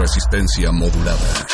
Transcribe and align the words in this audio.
Resistencia 0.00 0.72
modulada. 0.72 1.46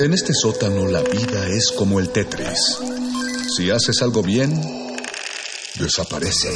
En 0.00 0.14
este 0.14 0.32
sótano 0.32 0.86
la 0.86 1.02
vida 1.02 1.48
es 1.48 1.70
como 1.76 2.00
el 2.00 2.08
Tetris. 2.08 2.78
Si 3.54 3.70
haces 3.70 4.00
algo 4.00 4.22
bien, 4.22 4.58
desaparece. 5.74 6.48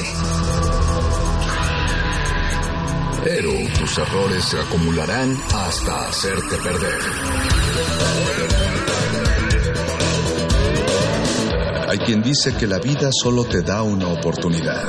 Pero 3.23 3.53
tus 3.79 3.99
errores 3.99 4.43
se 4.47 4.59
acumularán 4.59 5.39
hasta 5.53 6.09
hacerte 6.09 6.57
perder. 6.57 7.62
Hay 11.93 11.99
quien 11.99 12.23
dice 12.23 12.57
que 12.57 12.67
la 12.67 12.79
vida 12.79 13.11
solo 13.13 13.45
te 13.45 13.61
da 13.61 13.83
una 13.83 14.09
oportunidad. 14.09 14.89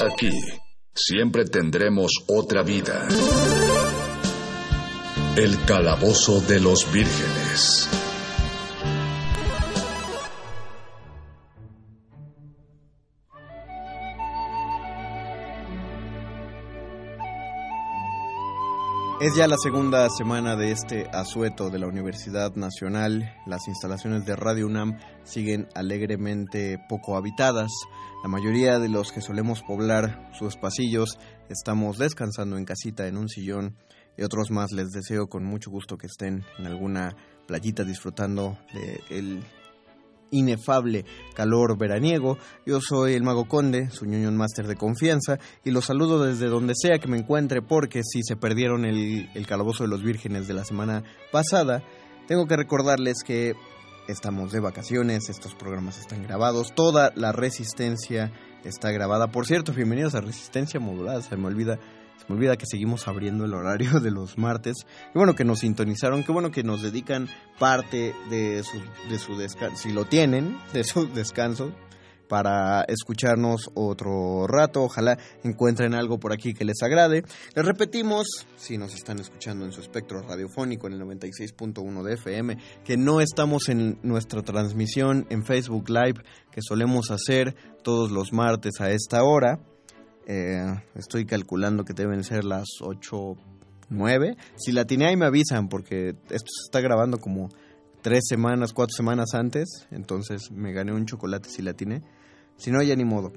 Aquí 0.00 0.32
siempre 0.92 1.44
tendremos 1.44 2.10
otra 2.26 2.64
vida. 2.64 3.06
El 5.36 5.64
calabozo 5.66 6.40
de 6.40 6.58
los 6.58 6.92
vírgenes. 6.92 7.88
Es 19.20 19.34
ya 19.36 19.46
la 19.46 19.58
segunda 19.58 20.08
semana 20.08 20.56
de 20.56 20.72
este 20.72 21.06
asueto 21.12 21.68
de 21.68 21.78
la 21.78 21.86
Universidad 21.86 22.54
Nacional. 22.54 23.36
Las 23.44 23.68
instalaciones 23.68 24.24
de 24.24 24.34
Radio 24.34 24.64
UNAM 24.64 24.98
siguen 25.24 25.68
alegremente 25.74 26.78
poco 26.88 27.18
habitadas. 27.18 27.70
La 28.22 28.30
mayoría 28.30 28.78
de 28.78 28.88
los 28.88 29.12
que 29.12 29.20
solemos 29.20 29.62
poblar 29.62 30.30
sus 30.32 30.56
pasillos 30.56 31.18
estamos 31.50 31.98
descansando 31.98 32.56
en 32.56 32.64
casita 32.64 33.08
en 33.08 33.18
un 33.18 33.28
sillón 33.28 33.76
y 34.16 34.22
otros 34.22 34.50
más 34.50 34.72
les 34.72 34.90
deseo 34.90 35.28
con 35.28 35.44
mucho 35.44 35.70
gusto 35.70 35.98
que 35.98 36.06
estén 36.06 36.42
en 36.58 36.66
alguna 36.66 37.14
playita 37.46 37.84
disfrutando 37.84 38.56
del 39.10 39.44
inefable 40.30 41.04
calor 41.34 41.76
veraniego. 41.78 42.38
Yo 42.66 42.80
soy 42.80 43.14
el 43.14 43.22
Mago 43.22 43.46
Conde, 43.46 43.90
su 43.90 44.04
Union 44.04 44.36
Master 44.36 44.66
de 44.66 44.76
confianza, 44.76 45.38
y 45.64 45.70
los 45.70 45.86
saludo 45.86 46.24
desde 46.24 46.46
donde 46.46 46.74
sea 46.76 46.98
que 46.98 47.08
me 47.08 47.18
encuentre, 47.18 47.62
porque 47.62 48.02
si 48.02 48.22
se 48.22 48.36
perdieron 48.36 48.84
el, 48.84 49.30
el 49.34 49.46
calabozo 49.46 49.84
de 49.84 49.90
los 49.90 50.02
vírgenes 50.02 50.46
de 50.48 50.54
la 50.54 50.64
semana 50.64 51.04
pasada, 51.32 51.82
tengo 52.26 52.46
que 52.46 52.56
recordarles 52.56 53.22
que 53.24 53.54
estamos 54.08 54.52
de 54.52 54.60
vacaciones, 54.60 55.28
estos 55.28 55.54
programas 55.54 55.98
están 55.98 56.22
grabados, 56.22 56.74
toda 56.74 57.12
la 57.14 57.32
resistencia 57.32 58.32
está 58.64 58.90
grabada. 58.90 59.30
Por 59.30 59.46
cierto, 59.46 59.72
bienvenidos 59.72 60.14
a 60.14 60.20
Resistencia 60.20 60.80
Modulada, 60.80 61.22
se 61.22 61.36
me 61.36 61.46
olvida. 61.46 61.78
Me 62.28 62.36
olvida 62.36 62.56
que 62.56 62.66
seguimos 62.66 63.08
abriendo 63.08 63.44
el 63.44 63.54
horario 63.54 64.00
de 64.00 64.10
los 64.10 64.38
martes. 64.38 64.86
Qué 65.12 65.18
bueno 65.18 65.34
que 65.34 65.44
nos 65.44 65.60
sintonizaron, 65.60 66.24
qué 66.24 66.32
bueno 66.32 66.50
que 66.50 66.62
nos 66.62 66.82
dedican 66.82 67.28
parte 67.58 68.14
de 68.30 68.62
su, 68.62 68.78
de 69.08 69.18
su 69.18 69.36
descanso, 69.36 69.76
si 69.76 69.92
lo 69.92 70.04
tienen, 70.04 70.58
de 70.72 70.84
su 70.84 71.08
descanso, 71.12 71.72
para 72.30 72.82
escucharnos 72.82 73.70
otro 73.74 74.46
rato. 74.46 74.84
Ojalá 74.84 75.18
encuentren 75.42 75.94
algo 75.94 76.20
por 76.20 76.32
aquí 76.32 76.54
que 76.54 76.64
les 76.64 76.80
agrade. 76.80 77.24
Les 77.56 77.64
repetimos, 77.64 78.46
si 78.56 78.78
nos 78.78 78.94
están 78.94 79.18
escuchando 79.18 79.64
en 79.64 79.72
su 79.72 79.80
espectro 79.80 80.22
radiofónico 80.22 80.86
en 80.86 80.92
el 80.92 81.00
96.1 81.00 82.02
de 82.04 82.14
FM, 82.14 82.56
que 82.84 82.96
no 82.96 83.20
estamos 83.20 83.68
en 83.68 83.98
nuestra 84.02 84.42
transmisión 84.42 85.26
en 85.28 85.44
Facebook 85.44 85.90
Live 85.90 86.22
que 86.52 86.60
solemos 86.62 87.10
hacer 87.10 87.56
todos 87.82 88.12
los 88.12 88.32
martes 88.32 88.80
a 88.80 88.90
esta 88.90 89.24
hora. 89.24 89.58
Eh, 90.26 90.64
estoy 90.94 91.26
calculando 91.26 91.84
que 91.84 91.92
deben 91.92 92.24
ser 92.24 92.44
las 92.44 92.66
8, 92.80 93.36
9. 93.90 94.36
Si 94.56 94.72
la 94.72 94.84
tiene 94.84 95.06
ahí 95.06 95.16
me 95.16 95.26
avisan 95.26 95.68
porque 95.68 96.10
esto 96.30 96.48
se 96.48 96.64
está 96.66 96.80
grabando 96.80 97.18
como 97.18 97.50
tres 98.02 98.24
semanas, 98.28 98.72
cuatro 98.72 98.94
semanas 98.96 99.34
antes. 99.34 99.86
Entonces 99.90 100.50
me 100.50 100.72
gané 100.72 100.92
un 100.92 101.06
chocolate 101.06 101.48
si 101.48 101.62
la 101.62 101.74
tiene. 101.74 102.02
Si 102.56 102.70
no, 102.70 102.82
ya 102.82 102.96
ni 102.96 103.04
modo. 103.04 103.32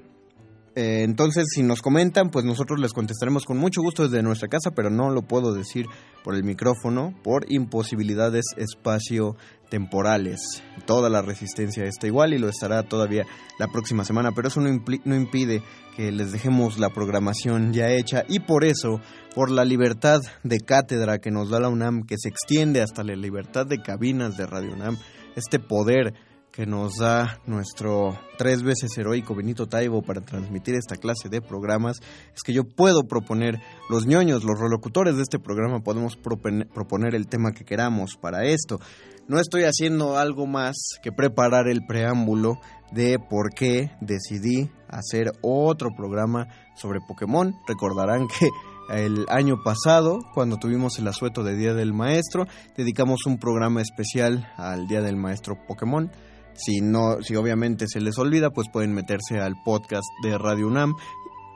Eh, 0.76 1.02
entonces, 1.04 1.46
si 1.54 1.62
nos 1.62 1.82
comentan, 1.82 2.30
pues 2.30 2.44
nosotros 2.44 2.80
les 2.80 2.92
contestaremos 2.92 3.44
con 3.44 3.58
mucho 3.58 3.80
gusto 3.80 4.08
desde 4.08 4.24
nuestra 4.24 4.48
casa, 4.48 4.72
pero 4.74 4.90
no 4.90 5.10
lo 5.10 5.22
puedo 5.22 5.54
decir 5.54 5.86
por 6.24 6.34
el 6.34 6.42
micrófono, 6.42 7.14
por 7.22 7.46
imposibilidades 7.48 8.44
espacio-temporales. 8.56 10.40
Toda 10.84 11.08
la 11.10 11.22
resistencia 11.22 11.84
está 11.84 12.08
igual 12.08 12.34
y 12.34 12.38
lo 12.38 12.48
estará 12.48 12.82
todavía 12.82 13.24
la 13.60 13.68
próxima 13.68 14.04
semana, 14.04 14.32
pero 14.34 14.48
eso 14.48 14.60
no, 14.60 14.68
no 15.04 15.14
impide 15.14 15.62
que 15.96 16.10
les 16.10 16.32
dejemos 16.32 16.78
la 16.80 16.90
programación 16.90 17.72
ya 17.72 17.90
hecha 17.90 18.24
y 18.28 18.40
por 18.40 18.64
eso, 18.64 19.00
por 19.32 19.52
la 19.52 19.64
libertad 19.64 20.22
de 20.42 20.58
cátedra 20.58 21.18
que 21.18 21.30
nos 21.30 21.50
da 21.50 21.60
la 21.60 21.68
UNAM, 21.68 22.02
que 22.02 22.16
se 22.18 22.28
extiende 22.28 22.82
hasta 22.82 23.04
la 23.04 23.14
libertad 23.14 23.64
de 23.64 23.80
cabinas 23.80 24.36
de 24.36 24.46
Radio 24.46 24.72
UNAM, 24.72 24.98
este 25.36 25.60
poder 25.60 26.14
que 26.54 26.66
nos 26.66 26.98
da 27.00 27.40
nuestro 27.46 28.16
tres 28.38 28.62
veces 28.62 28.96
heroico 28.96 29.34
Benito 29.34 29.66
Taibo 29.66 30.02
para 30.02 30.20
transmitir 30.20 30.76
esta 30.76 30.94
clase 30.94 31.28
de 31.28 31.42
programas, 31.42 31.96
es 32.32 32.42
que 32.44 32.52
yo 32.52 32.62
puedo 32.62 33.02
proponer, 33.08 33.60
los 33.90 34.06
ñoños, 34.06 34.44
los 34.44 34.60
relocutores 34.60 35.16
de 35.16 35.22
este 35.22 35.40
programa, 35.40 35.80
podemos 35.80 36.16
proponer 36.16 37.16
el 37.16 37.26
tema 37.26 37.50
que 37.50 37.64
queramos 37.64 38.16
para 38.16 38.44
esto. 38.44 38.78
No 39.26 39.40
estoy 39.40 39.64
haciendo 39.64 40.16
algo 40.16 40.46
más 40.46 40.76
que 41.02 41.10
preparar 41.10 41.66
el 41.66 41.84
preámbulo 41.86 42.60
de 42.92 43.18
por 43.18 43.50
qué 43.50 43.90
decidí 44.00 44.70
hacer 44.88 45.32
otro 45.42 45.90
programa 45.96 46.46
sobre 46.76 47.00
Pokémon. 47.00 47.52
Recordarán 47.66 48.28
que 48.38 48.48
el 48.90 49.26
año 49.28 49.56
pasado, 49.64 50.20
cuando 50.34 50.58
tuvimos 50.58 51.00
el 51.00 51.08
asueto 51.08 51.42
de 51.42 51.56
Día 51.56 51.74
del 51.74 51.94
Maestro, 51.94 52.46
dedicamos 52.76 53.26
un 53.26 53.38
programa 53.38 53.82
especial 53.82 54.52
al 54.56 54.86
Día 54.86 55.00
del 55.00 55.16
Maestro 55.16 55.56
Pokémon. 55.66 56.12
Si 56.54 56.80
no, 56.80 57.22
si 57.22 57.34
obviamente 57.36 57.86
se 57.88 58.00
les 58.00 58.18
olvida, 58.18 58.50
pues 58.50 58.68
pueden 58.72 58.94
meterse 58.94 59.40
al 59.40 59.54
podcast 59.64 60.06
de 60.22 60.38
Radio 60.38 60.68
UNAM 60.68 60.94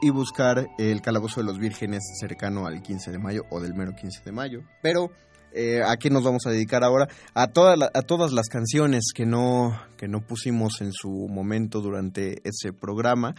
y 0.00 0.10
buscar 0.10 0.68
el 0.78 1.00
Calabozo 1.00 1.40
de 1.40 1.46
los 1.46 1.58
Vírgenes 1.58 2.02
cercano 2.18 2.66
al 2.66 2.82
15 2.82 3.10
de 3.10 3.18
mayo 3.18 3.42
o 3.50 3.60
del 3.60 3.74
mero 3.74 3.92
15 3.94 4.22
de 4.24 4.32
mayo. 4.32 4.62
Pero 4.82 5.10
eh, 5.52 5.80
¿a 5.84 5.96
qué 5.96 6.10
nos 6.10 6.24
vamos 6.24 6.46
a 6.46 6.50
dedicar 6.50 6.84
ahora? 6.84 7.08
A, 7.34 7.48
toda 7.48 7.90
a 7.94 8.02
todas 8.02 8.32
las 8.32 8.48
canciones 8.48 9.12
que 9.14 9.26
no, 9.26 9.78
que 9.96 10.08
no 10.08 10.20
pusimos 10.20 10.80
en 10.80 10.92
su 10.92 11.10
momento 11.28 11.80
durante 11.80 12.40
ese 12.48 12.72
programa. 12.72 13.34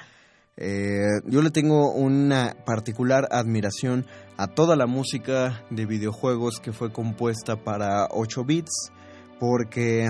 Eh, 0.58 1.06
yo 1.26 1.42
le 1.42 1.52
tengo 1.52 1.94
una 1.94 2.56
particular 2.66 3.30
admiración 3.32 4.06
a 4.38 4.48
toda 4.48 4.76
la 4.76 4.88
música 4.88 5.64
de 5.70 5.86
videojuegos 5.86 6.60
que 6.60 6.74
fue 6.74 6.92
compuesta 6.92 7.64
para 7.64 8.08
8 8.12 8.44
bits, 8.44 8.92
porque 9.40 10.10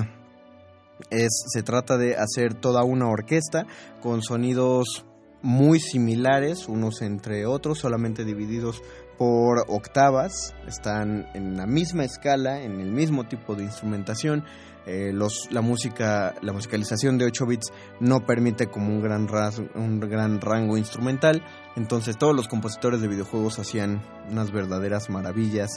es, 1.09 1.29
se 1.47 1.63
trata 1.63 1.97
de 1.97 2.15
hacer 2.15 2.53
toda 2.53 2.83
una 2.83 3.07
orquesta 3.07 3.65
con 4.01 4.21
sonidos 4.21 5.05
muy 5.41 5.79
similares 5.79 6.67
unos 6.67 7.01
entre 7.01 7.45
otros, 7.45 7.79
solamente 7.79 8.25
divididos 8.25 8.81
por 9.17 9.65
octavas, 9.67 10.53
están 10.67 11.27
en 11.33 11.57
la 11.57 11.65
misma 11.65 12.03
escala, 12.05 12.61
en 12.61 12.79
el 12.79 12.91
mismo 12.91 13.25
tipo 13.27 13.55
de 13.55 13.63
instrumentación. 13.63 14.43
Eh, 14.85 15.11
los, 15.13 15.49
la 15.51 15.61
música, 15.61 16.33
la 16.41 16.51
musicalización 16.53 17.17
de 17.17 17.25
8 17.25 17.45
bits 17.45 17.71
no 17.99 18.25
permite 18.25 18.67
como 18.67 18.87
un 18.87 19.01
gran, 19.01 19.27
ras- 19.27 19.61
un 19.75 19.99
gran 19.99 20.39
rango 20.41 20.77
instrumental, 20.77 21.43
entonces 21.75 22.17
todos 22.17 22.33
los 22.35 22.47
compositores 22.47 22.99
de 23.01 23.07
videojuegos 23.09 23.59
hacían 23.59 24.01
unas 24.31 24.51
verdaderas 24.51 25.09
maravillas 25.09 25.69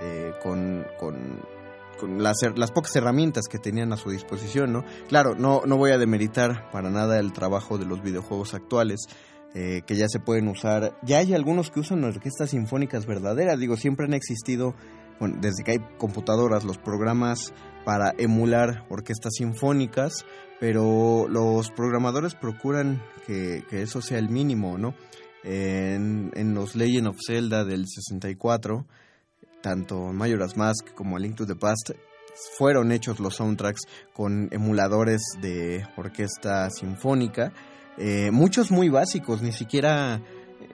eh, 0.00 0.32
con, 0.42 0.86
con, 0.98 1.42
con 1.94 2.22
las, 2.22 2.36
pocas 2.74 2.94
herramientas 2.96 3.46
que 3.48 3.58
tenían 3.58 3.92
a 3.92 3.96
su 3.96 4.10
disposición, 4.10 4.72
¿no? 4.72 4.84
Claro, 5.08 5.34
no, 5.34 5.62
no 5.66 5.76
voy 5.76 5.92
a 5.92 5.98
demeritar 5.98 6.70
para 6.70 6.90
nada 6.90 7.18
el 7.18 7.32
trabajo 7.32 7.78
de 7.78 7.86
los 7.86 8.02
videojuegos 8.02 8.54
actuales, 8.54 9.06
eh, 9.54 9.82
que 9.86 9.96
ya 9.96 10.08
se 10.08 10.20
pueden 10.20 10.48
usar. 10.48 10.98
Ya 11.02 11.18
hay 11.18 11.34
algunos 11.34 11.70
que 11.70 11.80
usan 11.80 12.04
orquestas 12.04 12.50
sinfónicas 12.50 13.06
verdaderas. 13.06 13.58
Digo, 13.58 13.76
siempre 13.76 14.06
han 14.06 14.14
existido 14.14 14.74
bueno, 15.20 15.38
desde 15.40 15.62
que 15.64 15.72
hay 15.72 15.78
computadoras, 15.98 16.64
los 16.64 16.78
programas 16.78 17.52
para 17.84 18.14
emular 18.18 18.84
orquestas 18.88 19.34
sinfónicas, 19.36 20.24
pero 20.58 21.26
los 21.28 21.70
programadores 21.70 22.34
procuran 22.34 23.02
que, 23.26 23.64
eso 23.70 24.00
sea 24.02 24.18
el 24.18 24.28
mínimo, 24.28 24.78
¿no? 24.78 24.94
En, 25.44 26.32
en, 26.34 26.54
los 26.54 26.74
Legend 26.74 27.08
of 27.08 27.18
Zelda 27.24 27.64
del 27.64 27.86
64, 27.86 28.86
tanto 29.64 30.12
Majora's 30.12 30.58
Mask 30.58 30.92
como 30.94 31.18
Link 31.18 31.36
to 31.36 31.46
the 31.46 31.56
Past, 31.56 31.92
fueron 32.58 32.92
hechos 32.92 33.18
los 33.18 33.36
soundtracks 33.36 33.80
con 34.12 34.48
emuladores 34.52 35.22
de 35.40 35.86
orquesta 35.96 36.68
sinfónica, 36.68 37.54
eh, 37.96 38.30
muchos 38.30 38.70
muy 38.70 38.90
básicos, 38.90 39.40
ni 39.40 39.52
siquiera, 39.52 40.20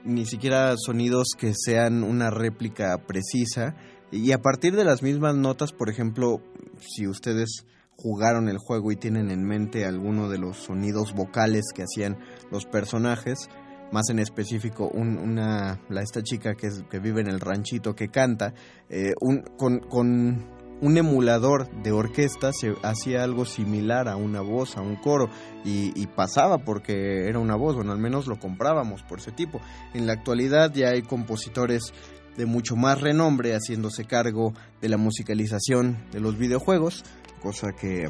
ni 0.03 0.25
siquiera 0.25 0.75
sonidos 0.77 1.29
que 1.37 1.53
sean 1.55 2.03
una 2.03 2.31
réplica 2.31 2.97
precisa. 3.07 3.77
Y 4.11 4.33
a 4.33 4.41
partir 4.41 4.75
de 4.75 4.83
las 4.83 5.01
mismas 5.03 5.35
notas, 5.35 5.71
por 5.71 5.89
ejemplo, 5.89 6.41
si 6.81 7.07
ustedes 7.07 7.65
jugaron 7.95 8.49
el 8.49 8.57
juego 8.57 8.91
y 8.91 8.97
tienen 8.97 9.31
en 9.31 9.45
mente 9.45 9.85
alguno 9.85 10.27
de 10.27 10.37
los 10.37 10.57
sonidos 10.57 11.13
vocales 11.13 11.63
que 11.73 11.83
hacían 11.83 12.19
los 12.51 12.65
personajes, 12.65 13.47
más 13.91 14.09
en 14.09 14.19
específico 14.19 14.87
una 14.93 15.79
la 15.89 16.01
esta 16.01 16.23
chica 16.23 16.55
que, 16.55 16.69
que 16.89 16.99
vive 16.99 17.21
en 17.21 17.27
el 17.27 17.39
ranchito 17.39 17.95
que 17.95 18.09
canta 18.09 18.53
eh, 18.89 19.13
un, 19.19 19.41
con, 19.57 19.79
con 19.79 20.61
un 20.81 20.97
emulador 20.97 21.69
de 21.83 21.91
orquesta 21.91 22.51
se 22.51 22.75
hacía 22.83 23.23
algo 23.23 23.45
similar 23.45 24.09
a 24.09 24.15
una 24.15 24.41
voz, 24.41 24.77
a 24.77 24.81
un 24.81 24.95
coro, 24.95 25.29
y, 25.63 26.07
pasaba 26.07 26.57
porque 26.57 27.27
era 27.27 27.39
una 27.39 27.55
voz, 27.55 27.75
bueno, 27.75 27.91
al 27.91 27.99
menos 27.99 28.27
lo 28.27 28.39
comprábamos 28.39 29.03
por 29.03 29.19
ese 29.19 29.31
tipo. 29.31 29.61
En 29.93 30.07
la 30.07 30.13
actualidad 30.13 30.73
ya 30.73 30.89
hay 30.89 31.03
compositores 31.03 31.93
de 32.35 32.45
mucho 32.45 32.75
más 32.75 32.99
renombre 32.99 33.53
haciéndose 33.53 34.05
cargo 34.05 34.53
de 34.81 34.89
la 34.89 34.97
musicalización 34.97 35.97
de 36.11 36.19
los 36.19 36.37
videojuegos, 36.37 37.03
cosa 37.41 37.73
que, 37.73 38.09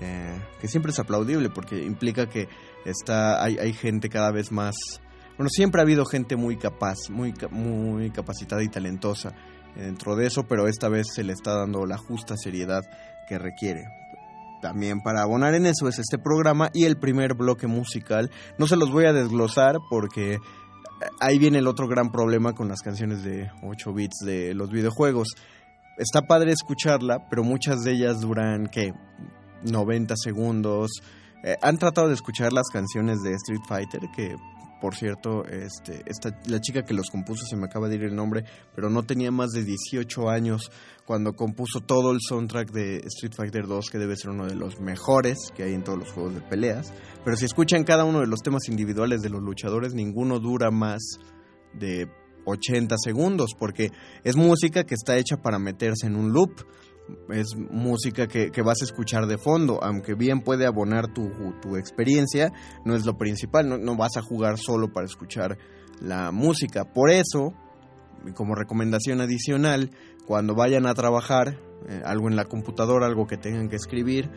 eh, 0.00 0.40
que 0.60 0.68
siempre 0.68 0.92
es 0.92 0.98
aplaudible 0.98 1.48
porque 1.48 1.82
implica 1.82 2.28
que 2.28 2.48
está, 2.86 3.42
hay, 3.42 3.58
hay 3.58 3.72
gente 3.72 4.08
cada 4.08 4.30
vez 4.30 4.52
más... 4.52 4.74
Bueno, 5.36 5.50
siempre 5.50 5.80
ha 5.80 5.84
habido 5.84 6.06
gente 6.06 6.36
muy 6.36 6.56
capaz, 6.56 6.96
muy, 7.10 7.34
muy 7.50 8.10
capacitada 8.10 8.62
y 8.62 8.68
talentosa 8.68 9.34
dentro 9.74 10.16
de 10.16 10.26
eso, 10.26 10.44
pero 10.44 10.66
esta 10.66 10.88
vez 10.88 11.08
se 11.14 11.22
le 11.22 11.34
está 11.34 11.54
dando 11.54 11.84
la 11.84 11.98
justa 11.98 12.36
seriedad 12.36 12.82
que 13.28 13.38
requiere. 13.38 13.84
También 14.62 15.00
para 15.00 15.22
abonar 15.22 15.54
en 15.54 15.66
eso 15.66 15.88
es 15.88 15.98
este 15.98 16.18
programa 16.18 16.70
y 16.72 16.84
el 16.84 16.96
primer 16.96 17.34
bloque 17.34 17.66
musical. 17.66 18.30
No 18.58 18.66
se 18.66 18.76
los 18.76 18.90
voy 18.90 19.04
a 19.04 19.12
desglosar 19.12 19.76
porque 19.90 20.38
ahí 21.20 21.38
viene 21.38 21.58
el 21.58 21.66
otro 21.66 21.86
gran 21.86 22.10
problema 22.10 22.54
con 22.54 22.68
las 22.68 22.80
canciones 22.80 23.22
de 23.22 23.50
8 23.62 23.92
bits 23.92 24.24
de 24.24 24.54
los 24.54 24.70
videojuegos. 24.70 25.28
Está 25.98 26.22
padre 26.22 26.52
escucharla, 26.52 27.28
pero 27.28 27.42
muchas 27.42 27.82
de 27.82 27.92
ellas 27.92 28.20
duran, 28.20 28.66
¿qué? 28.66 28.92
90 29.62 30.14
segundos. 30.16 30.90
Eh, 31.42 31.56
han 31.62 31.78
tratado 31.78 32.08
de 32.08 32.14
escuchar 32.14 32.52
las 32.52 32.68
canciones 32.72 33.22
de 33.22 33.32
Street 33.34 33.62
Fighter, 33.68 34.00
que 34.14 34.36
por 34.80 34.94
cierto, 34.94 35.44
este, 35.46 36.02
esta, 36.06 36.38
la 36.46 36.60
chica 36.60 36.82
que 36.82 36.92
los 36.92 37.08
compuso, 37.10 37.46
se 37.46 37.56
me 37.56 37.64
acaba 37.64 37.88
de 37.88 37.96
ir 37.96 38.04
el 38.04 38.14
nombre, 38.14 38.44
pero 38.74 38.90
no 38.90 39.04
tenía 39.04 39.30
más 39.30 39.50
de 39.52 39.64
18 39.64 40.28
años 40.28 40.70
cuando 41.06 41.34
compuso 41.34 41.80
todo 41.80 42.12
el 42.12 42.18
soundtrack 42.20 42.70
de 42.72 42.96
Street 43.06 43.32
Fighter 43.34 43.66
2, 43.66 43.90
que 43.90 43.98
debe 43.98 44.16
ser 44.16 44.30
uno 44.30 44.46
de 44.46 44.54
los 44.54 44.78
mejores 44.80 45.50
que 45.56 45.62
hay 45.62 45.72
en 45.72 45.82
todos 45.82 45.98
los 45.98 46.12
juegos 46.12 46.34
de 46.34 46.40
peleas. 46.42 46.92
Pero 47.24 47.36
si 47.36 47.46
escuchan 47.46 47.84
cada 47.84 48.04
uno 48.04 48.20
de 48.20 48.26
los 48.26 48.42
temas 48.42 48.68
individuales 48.68 49.22
de 49.22 49.30
los 49.30 49.42
luchadores, 49.42 49.94
ninguno 49.94 50.40
dura 50.40 50.70
más 50.70 51.02
de 51.72 52.10
80 52.44 52.96
segundos, 52.98 53.52
porque 53.58 53.90
es 54.24 54.36
música 54.36 54.84
que 54.84 54.94
está 54.94 55.16
hecha 55.16 55.38
para 55.38 55.58
meterse 55.58 56.06
en 56.06 56.16
un 56.16 56.32
loop 56.32 56.52
es 57.30 57.56
música 57.56 58.26
que, 58.26 58.50
vas 58.62 58.82
a 58.82 58.84
escuchar 58.84 59.26
de 59.26 59.38
fondo, 59.38 59.82
aunque 59.82 60.14
bien 60.14 60.40
puede 60.40 60.66
abonar 60.66 61.12
tu, 61.12 61.30
tu 61.60 61.76
experiencia, 61.76 62.52
no 62.84 62.94
es 62.94 63.04
lo 63.04 63.16
principal, 63.16 63.82
no, 63.84 63.96
vas 63.96 64.16
a 64.16 64.22
jugar 64.22 64.58
solo 64.58 64.92
para 64.92 65.06
escuchar 65.06 65.58
la 66.00 66.32
música. 66.32 66.92
Por 66.92 67.10
eso, 67.10 67.54
como 68.34 68.54
recomendación 68.54 69.20
adicional, 69.20 69.90
cuando 70.26 70.54
vayan 70.54 70.86
a 70.86 70.94
trabajar 70.94 71.60
eh, 71.88 72.02
algo 72.04 72.28
en 72.28 72.36
la 72.36 72.46
computadora, 72.46 73.06
algo 73.06 73.26
que 73.26 73.36
tengan 73.36 73.68
que 73.68 73.76
escribir, 73.76 74.30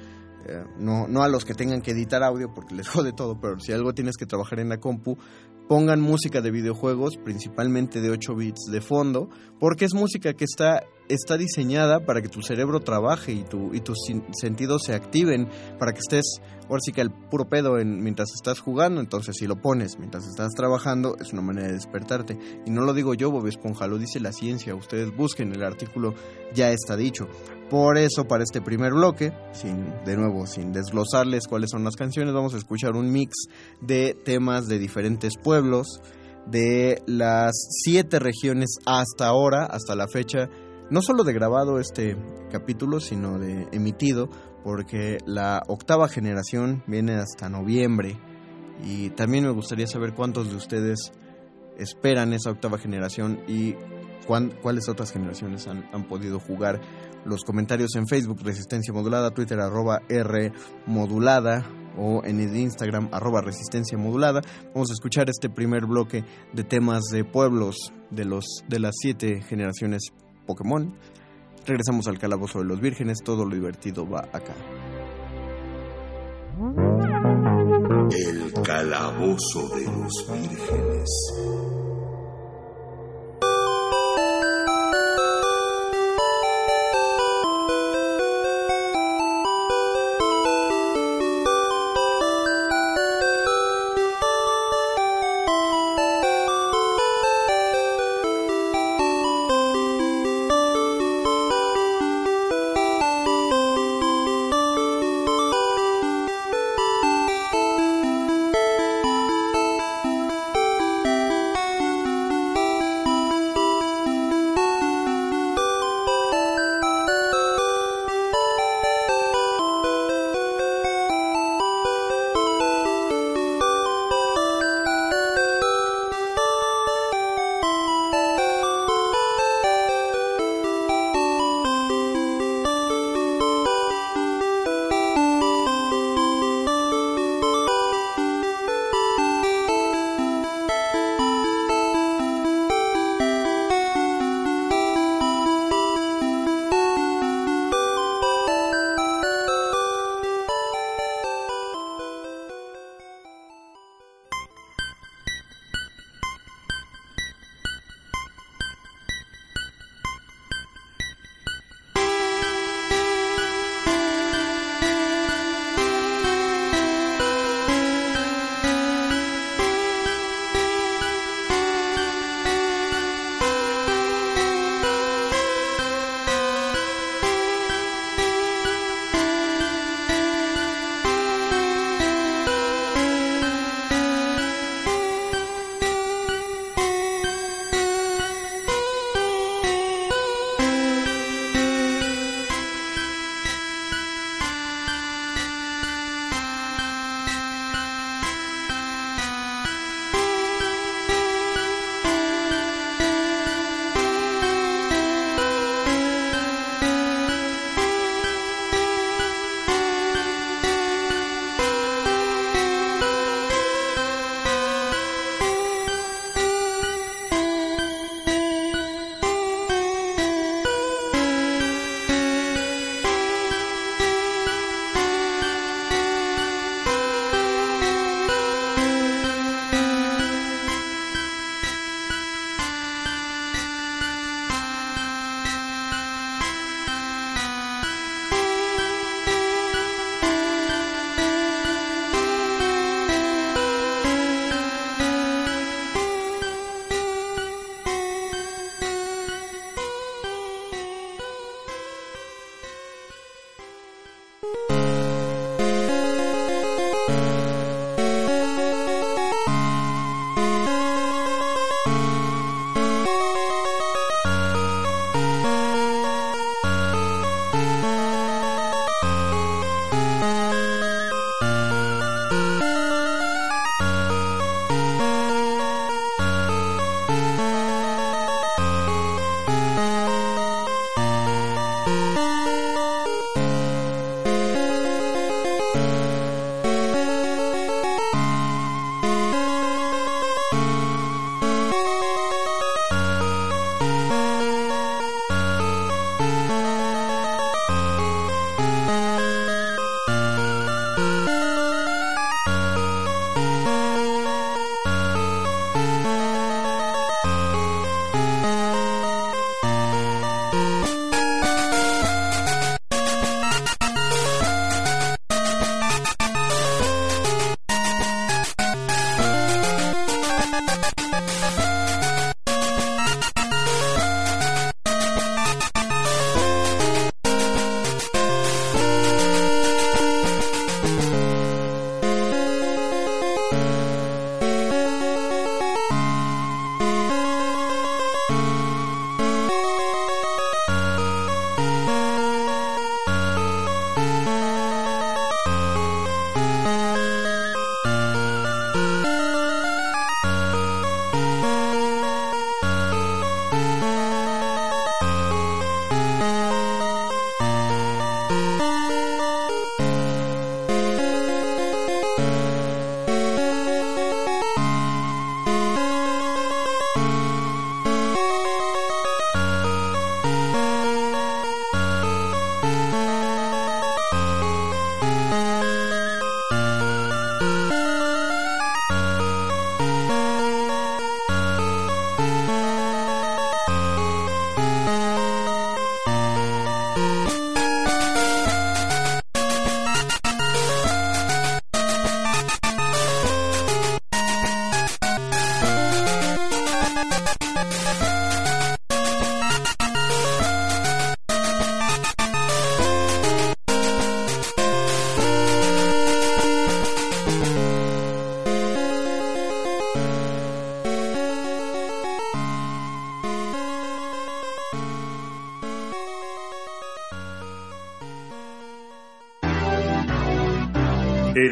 eh, 0.46 0.64
no, 0.78 1.08
no 1.08 1.24
a 1.24 1.28
los 1.28 1.44
que 1.44 1.54
tengan 1.54 1.82
que 1.82 1.92
editar 1.92 2.24
audio 2.24 2.54
porque 2.54 2.76
les 2.76 2.88
jode 2.90 3.14
todo, 3.14 3.40
pero 3.40 3.60
si 3.60 3.72
algo 3.72 3.94
tienes 3.94 4.16
que 4.18 4.26
trabajar 4.26 4.60
en 4.60 4.70
la 4.70 4.78
compu, 4.78 5.18
pongan 5.68 6.02
música 6.02 6.42
de 6.42 6.52
videojuegos, 6.52 7.18
principalmente 7.18 8.02
de 8.02 8.10
8 8.10 8.36
bits 8.36 8.66
de 8.72 8.82
fondo, 8.82 9.30
porque 9.60 9.86
es 9.86 9.94
música 9.94 10.34
que 10.34 10.46
está, 10.46 10.84
está 11.10 11.38
diseñada 11.38 12.06
para 12.06 12.22
que 12.22 12.30
tu 12.30 12.42
cerebro 12.42 12.80
trabaje 12.80 13.34
y, 13.34 13.44
tu, 13.44 13.74
y 13.74 13.82
tus 13.82 13.98
sentidos 14.40 14.84
se 14.86 14.94
activen, 14.94 15.50
para 15.80 15.92
que 15.92 16.00
estés, 16.00 16.40
ahora 16.70 16.80
sí 16.82 16.92
que 16.92 17.02
al 17.02 17.12
puro 17.12 17.50
pedo 17.50 17.80
en, 17.80 18.02
mientras 18.02 18.30
estás 18.34 18.60
jugando, 18.60 19.02
entonces 19.02 19.36
si 19.38 19.48
lo 19.48 19.60
pones 19.60 19.98
mientras 19.98 20.28
estás 20.28 20.54
trabajando, 20.54 21.18
es 21.20 21.34
una 21.34 21.42
manera 21.42 21.68
de 21.68 21.74
despertarte. 21.74 22.38
Y 22.66 22.70
no 22.70 22.82
lo 22.82 22.94
digo 22.94 23.16
yo, 23.16 23.32
Bob 23.32 23.48
Esponja, 23.48 23.88
lo 23.88 23.98
dice 23.98 24.20
la 24.20 24.32
ciencia, 24.32 24.76
ustedes 24.76 25.16
busquen 25.16 25.52
el 25.52 25.64
artículo, 25.64 26.14
ya 26.54 26.72
está 26.72 26.96
dicho. 26.96 27.28
Por 27.70 27.98
eso, 27.98 28.26
para 28.26 28.44
este 28.44 28.62
primer 28.62 28.94
bloque, 28.94 29.34
sin, 29.52 30.04
de 30.06 30.16
nuevo, 30.16 30.46
sin 30.48 30.72
desglosarles 30.72 31.48
cuáles 31.48 31.72
son 31.72 31.84
las 31.84 31.96
canciones, 31.96 32.34
vamos 32.34 32.54
a 32.54 32.58
escuchar 32.58 32.96
un 32.96 33.12
mix 33.12 33.34
de 33.82 34.16
temas 34.26 34.68
de 34.68 34.80
diferentes 34.80 35.34
pueblos, 35.38 36.02
de 36.46 37.02
las 37.06 37.52
siete 37.84 38.18
regiones 38.20 38.78
hasta 38.86 39.28
ahora, 39.28 39.66
hasta 39.66 39.96
la 39.96 40.08
fecha, 40.08 40.50
no 40.90 41.02
solo 41.02 41.24
de 41.24 41.34
grabado 41.34 41.80
este 41.80 42.18
capítulo, 42.52 43.00
sino 43.00 43.40
de 43.40 43.68
emitido, 43.72 44.30
porque 44.64 45.18
la 45.26 45.64
octava 45.68 46.08
generación 46.08 46.84
viene 46.88 47.16
hasta 47.16 47.50
noviembre. 47.50 48.18
Y 48.84 49.10
también 49.12 49.44
me 49.46 49.52
gustaría 49.52 49.88
saber 49.88 50.14
cuántos 50.14 50.50
de 50.50 50.56
ustedes 50.56 51.12
esperan 51.78 52.34
esa 52.34 52.52
octava 52.52 52.78
generación 52.78 53.40
y 53.48 53.76
cuáles 54.62 54.88
otras 54.90 55.12
generaciones 55.12 55.68
han, 55.68 55.90
han 55.92 56.08
podido 56.08 56.40
jugar 56.40 56.80
los 57.26 57.44
comentarios 57.44 57.96
en 57.96 58.08
Facebook 58.08 58.42
Resistencia 58.44 58.94
Modulada, 58.94 59.32
Twitter 59.32 59.60
arroba 59.60 60.02
R 60.08 60.52
Modulada 60.86 61.66
o 61.98 62.22
en 62.24 62.40
Instagram 62.56 63.10
arroba 63.12 63.42
Resistencia 63.42 63.98
Modulada. 63.98 64.42
Vamos 64.74 64.92
a 64.92 64.94
escuchar 64.94 65.30
este 65.30 65.50
primer 65.50 65.86
bloque 65.86 66.24
de 66.54 66.64
temas 66.64 67.04
de 67.12 67.26
pueblos 67.26 67.92
de, 68.12 68.26
los, 68.26 68.46
de 68.68 68.80
las 68.80 68.96
siete 69.00 69.42
generaciones 69.42 70.14
Pokémon. 70.50 70.92
Regresamos 71.68 72.08
al 72.08 72.18
Calabozo 72.18 72.60
de 72.60 72.66
los 72.66 72.82
Vírgenes, 72.82 73.20
todo 73.24 73.46
lo 73.46 73.54
divertido 73.54 74.10
va 74.10 74.22
acá. 74.34 74.56
El 78.12 78.52
Calabozo 78.64 79.70
de 79.76 79.86
los 79.86 80.28
Vírgenes. 80.28 81.79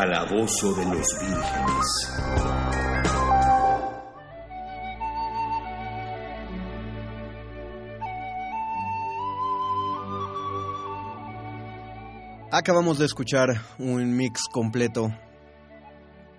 Calabozo 0.00 0.72
de 0.72 0.84
los 0.86 1.06
vírgenes. 1.20 1.86
Acabamos 12.50 12.98
de 12.98 13.04
escuchar 13.04 13.48
un 13.78 14.16
mix 14.16 14.44
completo. 14.50 15.10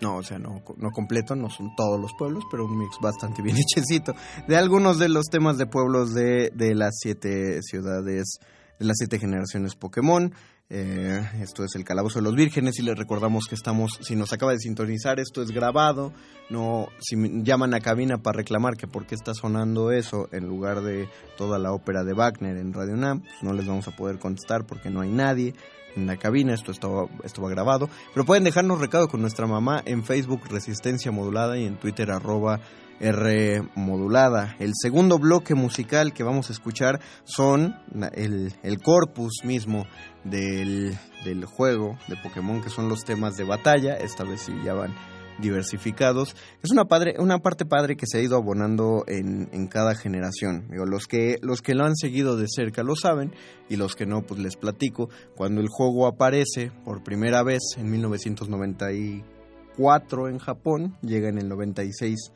No, 0.01 0.15
o 0.15 0.23
sea, 0.23 0.39
no, 0.39 0.63
no 0.77 0.89
completo, 0.89 1.35
no 1.35 1.51
son 1.51 1.75
todos 1.75 2.01
los 2.01 2.13
pueblos, 2.17 2.43
pero 2.49 2.65
un 2.65 2.79
mix 2.79 2.97
bastante 2.99 3.43
bien 3.43 3.57
hechecito. 3.75 4.15
De 4.47 4.57
algunos 4.57 4.97
de 4.97 5.07
los 5.07 5.27
temas 5.27 5.59
de 5.59 5.67
pueblos 5.67 6.15
de, 6.15 6.51
de 6.55 6.73
las 6.73 6.95
siete 6.99 7.61
ciudades, 7.61 8.39
de 8.79 8.85
las 8.87 8.97
siete 8.97 9.19
generaciones 9.19 9.75
Pokémon. 9.75 10.33
Eh, 10.73 11.21
esto 11.41 11.65
es 11.65 11.75
el 11.75 11.83
Calabozo 11.83 12.19
de 12.19 12.23
los 12.23 12.33
Vírgenes 12.33 12.79
y 12.79 12.81
les 12.81 12.97
recordamos 12.97 13.47
que 13.49 13.55
estamos, 13.55 13.99
si 13.99 14.15
nos 14.15 14.31
acaba 14.31 14.53
de 14.53 14.59
sintonizar, 14.59 15.19
esto 15.19 15.41
es 15.41 15.51
grabado, 15.51 16.13
no, 16.49 16.87
si 17.01 17.17
llaman 17.43 17.73
a 17.73 17.81
cabina 17.81 18.19
para 18.19 18.37
reclamar 18.37 18.77
que 18.77 18.87
por 18.87 19.05
qué 19.05 19.15
está 19.15 19.33
sonando 19.33 19.91
eso 19.91 20.29
en 20.31 20.47
lugar 20.47 20.79
de 20.79 21.09
toda 21.37 21.59
la 21.59 21.73
ópera 21.73 22.05
de 22.05 22.13
Wagner 22.13 22.55
en 22.55 22.71
Radio 22.71 22.95
Nam, 22.95 23.19
pues 23.19 23.43
no 23.43 23.51
les 23.51 23.67
vamos 23.67 23.85
a 23.89 23.95
poder 23.97 24.17
contestar 24.17 24.65
porque 24.65 24.89
no 24.89 25.01
hay 25.01 25.09
nadie 25.09 25.55
en 25.97 26.07
la 26.07 26.15
cabina, 26.15 26.53
esto 26.53 26.71
estaba, 26.71 27.09
esto 27.25 27.41
va 27.41 27.49
grabado, 27.49 27.89
pero 28.13 28.25
pueden 28.25 28.45
dejarnos 28.45 28.79
recado 28.79 29.09
con 29.09 29.19
nuestra 29.19 29.47
mamá 29.47 29.81
en 29.83 30.05
Facebook 30.05 30.43
Resistencia 30.49 31.11
Modulada 31.11 31.57
y 31.57 31.65
en 31.65 31.75
Twitter 31.75 32.11
arroba 32.11 32.61
R 33.01 33.67
modulada. 33.75 34.55
El 34.59 34.73
segundo 34.79 35.17
bloque 35.17 35.55
musical 35.55 36.13
que 36.13 36.21
vamos 36.23 36.49
a 36.49 36.53
escuchar 36.53 36.99
son 37.23 37.75
el, 38.13 38.53
el 38.61 38.81
corpus 38.81 39.39
mismo 39.43 39.87
del, 40.23 40.95
del, 41.25 41.45
juego 41.45 41.97
de 42.07 42.15
Pokémon, 42.17 42.61
que 42.61 42.69
son 42.69 42.87
los 42.87 43.03
temas 43.03 43.37
de 43.37 43.43
batalla. 43.43 43.95
Esta 43.95 44.23
vez 44.23 44.41
sí 44.41 44.53
ya 44.63 44.75
van 44.75 44.93
diversificados. 45.39 46.35
Es 46.61 46.69
una, 46.71 46.85
padre, 46.85 47.15
una 47.17 47.39
parte 47.39 47.65
padre 47.65 47.97
que 47.97 48.05
se 48.05 48.19
ha 48.19 48.21
ido 48.21 48.37
abonando 48.37 49.03
en, 49.07 49.49
en 49.51 49.65
cada 49.67 49.95
generación. 49.95 50.67
Los, 50.69 51.07
que, 51.07 51.39
los 51.41 51.61
que 51.61 51.73
lo 51.73 51.85
han 51.85 51.95
seguido 51.95 52.37
de 52.37 52.45
cerca 52.47 52.83
lo 52.83 52.95
saben 52.95 53.33
y 53.67 53.77
los 53.77 53.95
que 53.95 54.05
no, 54.05 54.21
pues 54.21 54.39
les 54.39 54.55
platico. 54.55 55.09
Cuando 55.35 55.59
el 55.61 55.69
juego 55.69 56.05
aparece 56.05 56.71
por 56.85 57.01
primera 57.03 57.41
vez 57.41 57.61
en 57.77 57.89
1994 57.89 60.29
en 60.29 60.37
Japón, 60.37 60.95
llega 61.01 61.29
en 61.29 61.39
el 61.39 61.49
96 61.49 62.31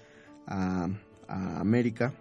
a, 0.48 0.88
América, 1.28 2.14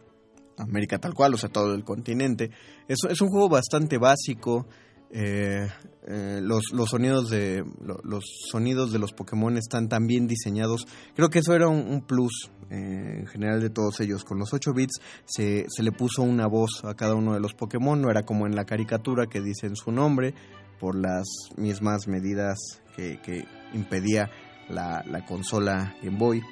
América 0.57 0.99
tal 0.99 1.15
cual, 1.15 1.35
o 1.35 1.37
sea, 1.37 1.51
todo 1.51 1.75
el 1.75 1.85
continente. 1.85 2.51
Es, 2.89 2.99
es 3.09 3.21
un 3.21 3.29
juego 3.29 3.49
bastante 3.49 3.99
básico. 3.99 4.67
Eh, 5.11 5.69
eh, 6.09 6.41
los, 6.43 6.73
los, 6.73 6.91
sonidos 6.91 7.31
de 7.31 7.65
lo, 7.81 8.01
los 8.03 8.25
sonidos 8.51 8.91
de 8.91 8.99
los 8.99 9.13
Pokémon 9.13 9.57
están 9.57 9.89
tan 9.89 10.07
bien 10.07 10.27
diseñados. 10.27 10.87
Creo 11.15 11.31
que 11.31 11.39
eso 11.39 11.55
era 11.55 11.69
un, 11.69 11.87
un 11.87 12.01
plus 12.01 12.51
eh, 12.71 13.21
en 13.21 13.27
general 13.27 13.61
de 13.61 13.71
todos 13.71 14.01
ellos. 14.01 14.25
Con 14.25 14.39
los 14.39 14.53
8 14.53 14.73
bits 14.75 15.01
se, 15.25 15.67
se, 15.69 15.83
le 15.83 15.93
puso 15.93 16.23
una 16.23 16.47
voz 16.47 16.83
a 16.85 16.95
cada 16.95 17.15
uno 17.15 17.35
de 17.35 17.41
los 17.41 17.55
Pokémon. 17.55 18.01
No 18.01 18.11
era 18.11 18.25
como 18.25 18.47
en 18.47 18.57
la 18.57 18.65
caricatura 18.65 19.27
que 19.27 19.41
dicen 19.41 19.77
su 19.77 19.93
nombre 19.93 20.35
por 20.81 20.97
las 20.97 21.25
mismas 21.57 22.09
medidas 22.09 22.59
que, 22.97 23.21
que 23.23 23.45
impedía 23.73 24.31
la, 24.69 25.05
la 25.07 25.25
consola 25.25 25.95
Game 26.03 26.19
Boy. 26.19 26.43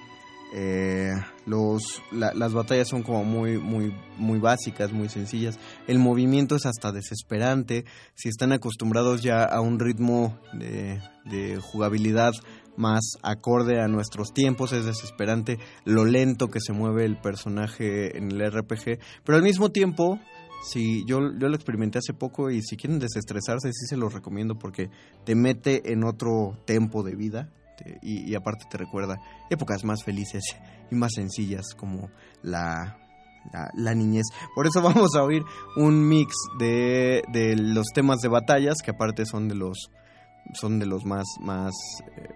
Eh, 0.55 1.15
los, 1.47 2.03
la, 2.13 2.35
las 2.35 2.53
batallas 2.53 2.89
son 2.89 3.03
como 3.03 3.25
muy, 3.25 3.59
muy, 3.59 3.95
muy 4.19 4.39
básicas, 4.39 4.93
muy 4.93 5.09
sencillas. 5.09 5.59
El 5.87 5.99
movimiento 5.99 6.57
es 6.57 6.67
hasta 6.67 6.93
desesperante. 6.93 7.85
Si 8.15 8.29
están 8.29 8.53
acostumbrados 8.53 9.23
ya 9.23 9.45
a 9.45 9.61
un 9.61 9.79
ritmo 9.79 10.39
de, 10.53 11.01
de 11.25 11.59
jugabilidad 11.59 12.33
más 12.77 13.13
acorde 13.23 13.81
a 13.81 13.89
nuestros 13.89 14.33
tiempos, 14.33 14.73
es 14.73 14.85
desesperante 14.85 15.59
lo 15.85 16.05
lento 16.05 16.49
que 16.49 16.61
se 16.61 16.73
mueve 16.73 17.05
el 17.05 17.19
personaje 17.19 18.17
en 18.17 18.31
el 18.31 18.51
RPG, 18.51 18.99
pero 19.25 19.37
al 19.37 19.43
mismo 19.43 19.71
tiempo 19.71 20.19
Sí, 20.65 21.05
yo, 21.07 21.19
yo 21.39 21.49
lo 21.49 21.57
experimenté 21.57 21.99
hace 21.99 22.15
poco 22.15 22.49
y 22.49 22.63
si 22.63 22.77
quieren 22.77 23.01
desestresarse 23.01 23.73
sí 23.73 23.87
se 23.87 23.97
los 23.97 24.13
recomiendo 24.13 24.57
porque 24.57 24.91
te 25.25 25.35
mete 25.35 25.93
en 25.93 26.05
otro 26.05 26.57
tempo 26.65 27.03
de 27.03 27.17
vida, 27.17 27.51
y, 28.03 28.31
y, 28.31 28.35
aparte 28.35 28.65
te 28.71 28.79
recuerda 28.79 29.21
épocas 29.51 29.85
más 29.85 30.03
felices 30.05 30.43
y 30.91 30.95
más 30.95 31.13
sencillas 31.15 31.75
como 31.77 32.11
la, 32.43 32.99
la, 33.53 33.71
la, 33.75 33.95
niñez. 33.95 34.25
Por 34.55 34.67
eso 34.67 34.83
vamos 34.83 35.15
a 35.17 35.23
oír 35.23 35.43
un 35.77 36.09
mix 36.09 36.35
de, 36.59 37.23
de, 37.33 37.57
los 37.57 37.87
temas 37.95 38.21
de 38.21 38.29
batallas 38.29 38.77
que 38.85 38.91
aparte 38.91 39.27
son 39.27 39.49
de 39.49 39.55
los 39.55 39.91
son 40.55 40.81
de 40.81 40.87
los 40.87 41.05
más 41.05 41.25
más 41.41 41.73
eh, 42.17 42.29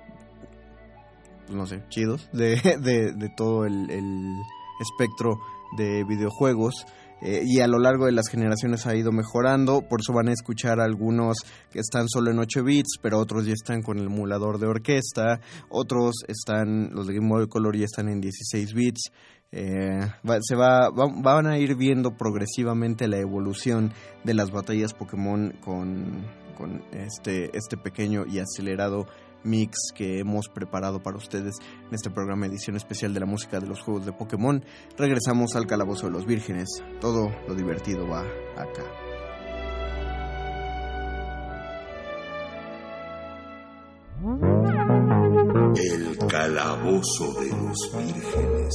no 1.49 1.67
sé 1.67 1.83
chidos 1.89 2.29
de, 2.33 2.57
de, 2.81 3.13
de 3.13 3.29
todo 3.37 3.67
el, 3.67 3.91
el 3.91 4.37
espectro 4.81 5.41
de 5.77 6.05
videojuegos 6.05 6.87
eh, 7.23 7.43
y 7.45 7.61
a 7.61 7.67
lo 7.67 7.79
largo 7.79 8.07
de 8.07 8.13
las 8.13 8.29
generaciones 8.29 8.87
ha 8.87 8.95
ido 8.95 9.11
mejorando, 9.11 9.83
por 9.83 10.01
eso 10.01 10.13
van 10.13 10.29
a 10.29 10.33
escuchar 10.33 10.81
algunos 10.81 11.39
que 11.71 11.79
están 11.79 12.09
solo 12.09 12.31
en 12.31 12.39
8 12.39 12.63
bits, 12.63 12.99
pero 13.01 13.19
otros 13.19 13.47
ya 13.47 13.55
están 13.55 13.83
con 13.83 13.99
el 13.99 14.07
emulador 14.07 14.59
de 14.59 14.67
orquesta, 14.67 15.41
otros 15.71 16.17
están, 16.29 16.91
los 16.93 17.07
de 17.07 17.15
Game 17.15 17.29
Boy 17.29 17.49
Color 17.49 17.77
ya 17.77 17.87
están 17.87 18.09
en 18.09 18.21
16 18.21 18.75
bits. 18.75 19.11
Eh, 19.53 20.01
se 20.43 20.57
va, 20.57 20.91
van 20.91 21.47
a 21.47 21.59
ir 21.59 21.77
viendo 21.77 22.17
progresivamente 22.17 23.09
la 23.09 23.19
evolución 23.19 23.93
de 24.25 24.35
las 24.35 24.51
batallas 24.51 24.93
Pokémon 24.93 25.53
con, 25.65 26.27
con 26.57 26.83
este, 26.93 27.57
este 27.57 27.77
pequeño 27.77 28.25
y 28.27 28.41
acelerado 28.41 29.07
mix 29.47 29.93
que 29.95 30.19
hemos 30.19 30.49
preparado 30.49 31.03
para 31.03 31.17
ustedes 31.17 31.57
en 31.89 31.95
este 31.95 32.11
programa 32.11 32.47
edición 32.47 32.77
especial 32.77 33.15
de 33.15 33.21
la 33.21 33.27
música 33.27 33.61
de 33.61 33.67
los 33.67 33.81
juegos 33.81 34.05
de 34.05 34.13
Pokémon. 34.13 34.63
Regresamos 34.99 35.57
al 35.57 35.67
Calabozo 35.67 36.07
de 36.07 36.13
los 36.13 36.27
Vírgenes. 36.27 36.69
Todo 37.01 37.31
lo 37.47 37.55
divertido 37.55 38.07
va 38.07 38.23
acá. 38.57 38.85
El 45.77 46.19
Calabozo 46.27 47.35
de 47.41 47.51
los 47.51 47.93
Vírgenes. 47.97 48.75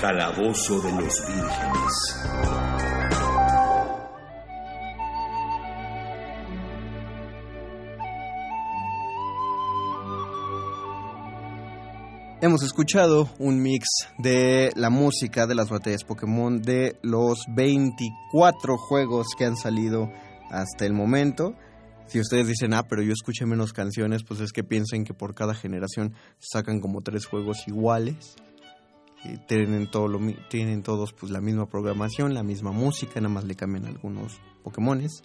Calabozo 0.00 0.80
de 0.80 0.92
los 0.92 1.26
Vírgenes. 1.26 1.92
Hemos 12.40 12.62
escuchado 12.62 13.28
un 13.40 13.60
mix 13.60 13.88
de 14.18 14.70
la 14.76 14.88
música 14.88 15.48
de 15.48 15.56
las 15.56 15.68
batallas 15.68 16.04
Pokémon 16.04 16.62
de 16.62 16.96
los 17.02 17.40
24 17.56 18.76
juegos 18.76 19.26
que 19.36 19.46
han 19.46 19.56
salido 19.56 20.12
hasta 20.48 20.86
el 20.86 20.92
momento. 20.92 21.56
Si 22.06 22.20
ustedes 22.20 22.46
dicen, 22.46 22.72
ah, 22.72 22.84
pero 22.88 23.02
yo 23.02 23.12
escuché 23.12 23.46
menos 23.46 23.72
canciones, 23.72 24.22
pues 24.22 24.38
es 24.38 24.52
que 24.52 24.62
piensen 24.62 25.02
que 25.02 25.12
por 25.12 25.34
cada 25.34 25.54
generación 25.54 26.14
sacan 26.38 26.78
como 26.78 27.00
tres 27.00 27.26
juegos 27.26 27.66
iguales. 27.66 28.36
Y 29.24 29.36
tienen, 29.46 29.90
todo 29.90 30.08
lo, 30.08 30.20
tienen 30.48 30.82
todos 30.82 31.12
pues 31.12 31.32
la 31.32 31.40
misma 31.40 31.66
programación, 31.66 32.34
la 32.34 32.42
misma 32.42 32.70
música, 32.70 33.20
nada 33.20 33.34
más 33.34 33.44
le 33.44 33.56
cambian 33.56 33.86
algunos 33.86 34.40
Pokémones. 34.62 35.24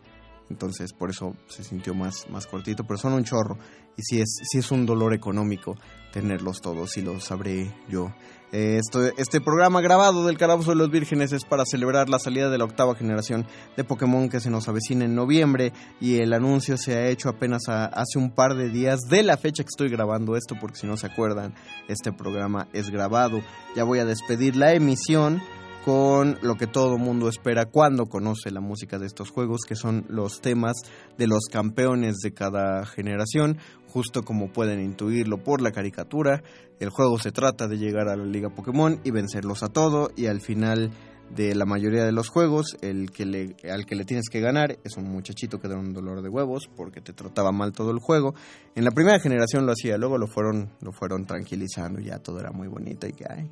Entonces 0.54 0.93
por 0.93 1.10
eso 1.10 1.36
se 1.47 1.64
sintió 1.64 1.95
más, 1.95 2.30
más 2.30 2.45
cortito, 2.45 2.84
pero 2.84 2.99
son 2.99 3.14
un 3.14 3.24
chorro. 3.24 3.58
Y 3.97 4.04
sí 4.04 4.22
es, 4.22 4.38
sí 4.51 4.60
es 4.60 4.72
un 4.72 4.86
dolor 4.86 5.14
económico 5.16 5.76
tenerlos 6.14 6.62
todos 6.62 6.95
y 6.97 7.01
lo 7.01 7.20
sabré 7.20 7.74
yo. 7.89 8.14
Esto, 8.51 9.04
este 9.18 9.41
programa 9.41 9.82
grabado 9.82 10.28
del 10.28 10.38
Calabozo 10.38 10.70
de 10.70 10.76
los 10.76 10.91
Vírgenes 10.91 11.32
es 11.32 11.43
para 11.43 11.66
celebrar 11.66 12.08
la 12.08 12.20
salida 12.20 12.51
de 12.51 12.60
la 12.60 12.66
octava 12.66 12.93
generación 12.93 13.47
de 13.76 13.84
Pokémon 13.84 14.30
que 14.30 14.39
se 14.39 14.51
nos 14.51 14.68
avecina 14.68 15.06
en 15.06 15.16
noviembre 15.16 15.74
y 15.99 16.20
el 16.20 16.34
anuncio 16.34 16.78
se 16.78 16.95
ha 16.95 17.08
hecho 17.08 17.30
apenas 17.30 17.64
hace 17.68 18.20
un 18.20 18.30
par 18.30 18.54
de 18.54 18.70
días 18.70 18.99
de 19.10 19.24
la 19.24 19.38
fecha 19.38 19.64
que 19.64 19.70
estoy 19.70 19.89
grabando 19.89 20.36
esto 20.36 20.56
porque 20.62 20.78
si 20.78 20.86
no 20.86 20.97
se 20.97 21.08
acuerdan 21.08 21.56
este 21.88 22.14
programa 22.14 22.68
es 22.74 22.91
grabado. 22.91 23.41
Ya 23.76 23.86
voy 23.86 23.97
a 23.97 24.06
despedir 24.06 24.56
la 24.56 24.74
emisión 24.74 25.41
con 25.84 26.38
lo 26.42 26.56
que 26.56 26.68
todo 26.68 26.98
mundo 26.98 27.28
espera 27.28 27.66
cuando 27.66 28.06
conoce 28.06 28.52
la 28.52 28.62
música 28.62 29.00
de 29.00 29.06
estos 29.06 29.30
juegos, 29.30 29.62
que 29.68 29.76
son 29.76 30.06
los 30.08 30.40
temas 30.40 30.78
de 31.18 31.28
los 31.28 31.46
campeones 31.52 32.18
de 32.24 32.34
cada 32.34 32.86
generación, 32.86 33.58
justo 33.90 34.24
como 34.24 34.52
pueden 34.52 34.80
intuirlo 34.80 35.44
por 35.44 35.62
la 35.62 35.72
caricatura. 35.72 36.42
El 36.80 36.90
juego 36.90 37.20
se 37.20 37.32
trata 37.32 37.68
de 37.68 37.78
llegar 37.78 38.08
a 38.08 38.16
la 38.16 38.26
Liga 38.26 38.50
Pokémon 38.50 39.00
y 39.04 39.12
vencerlos 39.12 39.62
a 39.62 39.68
todo 39.68 40.10
y 40.16 40.28
al 40.28 40.40
final 40.40 40.92
de 41.36 41.56
la 41.56 41.66
mayoría 41.66 42.06
de 42.06 42.12
los 42.12 42.30
juegos, 42.30 42.78
el 42.82 43.12
que 43.12 43.26
le, 43.26 43.56
al 43.70 43.86
que 43.86 43.96
le 43.96 44.06
tienes 44.06 44.30
que 44.30 44.40
ganar 44.40 44.78
es 44.84 44.98
un 44.98 45.06
muchachito 45.06 45.60
que 45.60 45.68
da 45.68 45.76
un 45.76 45.94
dolor 45.94 46.22
de 46.22 46.30
huevos 46.30 46.70
porque 46.76 47.02
te 47.02 47.12
trataba 47.14 47.52
mal 47.52 47.74
todo 47.74 47.92
el 47.92 48.00
juego. 48.00 48.36
En 48.76 48.86
la 48.86 48.92
primera 48.92 49.20
generación 49.20 49.66
lo 49.66 49.74
hacía, 49.74 49.98
luego 49.98 50.18
lo 50.18 50.28
fueron, 50.28 50.70
lo 50.82 50.92
fueron 50.92 51.26
tranquilizando 51.26 52.00
y 52.00 52.06
ya 52.06 52.20
todo 52.20 52.40
era 52.40 52.52
muy 52.52 52.68
bonito 52.68 53.08
y 53.08 53.14
que 53.14 53.26
ay, 53.30 53.50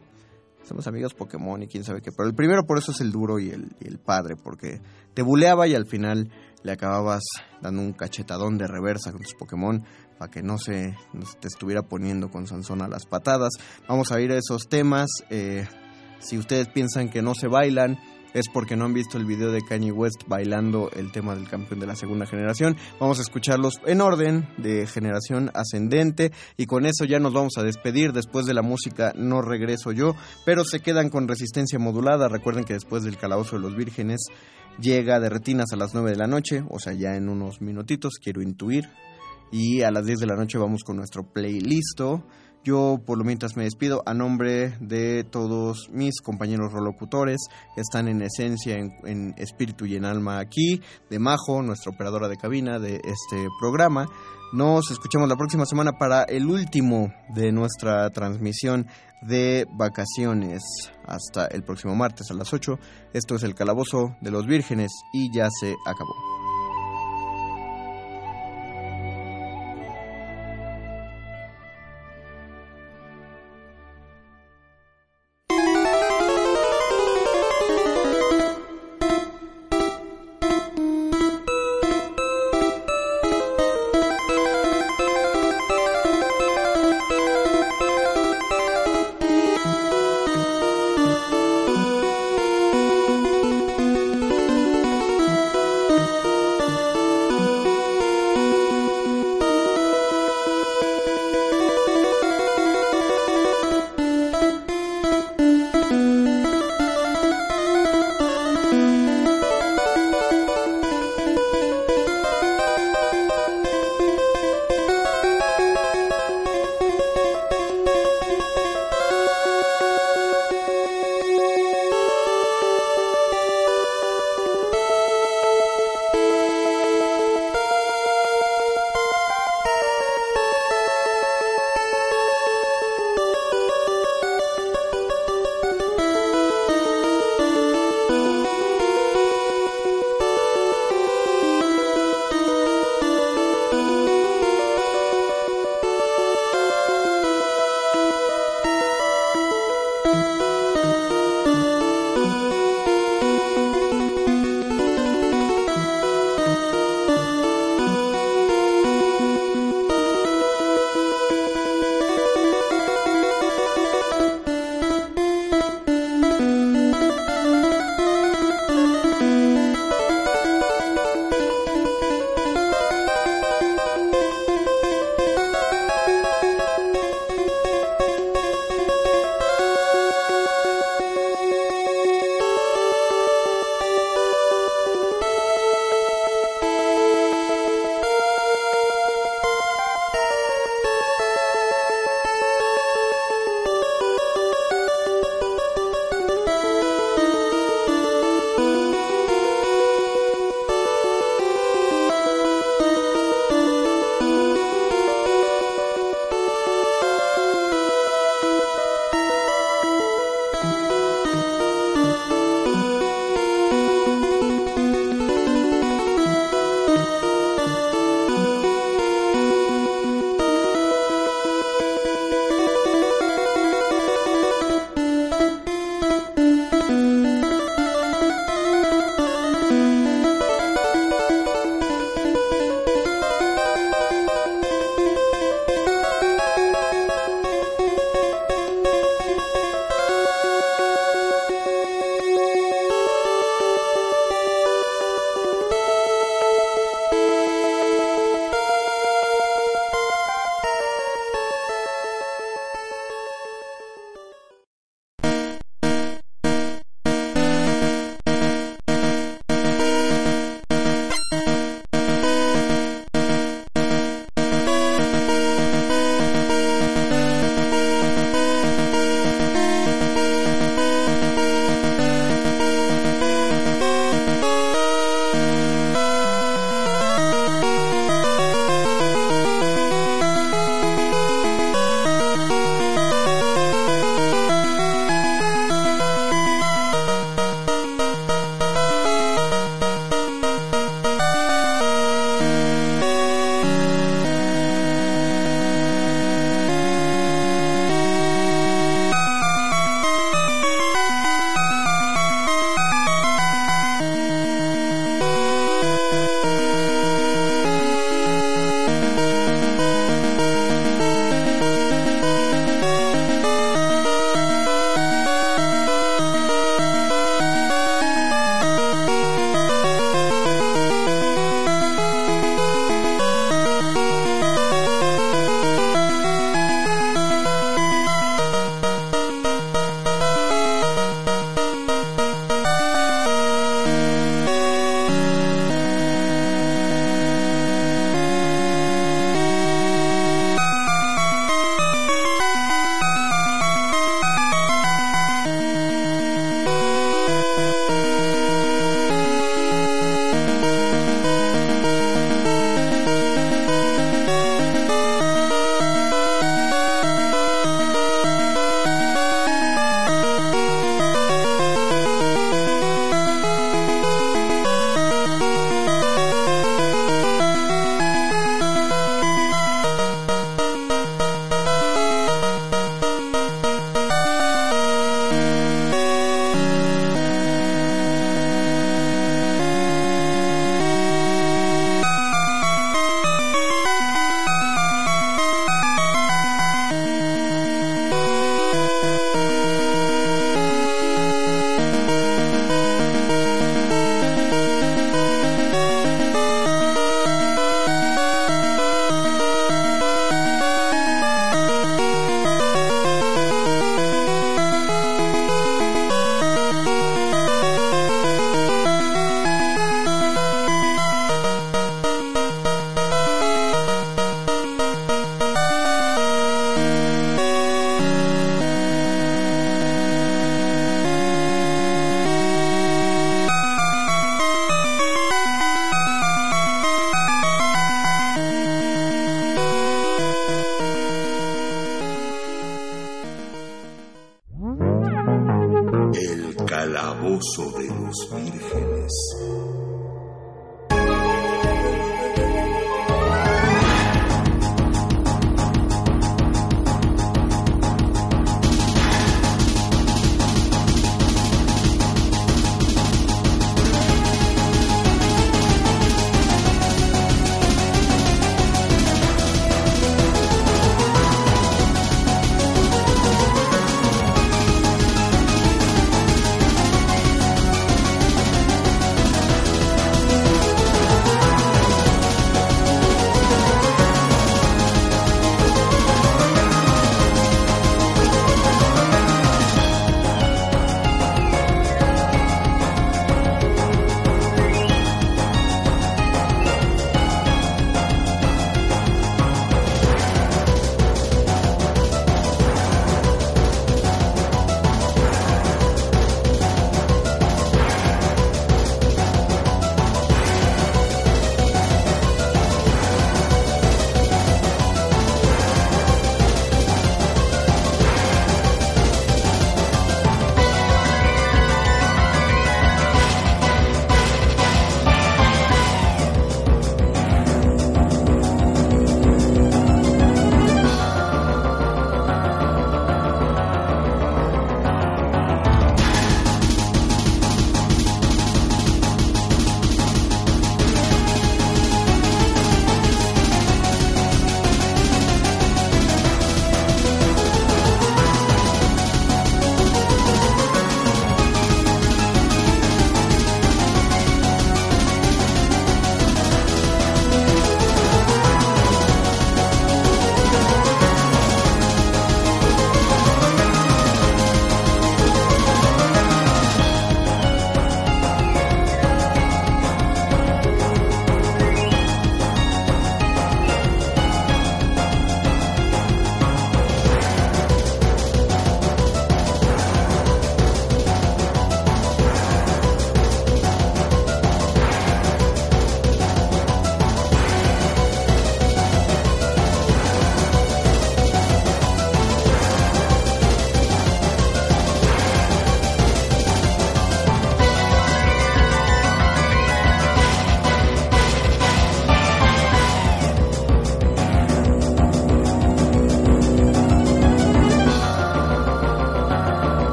somos 0.71 0.87
amigos 0.87 1.13
Pokémon 1.13 1.61
y 1.61 1.67
quién 1.67 1.83
sabe 1.83 2.01
qué. 2.01 2.11
Pero 2.11 2.29
el 2.29 2.35
primero 2.35 2.63
por 2.63 2.77
eso 2.77 2.91
es 2.91 3.01
el 3.01 3.11
duro 3.11 3.39
y 3.39 3.49
el, 3.49 3.75
el 3.81 3.99
padre, 3.99 4.35
porque 4.41 4.79
te 5.13 5.21
buleaba 5.21 5.67
y 5.67 5.75
al 5.75 5.85
final 5.85 6.31
le 6.63 6.71
acababas 6.71 7.23
dando 7.61 7.81
un 7.81 7.91
cachetadón 7.91 8.57
de 8.57 8.67
reversa 8.67 9.11
con 9.11 9.21
tus 9.21 9.33
Pokémon 9.33 9.83
para 10.17 10.31
que 10.31 10.41
no 10.41 10.57
se, 10.57 10.95
te 11.39 11.47
estuviera 11.47 11.81
poniendo 11.81 12.29
con 12.29 12.47
Sansón 12.47 12.81
a 12.81 12.87
las 12.87 13.05
patadas. 13.05 13.49
Vamos 13.87 14.11
a 14.11 14.21
ir 14.21 14.31
a 14.31 14.37
esos 14.37 14.69
temas. 14.69 15.09
Eh, 15.29 15.67
si 16.19 16.37
ustedes 16.37 16.69
piensan 16.69 17.09
que 17.09 17.21
no 17.21 17.33
se 17.33 17.47
bailan, 17.47 17.99
es 18.33 18.47
porque 18.49 18.75
no 18.75 18.85
han 18.85 18.93
visto 18.93 19.17
el 19.17 19.25
video 19.25 19.51
de 19.51 19.61
Kanye 19.61 19.91
West 19.91 20.23
bailando 20.27 20.89
el 20.95 21.11
tema 21.11 21.35
del 21.35 21.49
campeón 21.49 21.79
de 21.79 21.87
la 21.87 21.95
segunda 21.95 22.25
generación. 22.25 22.77
Vamos 22.99 23.19
a 23.19 23.23
escucharlos 23.23 23.81
en 23.85 24.01
orden 24.01 24.47
de 24.57 24.87
generación 24.87 25.51
ascendente 25.53 26.31
y 26.57 26.65
con 26.65 26.85
eso 26.85 27.05
ya 27.05 27.19
nos 27.19 27.33
vamos 27.33 27.57
a 27.57 27.63
despedir. 27.63 28.13
Después 28.13 28.45
de 28.45 28.53
la 28.53 28.61
música 28.61 29.13
no 29.15 29.41
regreso 29.41 29.91
yo, 29.91 30.15
pero 30.45 30.63
se 30.63 30.79
quedan 30.79 31.09
con 31.09 31.27
resistencia 31.27 31.79
modulada. 31.79 32.27
Recuerden 32.27 32.63
que 32.63 32.73
después 32.73 33.03
del 33.03 33.17
calabozo 33.17 33.55
de 33.55 33.63
los 33.63 33.75
vírgenes 33.75 34.25
llega 34.79 35.19
de 35.19 35.29
retinas 35.29 35.71
a 35.73 35.75
las 35.75 35.93
9 35.93 36.11
de 36.11 36.17
la 36.17 36.27
noche, 36.27 36.63
o 36.69 36.79
sea, 36.79 36.93
ya 36.93 37.15
en 37.15 37.29
unos 37.29 37.61
minutitos, 37.61 38.13
quiero 38.21 38.41
intuir. 38.41 38.89
Y 39.51 39.81
a 39.81 39.91
las 39.91 40.05
10 40.05 40.19
de 40.19 40.27
la 40.27 40.35
noche 40.35 40.57
vamos 40.57 40.83
con 40.83 40.95
nuestro 40.95 41.23
playlist 41.23 41.99
yo 42.63 42.99
por 43.05 43.17
lo 43.17 43.23
mientras 43.23 43.55
me 43.55 43.63
despido 43.63 44.03
a 44.05 44.13
nombre 44.13 44.75
de 44.79 45.23
todos 45.23 45.89
mis 45.91 46.21
compañeros 46.21 46.71
rolocutores 46.71 47.37
que 47.75 47.81
están 47.81 48.07
en 48.07 48.21
esencia, 48.21 48.77
en, 48.77 49.33
espíritu 49.37 49.85
y 49.85 49.95
en 49.95 50.05
alma 50.05 50.39
aquí, 50.39 50.81
de 51.09 51.19
Majo, 51.19 51.61
nuestra 51.61 51.91
operadora 51.91 52.27
de 52.27 52.37
cabina 52.37 52.79
de 52.79 52.95
este 52.95 53.47
programa. 53.59 54.07
Nos 54.53 54.91
escuchamos 54.91 55.29
la 55.29 55.37
próxima 55.37 55.65
semana 55.65 55.93
para 55.93 56.23
el 56.23 56.45
último 56.45 57.13
de 57.33 57.51
nuestra 57.51 58.09
transmisión 58.09 58.87
de 59.21 59.65
vacaciones. 59.71 60.61
Hasta 61.05 61.47
el 61.47 61.63
próximo 61.63 61.95
martes 61.95 62.29
a 62.31 62.33
las 62.33 62.53
8. 62.53 62.77
Esto 63.13 63.35
es 63.35 63.43
el 63.43 63.55
Calabozo 63.55 64.15
de 64.21 64.31
los 64.31 64.45
Vírgenes 64.45 64.91
y 65.13 65.33
ya 65.33 65.47
se 65.59 65.75
acabó. 65.85 66.40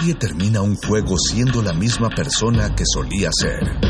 Nadie 0.00 0.14
termina 0.14 0.62
un 0.62 0.76
juego 0.76 1.18
siendo 1.18 1.60
la 1.60 1.74
misma 1.74 2.08
persona 2.08 2.74
que 2.74 2.84
solía 2.86 3.28
ser. 3.38 3.89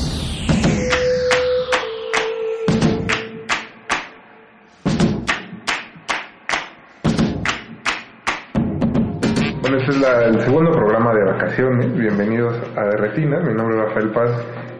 Este 9.91 10.05
es 10.05 10.09
la- 10.13 10.25
el 10.25 10.39
segundo 10.41 10.71
programa 10.71 11.13
de 11.13 11.23
vacaciones. 11.25 11.93
Bienvenidos 11.97 12.57
a 12.77 12.83
De 12.85 12.97
Retina. 12.97 13.39
Mi 13.41 13.53
nombre 13.53 13.77
es 13.77 13.83
Rafael 13.87 14.09
Paz 14.11 14.29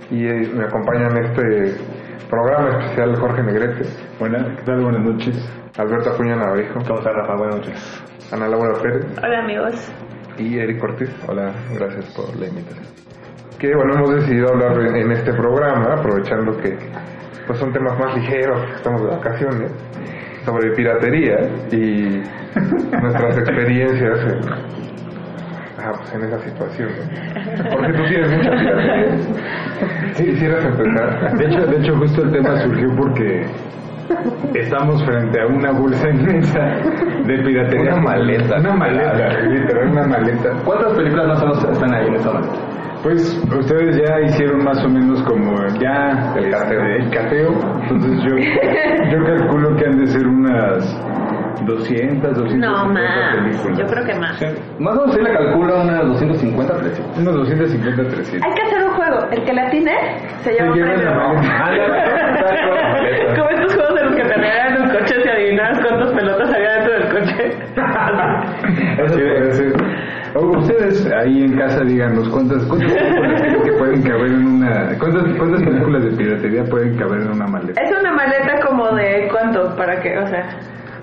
y 0.10 0.26
eh, 0.26 0.50
me 0.56 0.64
acompaña 0.64 1.08
en 1.08 1.18
este 1.18 1.76
programa 2.30 2.70
especial 2.80 3.16
Jorge 3.20 3.44
Negrete, 3.44 3.90
Buenas, 4.20 4.46
¿qué 4.58 4.64
tal? 4.64 4.82
Buenas 4.82 5.02
noches. 5.02 5.50
Alberto 5.78 6.12
Acuña 6.12 6.36
Navarro, 6.38 6.64
¿Cómo 6.86 6.96
está 7.00 7.12
Rafa? 7.12 7.36
Buenas 7.36 7.56
noches. 7.58 8.04
Ana 8.32 8.48
Laura 8.48 8.74
Pérez 8.82 9.06
Hola 9.22 9.40
amigos. 9.40 9.92
y 10.38 10.58
Eric 10.60 10.82
Ortiz. 10.84 11.10
Hola, 11.28 11.52
gracias 11.78 12.06
por 12.16 12.34
la 12.38 12.48
invitación. 12.48 12.86
Que 13.60 13.76
bueno, 13.76 13.94
hemos 13.96 14.16
decidido 14.16 14.50
hablar 14.50 14.80
en 14.80 14.96
en 14.96 15.12
este 15.12 15.34
programa, 15.34 15.94
aprovechando 15.96 16.56
que 16.58 16.78
pues 17.48 17.60
son 17.60 17.74
temas 17.74 18.00
más 18.00 18.16
ligeros, 18.16 18.62
estamos 18.76 19.02
de 19.02 19.08
vacaciones, 19.10 19.72
sobre 20.46 20.72
piratería 20.72 21.38
y 21.72 22.24
nuestras 23.02 23.38
experiencias 23.40 24.20
en, 24.24 24.81
ah, 25.84 25.92
pues 25.98 26.14
en 26.14 26.24
esa 26.24 26.40
situación. 26.40 26.90
¿no? 26.90 27.70
Porque 27.72 27.94
tú 27.94 28.04
tienes 28.08 28.32
mucha 28.38 28.52
piratería. 28.52 30.14
Si 30.14 30.24
quisieras 30.26 30.66
empezar. 30.66 31.38
De 31.38 31.46
hecho, 31.46 31.66
de 31.68 31.78
hecho, 31.78 31.96
justo 31.98 32.24
el 32.24 32.32
tema 32.32 32.58
surgió 32.62 32.96
porque 32.96 33.46
estamos 34.56 35.04
frente 35.06 35.42
a 35.42 35.48
una 35.48 35.72
bolsa 35.72 36.10
inmensa 36.10 36.60
de 37.26 37.38
piratería. 37.44 37.94
Una 37.94 38.02
maleta. 38.02 38.60
Una 38.60 38.76
maleta, 38.76 39.40
literal, 39.50 39.88
una 39.92 40.08
maleta. 40.08 40.50
¿Cuántas 40.66 40.94
películas 40.94 41.28
más 41.28 41.42
o 41.42 41.46
menos 41.48 41.64
están 41.72 41.94
ahí 41.94 42.08
en 42.08 42.16
esa 42.16 42.30
hora? 42.32 42.42
Pues 43.04 43.44
ustedes 43.58 43.98
ya 43.98 44.20
hicieron 44.22 44.64
más 44.64 44.78
o 44.86 44.90
menos 44.90 45.24
como 45.24 45.56
ya 45.80 46.34
El 46.36 46.52
cateo. 46.52 46.82
el 46.86 47.10
cateo. 47.10 47.50
Entonces 47.90 48.24
yo, 48.24 48.36
yo 49.12 49.26
calculo 49.26 49.76
que 49.76 49.86
han 49.88 49.98
de 49.98 50.06
ser 50.08 50.28
unas 50.28 51.02
200, 51.66 52.36
250 52.36 52.68
No 52.68 52.86
más. 52.94 53.36
películas. 53.36 53.78
Yo 53.80 53.86
creo 53.88 54.06
que 54.06 54.14
más. 54.16 54.42
Más 54.80 54.98
o 54.98 55.02
menos 55.02 55.16
se 55.16 55.22
le 55.22 55.34
calcula 55.34 55.76
unas 55.76 56.08
250 56.08 56.78
300. 56.78 57.18
Unos 57.18 57.34
250, 57.36 58.04
300. 58.16 58.48
Hay 58.50 58.54
que 58.56 58.62
hacer 58.64 58.84
un 58.84 58.92
juego. 58.92 59.20
El 59.32 59.44
que 59.44 59.54
la 59.54 59.70
tiene 59.70 59.92
se 60.44 60.52
lleva 60.54 60.72
un 60.72 60.78
lleva 60.78 60.94
premio. 60.94 61.34
maleta. 61.34 63.36
Como 63.38 63.50
estos 63.50 63.76
juegos 63.76 64.00
en 64.00 64.06
los 64.06 64.16
que 64.16 64.24
te 64.24 64.34
regalan 64.36 64.82
los 64.82 64.92
coches 64.98 65.26
y 65.26 65.30
adivinas 65.30 65.80
cuántas 65.80 66.12
pelotas 66.14 66.54
había 66.54 66.72
dentro 66.76 66.94
del 66.94 67.08
coche. 67.10 67.52
Eso 69.04 69.16
puede 69.16 69.54
ser. 69.54 69.74
O 70.34 70.46
ustedes 70.60 71.06
ahí 71.12 71.44
en 71.44 71.58
casa 71.58 71.84
díganos 71.84 72.30
cuántas, 72.30 72.64
cuántas 72.66 72.94
películas 72.94 73.42
que 73.66 73.72
pueden 73.74 74.02
caber 74.02 74.28
en 74.28 74.48
una 74.48 74.98
cuántas, 74.98 75.24
cuántas 75.38 75.62
películas 75.62 76.04
de 76.06 76.12
piratería 76.12 76.64
pueden 76.66 76.96
caber 76.98 77.20
en 77.22 77.32
una 77.32 77.48
maleta. 77.48 77.82
Es 77.82 77.92
una 78.00 78.14
maleta 78.14 78.60
como 78.66 78.92
de 78.96 79.28
cuánto, 79.30 79.76
para 79.76 80.00
que, 80.00 80.18
o 80.18 80.26
sea. 80.28 80.48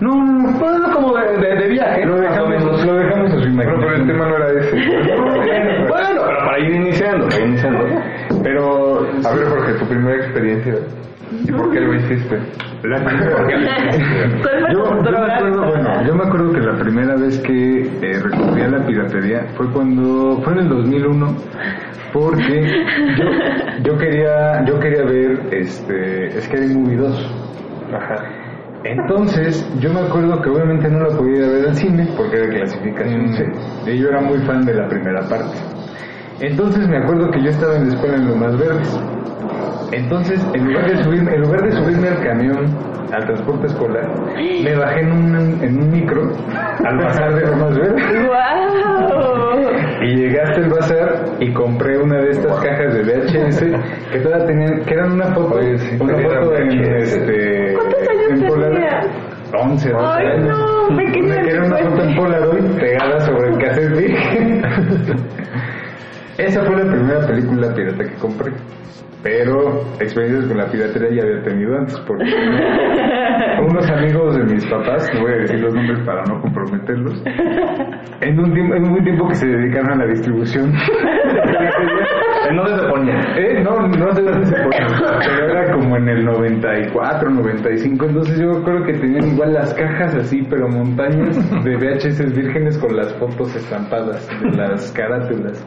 No, 0.00 0.14
no, 0.24 0.58
Pues 0.58 0.72
es 0.76 0.94
como 0.94 1.16
de, 1.16 1.36
de, 1.38 1.56
de 1.56 1.68
viaje. 1.68 2.06
lo 2.06 2.20
dejamos, 2.20 2.84
lo 2.84 2.94
dejamos 2.94 3.32
a 3.32 3.38
su 3.40 3.52
Bueno, 3.54 3.72
pero 3.80 3.94
el 3.96 4.06
tema 4.06 4.28
no 4.28 4.36
era 4.36 4.60
ese. 4.60 4.76
Bueno, 4.76 6.22
pero 6.26 6.38
para 6.44 6.58
ir 6.60 6.74
iniciando, 6.74 7.26
para 7.28 7.40
ir 7.40 7.46
iniciando. 7.48 7.84
Pero 8.42 8.98
A 9.24 9.34
ver, 9.34 9.48
Jorge, 9.48 9.72
tu 9.74 9.86
primera 9.86 10.16
experiencia. 10.16 10.74
¿Y 11.44 11.52
por 11.52 11.70
qué 11.72 11.80
lo 11.80 11.94
hiciste? 11.94 12.38
la 12.84 13.04
primera 13.04 13.36
¿Cuál 13.36 13.50
fue 14.40 14.72
yo, 14.72 15.02
yo 15.02 15.10
me 15.10 15.32
acuerdo, 15.32 15.66
bueno, 15.66 16.04
yo 16.06 16.14
me 16.14 16.24
acuerdo 16.24 16.52
que 16.52 16.60
la 16.60 16.78
primera 16.78 17.16
vez 17.16 17.38
que 17.40 17.80
eh, 18.00 18.20
recurrí 18.22 18.62
a 18.62 18.68
la 18.68 18.86
piratería 18.86 19.46
fue 19.56 19.66
cuando 19.72 20.40
fue 20.42 20.52
en 20.54 20.58
el 20.60 20.68
2001 20.68 21.36
porque 22.12 22.84
yo, 23.18 23.24
yo 23.82 23.98
quería 23.98 24.64
yo 24.64 24.78
quería 24.80 25.02
ver 25.04 25.40
este 25.50 26.40
Scary 26.42 26.68
Movie 26.68 26.96
2. 26.96 27.30
Ajá. 27.94 28.24
Entonces, 28.84 29.68
yo 29.80 29.92
me 29.92 30.00
acuerdo 30.00 30.40
que 30.40 30.50
obviamente 30.50 30.88
no 30.88 31.00
la 31.00 31.16
podía 31.16 31.38
ir 31.38 31.44
a 31.44 31.48
ver 31.48 31.68
al 31.68 31.76
cine 31.76 32.08
porque 32.16 32.36
era 32.36 32.48
clasificación 32.48 33.32
C. 33.34 33.44
Y 33.86 33.98
yo 33.98 34.08
era 34.08 34.20
muy 34.20 34.38
fan 34.40 34.64
de 34.64 34.74
la 34.74 34.88
primera 34.88 35.20
parte. 35.28 35.56
Entonces 36.40 36.88
me 36.88 36.98
acuerdo 36.98 37.30
que 37.30 37.42
yo 37.42 37.50
estaba 37.50 37.76
en 37.76 37.88
la 37.88 37.94
escuela 37.94 38.16
en 38.16 38.28
Lomas 38.28 38.56
Verdes. 38.56 39.00
Entonces, 39.90 40.46
en 40.54 40.66
lugar 40.66 40.88
de 40.88 41.02
subirme, 41.02 41.34
en 41.34 41.40
lugar 41.42 41.62
de 41.62 41.72
subirme 41.72 42.08
al 42.08 42.22
camión, 42.22 42.78
al 43.12 43.24
transporte 43.24 43.66
escolar, 43.66 44.06
me 44.36 44.76
bajé 44.76 45.00
en 45.00 45.12
un, 45.12 45.34
en 45.62 45.82
un 45.82 45.90
micro 45.90 46.30
al 46.84 46.98
bazar 46.98 47.34
de 47.34 47.46
Lomas 47.46 47.76
Verdes. 47.76 48.26
¡Guau! 48.26 49.38
Y 50.02 50.14
llegué 50.14 50.40
hasta 50.40 50.60
el 50.60 50.68
bazar 50.70 51.24
y 51.40 51.52
compré 51.52 51.98
una 51.98 52.18
de 52.18 52.30
estas 52.30 52.52
cajas 52.60 52.94
de 52.94 53.02
VHS 53.02 53.60
que 54.12 54.20
todas 54.20 54.46
tenían, 54.46 54.84
que 54.84 54.94
eran 54.94 55.12
una 55.12 55.34
foto, 55.34 55.56
Oye, 55.56 55.76
sí, 55.78 55.96
una 55.98 56.14
foto 56.18 56.56
en 56.56 56.68
VHS. 56.68 57.12
este 57.14 57.74
¿Cuántos 57.74 57.87
años 57.87 57.87
en 58.34 58.46
Polaroid. 58.46 58.74
tenías? 58.78 59.06
11, 59.52 59.90
12 59.90 60.06
Ay, 60.06 60.26
años. 60.26 60.58
no, 60.90 60.96
pequeña 60.96 61.42
que 61.42 61.50
era 61.50 61.64
una 61.64 61.76
foto 61.78 62.02
en 62.02 62.16
Polaroid 62.16 62.64
pegada 62.78 63.20
sobre 63.20 63.48
el 63.48 63.58
cassette 63.58 63.96
virgen. 63.96 64.62
Esa 66.38 66.62
fue 66.64 66.76
la 66.84 66.90
primera 66.92 67.26
película 67.26 67.74
pirata 67.74 68.04
que 68.04 68.14
compré. 68.14 68.52
Pero 69.22 69.82
experiencias 70.00 70.46
con 70.46 70.58
la 70.58 70.66
piratería 70.66 71.10
ya 71.10 71.22
había 71.22 71.42
tenido 71.42 71.76
antes, 71.76 71.98
porque 72.06 72.24
unos 73.68 73.90
amigos 73.90 74.36
de 74.36 74.44
mis 74.44 74.64
papás, 74.66 75.10
no 75.14 75.22
voy 75.22 75.32
a 75.32 75.36
decir 75.38 75.60
los 75.60 75.74
nombres 75.74 75.98
para 76.06 76.22
no 76.24 76.40
comprometerlos, 76.40 77.22
en 78.20 78.38
un 78.38 78.52
tiempo, 78.54 78.74
en 78.76 78.88
un 78.88 79.02
tiempo 79.02 79.28
que 79.28 79.34
se 79.34 79.46
dedicaron 79.48 79.92
a 79.92 80.04
la 80.04 80.06
distribución. 80.06 80.72
¿En 82.48 82.56
dónde 82.56 82.78
se 82.78 82.88
ponía? 82.88 83.18
Eh, 83.36 83.62
no, 83.62 83.88
no 83.88 84.12
se 84.12 84.22
ponía, 84.22 84.86
pero 85.26 85.50
era 85.50 85.72
como 85.72 85.96
en 85.96 86.08
el 86.08 86.24
94, 86.24 87.30
95, 87.30 88.06
entonces 88.06 88.40
yo 88.40 88.62
creo 88.62 88.84
que 88.84 88.92
tenían 88.94 89.32
igual 89.32 89.52
las 89.52 89.74
cajas 89.74 90.14
así, 90.14 90.46
pero 90.48 90.68
montañas 90.68 91.36
de 91.64 91.76
VHS 91.76 92.34
vírgenes 92.36 92.78
con 92.78 92.96
las 92.96 93.12
fotos 93.14 93.54
estampadas 93.56 94.28
de 94.40 94.56
las 94.56 94.92
carátulas. 94.92 95.66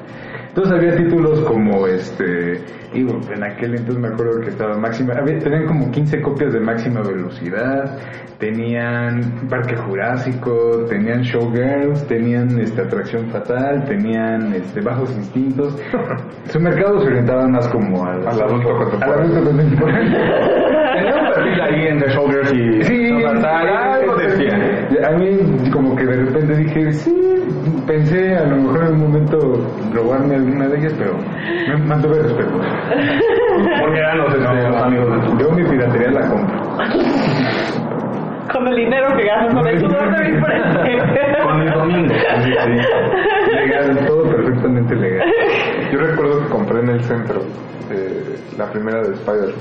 Entonces 0.52 0.74
había 0.74 0.98
títulos 0.98 1.40
como 1.46 1.88
este, 1.88 2.62
digo, 2.94 3.22
en 3.34 3.42
aquel 3.42 3.74
entonces 3.74 4.02
me 4.02 4.10
acuerdo 4.10 4.42
que 4.42 4.50
estaba 4.50 4.78
máxima, 4.78 5.14
había, 5.14 5.40
tenían 5.40 5.66
como 5.66 5.90
15 5.90 6.22
copias 6.22 6.52
de 6.52 6.60
máxima 6.60 7.00
velocidad, 7.02 7.98
tenían 8.38 9.48
Parque 9.50 9.78
Jurásico, 9.78 10.84
tenían 10.90 11.22
Showgirls, 11.22 12.06
tenían 12.06 12.60
este, 12.60 12.82
Atracción 12.82 13.28
Fatal, 13.28 13.86
tenían 13.86 14.52
este, 14.54 14.82
Bajos 14.82 15.16
Instintos. 15.16 15.82
Su 16.50 16.60
mercado 16.60 17.00
se 17.00 17.08
orientaba 17.08 17.48
más 17.48 17.70
como 17.70 18.06
al, 18.06 18.28
Al 18.28 18.42
adulto 18.42 18.76
contemporáneo. 18.76 19.14
Al 19.14 19.22
adulto 19.22 19.52
contemporáneo. 19.52 20.20
Tenía 20.94 21.16
un 21.16 21.34
perfil 21.34 21.62
ahí 21.62 21.88
entre 21.88 22.10
Showgirls 22.10 22.54
y 22.54 22.84
Sí, 22.84 23.24
algo 23.24 24.16
decía. 24.18 24.71
A 25.04 25.12
mí 25.12 25.70
como 25.72 25.96
que 25.96 26.06
de 26.06 26.16
repente 26.26 26.56
dije, 26.56 26.92
sí, 26.94 27.14
pensé 27.88 28.36
a 28.36 28.46
lo 28.46 28.58
mejor 28.58 28.86
en 28.86 28.94
un 28.94 29.00
momento 29.02 29.38
robarme 29.94 30.36
alguna 30.36 30.68
de 30.68 30.78
ellas, 30.78 30.94
pero 30.98 31.18
me 31.68 31.78
mantuve 31.86 32.22
respeto. 32.22 32.52
Porque 33.82 34.00
eran 34.00 34.18
los, 34.18 34.34
este, 34.34 34.70
los 34.70 34.82
amigos 34.82 35.40
Yo 35.40 35.52
mi 35.52 35.64
piratería 35.64 36.12
la 36.12 36.28
compro. 36.30 36.60
Con 38.52 38.68
el 38.68 38.76
dinero 38.76 39.08
que 39.16 39.26
gastas, 39.26 39.54
con 39.54 39.68
el 39.68 39.80
sudor 39.80 40.18
de 40.18 40.30
mi 40.30 40.42
frente. 40.42 40.98
Con. 41.42 42.10
Sí, 42.44 42.54
sí. 42.64 43.56
Legal, 43.56 44.06
todo 44.08 44.24
perfectamente 44.24 44.96
legal. 44.96 45.28
Yo 45.92 46.00
recuerdo 46.00 46.44
que 46.44 46.50
compré 46.50 46.80
en 46.80 46.90
el 46.90 47.04
centro 47.04 47.42
eh, 47.92 48.36
la 48.58 48.70
primera 48.72 49.02
de 49.02 49.14
Spider. 49.14 49.54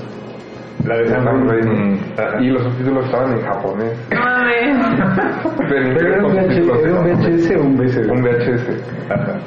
La 0.85 0.97
de 0.97 1.07
Sam 1.09 1.47
Raimi. 1.47 1.99
Raimi. 2.17 2.47
Y 2.47 2.49
los 2.49 2.63
subtítulos 2.63 3.05
estaban 3.05 3.33
en 3.33 3.41
japonés. 3.41 4.07
Pero 4.09 5.93
Pero 5.95 6.13
era 6.13 6.25
un, 6.25 6.37
inglés 6.37 6.67
con 6.67 6.77
VH, 6.77 6.83
era 6.83 6.93
un 6.93 7.05
VHS 7.05 7.51
o 7.55 7.61
un 7.61 7.77
VCD. 7.77 8.11
Un 8.11 8.23
VHS. 8.23 9.11
Ajá. 9.11 9.39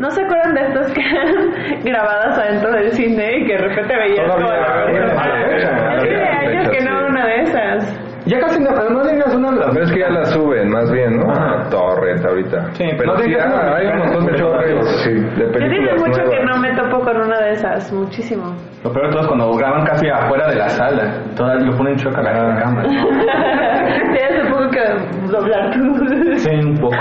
¿No 0.00 0.10
se 0.10 0.22
acuerdan 0.22 0.54
de 0.54 0.62
estas 0.62 0.92
que 0.92 1.00
eran 1.02 1.82
grabadas 1.84 2.38
adentro 2.38 2.72
del 2.72 2.90
cine 2.92 3.38
y 3.38 3.46
que 3.46 3.52
de 3.52 3.58
repente 3.58 3.96
veías 3.96 4.32
como... 4.32 4.48
La 4.48 4.86
fecha, 4.86 5.96
Es 5.96 6.02
que 6.02 6.08
de 6.08 6.16
a 6.16 6.32
la 6.32 6.38
años 6.38 6.68
fecha, 6.68 6.70
que 6.70 6.84
no 6.84 6.98
sí. 6.98 7.04
una 7.10 7.26
de 7.26 7.42
esas. 7.42 8.00
Ya 8.30 8.38
casi 8.38 8.60
no, 8.62 8.70
no 8.70 9.02
tenías 9.02 9.34
una 9.34 9.50
de 9.50 9.56
las 9.60 9.70
Pero 9.72 9.84
es 9.86 9.92
que 9.92 9.98
ya 10.00 10.08
la 10.10 10.24
suben, 10.26 10.70
más 10.70 10.90
bien, 10.92 11.16
¿no? 11.16 11.32
Ajá. 11.32 11.62
A 11.66 11.68
Torrent 11.68 12.24
ahorita. 12.24 12.72
Sí, 12.74 12.84
pero 12.96 13.14
no 13.14 13.18
sí, 13.20 13.34
ah, 13.34 13.74
hay 13.76 13.86
un 13.88 13.98
montón 13.98 14.26
de 14.26 14.32
torrents 14.38 14.88
sí. 15.02 15.10
de 15.14 15.20
Yo 15.20 15.50
tiene 15.50 15.52
películas 15.58 16.00
mucho 16.06 16.22
que 16.30 16.36
nuevas. 16.36 16.44
no 16.46 16.56
me 16.62 16.74
topo 16.76 17.00
con 17.04 17.16
una 17.22 17.40
de 17.40 17.50
esas, 17.52 17.92
muchísimo. 17.92 18.54
Lo 18.84 18.92
peor 18.92 19.06
de 19.06 19.10
todo 19.12 19.20
es 19.22 19.26
cuando 19.26 19.52
graban 19.54 19.84
casi 19.84 20.08
afuera 20.08 20.48
de 20.48 20.56
la 20.56 20.68
sala. 20.68 21.14
Todas 21.34 21.60
lo 21.64 21.76
ponen 21.76 21.96
choca 21.96 22.22
la 22.22 22.30
Ah. 22.30 22.60
cámara. 22.62 22.88
Tienes 22.88 24.44
un 24.44 24.50
poco 24.52 24.70
que 24.70 25.28
doblar 25.32 25.70
tú. 25.72 26.38
Sí, 26.38 26.50
un 26.50 26.78
poco. 26.78 26.94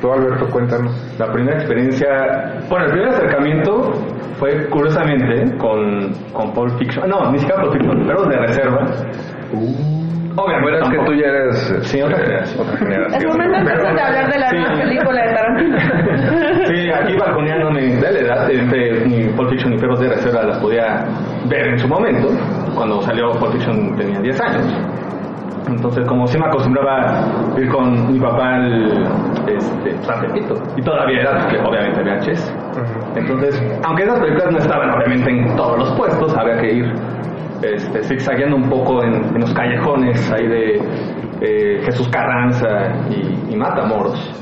Tú, 0.00 0.12
Alberto, 0.12 0.46
cuéntanos. 0.50 1.16
La 1.18 1.32
primera 1.32 1.56
experiencia, 1.56 2.08
bueno, 2.68 2.84
el 2.86 2.90
primer 2.92 3.08
acercamiento 3.08 3.92
fue 4.38 4.68
curiosamente 4.68 5.56
con, 5.56 6.12
con 6.32 6.52
Pulp 6.52 6.78
Fiction. 6.78 7.08
No, 7.08 7.30
ni 7.32 7.38
siquiera 7.38 7.62
Pulp 7.62 7.72
Fiction, 7.72 8.04
pero 8.06 8.24
de 8.26 8.36
reserva. 8.36 8.86
Obviamente. 10.36 10.62
Bueno, 10.62 10.78
es 10.78 10.90
que 10.90 11.04
tú 11.06 11.12
ya 11.14 11.26
eres 11.28 11.70
eh, 11.70 11.78
Sí, 11.82 12.02
otra 12.02 12.18
generación. 12.18 12.60
otra 12.66 12.76
generación. 12.78 13.14
Es 13.14 13.26
momento 13.26 13.56
entonces 13.58 13.94
de 13.94 14.00
hablar 14.00 14.32
de 14.32 14.38
la 14.40 14.48
Sí. 14.50 14.56
nueva 14.56 14.74
película 14.80 15.22
de 15.26 15.34
Tarantino. 15.34 15.76
Sí, 16.66 16.90
aquí 16.90 17.16
balconeándome 17.16 17.80
de 17.82 18.12
la 18.12 18.18
edad, 18.18 18.50
entre 18.50 19.06
ni 19.06 19.28
Pulp 19.34 19.50
Fiction 19.50 19.70
ni 19.72 19.78
Perros 19.78 20.00
de 20.00 20.08
Reserva 20.08 20.42
las 20.42 20.58
podía 20.58 21.04
ver 21.48 21.66
en 21.68 21.78
su 21.78 21.86
momento. 21.88 22.28
Cuando 22.74 23.00
salió 23.02 23.30
Pulp 23.32 23.52
Fiction 23.52 23.94
tenía 23.96 24.18
10 24.20 24.40
años. 24.40 24.66
Entonces, 25.68 26.04
como 26.06 26.26
sí 26.26 26.38
me 26.38 26.46
acostumbraba 26.46 27.20
a 27.54 27.60
ir 27.60 27.68
con 27.70 28.12
mi 28.12 28.18
papá 28.20 28.56
al 28.56 29.02
este, 29.46 29.96
San 30.02 30.20
Pepito, 30.20 30.54
y 30.76 30.82
todavía 30.82 31.20
era, 31.22 31.46
que 31.48 31.58
obviamente, 31.58 32.02
VHS. 32.02 32.54
Entonces, 33.16 33.62
aunque 33.84 34.02
esas 34.02 34.20
películas 34.20 34.50
no 34.52 34.58
estaban 34.58 34.90
obviamente 34.90 35.30
en 35.30 35.56
todos 35.56 35.78
los 35.78 35.90
puestos, 35.92 36.36
había 36.36 36.58
que 36.58 36.70
ir 36.72 36.92
este, 37.62 38.02
zigzagueando 38.02 38.56
un 38.56 38.68
poco 38.68 39.02
en, 39.02 39.38
los 39.38 39.52
callejones 39.54 40.30
ahí 40.32 40.46
de 40.46 40.80
eh, 41.40 41.80
Jesús 41.84 42.08
Carranza 42.08 43.06
y, 43.10 43.52
y 43.52 43.56
Matamoros. 43.56 44.40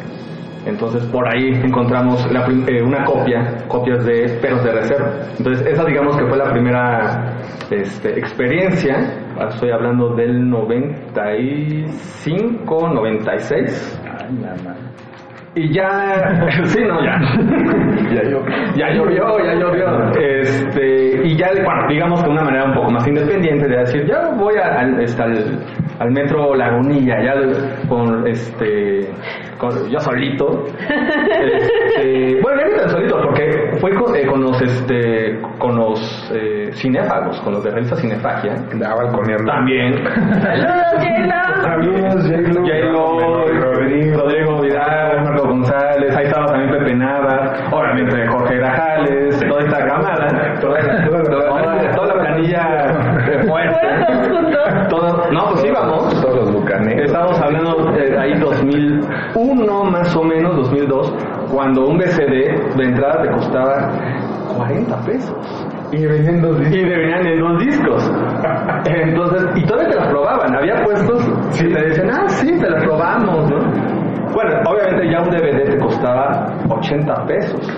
Entonces 0.64 1.04
por 1.06 1.26
ahí 1.26 1.60
encontramos 1.62 2.30
la 2.30 2.46
eh, 2.46 2.82
una 2.82 3.04
copia, 3.04 3.64
copias 3.66 4.04
de 4.04 4.38
Perros 4.40 4.62
de 4.62 4.72
Reserva. 4.72 5.10
Entonces 5.36 5.66
esa 5.66 5.84
digamos 5.84 6.16
que 6.16 6.24
fue 6.26 6.38
la 6.38 6.52
primera 6.52 7.34
este, 7.70 8.18
experiencia, 8.18 9.22
Ah, 9.38 9.48
estoy 9.48 9.70
hablando 9.70 10.14
del 10.14 10.50
95, 10.50 12.88
96. 12.90 14.00
Ay, 14.04 14.30
mamá. 14.34 14.91
Y 15.54 15.70
ya, 15.74 15.90
sí, 16.64 16.80
no, 16.82 17.04
ya. 17.04 17.18
ya 18.14 18.22
llovió. 18.22 18.42
Ya 18.74 18.88
llovió, 18.90 19.38
ya 19.44 19.54
llovió. 19.54 20.10
Este, 20.18 21.26
y 21.26 21.36
ya, 21.36 21.48
bueno, 21.62 21.86
digamos 21.88 22.22
que 22.24 22.30
una 22.30 22.42
manera 22.42 22.64
un 22.64 22.74
poco 22.74 22.90
más 22.90 23.06
independiente 23.06 23.68
de 23.68 23.76
decir, 23.78 24.06
ya 24.06 24.30
voy 24.38 24.54
a- 24.56 24.80
al, 24.80 24.98
este, 25.00 25.22
al, 25.22 25.58
al 25.98 26.10
metro 26.10 26.54
Lagunilla, 26.54 27.16
ya 27.22 27.34
con, 27.86 28.26
este, 28.26 29.10
con, 29.58 29.70
yo 29.90 30.00
solito. 30.00 30.64
Este, 30.88 32.40
bueno, 32.42 32.60
ya 32.62 32.66
ni 32.68 32.76
tan 32.78 32.88
solito, 32.88 33.20
porque 33.22 33.72
fue 33.78 33.90
con, 33.94 34.16
eh, 34.16 34.26
con 34.26 34.40
los, 34.42 34.62
este, 34.62 35.38
con 35.58 35.76
los 35.76 36.32
eh, 36.34 36.70
cinéfagos, 36.72 37.38
con 37.42 37.52
los 37.52 37.62
de 37.64 37.72
revista 37.72 37.96
Cinefagia. 37.96 38.54
Andaba 38.72 39.02
balconeando. 39.04 39.52
También. 39.52 39.94
Saludos, 40.02 40.96
J-Lo. 40.96 42.22
Saludos. 42.22 42.56
J-Lo, 42.56 43.46
Rodrigo. 43.60 44.18
Rodrigo 44.22 44.60
Vidal, 44.62 45.24
Marco 45.24 45.48
González, 45.48 46.14
ahí 46.16 46.24
estaba 46.26 46.46
también 46.46 46.70
Pepe 46.70 46.94
Nava, 46.94 47.52
obviamente 47.70 48.26
Jorge 48.28 48.56
Grajales, 48.56 49.40
toda 49.48 49.60
esta 49.64 49.86
camada, 49.86 50.58
toda, 50.60 50.78
toda- 51.04 51.90
toda 51.94 52.06
la 52.06 52.14
planilla 52.22 52.62
¿Fueron 53.24 53.46
fuerte. 53.48 53.78
todos 54.06 54.28
juntos? 54.28 54.88
Todo, 54.88 55.30
no, 55.32 55.50
pues 55.50 55.64
íbamos. 55.64 56.20
Todos 56.22 56.36
los 56.36 56.52
bucaneros. 56.52 57.04
Estamos 57.06 57.40
hablando 57.40 57.92
de 57.92 58.18
ahí 58.18 58.32
2001 59.42 59.84
más 59.84 60.16
o 60.16 60.22
menos, 60.22 60.56
2002, 60.56 61.12
cuando 61.50 61.86
un 61.86 61.98
BCD 61.98 62.76
de 62.76 62.84
entrada 62.84 63.22
te 63.22 63.30
costaba 63.30 63.90
40 64.56 64.96
pesos. 65.04 65.66
Y 65.90 66.06
vendiendo 66.06 66.58
Y 66.62 66.70
te 66.70 66.84
venían 66.84 67.26
en 67.26 67.40
dos 67.40 67.58
discos. 67.58 68.10
Entonces, 68.86 69.42
y 69.56 69.66
todavía 69.66 69.90
te 69.90 69.96
las 69.96 70.08
probaban. 70.08 70.56
Había 70.56 70.82
puestos 70.84 71.28
que 71.58 71.68
te 71.68 71.82
decían, 71.82 72.10
ah, 72.10 72.28
sí, 72.28 72.58
te 72.58 72.70
las 72.70 72.82
probamos, 72.84 73.50
¿no? 73.50 73.58
Bueno, 74.32 74.50
obviamente 74.66 75.10
ya 75.10 75.20
un 75.20 75.30
DVD 75.30 75.70
te 75.70 75.78
costaba 75.78 76.46
80 76.70 77.26
pesos. 77.26 77.68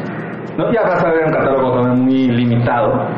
¿no? 0.57 0.73
Ya 0.73 0.83
vas 0.83 1.03
a 1.03 1.11
ver 1.11 1.25
un 1.27 1.33
catálogo 1.33 1.83
también 1.83 2.05
muy 2.05 2.29
limitado. 2.29 3.09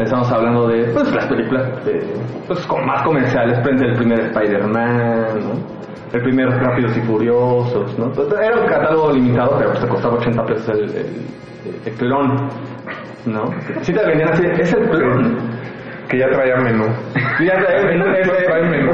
Estamos 0.00 0.32
hablando 0.32 0.66
de 0.66 0.88
pues, 0.92 1.14
las 1.14 1.26
películas 1.26 1.68
eh, 1.86 2.00
pues, 2.48 2.66
con 2.66 2.84
más 2.84 3.02
comerciales, 3.04 3.62
frente 3.62 3.84
el 3.84 3.94
primer 3.94 4.18
Spider-Man, 4.18 5.26
¿no? 5.38 5.80
El 6.12 6.22
primer 6.22 6.48
Rápidos 6.50 6.96
y 6.96 7.00
Furiosos. 7.02 7.98
¿no? 7.98 8.12
Era 8.42 8.56
un 8.60 8.66
catálogo 8.66 9.12
limitado, 9.12 9.56
pero 9.58 9.70
pues, 9.70 9.80
te 9.82 9.88
costaba 9.88 10.14
80 10.14 10.44
pesos 10.46 10.68
el, 10.70 10.84
el- 10.84 11.06
el 11.86 11.92
clon. 11.94 12.48
¿no? 13.26 13.50
Si 13.82 13.92
te 13.92 14.04
vendían 14.06 14.30
así, 14.32 14.44
es 14.58 14.72
el 14.72 14.88
clon. 14.88 15.36
Que 16.08 16.18
ya 16.18 16.28
traía 16.28 16.56
menú. 16.56 16.86
Y 17.38 17.44
ya 17.46 17.54
trae 17.60 17.84
menú, 17.84 18.04
ese- 18.18 18.30
Trae 18.44 18.62
menú. 18.68 18.90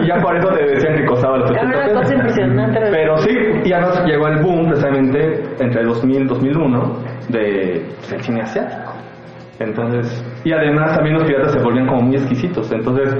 y 0.00 0.06
ya 0.06 0.16
por 0.22 0.34
eso 0.36 0.48
te 0.48 0.64
decían 0.64 0.96
que 0.96 1.04
costaba 1.04 1.36
los 1.38 1.50
Era 1.50 1.60
80 1.62 1.76
una 1.76 1.86
cosa 1.88 2.00
pesos. 2.00 2.14
impresionante. 2.14 2.80
Pero 2.90 3.18
sí, 3.18 3.38
y 3.64 3.72
además 3.74 4.04
llegó 4.06 4.28
el 4.28 4.38
boom 4.42 4.68
precisamente 4.68 5.42
entre 5.60 5.82
2000 5.84 6.22
y 6.22 6.24
2001 6.26 6.96
de, 7.28 7.84
del 8.10 8.22
cine 8.22 8.40
asiático. 8.40 8.87
Entonces, 9.60 10.24
y 10.44 10.52
además 10.52 10.94
también 10.94 11.16
los 11.16 11.24
piratas 11.24 11.52
se 11.52 11.58
volvían 11.58 11.86
como 11.86 12.02
muy 12.02 12.16
exquisitos. 12.16 12.70
Entonces, 12.70 13.12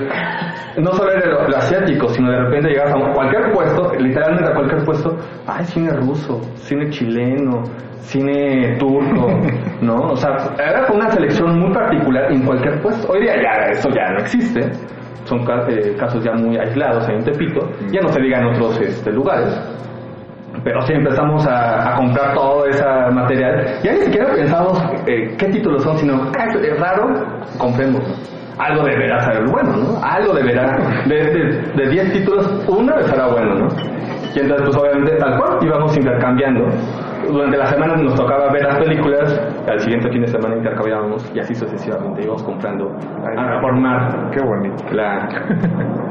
no 0.77 0.93
solo 0.93 1.11
era 1.11 1.49
lo 1.49 1.57
asiático, 1.57 2.09
sino 2.09 2.31
de 2.31 2.39
repente 2.39 2.69
llegabas 2.69 2.95
a 2.95 3.13
cualquier 3.13 3.53
puesto, 3.53 3.93
literalmente 3.99 4.51
a 4.51 4.55
cualquier 4.55 4.85
puesto, 4.85 5.17
ay, 5.47 5.65
cine 5.65 5.91
ruso, 5.95 6.41
cine 6.55 6.91
chileno, 6.91 7.65
cine 7.99 8.77
turco, 8.79 9.29
¿no? 9.81 9.97
O 10.13 10.17
sea, 10.17 10.37
era 10.59 10.87
una 10.93 11.11
selección 11.11 11.59
muy 11.59 11.73
particular 11.73 12.31
en 12.31 12.43
cualquier 12.43 12.81
puesto. 12.83 13.13
Hoy 13.13 13.23
día 13.23 13.35
ya 13.43 13.71
eso 13.71 13.89
ya 13.91 14.13
no 14.13 14.19
existe. 14.21 14.71
Son 15.25 15.41
eh, 15.69 15.95
casos 15.99 16.25
ya 16.25 16.33
muy 16.33 16.57
aislados 16.57 17.07
en 17.09 17.23
Tepito, 17.23 17.69
ya 17.93 18.01
no 18.01 18.09
se 18.09 18.21
diga 18.21 18.39
en 18.39 18.47
otros 18.47 18.81
este, 18.81 19.13
lugares 19.13 19.61
pero 20.69 20.83
sí 20.83 20.93
empezamos 20.93 21.47
a, 21.49 21.95
comprar 21.97 22.35
todo 22.35 22.67
ese 22.67 22.85
material. 23.11 23.81
Ya 23.83 23.93
ni 23.93 24.01
siquiera 24.03 24.35
pensamos 24.35 24.79
eh, 25.07 25.35
qué 25.39 25.47
títulos 25.47 25.83
son, 25.83 25.97
sino, 25.97 26.31
ah, 26.39 26.45
es 26.63 26.79
raro, 26.79 27.09
compremos. 27.57 28.03
Algo 28.59 28.85
deberá 28.85 29.19
ser 29.21 29.47
bueno, 29.47 29.77
¿no? 29.77 30.05
Algo 30.05 30.35
deberá. 30.35 30.77
De, 31.07 31.15
de, 31.15 31.63
de 31.75 31.89
10 31.89 32.13
títulos, 32.13 32.65
uno 32.67 32.93
será 33.05 33.29
bueno, 33.29 33.55
¿no? 33.55 33.69
Y 34.35 34.41
entonces, 34.41 34.67
pues 34.67 34.77
obviamente, 34.77 35.17
tal 35.17 35.39
cual, 35.39 35.59
íbamos 35.63 35.97
intercambiando. 35.97 36.67
Durante 37.27 37.57
la 37.57 37.67
semana 37.67 37.97
nos 37.97 38.15
tocaba 38.15 38.51
ver 38.53 38.63
las 38.63 38.79
películas, 38.79 39.41
al 39.69 39.81
siguiente 39.81 40.11
fin 40.11 40.23
de 40.23 40.29
semana 40.29 40.57
intercambiábamos 40.57 41.31
y 41.35 41.41
así 41.41 41.55
sucesivamente 41.55 42.23
íbamos 42.23 42.43
comprando 42.45 42.91
a 43.37 43.61
formar 43.61 44.31
Qué 44.31 44.41
bonito. 44.41 44.85
la... 44.93 45.29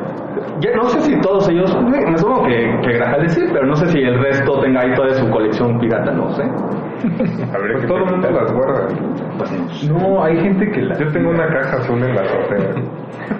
Ya 0.59 0.71
no 0.75 0.83
sé 0.85 1.01
si 1.01 1.19
todos 1.21 1.49
ellos, 1.49 1.75
me 1.83 1.99
me 2.11 2.17
supongo 2.17 2.43
que, 2.43 2.79
que 2.83 2.93
Grajales 2.93 3.33
sí, 3.33 3.41
pero 3.51 3.65
no 3.65 3.75
sé 3.75 3.87
si 3.87 3.99
el 3.99 4.19
resto 4.19 4.59
tenga 4.61 4.81
ahí 4.81 4.93
toda 4.93 5.09
su 5.13 5.29
colección 5.31 5.79
pirata, 5.79 6.11
no 6.11 6.29
sé. 6.31 6.43
Habría 7.53 7.73
pues 7.75 7.87
todo 7.87 7.97
el 7.97 8.05
mundo 8.05 8.31
las 8.31 8.51
guarda. 8.53 8.87
No, 9.89 10.23
hay 10.23 10.37
gente 10.37 10.71
que 10.71 10.81
las 10.81 10.99
Yo 10.99 11.11
tengo 11.11 11.29
una 11.29 11.47
caja 11.47 11.77
azul 11.77 12.01
en 12.03 12.15
la 12.15 12.21
azotea. 12.21 12.73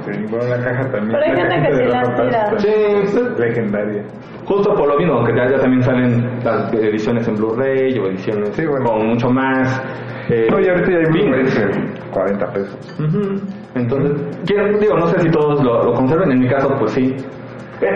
Sí, 0.05 0.25
bueno, 0.29 0.45
la 0.47 0.63
caja 0.63 0.91
también. 0.91 1.19
Pero 1.19 1.23
hay 1.25 1.35
gente 1.49 1.67
que 1.69 1.75
sí 1.75 1.83
las 1.91 2.15
tira. 2.15 2.43
papás, 2.45 2.61
Sí, 2.63 3.41
Legendaria. 3.41 4.03
Justo 4.45 4.73
por 4.75 4.87
lo 4.87 4.97
mismo, 4.97 5.23
que 5.25 5.35
ya, 5.35 5.49
ya 5.49 5.59
también 5.59 5.83
salen 5.83 6.39
las 6.43 6.71
ediciones 6.73 7.27
en 7.27 7.35
Blu-ray 7.35 7.97
o 7.99 8.07
ediciones 8.07 8.49
Sí, 8.55 8.65
bueno. 8.65 8.85
con 8.85 9.07
mucho 9.07 9.29
más. 9.29 9.81
eh, 10.29 10.47
No, 10.49 10.59
y 10.59 10.67
ahorita 10.69 10.91
ya 10.91 10.97
hay. 10.99 11.05
Blu-rays 11.05 11.57
en 11.57 11.93
40 12.11 12.53
pesos. 12.53 12.95
Ujú. 12.99 13.41
Entonces, 13.75 14.39
quiero- 14.45 14.77
digo, 14.79 14.97
no 14.97 15.07
sé 15.07 15.19
si 15.19 15.29
todos 15.29 15.61
lo, 15.63 15.83
lo 15.83 15.93
conserven, 15.93 16.31
en 16.31 16.39
mi 16.39 16.47
caso, 16.47 16.73
pues 16.79 16.91
sí. 16.93 17.15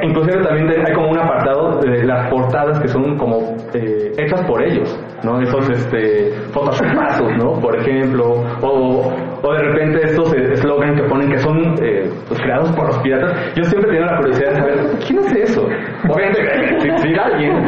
Inclusive 0.04 0.44
también 0.44 0.70
hay 0.86 0.94
como 0.94 1.10
un 1.10 1.18
apartado 1.18 1.80
de 1.80 2.04
las 2.04 2.30
portadas 2.30 2.80
que 2.80 2.88
son 2.88 3.18
como 3.18 3.56
eh, 3.74 4.12
hechas 4.18 4.44
por 4.46 4.62
ellos, 4.62 5.00
¿no? 5.24 5.42
Esos 5.42 5.68
este, 5.70 6.32
photoshopazos, 6.52 7.32
¿no? 7.38 7.60
Por 7.60 7.76
ejemplo, 7.80 8.44
o, 8.62 9.12
o 9.42 9.54
de 9.54 9.60
repente 9.60 10.04
estos 10.04 10.34
eh, 10.34 10.54
eslogan 10.54 10.96
que 10.96 11.04
ponen 11.04 11.32
que 11.32 11.40
son 11.40 11.76
eh, 11.82 12.10
pues, 12.28 12.40
creados 12.42 12.72
por 12.74 12.88
los 12.88 12.98
piratas. 13.00 13.34
Yo 13.56 13.64
siempre 13.64 13.92
tenía 13.92 14.06
la 14.06 14.18
curiosidad 14.18 14.50
de 14.52 14.56
saber, 14.56 14.78
¿quién 15.06 15.20
hace 15.20 15.42
eso? 15.42 15.68
Obviamente, 16.10 16.98
si 16.98 17.16
alguien 17.16 17.64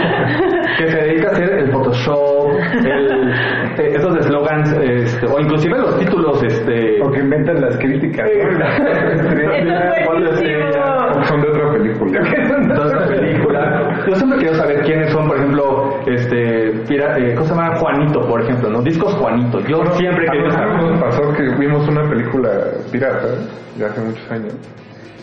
que 0.77 0.87
se 0.87 0.97
dedica 0.97 1.29
a 1.29 1.31
hacer 1.31 1.49
el 1.51 1.71
Photoshop, 1.71 2.49
el, 2.85 3.31
eh, 3.79 3.93
esos 3.95 4.15
eslogans, 4.17 4.71
este, 4.81 5.25
o 5.27 5.39
inclusive 5.39 5.77
los 5.79 5.97
títulos, 5.99 6.43
este... 6.43 7.01
O 7.01 7.11
que 7.11 7.19
inventan 7.19 7.61
las 7.61 7.77
críticas. 7.77 8.29
Son 11.27 11.41
de 11.41 11.47
otra 11.47 11.72
película. 11.99 12.75
Toda 12.75 12.87
esa 12.87 13.07
película. 13.07 14.03
Yo 14.07 14.15
siempre 14.15 14.39
quiero 14.39 14.55
saber 14.55 14.81
quiénes 14.81 15.11
son, 15.11 15.27
por 15.27 15.37
ejemplo, 15.37 15.89
este, 16.07 16.71
pira- 16.87 17.17
eh, 17.17 17.33
¿cómo 17.35 17.47
se 17.47 17.55
llama? 17.55 17.75
Juanito, 17.75 18.21
por 18.27 18.41
ejemplo, 18.41 18.69
¿no? 18.69 18.81
Discos 18.81 19.13
Juanito. 19.15 19.59
Yo 19.61 19.83
siempre 19.93 20.27
A 20.27 20.31
quiero 20.31 20.45
nosotros 20.47 20.71
saber. 20.73 20.91
nos 20.91 20.99
pasó 21.01 21.33
que 21.33 21.43
vimos 21.59 21.87
una 21.87 22.09
película 22.09 22.49
pirata 22.91 23.27
de 23.77 23.85
hace 23.85 24.01
muchos 24.01 24.31
años, 24.31 24.53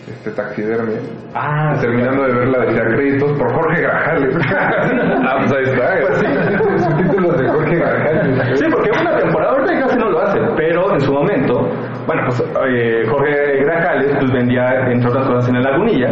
este 0.09 0.31
Taxidermia. 0.31 0.99
Ah, 1.35 1.75
Y 1.77 1.81
terminando 1.81 2.25
de 2.25 2.33
verla 2.33 2.59
decía 2.67 2.85
créditos 2.97 3.33
por 3.39 3.53
Jorge 3.53 3.83
Grajales. 3.83 4.37
ah, 4.59 5.37
pues 5.39 5.53
ahí 5.53 5.63
está. 5.65 5.95
Pues 6.01 6.83
Subtítulos 6.83 7.39
de 7.39 7.49
Jorge 7.49 7.77
Grajales. 7.77 8.59
Sí, 8.59 8.65
porque 8.71 8.91
una 9.01 9.17
temporada 9.19 9.53
ahorita 9.53 9.81
casi 9.81 9.99
no 9.99 10.11
lo 10.11 10.21
hace, 10.21 10.39
pero 10.57 10.93
en 10.95 11.01
su 11.01 11.13
momento, 11.13 11.69
bueno, 12.07 12.23
pues 12.27 12.43
eh, 12.69 13.05
Jorge 13.09 13.63
Grajales 13.65 14.17
pues 14.19 14.33
vendía, 14.33 14.65
entre 14.91 15.09
otras 15.11 15.27
cosas, 15.27 15.49
en 15.49 15.63
la 15.63 15.71
lagunilla, 15.71 16.09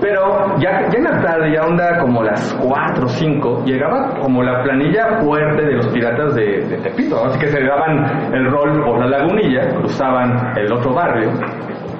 pero 0.00 0.58
ya, 0.58 0.88
ya 0.88 0.98
en 0.98 1.04
la 1.04 1.22
tarde, 1.22 1.52
ya 1.52 1.62
onda 1.62 1.98
como 1.98 2.22
las 2.22 2.54
4 2.60 3.04
o 3.04 3.08
5, 3.08 3.62
llegaba 3.64 4.14
como 4.20 4.42
la 4.42 4.62
planilla 4.62 5.20
fuerte 5.22 5.64
de 5.64 5.72
los 5.72 5.86
piratas 5.88 6.34
de, 6.34 6.66
de 6.66 6.76
Tepito, 6.78 7.16
¿no? 7.16 7.30
así 7.30 7.38
que 7.38 7.48
se 7.48 7.62
daban 7.62 8.34
el 8.34 8.50
rol 8.50 8.84
por 8.84 8.98
la 8.98 9.18
lagunilla, 9.18 9.68
cruzaban 9.76 10.56
el 10.56 10.72
otro 10.72 10.92
barrio, 10.94 11.30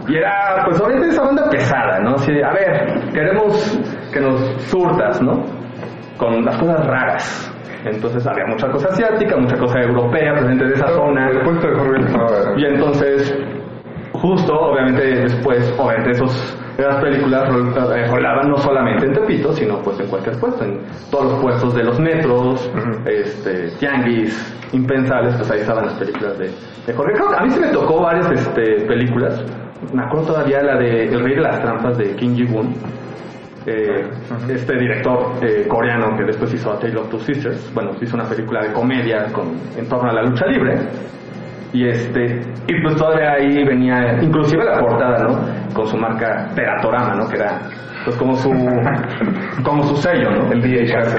y 0.09 0.17
era, 0.17 0.63
pues 0.65 0.81
obviamente 0.81 1.09
esa 1.09 1.23
banda 1.23 1.51
pesada, 1.51 1.99
¿no? 2.01 2.15
Así 2.15 2.33
de, 2.33 2.45
a 2.45 2.53
ver, 2.53 3.11
queremos 3.13 3.81
que 4.13 4.21
nos 4.21 4.41
surtas, 4.63 5.21
¿no? 5.21 5.43
Con 6.17 6.45
las 6.45 6.57
cosas 6.59 6.87
raras. 6.87 7.53
Entonces 7.85 8.27
había 8.27 8.47
mucha 8.47 8.69
cosa 8.69 8.89
asiática, 8.89 9.37
mucha 9.37 9.57
cosa 9.57 9.81
europea 9.81 10.33
presente 10.35 10.65
de 10.65 10.75
esa 10.75 10.89
zona. 10.89 11.31
Y 12.57 12.65
entonces, 12.65 13.37
justo, 14.13 14.55
obviamente 14.55 15.23
después, 15.23 15.75
obviamente 15.79 16.11
esos, 16.13 16.59
esas 16.79 16.97
películas 17.03 17.49
rol- 17.49 17.73
eh, 17.97 18.07
rolaban 18.11 18.51
no 18.51 18.59
solamente 18.59 19.07
en 19.07 19.13
Tepito, 19.15 19.53
sino 19.53 19.79
pues 19.83 19.99
en 20.01 20.07
cualquier 20.09 20.39
puesto, 20.39 20.65
en 20.65 20.81
todos 21.11 21.33
los 21.33 21.41
puestos 21.41 21.75
de 21.75 21.85
los 21.85 21.99
metros, 21.99 22.71
este, 23.07 23.71
tianguis, 23.79 24.55
impensables, 24.73 25.35
pues 25.37 25.51
ahí 25.51 25.61
estaban 25.61 25.87
las 25.87 25.95
películas 25.95 26.39
de, 26.39 26.51
de 26.87 26.93
Jorge. 26.93 27.15
A 27.39 27.43
mí 27.45 27.51
se 27.51 27.61
me 27.61 27.69
tocó 27.69 28.03
varias 28.03 28.31
este, 28.31 28.81
películas. 28.87 29.43
Me 29.93 30.03
acuerdo 30.03 30.27
todavía 30.29 30.63
la 30.63 30.77
de 30.79 31.05
El 31.05 31.21
Rey 31.23 31.35
de 31.35 31.41
las 31.43 31.61
Trampas 31.63 31.97
de 31.99 32.15
Kim 32.17 32.35
Ji-woon. 32.35 32.75
Eh, 33.69 34.09
este 34.49 34.77
director 34.79 35.33
eh, 35.43 35.67
coreano 35.67 36.17
que 36.17 36.23
después 36.25 36.55
hizo 36.55 36.71
A 36.71 36.79
Tale 36.79 36.97
of 36.99 37.09
Two 37.11 37.19
Sisters, 37.19 37.69
bueno, 37.75 37.91
hizo 38.01 38.15
una 38.15 38.25
película 38.25 38.63
de 38.63 38.73
comedia 38.73 39.25
con, 39.33 39.49
en 39.77 39.89
torno 39.89 40.09
a 40.11 40.13
la 40.13 40.23
lucha 40.23 40.47
libre. 40.47 40.79
Y 41.77 41.87
este, 41.91 42.41
y 42.69 42.81
pues 42.81 42.97
todavía 42.97 43.33
ahí 43.33 43.63
venía, 43.63 44.19
inclusive 44.23 44.65
la 44.65 44.81
portada, 44.81 45.25
¿no? 45.25 45.75
Con 45.75 45.87
su 45.87 45.99
marca 45.99 46.49
Teratorama, 46.55 47.17
¿no? 47.17 47.29
Que 47.29 47.37
era 47.37 47.61
pues 48.03 48.17
como 48.17 48.35
su 48.35 48.51
como 49.63 49.83
su 49.83 49.95
sello, 49.97 50.31
¿no? 50.31 50.53
El 50.53 50.61
VHS. 50.63 51.17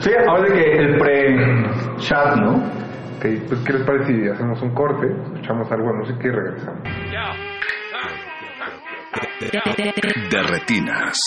Sí, 0.00 0.10
ahora 0.26 0.42
de 0.44 0.54
que 0.54 0.78
el 0.78 0.98
pre-chat, 0.98 2.36
¿no? 2.36 2.56
Ok, 2.56 3.26
pues 3.48 3.60
¿qué 3.64 3.72
les 3.74 3.82
parece 3.82 4.06
si 4.06 4.28
hacemos 4.28 4.60
un 4.62 4.74
corte? 4.74 5.06
Escuchamos 5.34 5.70
algo 5.70 5.92
de 5.92 5.98
música 5.98 6.26
y 6.26 6.30
regresamos. 6.30 6.82
De 10.30 10.42
retinas. 10.42 11.18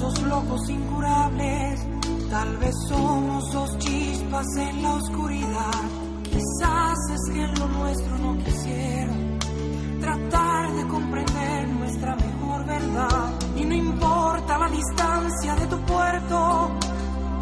Dos 0.00 0.22
locos 0.22 0.66
incurables, 0.70 1.86
tal 2.30 2.56
vez 2.56 2.74
somos 2.88 3.52
dos 3.52 3.78
chispas 3.78 4.46
en 4.56 4.82
la 4.82 4.94
oscuridad. 4.94 5.82
Quizás 6.24 6.98
es 7.12 7.34
que 7.34 7.42
en 7.42 7.54
lo 7.58 7.68
nuestro 7.68 8.16
no 8.16 8.38
quisiera 8.42 9.12
tratar 10.00 10.72
de 10.72 10.86
comprender 10.88 11.68
nuestra 11.68 12.16
mejor 12.16 12.64
verdad. 12.64 13.30
Y 13.56 13.64
no 13.66 13.74
importa 13.74 14.56
la 14.56 14.68
distancia 14.70 15.54
de 15.56 15.66
tu 15.66 15.78
puerto, 15.80 16.70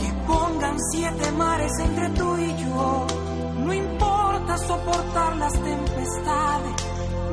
que 0.01 0.13
pongan 0.27 0.77
siete 0.91 1.31
mares 1.39 1.73
entre 1.79 2.09
tú 2.11 2.37
y 2.39 2.57
yo. 2.65 3.07
No 3.67 3.73
importa 3.73 4.59
soportar 4.59 5.37
las 5.37 5.53
tempestades, 5.53 6.75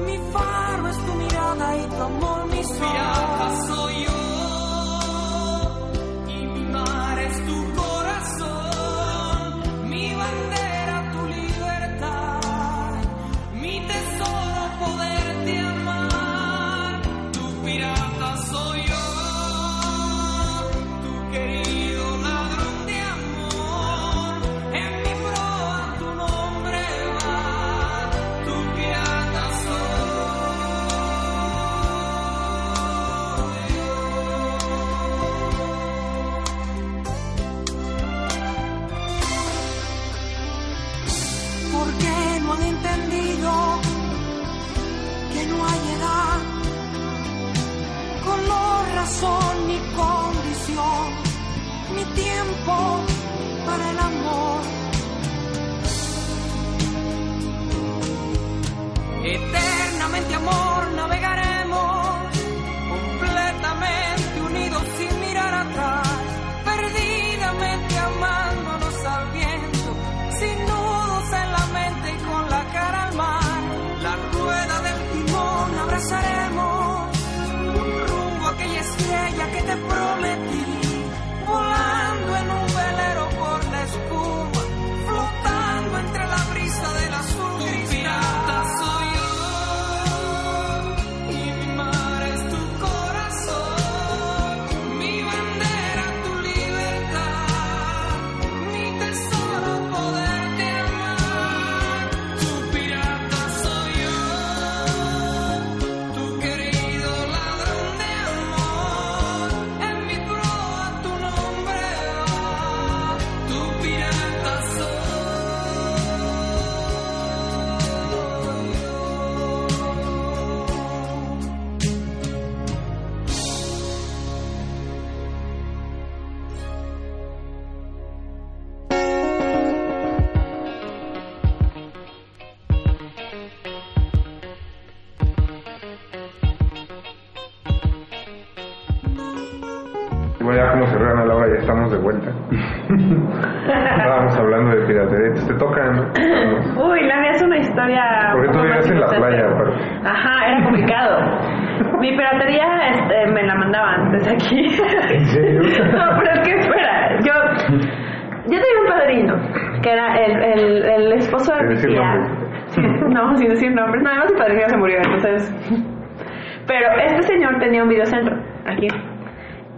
mi 0.05 0.17
faro 0.31 0.87
es 0.87 0.97
tu 0.97 1.13
mirada 1.15 1.77
y 1.77 1.87
tu 1.87 2.01
amor 2.03 2.45
mi 2.45 2.63
sol. 2.63 3.65
soy 3.67 4.05
yo 4.05 4.34
es 7.19 7.45
tu 7.45 7.73
corazón, 7.75 9.61
mi 9.89 10.13
bandera 10.13 10.74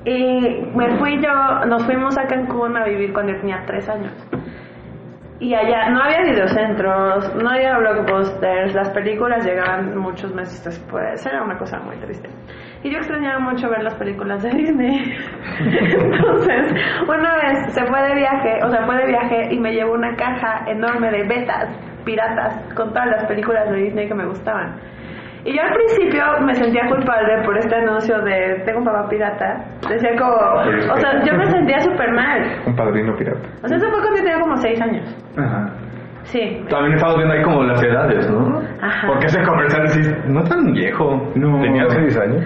Y 0.06 0.66
me 0.76 0.98
fui 0.98 1.22
yo, 1.22 1.66
nos 1.66 1.84
fuimos 1.86 2.18
a 2.18 2.26
Cancún 2.28 2.78
a 2.78 2.86
vivir 2.86 3.12
cuando 3.14 3.34
yo 3.34 3.40
tenía 3.40 3.64
tres 3.66 3.90
años. 3.90 4.14
Y 5.40 5.54
allá 5.54 5.90
no 5.90 6.02
había 6.02 6.24
videocentros, 6.24 7.36
no 7.36 7.50
había 7.50 7.78
blockbusters, 7.78 8.74
las 8.74 8.90
películas 8.90 9.46
llegaban 9.46 9.96
muchos 9.96 10.34
meses 10.34 10.64
después, 10.64 11.24
era 11.28 11.44
una 11.44 11.60
cosa 11.60 11.80
muy 11.80 11.96
triste. 11.98 12.28
Y 12.84 12.90
yo 12.90 12.98
extrañaba 12.98 13.38
mucho 13.40 13.70
ver 13.70 13.84
las 13.84 13.94
películas 13.96 14.42
de 14.42 14.50
Disney. 14.50 15.16
Entonces, 15.60 16.74
una 17.08 17.36
vez 17.36 17.74
se 17.74 17.86
fue 17.86 18.02
de 18.02 18.16
viaje, 18.16 18.64
o 18.64 18.72
sea, 18.72 18.86
fue 18.86 18.98
de 18.98 19.08
viaje 19.08 19.54
y 19.54 19.60
me 19.60 19.74
llevó 19.74 19.94
una 19.94 20.16
caja 20.16 20.64
enorme 20.68 21.12
de 21.12 21.24
betas 21.28 21.70
piratas 22.04 22.74
con 22.74 22.90
todas 22.90 23.08
las 23.08 23.26
películas 23.26 23.70
de 23.70 23.78
Disney 23.78 24.08
que 24.08 24.16
me 24.16 24.26
gustaban. 24.26 24.80
Y 25.46 25.56
yo 25.56 25.62
al 25.62 25.74
principio 25.74 26.24
me 26.46 26.54
sentía 26.56 26.82
culpable 26.88 27.44
por 27.46 27.58
este 27.58 27.76
anuncio 27.76 28.20
de 28.22 28.62
tengo 28.66 28.80
un 28.80 28.86
papá 28.86 29.08
pirata. 29.10 29.64
Decía 29.90 30.12
como, 30.18 30.34
o 30.34 30.98
sea, 30.98 31.24
yo 31.24 31.34
me 31.38 31.46
sentía 31.46 31.80
súper 31.80 32.12
mal. 32.12 32.62
Un 32.66 32.76
padrino 32.76 33.16
pirata. 33.16 33.48
O 33.64 33.68
sea, 33.68 33.78
eso 33.78 33.88
fue 33.90 34.00
cuando 34.00 34.18
yo 34.18 34.24
tenía 34.24 34.40
como 34.40 34.58
seis 34.58 34.82
años. 34.82 35.16
Ajá. 35.38 35.74
Sí. 36.24 36.62
También 36.70 36.94
estamos 36.96 37.16
viendo 37.16 37.34
ahí 37.34 37.42
como 37.42 37.64
las 37.64 37.82
edades, 37.82 38.30
¿no? 38.30 38.60
Ajá. 38.82 39.08
Porque 39.08 39.28
ese 39.28 39.42
comercial 39.44 39.88
sí, 39.88 40.02
no 40.28 40.44
tan 40.44 40.74
viejo. 40.74 41.32
No. 41.36 41.62
Tenía 41.62 41.88
6 41.88 42.18
años. 42.18 42.44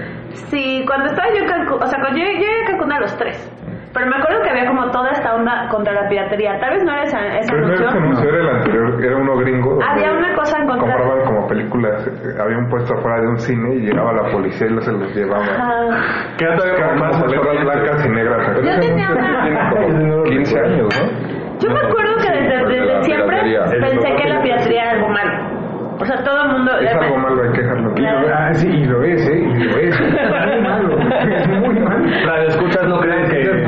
Sí, 0.52 0.84
cuando 0.86 1.08
estaba 1.08 1.28
yo 1.30 1.42
en 1.42 1.50
Cancún, 1.50 1.82
o 1.82 1.88
sea, 1.88 2.00
cuando 2.00 2.20
yo, 2.20 2.26
yo 2.26 2.32
llegué 2.32 2.64
a 2.64 2.68
Cancún 2.68 2.92
a 2.92 3.00
los 3.00 3.18
tres. 3.18 3.52
Pero 3.94 4.06
me 4.08 4.16
acuerdo 4.16 4.42
que 4.44 4.50
había 4.50 4.66
como 4.68 4.90
toda 4.92 5.12
esta 5.12 5.36
onda 5.36 5.68
contra 5.70 5.94
la 5.94 6.08
piratería. 6.08 6.58
Tal 6.60 6.70
vez 6.72 6.84
no 6.84 6.92
era 6.94 7.04
ese, 7.04 7.18
ese 7.40 7.52
Pero 7.52 7.68
no 7.68 7.74
anuncio. 7.74 7.84
era 7.86 7.90
ese 7.90 7.98
anuncio, 7.98 8.30
era 8.30 8.40
el 8.40 8.50
anterior, 8.56 9.06
era 9.06 9.18
uno 9.18 9.36
gringo. 9.38 9.80
Había 9.84 10.12
una 10.14 10.34
cosa 10.36 10.58
en 10.62 10.68
contra. 10.68 10.96
Compraban 10.98 11.26
como 11.26 11.48
películas, 11.48 12.08
había 12.40 12.58
un 12.58 12.70
puesto 12.70 12.94
afuera 12.94 13.20
de 13.22 13.28
un 13.28 13.38
cine 13.38 13.76
y 13.76 13.80
llegaba 13.82 14.14
la 14.14 14.32
policía 14.32 14.68
y 14.68 14.70
los 14.72 14.86
se 14.86 14.92
los 14.94 15.14
llevaba. 15.16 15.44
Ajá. 15.44 16.36
Que 16.38 16.46
era 16.46 16.96
más 16.96 17.20
letras 17.30 17.64
blancas 17.64 18.06
y 18.06 18.10
negras. 18.10 18.48
Yo 18.64 18.80
tenía 18.80 19.12
una- 19.12 19.44
Tiene 19.44 20.10
como 20.10 20.24
15 20.24 20.60
años, 20.60 20.88
¿no? 21.02 21.60
Yo 21.60 21.70
me 21.70 21.80
acuerdo 21.80 22.16
que 22.18 22.32
desde, 22.32 22.66
desde 22.66 23.04
siempre 23.04 23.42
piratería. 23.44 23.88
pensé 23.90 24.16
que 24.16 24.30
la 24.30 24.42
piratería 24.42 24.82
era 24.84 24.92
algo 24.94 25.10
malo. 25.10 25.62
O 26.00 26.06
sea, 26.06 26.18
todo 26.24 26.42
el 26.46 26.50
mundo... 26.54 26.72
Es 26.80 26.96
algo 26.96 27.16
malo, 27.20 27.44
hay 27.44 27.52
que 27.52 27.62
dejarlo 27.62 27.94
Y 27.96 28.02
lo- 28.02 28.34
ah, 28.36 28.54
sí, 28.56 28.68
y 28.68 28.86
lo 28.86 29.04
es, 29.04 29.30
¿eh? 29.30 29.38
Y 29.40 29.64
lo 29.66 29.78
es. 29.78 30.00
Es 30.02 30.02
muy 30.02 30.62
malo. 30.64 30.98
Es 30.98 31.48
muy 31.60 31.80
malo. 31.80 32.06
Las 32.26 32.48
escuchas 32.56 32.88
no 32.88 33.00
creen 33.02 33.30
que... 33.30 33.68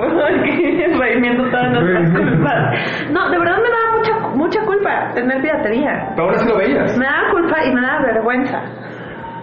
como 0.00 0.18
que 0.44 0.96
redimiendo 0.98 1.44
todas 1.50 1.70
nuestras 1.72 2.10
culpas. 2.10 3.10
No, 3.10 3.30
de 3.30 3.38
verdad 3.38 3.56
me 3.56 3.70
daba 3.70 3.96
mucha, 3.96 4.36
mucha 4.36 4.60
culpa 4.64 5.12
tener 5.14 5.40
piratería. 5.40 6.10
Pero 6.10 6.24
ahora 6.24 6.38
sí 6.38 6.48
lo 6.48 6.58
veías. 6.58 6.98
Me 6.98 7.04
daba 7.04 7.30
culpa 7.30 7.64
y 7.64 7.74
me 7.74 7.80
daba 7.80 8.02
vergüenza. 8.02 8.62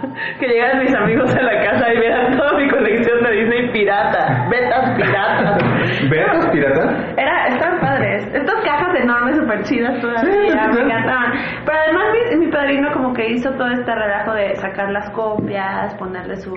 Que 0.39 0.47
llegaran 0.47 0.79
mis 0.79 0.93
amigos 0.93 1.35
a 1.35 1.41
la 1.41 1.63
casa 1.63 1.93
y 1.93 1.99
vieran 1.99 2.37
toda 2.37 2.53
mi 2.53 2.69
colección 2.69 3.23
de 3.23 3.31
Disney 3.31 3.71
pirata, 3.71 4.47
betas 4.49 4.95
piratas. 4.95 5.63
¿Veas 6.09 6.45
pirata? 6.51 7.13
Era, 7.17 7.47
estaban 7.47 7.79
padres. 7.79 8.27
Estas 8.33 8.63
cajas 8.63 8.95
enormes, 8.99 9.37
súper 9.37 9.63
chidas 9.63 9.99
todavía, 10.01 10.67
me 10.67 10.81
encantaban. 10.81 11.33
Pero 11.65 11.77
además 11.79 12.05
mi, 12.13 12.45
mi 12.45 12.51
padrino 12.51 12.91
como 12.93 13.13
que 13.13 13.31
hizo 13.31 13.51
todo 13.51 13.69
este 13.69 13.93
relajo 13.93 14.33
de 14.33 14.55
sacar 14.55 14.91
las 14.91 15.09
copias, 15.11 15.93
ponerle 15.95 16.35
su, 16.37 16.55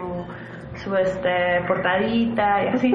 su 0.75 0.97
este, 0.97 1.63
portadita 1.67 2.65
y 2.65 2.69
así. 2.69 2.95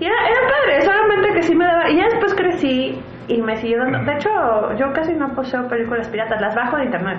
Y 0.00 0.06
era, 0.06 0.16
era 0.16 0.40
padre, 0.48 0.80
solamente 0.80 1.34
que 1.34 1.42
sí 1.42 1.54
me 1.54 1.64
daba... 1.66 1.90
Y 1.90 1.96
ya 1.98 2.04
después 2.04 2.34
crecí 2.34 2.98
y 3.28 3.42
me 3.42 3.56
siguió 3.56 3.78
dando... 3.78 3.98
De 4.02 4.14
hecho, 4.14 4.30
yo 4.76 4.92
casi 4.94 5.14
no 5.14 5.28
poseo 5.34 5.68
películas 5.68 6.08
piratas, 6.08 6.40
las 6.40 6.54
bajo 6.54 6.78
de 6.78 6.84
internet. 6.84 7.18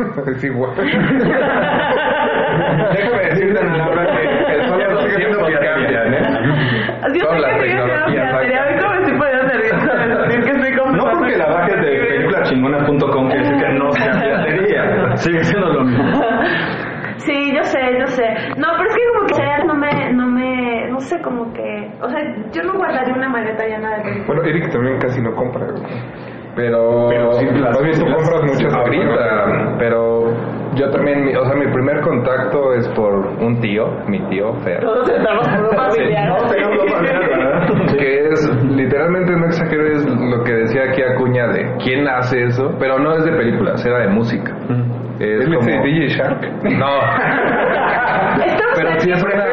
es 0.26 0.44
igual. 0.44 0.72
Déjame 2.92 3.22
decirte, 3.28 3.60
Ana 3.60 3.76
Laura, 3.76 4.06
que 4.06 4.22
el 4.54 4.66
solo 4.66 4.90
los 4.90 5.14
tiempos 5.14 5.38
cambian, 5.38 6.14
¿eh? 6.14 6.20
Yo 7.14 7.20
Toda 7.24 7.34
sé 7.34 7.40
la 7.40 7.48
que 7.48 7.60
sigue 7.60 7.70
siendo 7.70 7.94
tecnología 7.94 8.22
piratería, 8.22 8.64
¿ves 8.64 8.82
cómo 8.82 8.94
estoy 8.94 9.18
poniendo 9.18 9.44
nerviosa 9.44 9.92
de 9.94 10.06
decir 10.08 10.40
que 10.44 10.50
estoy 10.50 10.72
No 10.96 11.04
porque 11.12 11.36
la 11.36 11.46
bajes 11.46 11.76
de 11.80 11.90
peliculachingona.com 11.90 13.28
quiere 13.28 13.42
decir 13.42 13.56
que 13.58 13.68
no 13.78 13.90
sea 13.92 14.12
piratería. 14.20 14.82
Sigue 15.16 15.44
siendo 15.44 15.68
lo 15.72 15.84
mismo. 15.84 16.04
Sí, 17.20 17.52
yo 17.54 17.62
sé, 17.64 17.78
yo 17.98 18.06
sé. 18.06 18.24
No, 18.56 18.68
pero 18.78 18.88
es 18.88 18.96
que 18.96 19.02
como 19.12 19.26
que 19.26 19.34
me, 19.34 19.59
no 21.00 21.06
sé, 21.06 21.20
como 21.22 21.50
que, 21.54 21.90
o 22.02 22.08
sea, 22.10 22.20
yo 22.52 22.62
no 22.62 22.74
guardaría 22.76 23.14
una 23.14 23.28
maleta 23.30 23.64
llena 23.66 23.96
de 23.96 24.02
películas. 24.02 24.26
Bueno, 24.26 24.42
Eric 24.44 24.70
también 24.70 24.98
casi 24.98 25.20
no 25.22 25.34
compra. 25.34 25.66
Pero, 26.56 27.06
Pero 27.08 27.32
sí, 27.34 27.46
las- 27.46 27.60
más 27.74 27.82
bien 27.82 27.98
tú 27.98 28.04
compras 28.04 28.42
muchas 28.42 28.74
ahorita, 28.74 29.76
pero 29.78 30.24
yo 30.74 30.90
también, 30.90 31.24
mi- 31.24 31.34
o 31.34 31.44
sea, 31.44 31.54
mi 31.54 31.72
primer 31.72 32.00
contacto 32.02 32.74
es 32.74 32.88
por 32.88 33.14
un 33.14 33.60
tío, 33.60 33.86
mi 34.08 34.18
tío 34.28 34.52
Fer, 34.64 34.80
Todos 34.80 35.08
estamos 35.08 35.48
por 35.48 35.64
un 35.68 35.76
familiar. 35.76 36.28
No, 36.28 36.34
maneras, 36.96 37.28
¿verdad? 37.28 37.96
que 37.96 38.28
es, 38.28 38.64
literalmente 38.66 39.32
no 39.36 39.46
exagero, 39.46 39.86
es 39.86 40.04
lo 40.06 40.42
que 40.44 40.52
decía 40.52 40.82
aquí 40.90 41.02
Acuña 41.02 41.46
de 41.46 41.76
quién 41.82 42.06
hace 42.08 42.42
eso, 42.42 42.74
pero 42.78 42.98
no 42.98 43.16
es 43.16 43.24
de 43.24 43.32
películas, 43.32 43.86
era 43.86 44.00
de 44.00 44.08
música. 44.08 44.52
Es 45.20 45.26
Él 45.46 45.52
es 45.52 45.66
como... 45.66 45.82
DJ 45.84 46.08
Shark. 46.08 46.42
No, 46.64 46.86
pero 48.74 49.00
sí 49.00 49.10
es 49.12 49.22
una, 49.22 49.44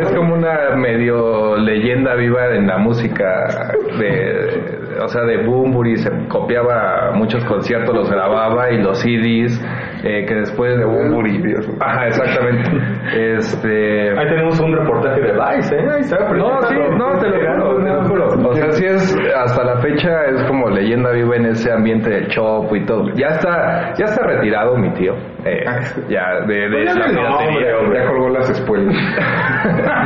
es 0.00 0.07
como 0.18 0.34
una 0.34 0.74
medio 0.76 1.56
leyenda 1.56 2.14
viva 2.14 2.46
en 2.54 2.66
la 2.66 2.78
música 2.78 3.72
de, 3.98 4.98
o 5.00 5.08
sea, 5.08 5.22
de 5.22 5.46
Bumburi 5.46 5.96
se 5.96 6.10
copiaba 6.28 7.12
muchos 7.14 7.44
conciertos, 7.44 7.94
los 7.94 8.10
grababa 8.10 8.70
y 8.72 8.82
los 8.82 8.98
CDs 9.00 9.60
eh, 10.02 10.24
que 10.26 10.34
después 10.34 10.76
de 10.76 10.84
Bumburi, 10.84 11.38
Dios. 11.40 11.68
Ajá, 11.80 12.08
exactamente. 12.08 12.70
Este, 13.16 14.10
Ahí 14.18 14.28
tenemos 14.28 14.58
un 14.60 14.76
reportaje 14.76 15.20
de 15.20 15.32
Vice, 15.32 15.74
¿eh? 15.76 15.88
Ahí 15.90 16.00
está 16.00 16.18
no, 16.18 16.62
sí, 16.62 16.74
no, 16.96 17.18
te 17.18 17.28
lo 17.28 17.38
juro, 17.38 17.76
te 17.82 17.88
lo 17.90 18.02
juro. 18.08 18.48
O 18.48 18.54
sea, 18.54 18.70
sí 18.72 18.84
es, 18.84 19.16
hasta 19.36 19.64
la 19.64 19.76
fecha 19.80 20.24
es 20.26 20.42
como 20.44 20.68
leyenda 20.68 21.10
viva 21.12 21.36
en 21.36 21.46
ese 21.46 21.72
ambiente 21.72 22.10
del 22.10 22.28
chopo 22.28 22.74
y 22.76 22.84
todo. 22.84 23.08
Ya 23.14 23.28
está, 23.28 23.94
ya 23.94 24.04
está 24.04 24.26
retirado 24.26 24.76
mi 24.76 24.90
tío. 24.94 25.14
eh, 25.44 25.64
ya, 26.08 26.40
de, 26.46 26.54
de 26.54 26.68
Pues 26.70 26.94
ya 26.94 27.00
la 27.00 27.12
no, 27.12 27.36
hombre, 27.38 27.98
Ya 27.98 28.06
colgó 28.08 28.28
las 28.30 28.50
espuelas. 28.56 28.94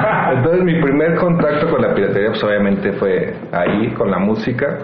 Entonces 0.36 0.62
mi 0.64 0.80
primer 0.80 1.16
contacto 1.16 1.68
con 1.70 1.82
la 1.82 1.94
piratería 1.94 2.28
pues 2.30 2.42
obviamente 2.44 2.92
fue 2.92 3.34
ahí, 3.52 3.90
con 3.94 4.10
la 4.10 4.18
música. 4.18 4.78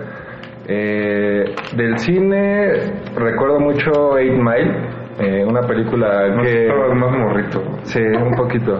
Eh, 0.71 1.45
del 1.77 1.99
cine 1.99 2.73
recuerdo 3.17 3.59
mucho 3.59 4.19
Eight 4.19 4.35
Mile, 4.35 4.77
eh, 5.19 5.43
una 5.43 5.63
película 5.63 6.29
No 6.29 6.43
que... 6.43 6.69
más 6.95 7.11
morrito. 7.11 7.63
Sí, 7.85 8.01
un 8.01 8.35
poquito. 8.35 8.79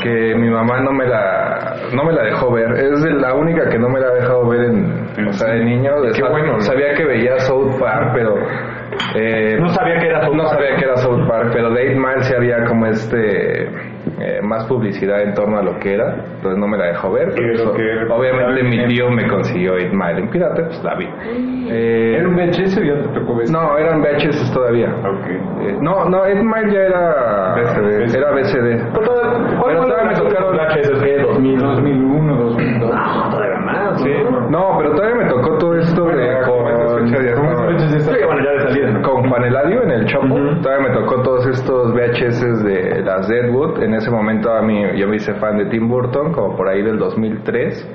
Que 0.00 0.34
mi 0.36 0.48
mamá 0.48 0.80
no 0.80 0.92
me 0.92 1.04
la 1.06 1.74
no 1.92 2.04
me 2.04 2.12
la 2.12 2.22
dejó 2.22 2.52
ver. 2.52 2.70
Es 2.72 3.02
de 3.02 3.10
la 3.14 3.34
única 3.34 3.68
que 3.68 3.78
no 3.80 3.88
me 3.88 3.98
la 3.98 4.06
ha 4.06 4.14
dejado 4.14 4.48
ver 4.48 4.60
en, 4.62 5.26
o 5.28 5.32
sea, 5.32 5.52
de 5.54 5.64
niño. 5.64 5.90
Qué 6.14 6.22
bueno, 6.22 6.52
¿no? 6.52 6.60
Sabía 6.60 6.94
que 6.94 7.04
veía 7.04 7.36
South 7.40 7.80
Park, 7.80 8.12
pero 8.14 8.36
eh, 9.16 9.56
No 9.60 9.68
sabía 9.70 9.98
que 9.98 10.06
era 10.06 10.22
South 10.24 10.36
no 10.36 10.44
Park. 10.44 10.54
sabía 10.54 10.76
que 10.76 10.84
era 10.84 10.96
South 10.98 11.26
Park, 11.28 11.50
pero 11.52 11.70
de 11.72 11.82
Eight 11.82 11.96
Mile 11.98 12.22
sí 12.22 12.32
había 12.34 12.64
como 12.64 12.86
este 12.86 13.68
eh, 14.20 14.40
más 14.42 14.64
publicidad 14.66 15.22
en 15.22 15.34
torno 15.34 15.58
a 15.58 15.62
lo 15.62 15.78
que 15.78 15.94
era, 15.94 16.14
entonces 16.36 16.58
no 16.58 16.66
me 16.66 16.76
la 16.78 16.86
dejó 16.86 17.12
ver. 17.12 17.30
Obviamente 18.10 18.62
mi 18.64 18.86
tío 18.88 19.10
me 19.10 19.26
consiguió 19.28 19.76
Eight 19.76 19.92
Mile 19.92 20.20
en 20.20 20.30
pirata, 20.30 20.62
pues 20.66 20.82
la 20.84 20.94
vi. 20.96 21.08
Eh, 21.70 22.16
¿Era 22.18 22.28
un 22.28 22.34
VHS 22.36 22.78
o 22.78 22.82
ya 22.82 22.94
te 23.02 23.20
tocó 23.20 23.36
ver? 23.36 23.50
no, 23.50 23.78
eran 23.78 24.00
VHS 24.02 24.52
todavía. 24.52 24.88
Eh, 25.60 25.76
no, 25.80 26.04
no, 26.08 26.26
Eight 26.26 26.42
Mile 26.42 26.72
ya 26.72 26.80
era 26.80 27.54
BCD. 27.54 28.14
Era 28.16 28.30
BCD. 28.32 28.92
¿Cuál 28.92 29.04
Pero 29.66 29.82
fue 29.82 29.90
todavía 29.90 30.10
me 30.10 30.14
tocaron 30.16 30.56
VHS? 30.56 31.02
¿Qué? 31.02 31.18
2000, 31.22 31.58
2001, 31.58 32.36
2002. 32.36 32.90
Todavía 33.30 33.58
más, 33.60 34.02
Sí. 34.02 34.10
¿no? 34.50 34.78
Pero 34.78 34.94
todavía 34.94 35.16
me 35.16 35.28
tocó 35.30 35.58
todo 35.58 35.74
esto 35.76 36.04
de 36.06 36.14
Bueno, 36.14 36.46
con, 36.46 37.06
fechas 37.08 37.24
ya 37.24 37.34
¿Cómo 37.34 37.50
estaba- 37.50 37.70
es 37.72 37.82
VHS? 37.94 38.04
Sí, 38.04 38.24
bueno, 38.26 38.44
ya 38.44 38.50
de 38.52 38.60
salida. 38.60 38.90
¿no? 38.90 39.02
Con 39.22 39.30
Juan 39.30 39.44
Eladio 39.44 39.82
en 39.84 39.90
el 39.90 40.06
Chopo. 40.06 40.26
Ujú. 40.34 40.60
Todavía 40.62 40.88
me 40.88 40.94
tocó 40.94 41.22
todos 41.22 41.46
estos 41.46 41.92
VHS 41.94 42.64
de 42.64 43.02
las 43.02 43.28
Deadwood. 43.28 43.82
En 43.82 43.94
ese 43.94 44.10
momento 44.10 44.52
a 44.52 44.62
mí 44.62 44.82
yo 44.96 45.06
me 45.08 45.16
hice 45.16 45.34
fan 45.34 45.56
de 45.58 45.66
Tim 45.66 45.88
Burton, 45.88 46.32
como 46.32 46.56
por 46.56 46.68
ahí 46.68 46.82
del 46.82 46.98
2003. 46.98 47.88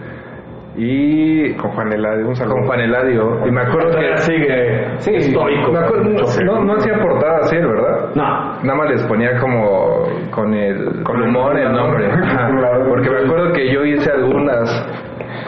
y 0.79 1.53
con 1.55 1.71
Juan 1.71 1.91
Eladio, 1.91 2.27
un 2.27 2.35
saludo. 2.35 2.53
Con 2.57 2.65
Juan 2.67 2.79
Eladio. 2.81 3.47
Y 3.47 3.51
me 3.51 3.61
acuerdo 3.61 3.97
que 3.97 4.17
sigue 4.17 4.85
Sí, 4.99 5.15
estoico. 5.15 5.71
me 5.71 5.79
acuerdo- 5.79 6.03
no, 6.45 6.63
no 6.65 6.73
hacía 6.75 6.99
portada 7.01 7.37
así, 7.39 7.55
¿verdad? 7.57 8.09
No. 8.13 8.23
Nada 8.61 8.75
más 8.75 8.89
les 8.91 9.03
ponía 9.07 9.39
como 9.39 10.03
con 10.29 10.53
el 10.53 11.01
Con 11.03 11.15
el 11.23 11.29
humor 11.29 11.57
el 11.57 11.71
nombre. 11.71 12.07
Porque 12.89 13.09
me 13.09 13.19
acuerdo 13.25 13.53
que 13.53 13.73
yo 13.73 13.83
hice 13.85 14.11
algunas. 14.11 14.69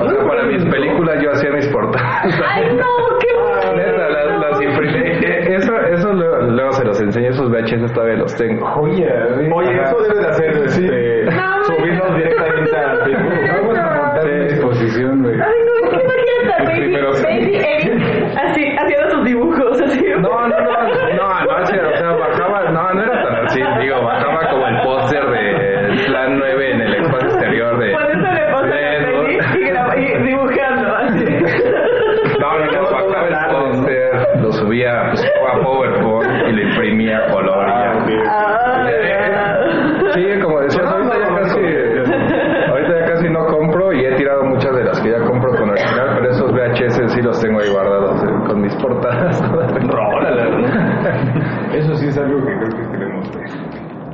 O 0.02 0.08
sea, 0.10 0.28
para 0.28 0.44
mis 0.46 0.66
películas 0.66 1.22
yo 1.22 1.30
hacía 1.32 1.52
mis 1.52 1.68
portadas. 1.68 2.42
Ay, 2.50 2.76
no, 2.76 3.18
qué 3.20 3.28
los 7.00 7.16
enseño, 7.16 7.30
esos 7.30 7.50
VHS 7.50 7.94
todavía 7.94 8.18
los 8.18 8.36
tengo. 8.36 8.66
Oye, 8.76 9.08
Oye, 9.54 9.82
eso 9.82 9.98
debe 10.02 10.20
de 10.20 10.28
hacer, 10.28 10.50
este, 10.66 11.26
No, 11.32 11.64
subirnos 11.64 12.16
directamente 12.16 12.78
a 12.78 12.96
Facebook. 13.06 13.34
Vamos 13.54 13.78
a 13.78 13.84
montar 13.84 14.26
una 14.26 14.46
exposición, 14.46 15.24
güey. 15.24 15.36
Ay, 15.36 15.60
no, 15.66 15.88
es 15.88 15.90
que 15.90 16.04
imagínate 16.04 16.54
a 16.54 16.64
Baby, 16.66 16.80
Primero 16.80 17.14
sí. 17.14 17.24
Baby 17.24 17.56
Eric 17.56 18.38
así, 18.38 18.66
haciendo 18.78 19.10
sus 19.12 19.26
dibujos, 19.26 19.82
así. 19.82 20.06
No, 20.20 20.30
no, 20.30 20.48
no, 20.48 20.58
no, 20.58 21.46
no, 21.46 21.58
hacía, 21.58 21.88
o 21.88 21.98
sea, 21.98 22.12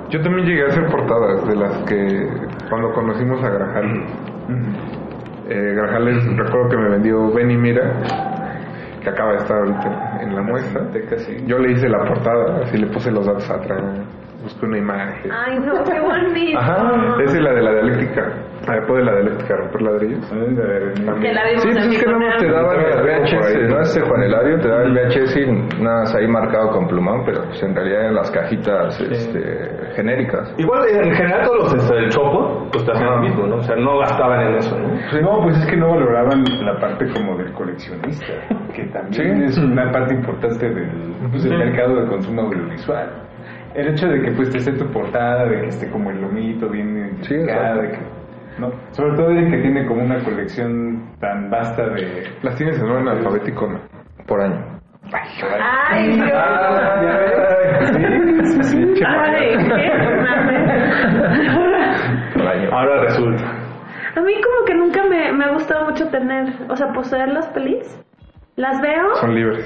Yo 0.10 0.22
también 0.22 0.48
llegué 0.48 0.64
a 0.64 0.68
hacer 0.68 0.86
portadas 0.88 1.48
de 1.48 1.56
las 1.56 1.78
que 1.84 2.28
cuando 2.70 2.92
conocimos 2.94 3.44
a 3.44 3.50
Grajales. 3.50 4.10
Eh, 5.50 5.74
Grajales, 5.76 6.26
recuerdo 6.38 6.70
que 6.70 6.78
me 6.78 6.90
vendió 6.90 7.32
Ven 7.34 7.52
y 7.52 7.58
Mira, 7.58 7.92
que 9.02 9.10
acaba 9.10 9.32
de 9.32 9.38
estar 9.38 9.58
ahorita 9.58 10.20
en 10.22 10.36
la 10.36 10.42
muestra. 10.42 10.82
Yo 11.48 11.58
le 11.58 11.72
hice 11.72 11.90
la 11.90 12.06
portada, 12.06 12.62
así 12.64 12.78
le 12.78 12.88
puse 12.88 13.12
los 13.12 13.26
datos 13.26 13.50
atrás, 13.50 13.82
busqué 14.44 14.66
una 14.66 14.78
imagen. 14.78 15.32
Ay, 15.32 15.60
no, 15.60 15.84
qué 15.84 16.00
bonito. 16.00 16.60
Ajá, 16.60 17.16
esa 17.24 17.38
es 17.38 17.44
la 17.44 17.54
de 17.54 17.62
la 17.62 17.72
dialéctica. 17.74 18.32
Ah, 18.68 18.76
Después 18.76 19.00
de 19.00 19.12
la 19.12 19.20
dialéctica, 19.20 19.56
romper 19.58 19.82
ladrillos. 19.82 20.26
Que 21.22 21.34
la 21.34 21.42
Sí, 21.60 21.70
pues 21.72 21.86
es 21.88 22.04
que 22.04 22.06
nada 22.06 22.20
más 22.20 22.38
te 22.40 22.52
daban 22.52 22.80
el 22.80 22.92
Por 22.94 23.10
ahí. 23.10 23.22
VHS, 23.22 23.70
¿no? 23.70 23.80
Este 23.82 24.02
Juan 24.02 24.24
Eladio 24.24 24.60
te 24.60 24.68
daba 24.68 24.84
el 24.84 24.94
VHS 24.94 25.38
y 25.38 25.82
nada 25.82 26.00
más 26.00 26.16
ahí 26.16 26.28
marcado 26.28 26.70
con 26.72 26.88
plumón, 26.88 27.24
pero 27.26 27.44
pues 27.46 27.62
en 27.64 27.76
realidad 27.76 28.02
eran 28.02 28.16
las 28.16 28.32
cajitas 28.32 29.00
este, 29.02 29.42
genéricas. 29.96 30.54
Igual, 30.58 30.82
en 30.90 31.12
general, 31.14 31.44
todos 31.46 31.74
los 31.74 31.84
este, 31.84 31.96
del 31.96 32.10
Chopo, 32.10 32.68
pues 32.72 32.86
te 32.86 32.92
hacían 32.92 33.10
lo 33.10 33.22
mismo, 33.22 33.48
¿no? 33.48 33.56
O 33.58 33.62
sea, 33.64 33.76
no 33.76 34.00
gastaban 34.00 34.48
en 34.48 34.56
eso, 34.56 34.78
¿no? 34.78 35.22
No, 35.22 35.42
pues 35.44 35.58
es 35.58 35.66
que 35.68 35.78
no 35.78 35.90
valoraban 35.90 36.44
la 36.64 36.80
parte 36.80 37.06
como 37.14 37.38
del 37.38 37.52
coleccionista, 37.54 38.34
que 38.74 38.84
también 38.86 39.44
es 39.44 39.58
una 39.58 39.92
parte 39.92 40.14
importante 40.16 40.70
del, 40.70 40.90
pues, 41.32 41.44
del 41.44 41.58
mercado 41.58 42.02
de 42.02 42.08
consumo 42.08 42.42
audiovisual. 42.44 43.22
El 43.74 43.90
hecho 43.90 44.08
de 44.08 44.22
que 44.22 44.32
pues 44.32 44.50
te 44.52 44.58
esté 44.60 44.72
tu 44.72 44.86
portada, 44.92 45.46
de 45.48 45.60
que 45.62 45.68
esté 45.68 45.90
como 45.92 46.10
el 46.10 46.22
lomito 46.22 46.70
bien 46.70 46.96
identificada, 46.98 47.76
de 47.82 47.92
que, 47.92 47.98
¿no? 48.60 48.72
Sobre 48.92 49.16
todo 49.16 49.30
de 49.30 49.50
que 49.50 49.58
tiene 49.58 49.86
como 49.86 50.04
una 50.04 50.24
colección 50.24 51.16
tan 51.20 51.50
vasta 51.50 51.88
de... 51.90 52.24
¿Las 52.42 52.56
tienes 52.56 52.80
en 52.80 52.90
orden 52.90 53.08
alfabético 53.08 53.68
no? 53.68 53.80
Por 54.28 54.42
año. 54.42 54.76
Ay, 55.12 56.16
Dios. 56.16 56.32
Ah, 56.34 57.02
ya 57.04 57.18
ves. 57.18 57.34
Sí, 58.44 58.64
sí, 58.64 58.64
sí. 58.64 59.04
Ay, 59.06 59.58
qué 59.58 59.92
Por 62.34 62.48
año. 62.48 62.70
Ahora 62.72 63.02
resulta. 63.04 63.44
A 64.16 64.22
mí 64.22 64.34
como 64.34 64.66
que 64.66 64.74
nunca 64.74 65.04
me, 65.04 65.32
me 65.34 65.44
ha 65.46 65.52
gustado 65.52 65.86
mucho 65.86 66.08
tener, 66.10 66.48
o 66.70 66.76
sea, 66.76 66.88
poseer 66.94 67.30
las 67.30 67.48
pelis. 67.50 68.02
Las 68.58 68.80
veo 68.82 69.16
Son 69.16 69.36
libres. 69.36 69.66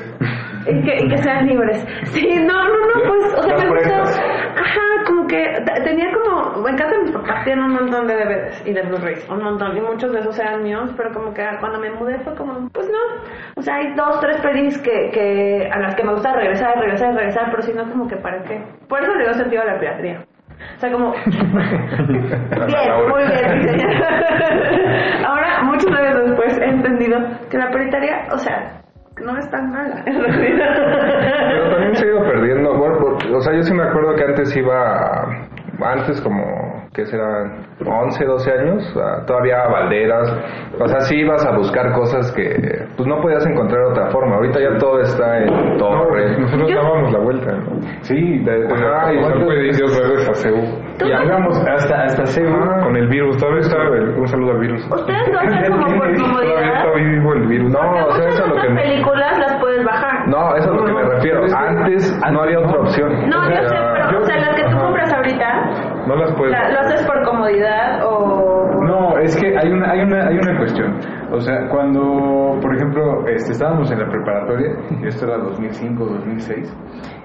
y 0.66 0.82
que, 0.82 1.06
y 1.06 1.10
que 1.10 1.18
sean 1.20 1.46
libres. 1.46 1.86
Sí, 2.06 2.28
no, 2.42 2.64
no, 2.64 2.80
no, 2.88 3.08
pues, 3.08 3.34
o 3.38 3.44
sea, 3.44 3.58
me 3.58 3.70
prestas. 3.70 4.20
Ajá, 4.58 5.04
como 5.06 5.28
que 5.28 5.46
tenía 5.84 6.08
como, 6.12 6.68
en 6.68 6.76
casa 6.76 6.92
de 6.92 7.04
mis 7.04 7.12
papás 7.12 7.44
tienen 7.44 7.66
un 7.66 7.74
montón 7.74 8.08
de 8.08 8.16
DVDs 8.16 8.64
y 8.66 8.74
de 8.74 8.82
Blu-rays, 8.82 9.30
un 9.30 9.44
montón, 9.44 9.78
y 9.78 9.82
muchos 9.82 10.12
de 10.12 10.20
esos 10.20 10.40
eran 10.40 10.64
míos, 10.64 10.92
pero 10.98 11.12
como 11.14 11.32
que 11.34 11.46
cuando 11.60 11.80
me 11.80 11.92
mudé 11.92 12.18
fue 12.20 12.36
como, 12.36 12.68
pues 12.70 12.90
no. 12.90 13.22
O 13.56 13.62
sea, 13.62 13.76
hay 13.76 13.94
dos, 13.94 14.20
tres 14.22 14.38
pelis 14.42 14.78
que, 14.80 15.12
que 15.12 15.70
a 15.72 15.80
las 15.80 15.96
que 15.96 16.04
me 16.04 16.14
gusta 16.14 16.34
regresar, 16.34 16.76
regresar, 16.80 17.14
regresar, 17.14 17.52
pero 17.52 17.62
si 17.62 17.74
no, 17.74 17.84
como 17.90 18.08
que 18.08 18.18
para 18.18 18.42
qué. 18.44 18.60
Por 18.88 19.04
eso 19.04 19.14
le 19.14 19.26
dio 19.26 19.34
sentido 19.36 19.62
a 19.62 19.66
la 19.66 19.80
piratería. 19.80 20.26
O 20.76 20.80
sea, 20.80 20.92
como... 20.92 21.14
Bien, 22.68 22.92
muy 23.08 23.24
bien. 23.24 23.86
Ahora, 25.26 25.64
muchos 25.64 25.92
años 25.92 26.26
después, 26.26 26.58
he 26.60 26.66
entendido 26.66 27.18
que 27.50 27.58
la 27.58 27.70
piratería, 27.70 28.28
o 28.32 28.38
sea, 28.38 28.79
no 29.22 29.38
es 29.38 29.50
tan 29.50 29.72
mala, 29.72 30.04
en 30.06 30.22
realidad. 30.24 30.76
Pero 31.52 31.70
también 31.72 31.96
se 31.96 32.06
ha 32.06 32.08
ido 32.08 32.24
perdiendo. 32.24 32.78
bueno, 32.78 33.18
o 33.34 33.42
sea, 33.42 33.54
yo 33.54 33.64
sí 33.64 33.74
me 33.74 33.84
acuerdo 33.84 34.16
que 34.16 34.24
antes 34.24 34.56
iba, 34.56 35.46
antes 35.82 36.22
como, 36.22 36.79
¿qué 36.94 37.06
serán? 37.06 37.68
11, 37.86 38.26
12 38.26 38.52
años, 38.52 38.98
a- 38.98 39.26
todavía 39.26 39.64
a 39.64 39.70
balderas. 39.70 40.30
O 40.80 40.88
sea, 40.88 41.00
sí 41.02 41.16
ibas 41.18 41.46
a 41.46 41.52
buscar 41.56 41.92
cosas 41.94 42.32
que 42.34 42.86
pues 42.98 43.08
no 43.08 43.22
podías 43.22 43.46
encontrar 43.46 43.82
de 43.86 43.92
otra 43.92 44.08
forma. 44.12 44.36
Ahorita 44.36 44.60
ya 44.60 44.78
todo 44.78 45.00
está 45.02 45.38
en 45.40 45.78
torre. 45.78 46.38
Nosotros 46.40 46.70
dábamos 46.74 47.12
la 47.14 47.20
vuelta, 47.20 47.52
¿no? 47.54 47.80
Sí, 48.02 48.40
de, 48.40 48.68
Ajá, 48.74 49.14
y 49.14 49.22
no 49.22 49.46
puede 49.46 49.68
ir 49.68 49.84
otra 49.84 50.08
vez 50.10 50.30
a 50.30 50.50
y 51.02 51.08
íbamos 51.26 51.58
hasta, 51.68 52.04
hasta 52.04 52.26
CEU. 52.26 52.50
Con 52.84 52.96
el 52.98 53.08
virus, 53.08 53.38
todavía 53.38 53.62
está 53.62 53.78
el- 53.78 54.10
un 54.18 54.28
saludo 54.28 54.52
al 54.52 54.60
virus. 54.60 54.86
Ustedes 54.92 55.30
lo 55.32 55.40
hacen 55.40 55.72
como 55.72 55.86
por 55.98 56.18
comodidad. 56.18 56.94
vivo 56.96 57.34
el 57.34 57.48
virus. 57.48 57.72
No, 57.72 57.80
o 58.08 58.12
sea, 58.12 58.28
eso 58.28 58.44
es 58.44 58.50
lo 58.50 58.62
que 58.62 58.70
me... 58.70 58.82
películas 58.82 59.40
las 59.40 59.60
puedes 59.62 59.86
bajar. 59.86 60.28
No, 60.28 60.56
eso 60.58 60.72
es 60.74 60.76
lo 60.82 60.86
que 60.86 60.94
me 60.94 61.04
refiero. 61.04 61.42
Antes 61.56 62.20
no 62.32 62.42
había 62.42 62.60
otra 62.60 62.80
opción. 62.82 63.30
No, 63.30 63.40
O 63.40 63.44
yo 63.44 63.48
sea, 63.56 63.64
sé, 63.70 63.76
pero, 64.10 64.20
o 64.20 64.26
sea, 64.26 64.36
las 64.38 64.56
que 64.56 64.64
tú 64.70 64.78
compras 64.78 65.14
ahorita, 65.14 65.89
No 66.10 66.16
las 66.16 66.34
puedes. 66.36 66.52
la- 66.52 66.70
¿lo 66.72 66.80
haces 66.80 67.06
por 67.08 67.24
comodidad 67.24 68.06
o...? 68.06 68.82
No, 68.84 69.18
es 69.20 69.36
que 69.40 69.48
hay 69.58 69.72
una, 69.72 69.92
hay 69.92 70.00
una, 70.02 70.28
hay 70.28 70.38
una 70.38 70.58
cuestión. 70.58 70.98
O 71.32 71.40
sea, 71.40 71.68
cuando, 71.70 72.58
por 72.62 72.76
ejemplo, 72.76 73.28
este, 73.28 73.52
estábamos 73.52 73.92
en 73.92 74.00
la 74.00 74.08
preparatoria, 74.10 74.72
y 75.02 75.08
esto 75.08 75.26
era 75.28 75.38
2005, 75.38 76.04
2006, 76.06 76.76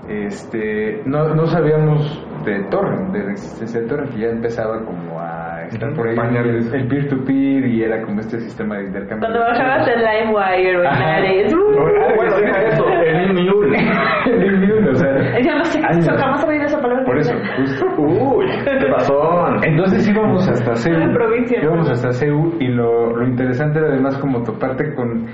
este, 0.09 1.01
no, 1.07 1.35
no 1.35 1.47
sabíamos 1.47 2.27
de 2.45 2.63
Torrent, 2.71 3.13
de 3.13 3.25
la 3.25 3.31
existencia 3.33 3.81
de 3.81 3.87
Torrent, 3.89 4.13
que 4.13 4.21
ya 4.21 4.29
empezaba 4.29 4.79
como 4.85 5.19
a 5.19 5.63
estar 5.69 5.95
por 5.95 6.07
ahí 6.09 6.17
Pañales. 6.17 6.71
el 6.75 6.87
peer-to-peer 6.89 7.65
y 7.67 7.83
era 7.83 8.03
como 8.03 8.21
este 8.21 8.39
sistema 8.41 8.77
de 8.77 8.85
intercambio. 8.85 9.27
Cuando 9.29 9.41
bajabas 9.41 9.89
el 9.89 10.01
LimeWire 10.01 10.77
o 10.77 10.81
el. 10.81 10.87
Ares. 10.87 11.55
Bueno, 11.55 12.37
deja 12.37 12.63
eso, 12.65 12.87
el 12.89 13.39
Inmune. 13.39 13.79
El 14.27 14.55
Immune, 14.55 14.91
o 14.91 14.95
sea, 14.95 15.14
Yo 15.45 15.59
no 15.59 15.65
sé 15.65 15.81
jamás 15.81 16.45
he 16.45 16.49
oído 16.49 16.65
esa 16.65 16.81
palabra. 16.81 17.05
Por 17.05 17.19
eso, 17.19 17.35
justo. 17.57 17.87
Uy, 17.99 18.47
qué 18.65 18.87
pasón. 18.91 19.65
Entonces 19.65 20.09
íbamos 20.09 20.49
hasta 20.49 20.73
provincia. 21.15 21.63
Íbamos 21.63 21.91
hasta 21.91 22.13
CEU 22.13 22.55
y 22.61 22.69
lo, 22.69 23.17
lo 23.17 23.27
interesante 23.27 23.79
era 23.79 23.89
además 23.89 24.17
como 24.19 24.43
toparte 24.43 24.95
con 24.95 25.27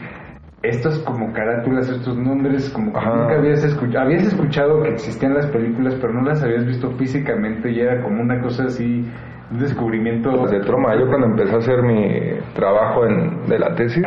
estos 0.62 0.98
como 1.00 1.32
carátulas, 1.32 1.88
estos 1.88 2.16
nombres, 2.18 2.70
como 2.70 2.92
que 2.92 2.98
Ajá. 2.98 3.14
nunca 3.16 3.38
habías 3.38 3.64
escuchado. 3.64 4.04
Habías 4.04 4.26
escuchado 4.26 4.82
que 4.82 4.90
existían 4.90 5.34
las 5.34 5.46
películas, 5.46 5.96
pero 6.00 6.12
no 6.12 6.22
las 6.22 6.42
habías 6.42 6.66
visto 6.66 6.90
físicamente 6.92 7.70
y 7.70 7.80
era 7.80 8.02
como 8.02 8.20
una 8.20 8.40
cosa 8.42 8.64
así, 8.64 9.08
un 9.50 9.58
descubrimiento. 9.58 10.30
Pues 10.32 10.50
de 10.50 10.60
troma, 10.60 10.94
yo 10.98 11.06
cuando 11.06 11.28
empecé 11.28 11.54
a 11.54 11.58
hacer 11.58 11.82
mi 11.82 12.38
trabajo 12.54 13.06
en, 13.06 13.46
de 13.46 13.58
la 13.58 13.74
tesis, 13.74 14.04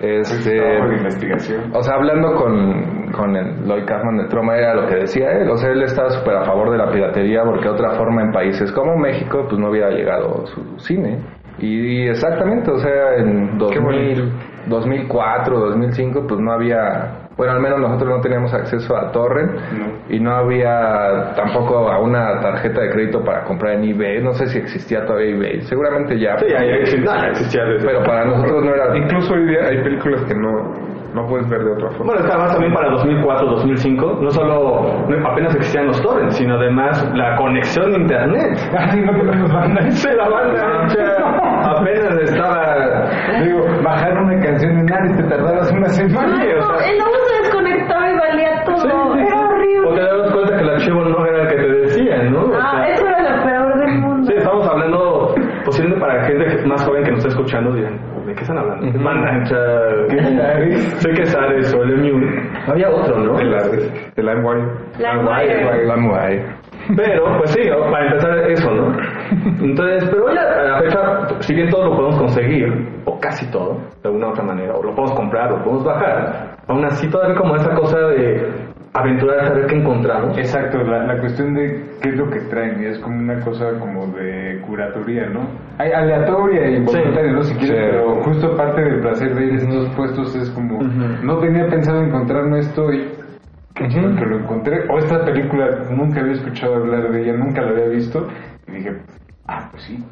este, 0.00 0.78
investigación. 0.96 1.70
o 1.74 1.82
sea, 1.82 1.94
hablando 1.94 2.34
con, 2.36 3.10
con 3.12 3.36
el 3.36 3.66
Lloyd 3.66 3.84
Kaufman 3.84 4.18
de 4.18 4.24
Troma 4.28 4.56
era 4.56 4.74
lo 4.74 4.86
que 4.86 4.96
decía 4.96 5.30
él, 5.32 5.50
o 5.50 5.56
sea, 5.56 5.70
él 5.70 5.82
estaba 5.82 6.10
súper 6.10 6.36
a 6.36 6.44
favor 6.44 6.70
de 6.70 6.78
la 6.78 6.90
piratería 6.90 7.42
porque 7.44 7.64
de 7.64 7.70
otra 7.70 7.92
forma 7.92 8.22
en 8.22 8.32
países 8.32 8.70
como 8.72 8.96
México 8.96 9.46
pues 9.48 9.60
no 9.60 9.70
hubiera 9.70 9.90
llegado 9.90 10.46
su 10.46 10.78
cine. 10.78 11.18
Y, 11.58 12.04
y 12.04 12.08
exactamente, 12.08 12.70
o 12.70 12.78
sea, 12.78 13.16
en 13.16 13.58
2000, 13.58 14.32
2004, 14.68 15.58
2005 15.58 16.26
pues 16.28 16.40
no 16.40 16.52
había, 16.52 17.27
bueno, 17.38 17.52
al 17.54 17.60
menos 17.60 17.78
nosotros 17.78 18.10
no 18.16 18.20
teníamos 18.20 18.52
acceso 18.52 18.94
a 18.96 19.10
torrent 19.12 19.52
y 20.10 20.18
no 20.20 20.32
había 20.34 21.32
tampoco 21.36 21.88
a 21.88 21.98
una 22.00 22.40
tarjeta 22.40 22.80
de 22.82 22.90
crédito 22.90 23.24
para 23.24 23.44
comprar 23.44 23.74
en 23.74 23.84
eBay, 23.84 24.20
no 24.22 24.34
sé 24.34 24.48
si 24.48 24.58
existía 24.58 25.06
todavía 25.06 25.34
eBay, 25.36 25.60
seguramente 25.62 26.18
ya. 26.18 26.36
Sí, 26.38 26.46
ya, 26.50 26.64
ya 26.64 26.74
existía, 26.74 27.16
ya 27.16 27.28
existía 27.28 27.64
desde- 27.64 27.86
Pero 27.86 28.02
para 28.04 28.24
nosotros 28.26 28.64
no 28.64 28.74
era... 28.74 28.96
Incluso 28.96 29.32
hoy 29.34 29.46
día 29.46 29.60
hay 29.68 29.82
películas 29.82 30.20
que 30.22 30.34
no, 30.34 30.74
No 31.14 31.26
puedes 31.26 31.48
ver 31.48 31.64
de 31.64 31.72
otra 31.72 31.88
forma. 31.92 32.04
Bueno, 32.12 32.20
es 32.20 32.26
que 32.26 32.32
además 32.32 32.52
también 32.52 32.74
para 32.74 32.90
2004, 32.90 33.46
2005, 33.46 34.18
no 34.20 34.30
solo 34.30 35.04
no- 35.08 35.28
apenas 35.28 35.54
existían 35.54 35.86
los 35.86 36.02
torrents, 36.02 36.36
sino 36.36 36.56
además 36.56 37.08
la 37.14 37.34
conexión 37.36 37.94
a 37.94 37.98
internet. 37.98 38.58
Así 38.78 39.00
no 39.00 39.12
tenemos 39.12 39.50
banda. 39.52 39.90
Sí, 39.92 40.08
la 40.14 40.28
banda 40.28 40.80
ancha 40.82 41.78
apenas 41.78 42.14
estaba... 42.24 43.06
Digo, 43.42 43.64
bajar 43.88 44.22
una 44.22 44.40
canción 44.40 44.78
en 44.78 44.92
Ares 44.92 45.16
te 45.16 45.22
tardabas 45.24 45.72
una 45.72 45.88
semana. 45.88 46.42
Sí, 46.42 46.48
o 46.58 46.62
sea, 46.62 46.90
El 46.90 46.98
nuevo 46.98 47.14
se 47.26 47.42
desconectaba 47.42 48.10
y 48.10 48.16
valía 48.16 48.64
todo. 48.64 48.78
sí, 48.78 48.88
sí, 48.88 49.20
Era 49.20 49.28
sí. 49.28 49.34
O 49.34 49.48
horrible. 49.48 49.94
te 49.94 50.02
dabas 50.06 50.32
cuenta 50.32 50.56
que 50.56 50.62
el 50.62 50.70
archivo 50.70 51.04
no 51.04 51.26
era 51.26 51.42
el 51.42 51.48
que 51.48 51.56
te 51.56 51.68
decían, 51.68 52.32
¿no? 52.32 52.40
O 52.44 52.54
Ah, 52.54 52.70
sea, 52.76 52.88
eso 52.94 53.06
era 53.06 53.36
lo 53.36 53.44
peor 53.44 53.78
del 53.80 53.98
mundo. 53.98 54.26
Sí, 54.30 54.34
estamos 54.36 54.68
hablando, 54.68 55.34
posiblemente 55.64 56.00
para 56.06 56.24
gente 56.24 56.66
más 56.66 56.84
joven 56.86 57.04
que 57.04 57.10
nos 57.10 57.18
está 57.18 57.28
escuchando, 57.30 57.72
dirán, 57.74 57.98
¿de 58.26 58.34
qué 58.34 58.40
están 58.42 58.58
hablando? 58.58 58.92
¿Qué 58.92 58.98
banda 59.04 59.28
ancha? 59.30 59.56
¿Qué 60.10 60.16
es 60.16 60.40
Ares? 60.40 60.82
Sé 61.00 61.10
que 61.10 61.22
es 61.22 61.34
Ares 61.36 61.74
o 61.74 61.82
el 61.82 62.06
Emu. 62.08 62.26
Había 62.66 62.90
otro, 62.90 63.18
¿no? 63.18 63.38
El 63.38 63.54
Ares, 63.54 64.12
el 64.16 64.26
LimeWire. 64.26 64.64
LimeWire. 64.98 65.86
LimeWire. 65.86 66.44
Pero, 66.96 67.36
pues 67.38 67.50
sí, 67.50 67.60
¿no? 67.68 67.90
para 67.90 68.06
empezar 68.06 68.38
eso, 68.50 68.70
¿no? 68.70 68.96
Entonces, 69.60 70.08
pero 70.10 70.34
ya 70.34 70.42
a 70.42 70.62
la 70.64 70.78
fecha, 70.80 71.40
si 71.40 71.54
bien 71.54 71.68
todo 71.70 71.84
lo 71.86 71.96
podemos 71.96 72.18
conseguir, 72.18 72.88
o 73.04 73.18
casi 73.20 73.50
todo, 73.50 73.78
de 74.02 74.08
alguna 74.08 74.28
u 74.28 74.30
otra 74.30 74.44
manera, 74.44 74.74
o 74.74 74.82
lo 74.82 74.94
podemos 74.94 75.12
comprar, 75.16 75.52
o 75.52 75.58
lo 75.58 75.64
podemos 75.64 75.84
bajar, 75.84 76.56
aún 76.66 76.84
así 76.84 77.08
todavía 77.10 77.36
como 77.36 77.56
esa 77.56 77.70
cosa 77.74 77.98
de 77.98 78.68
aventurar, 78.94 79.46
saber 79.46 79.66
qué 79.66 79.76
encontramos. 79.76 80.36
Exacto, 80.38 80.78
la, 80.82 81.04
la 81.04 81.20
cuestión 81.20 81.54
de 81.54 81.84
qué 82.02 82.08
es 82.08 82.16
lo 82.16 82.28
que 82.30 82.40
traen, 82.50 82.82
y 82.82 82.86
es 82.86 82.98
como 83.00 83.18
una 83.18 83.38
cosa 83.40 83.78
como 83.78 84.06
de 84.08 84.60
curatoría, 84.66 85.26
¿no? 85.28 85.40
Hay 85.78 85.92
aleatoria 85.92 86.68
y 86.70 86.84
voluntaria, 86.84 87.32
¿no? 87.32 87.42
Si 87.42 87.54
quieres, 87.56 87.78
Sí. 87.78 87.86
pero 87.90 88.22
justo 88.22 88.56
parte 88.56 88.80
del 88.82 89.00
placer 89.00 89.34
de 89.34 89.44
ir 89.44 89.52
a 89.52 89.56
estos 89.56 89.88
puestos 89.94 90.34
es 90.36 90.50
como, 90.50 90.80
no 90.82 91.38
tenía 91.38 91.66
pensado 91.68 92.02
encontrarme 92.02 92.60
esto 92.60 92.90
y 92.92 93.08
que 93.74 93.86
lo 94.26 94.38
encontré, 94.38 94.80
o 94.90 94.98
esta 94.98 95.24
película 95.24 95.68
nunca 95.90 96.20
había 96.20 96.32
escuchado 96.32 96.76
hablar 96.76 97.12
de 97.12 97.22
ella, 97.22 97.34
nunca 97.34 97.62
la 97.62 97.70
había 97.70 97.86
visto, 97.88 98.26
dije, 98.78 98.96
ah, 99.46 99.68
pues 99.70 99.82
sí. 99.84 100.04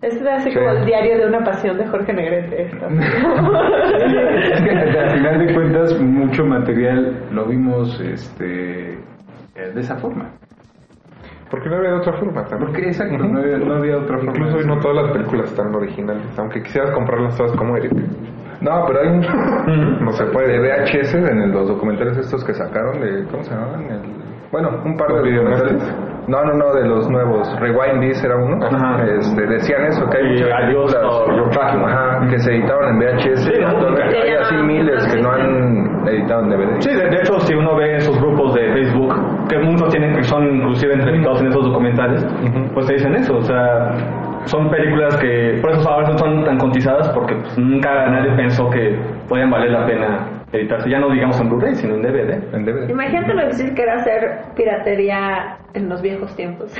Es 0.00 0.20
así 0.26 0.50
Sí. 0.50 0.56
como 0.56 0.68
el 0.70 0.84
diario 0.84 1.16
de 1.18 1.26
una 1.26 1.44
pasión 1.44 1.78
de 1.78 1.86
Jorge 1.86 2.12
Negrete. 2.12 2.62
Esto. 2.62 2.86
es 2.88 4.60
que 4.62 4.98
al 4.98 5.10
final 5.12 5.38
de 5.46 5.54
cuentas 5.54 6.00
mucho 6.00 6.44
material 6.44 7.26
lo 7.30 7.44
vimos 7.46 8.00
este 8.00 8.94
eh, 8.94 9.70
de 9.74 9.80
esa 9.80 9.96
forma. 9.96 10.30
Porque 11.50 11.68
no 11.68 11.76
había 11.76 11.90
de 11.90 11.96
otra 11.98 12.14
forma 12.14 12.44
también. 12.46 12.70
Porque 12.72 12.86
exacto, 12.88 13.18
no 13.18 13.38
había, 13.38 13.58
no 13.58 13.74
había 13.74 13.98
otra 13.98 14.16
forma. 14.16 14.32
Incluso 14.32 14.56
hoy 14.56 14.66
no 14.66 14.80
todas 14.80 15.04
las 15.04 15.12
películas 15.12 15.50
están 15.50 15.72
originales, 15.74 16.26
aunque 16.38 16.62
quisieras 16.62 16.90
comprarlas 16.92 17.36
todas 17.36 17.52
como 17.52 17.76
Eric. 17.76 17.92
No, 18.60 18.84
pero 18.86 19.00
hay 19.02 19.08
un... 19.08 19.20
No 20.04 20.12
se 20.12 20.24
puede. 20.26 20.48
De 20.52 20.58
VHS 20.60 21.14
en 21.14 21.38
el- 21.42 21.50
los 21.52 21.68
documentales 21.68 22.16
estos 22.18 22.42
que 22.44 22.54
sacaron 22.54 23.00
de... 23.00 23.24
¿Cómo 23.30 23.42
se 23.44 23.50
llamaban? 23.54 23.82
El- 23.82 24.21
bueno, 24.52 24.68
un 24.84 24.96
par 24.98 25.08
¿Los 25.08 25.22
de 25.22 25.30
videomasters? 25.30 25.82
No, 26.28 26.44
no, 26.44 26.52
no, 26.52 26.74
de 26.74 26.86
los 26.86 27.08
nuevos. 27.08 27.48
Rewind 27.58 28.00
This 28.00 28.22
era 28.22 28.36
uno. 28.36 28.64
Ajá. 28.64 29.02
Este, 29.02 29.46
decían 29.46 29.86
eso, 29.86 30.08
que 30.10 30.18
hay 30.18 30.24
muchas 30.28 30.60
películas 30.60 30.94
ajá, 30.94 32.28
que 32.28 32.38
se 32.38 32.52
editaron 32.52 32.90
en 32.90 32.98
VHS. 32.98 33.44
Sí, 33.44 33.52
hay 33.54 34.34
así 34.34 34.54
miles 34.56 35.06
que 35.06 35.20
no 35.22 35.32
han 35.32 36.06
editado 36.06 36.42
en 36.42 36.50
DVD. 36.50 36.80
Sí, 36.80 36.94
de, 36.94 37.08
de 37.08 37.16
hecho, 37.16 37.40
si 37.40 37.54
uno 37.54 37.74
ve 37.74 37.96
esos 37.96 38.16
grupos 38.20 38.54
de 38.54 38.72
Facebook, 38.74 39.14
que 39.48 39.58
muchos 39.58 39.88
tienen 39.88 40.14
que 40.14 40.22
son 40.22 40.44
inclusive 40.56 40.94
entrevistados 40.94 41.40
en 41.40 41.46
esos 41.48 41.64
documentales, 41.64 42.26
pues 42.74 42.86
te 42.86 42.92
dicen 42.92 43.14
eso, 43.14 43.38
o 43.38 43.42
sea, 43.42 43.90
son 44.44 44.70
películas 44.70 45.16
que 45.16 45.58
por 45.62 45.70
eso 45.70 45.88
ahora 45.88 46.16
son 46.18 46.44
tan 46.44 46.58
cotizadas 46.58 47.08
porque 47.10 47.34
pues, 47.36 47.58
nunca 47.58 48.06
nadie 48.06 48.36
pensó 48.36 48.68
que 48.68 48.98
podían 49.28 49.50
valer 49.50 49.70
la 49.70 49.86
pena 49.86 50.41
editarse, 50.52 50.90
ya 50.90 50.98
no 50.98 51.10
digamos 51.10 51.40
en 51.40 51.48
Blu-ray, 51.48 51.74
sino 51.76 51.94
en 51.94 52.02
DVD. 52.02 52.54
En 52.54 52.64
DVD. 52.64 52.90
Imagínate 52.90 53.34
lo 53.34 53.42
difícil 53.46 53.74
que 53.74 53.82
era 53.82 53.94
hacer 53.96 54.40
piratería 54.54 55.58
en 55.74 55.88
los 55.88 56.02
viejos 56.02 56.34
tiempos. 56.36 56.74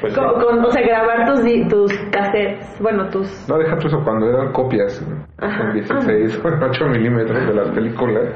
Pues 0.00 0.14
con, 0.16 0.24
sí. 0.40 0.46
con- 0.46 0.64
o 0.64 0.70
sea, 0.70 0.82
grabar 0.86 1.26
tus, 1.26 1.42
di- 1.44 1.66
tus 1.68 1.92
cassettes, 2.12 2.76
bueno, 2.80 3.08
tus... 3.08 3.48
No, 3.48 3.58
deja 3.58 3.76
tú 3.78 3.88
eso 3.88 4.00
cuando 4.04 4.28
eran 4.30 4.52
copias 4.52 5.04
Ajá. 5.38 5.64
en 5.64 5.72
16 5.74 6.40
o 6.44 6.48
en 6.48 6.62
8 6.62 6.84
milímetros 6.86 7.46
de 7.46 7.54
las 7.54 7.68
películas. 7.70 8.28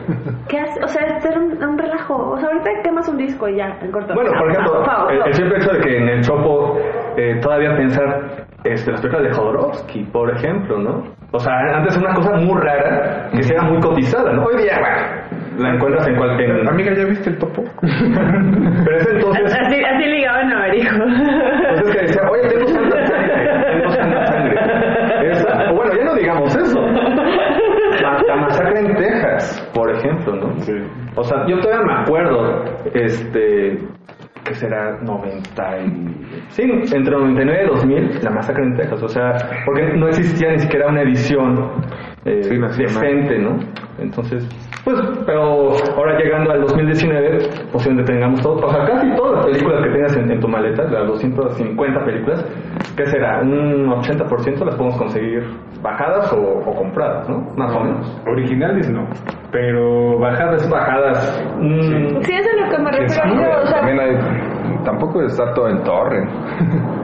¿Qué 0.49 0.59
hace? 0.59 0.83
O 0.83 0.89
sea, 0.89 1.03
era 1.25 1.39
un, 1.41 1.63
un 1.63 1.79
relajo. 1.79 2.31
O 2.33 2.37
sea, 2.39 2.49
ahorita 2.49 2.71
quemas 2.83 3.09
un 3.09 3.19
disco 3.19 3.49
y 3.49 3.57
ya, 3.57 3.79
en 3.81 3.93
corto. 3.93 4.15
Bueno, 4.15 4.31
por 4.39 4.51
ejemplo, 4.51 4.73
Pau, 4.73 4.85
pau, 4.85 5.09
el, 5.11 5.23
el 5.27 5.35
simple 5.35 5.57
hecho 5.59 5.71
de 5.73 5.81
que 5.81 5.97
en 5.99 6.09
el 6.09 6.21
Chopo 6.23 6.79
eh, 7.17 7.39
todavía 7.41 7.77
pensar 7.77 8.46
este, 8.73 8.91
las 8.93 9.01
películas 9.01 9.29
de 9.31 9.35
Jodorowsky, 9.37 10.05
por 10.13 10.31
ejemplo, 10.37 10.79
¿no? 10.79 11.03
O 11.33 11.39
sea, 11.39 11.53
antes 11.75 11.97
era 11.97 12.07
una 12.07 12.15
cosa 12.15 12.37
muy 12.37 12.61
rara 12.61 13.29
que 13.33 13.43
sí 13.43 13.53
era 13.53 13.63
muy 13.63 13.81
cotizada, 13.81 14.33
¿no? 14.33 14.45
Hoy 14.45 14.63
día, 14.63 14.79
bueno, 14.81 15.63
la 15.63 15.75
encuentras 15.75 16.07
en 16.09 16.17
cualquier... 16.17 16.69
Amiga, 16.69 16.93
¿ya 16.95 17.05
viste 17.05 17.31
el 17.31 17.39
topo? 17.39 17.63
Pero 17.81 18.97
ese 18.97 19.11
entonces... 19.17 19.55
Así, 19.61 19.83
así 19.85 20.05
ligaban 20.07 20.53
a 20.53 20.59
Marijo. 20.59 20.97
Entonces 21.05 21.95
que 21.97 22.01
decía, 22.07 22.23
oye, 22.31 22.49
tengo 22.49 22.67
santa 22.69 23.07
sangre, 23.07 23.45
tengo 23.73 23.91
santa 23.91 24.27
sangre. 24.27 25.31
Esa- 25.31 25.71
o 25.73 25.75
bueno, 25.77 25.93
ya 25.97 26.05
no 26.05 26.15
digamos 26.15 26.57
eso. 26.57 26.81
La, 28.03 28.23
la 28.27 28.37
masacre 28.37 28.81
en 28.81 28.95
Texas, 28.97 29.71
por 29.75 29.91
ejemplo, 29.91 30.35
¿no? 30.37 30.53
O 31.17 31.23
sea, 31.25 31.47
yo 31.47 31.59
todavía 31.61 31.85
me 31.87 32.03
acuerdo, 32.03 32.65
este, 32.95 33.79
que 34.47 34.55
será 34.55 34.99
90 35.03 35.79
y... 35.79 36.47
Sí, 36.49 36.63
entre 36.63 37.13
99 37.13 37.63
y 37.63 37.67
2000, 37.67 38.25
la 38.25 38.31
masacre 38.31 38.65
en 38.65 38.77
Texas, 38.77 39.03
o 39.03 39.09
sea, 39.09 39.37
porque 39.65 39.83
no 39.97 40.09
existía 40.09 40.53
ni 40.53 40.59
siquiera 40.59 40.89
una 40.89 41.03
edición 41.03 41.71
eh, 42.27 42.43
Sí, 42.43 42.59
decente, 42.59 43.39
¿no? 43.39 43.59
Entonces, 43.99 44.47
pues, 44.85 45.01
pero 45.25 45.73
ahora 45.97 46.19
llegando 46.19 46.53
al 46.53 46.61
2019, 46.61 47.39
posiblemente 47.73 48.13
tengamos 48.13 48.43
todo, 48.43 48.67
o 48.67 48.71
sea, 48.71 48.85
casi 48.85 49.11
todas 49.17 49.37
las 49.37 49.47
películas 49.47 49.83
que 49.85 49.91
tengas 49.91 50.17
en, 50.17 50.31
en 50.31 50.41
tu 50.41 50.49
maleta, 50.49 50.83
las 50.85 51.07
250 51.07 52.05
películas, 52.05 52.45
¿qué 52.95 53.07
será? 53.07 53.41
Un 53.41 53.87
80% 53.89 54.65
las 54.67 54.75
podemos 54.75 54.99
conseguir 54.99 55.45
bajadas 55.83 56.31
o, 56.35 56.39
o 56.69 56.75
compradas, 56.75 57.27
¿no? 57.29 57.39
Más 57.57 57.75
o 57.75 57.81
menos. 57.81 58.23
Originales 58.27 58.91
no, 58.91 59.07
pero 59.51 60.19
bajadas 60.19 60.69
Bajadas. 60.69 61.45
mm, 61.59 62.21
Sí, 62.23 62.33
eso 62.35 62.51
es 62.51 62.61
lo 62.67 62.71
que 62.71 62.79
me 62.83 62.91
refiero. 62.91 63.31
Sí, 63.31 63.35
yo, 63.35 63.63
o 63.63 63.67
sea, 63.67 63.79
también 63.81 64.01
hay, 64.01 64.17
tampoco 64.85 65.23
está 65.23 65.53
todo 65.55 65.69
en 65.69 65.83
torrent. 65.85 66.29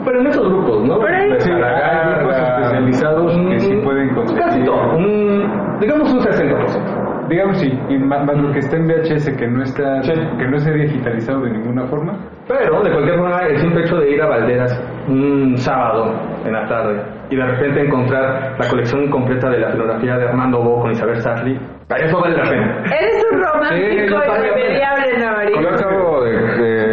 Pero 0.04 0.20
en 0.20 0.26
esos 0.26 0.48
grupos, 0.48 0.84
¿no? 0.86 0.98
Pero 0.98 1.16
hay- 1.16 1.40
Sí, 1.40 1.50
hay 1.50 2.14
grupos 2.14 2.36
especializados 2.36 3.38
que 3.48 3.60
sí 3.60 3.74
pueden 3.84 4.14
conseguir. 4.14 4.42
Casi 4.44 4.64
todo. 4.64 4.96
un- 4.96 5.78
digamos 5.80 6.12
un 6.12 6.20
60%. 6.20 7.28
Digamos 7.28 7.56
sí, 7.58 7.72
y 7.88 7.98
más, 7.98 8.24
más 8.26 8.36
lo 8.36 8.52
que 8.52 8.58
está 8.58 8.76
en 8.76 8.86
VHS 8.88 9.30
que 9.36 9.46
no 9.48 9.62
está 9.62 10.02
Sí. 10.02 10.12
que 10.38 10.46
no 10.48 10.58
se 10.58 10.70
ha 10.70 10.74
digitalizado 10.74 11.40
de 11.42 11.50
ninguna 11.52 11.86
forma. 11.86 12.14
Pero, 12.48 12.82
de 12.82 12.90
cualquier 12.90 13.16
forma, 13.16 13.38
el 13.46 13.56
simple 13.58 13.80
hecho 13.82 13.96
de 13.96 14.10
ir 14.10 14.20
a 14.22 14.26
Valderas 14.26 14.84
un 15.08 15.56
sábado 15.56 16.12
en 16.44 16.52
la 16.52 16.66
tarde 16.66 17.00
y 17.30 17.36
de 17.36 17.44
repente 17.46 17.86
encontrar 17.86 18.56
la 18.58 18.68
colección 18.68 19.08
completa 19.08 19.48
de 19.48 19.58
la 19.60 19.70
filografía 19.70 20.16
de 20.18 20.28
Armando 20.28 20.62
Bo 20.62 20.80
con 20.82 20.90
Isabel 20.90 21.16
Sarli, 21.20 21.54
eso 21.54 22.20
vale 22.20 22.36
la 22.36 22.42
pena. 22.50 22.82
eres 22.86 23.24
un 23.32 23.40
romántico 23.40 24.20
también. 24.20 24.52
irremediable, 24.52 25.52
Yo 25.62 25.68
acabo 25.70 26.24
de, 26.24 26.32
de 26.32 26.91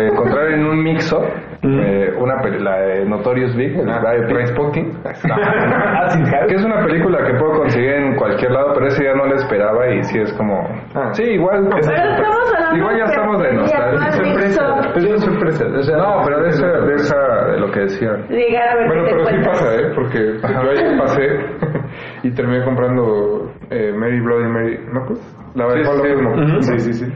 en 0.49 0.65
un 0.65 0.83
mixo 0.83 1.21
eh, 1.61 2.13
una 2.17 2.41
peli- 2.41 2.59
la 2.63 2.79
de 2.79 3.05
Notorious 3.05 3.55
Big, 3.55 3.77
el 3.77 3.89
Ah, 3.89 3.99
de 4.13 4.27
Trainspotting. 4.27 4.91
que 6.47 6.55
es 6.55 6.63
una 6.63 6.81
película 6.85 7.19
que 7.25 7.33
puedo 7.35 7.59
conseguir 7.59 7.91
en 7.91 8.15
cualquier 8.15 8.51
lado, 8.51 8.71
pero 8.73 8.87
ese 8.87 9.03
día 9.03 9.13
no 9.15 9.25
la 9.25 9.35
esperaba 9.35 9.89
y 9.89 10.03
sí 10.03 10.19
es 10.19 10.31
como... 10.33 10.67
Ah. 10.95 11.09
Sí, 11.13 11.23
igual... 11.23 11.67
Pero 11.69 11.79
estamos 11.79 12.53
hablando 12.55 12.77
Igual 12.77 12.97
ya 12.97 13.03
de 13.05 13.09
estamos 13.11 13.41
de 13.41 13.53
nostalgia. 13.53 13.99
no 13.99 14.11
Sorpresa. 14.11 14.91
Es 14.95 15.05
una 15.05 15.17
sorpresa. 15.17 15.65
O 15.65 15.83
sea, 15.83 15.97
no, 15.97 16.21
pero 16.25 16.43
de 16.43 16.49
esa, 16.49 16.67
de 16.67 16.93
esa, 16.95 17.45
de 17.51 17.59
lo 17.59 17.71
que 17.71 17.79
decían. 17.81 18.25
Bueno, 18.29 19.03
pero 19.09 19.25
sí 19.25 19.35
pasa, 19.45 19.75
¿eh? 19.75 19.91
Porque 19.95 20.19
yo 20.41 20.69
ayer 20.69 20.97
pasé 20.99 21.39
y 22.23 22.31
terminé 22.31 22.63
comprando 22.63 23.51
eh, 23.69 23.91
Mary 23.95 24.19
Bloody 24.21 24.47
Mary 24.47 24.77
Knuckles. 24.91 25.35
La 25.55 25.67
Sí, 25.69 25.77
verdad, 25.79 26.61
sí, 26.61 26.61
sí, 26.61 26.79
sí, 26.79 26.93
sí. 27.05 27.13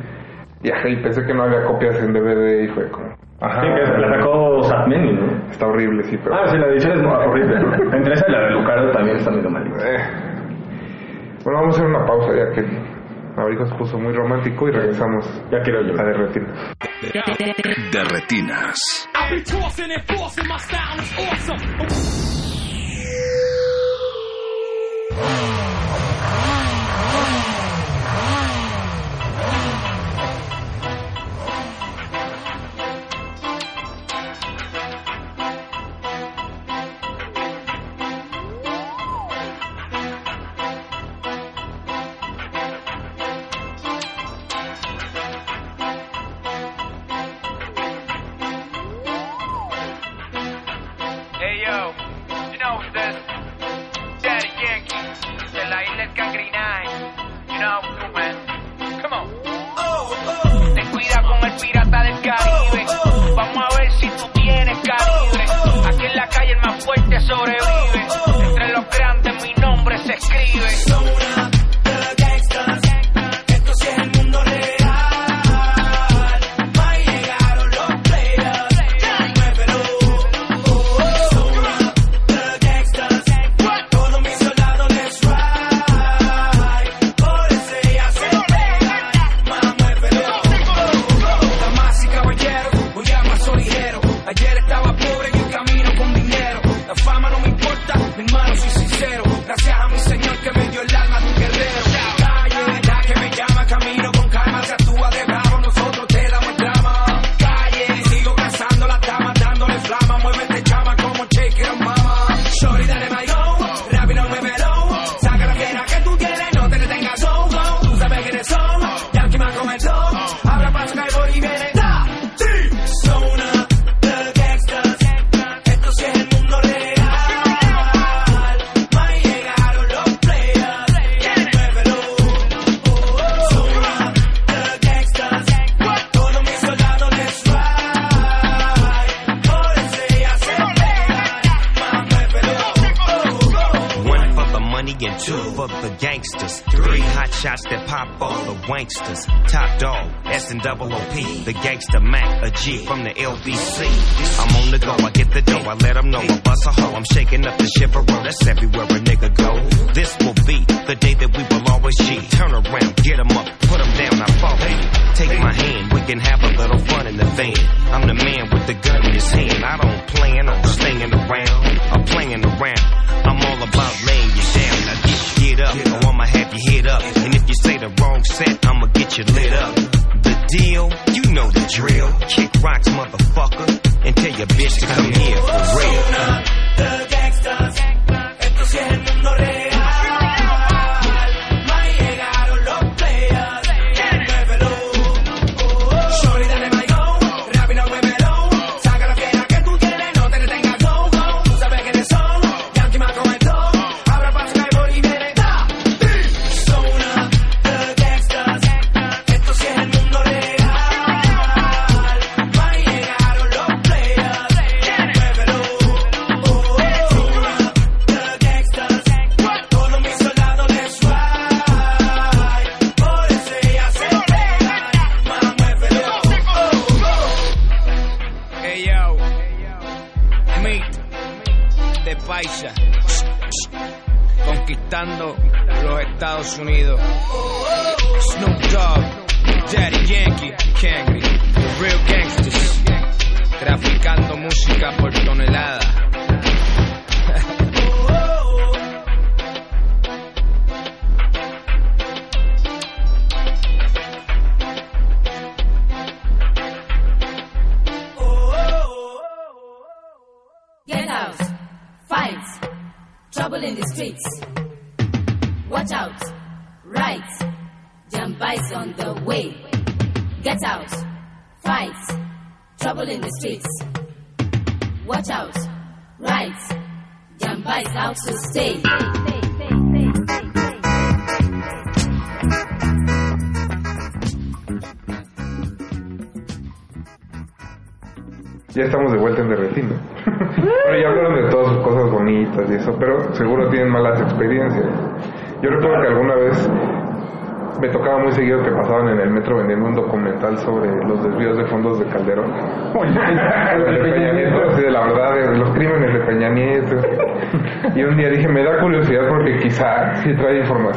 Y, 0.64 0.72
ajá, 0.72 0.88
y 0.90 0.96
pensé 1.04 1.24
que 1.26 1.34
no 1.34 1.44
había 1.44 1.64
copias 1.66 2.02
en 2.02 2.14
DVD 2.14 2.64
y 2.64 2.68
fue 2.70 2.90
como... 2.90 3.08
Ajá. 3.44 3.62
Sí, 3.62 3.68
que 3.68 4.00
la 4.00 4.18
sacó 4.18 4.64
Satmeni, 4.64 5.14
¿no? 5.14 5.50
Está 5.52 5.68
horrible, 5.68 6.04
sí, 6.04 6.18
pero... 6.24 6.36
Ah, 6.36 6.48
sí, 6.48 6.58
la 6.58 6.68
edición 6.68 6.94
es 6.94 7.04
muy 7.04 7.12
horrible. 7.14 7.56
Entre 7.98 8.14
esa 8.14 8.26
y 8.28 8.32
la 8.32 8.40
de 8.40 8.52
Lucardo 8.52 8.92
también 8.92 9.18
está 9.18 9.32
medio 9.32 9.50
malita. 9.50 9.78
Eh. 9.86 10.00
Bueno, 11.44 11.60
vamos 11.60 11.78
a 11.78 11.82
hacer 11.82 11.86
una 11.94 12.06
pausa 12.06 12.32
ya 12.34 12.52
que 12.56 13.42
Abrigo 13.42 13.66
se 13.66 13.76
puso 13.76 13.98
muy 13.98 14.14
romántico 14.14 14.68
y 14.70 14.72
regresamos 14.72 15.26
Ya 15.52 15.60
quiero 15.62 15.82
yo. 15.82 16.00
a 16.00 16.06
derretir. 16.06 16.44
De 17.92 18.04
retinas. 18.06 19.10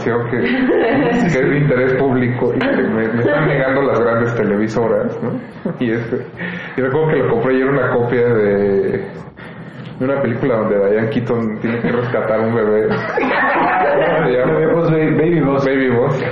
información 0.07 0.31
que, 0.31 0.39
que 1.21 1.27
es 1.27 1.51
de 1.51 1.59
interés 1.59 1.95
público 1.95 2.53
y 2.55 2.59
que 2.59 2.83
me, 2.83 3.05
están 3.05 3.49
negando 3.49 3.83
las 3.83 4.01
grandes 4.01 4.35
televisoras, 4.35 5.19
¿no? 5.23 5.33
Y 5.81 5.91
este, 5.91 6.25
yo 6.77 6.85
recuerdo 6.85 7.09
que 7.09 7.17
lo 7.17 7.31
compré 7.31 7.59
y 7.59 7.61
era 7.63 7.71
una 7.71 7.91
copia 7.91 8.29
de 8.29 9.05
una 10.01 10.21
película 10.21 10.57
donde 10.57 10.91
Diane 10.91 11.09
Keaton 11.09 11.59
tiene 11.61 11.81
que 11.81 11.91
rescatar 11.91 12.41
un 12.41 12.55
bebé. 12.55 12.89
Baby 15.17 15.41
Boss. 15.41 15.65
Baby 15.65 15.89
Boss. 15.89 16.23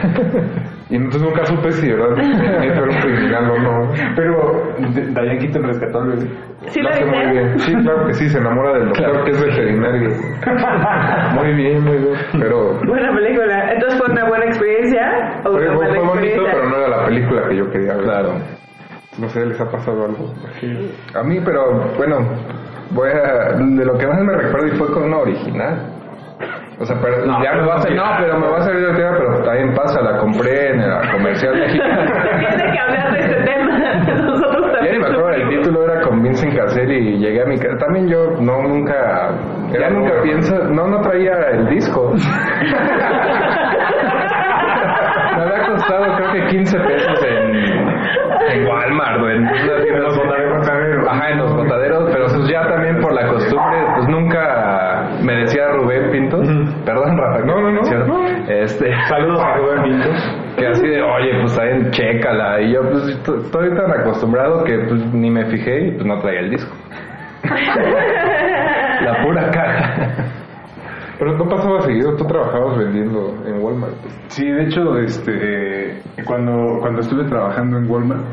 Y 0.90 0.96
entonces 0.96 1.22
nunca 1.22 1.46
supe 1.46 1.72
si 1.72 1.88
era 1.88 2.08
un 2.08 2.14
criminal 2.14 3.50
o 3.50 3.58
no. 3.58 3.83
Pero 4.16 4.62
Diane 4.78 5.38
Keaton 5.38 5.62
rescató 5.64 6.00
al 6.00 6.08
bebé. 6.08 6.28
Sí, 6.68 6.80
la 6.82 6.90
hace 6.90 7.04
muy 7.04 7.26
bien. 7.30 7.58
Sí, 7.58 7.74
claro 7.74 8.06
que 8.06 8.14
sí, 8.14 8.28
se 8.28 8.38
enamora 8.38 8.72
del 8.74 8.88
doctor 8.88 9.10
claro. 9.10 9.24
que 9.24 9.30
es 9.30 9.42
veterinario. 9.42 10.10
muy 11.34 11.54
bien, 11.54 11.84
muy 11.84 11.98
bien. 11.98 12.14
Pero... 12.32 12.78
Buena 12.86 13.14
película. 13.14 13.72
Entonces 13.72 13.98
fue 13.98 14.12
una 14.12 14.28
buena 14.28 14.44
experiencia. 14.46 15.40
¿O 15.44 15.52
fue, 15.52 15.76
fue 15.76 15.98
bonito, 15.98 16.42
pero 16.44 16.68
no 16.68 16.76
era 16.76 16.88
la 16.88 17.06
película 17.06 17.48
que 17.48 17.56
yo 17.56 17.70
quería 17.70 17.94
ver. 17.94 18.04
Claro. 18.04 18.32
No 19.18 19.28
sé, 19.28 19.46
les 19.46 19.60
ha 19.60 19.70
pasado 19.70 20.06
algo 20.06 20.32
así. 20.48 20.92
A 21.14 21.22
mí, 21.22 21.40
pero 21.44 21.92
bueno, 21.96 22.18
voy 22.90 23.10
a, 23.10 23.52
de 23.56 23.84
lo 23.84 23.96
que 23.96 24.06
más 24.06 24.20
me 24.20 24.34
recuerdo 24.34 24.66
y 24.66 24.70
fue 24.76 24.90
con 24.92 25.04
una 25.04 25.18
original. 25.18 25.94
O 26.80 26.84
sea, 26.84 26.96
pero 27.00 27.24
no, 27.24 27.42
ya 27.42 27.52
pero 27.52 27.62
me 27.62 27.68
va 27.68 27.76
a 27.76 27.80
salir. 27.82 27.96
No, 27.96 28.04
pero 28.18 28.38
me 28.40 28.46
va 28.48 28.58
a 28.58 28.62
salir 28.62 28.86
de 28.86 28.94
tema, 28.94 29.16
pero 29.16 29.42
también 29.44 29.74
pasa, 29.74 30.00
la 30.02 30.18
compré 30.18 30.70
en 30.70 30.78
la 30.78 31.12
comercial 31.12 31.54
mexicana. 31.60 32.12
Tiene 32.40 32.72
que 32.72 32.78
hablar 32.78 33.12
de 33.12 33.18
este 33.20 33.42
tema. 33.44 33.73
Vincent 36.44 36.56
Cassel 36.56 36.90
y 36.92 37.18
llegué 37.18 37.42
a 37.42 37.46
mi 37.46 37.58
casa. 37.58 37.78
También 37.78 38.08
yo 38.08 38.30
no, 38.40 38.62
nunca, 38.62 39.30
ya 39.72 39.90
nunca 39.90 40.22
pienso, 40.22 40.56
no, 40.64 40.86
no 40.88 41.00
traía 41.00 41.32
el 41.52 41.68
disco. 41.68 42.12
me 45.36 45.42
había 45.42 45.66
costado 45.66 46.16
creo 46.16 46.32
que 46.32 46.46
15 46.48 46.78
pesos 46.80 47.24
en, 47.24 47.54
en 48.50 48.66
Walmart 48.66 49.20
o 49.20 49.28
en 49.28 49.42
una 49.42 49.82
tienda 49.82 50.00
los 50.00 50.16
botaderos. 50.16 50.68
Ajá, 51.08 51.30
en 51.30 51.38
los 51.38 51.54
botaderos, 51.54 52.10
pero 52.12 52.26
pues 52.26 52.48
ya 52.48 52.66
también 52.68 53.00
por 53.00 53.12
la 53.12 53.28
costumbre, 53.28 53.84
pues 53.96 54.08
nunca 54.08 54.63
me 55.24 55.34
decía 55.42 55.68
Rubén 55.72 56.10
Pintos, 56.10 56.46
perdón 56.84 57.16
Rafa, 57.18 57.44
no, 57.44 57.60
no, 57.60 57.72
no, 57.72 58.26
este, 58.48 58.92
Saludos 59.08 59.42
a 59.42 59.54
Rubén 59.56 59.82
Pintos. 59.84 60.40
que 60.58 60.66
así 60.66 60.86
de, 60.86 61.02
oye, 61.02 61.40
pues 61.40 61.56
también 61.56 61.90
chécala, 61.90 62.60
y 62.60 62.72
yo 62.74 62.80
pues 62.90 63.08
esto- 63.08 63.36
estoy 63.38 63.74
tan 63.74 63.90
acostumbrado 64.00 64.62
que 64.64 64.78
pues 64.88 65.12
ni 65.14 65.30
me 65.30 65.44
fijé 65.46 65.88
y 65.88 65.90
pues 65.92 66.06
no 66.06 66.18
traía 66.20 66.40
el 66.40 66.50
disco. 66.50 66.74
la 69.04 69.22
pura 69.24 69.50
caja. 69.50 70.08
Pero 71.18 71.32
no 71.36 71.48
pasaba 71.48 71.80
seguido, 71.82 72.16
tú 72.16 72.24
trabajabas 72.26 72.78
vendiendo 72.78 73.34
en 73.46 73.62
Walmart. 73.62 73.94
Sí, 74.28 74.46
de 74.46 74.64
hecho, 74.64 74.98
este, 74.98 76.00
cuando, 76.26 76.78
cuando 76.80 77.00
estuve 77.00 77.24
trabajando 77.28 77.78
en 77.78 77.88
Walmart, 77.90 78.24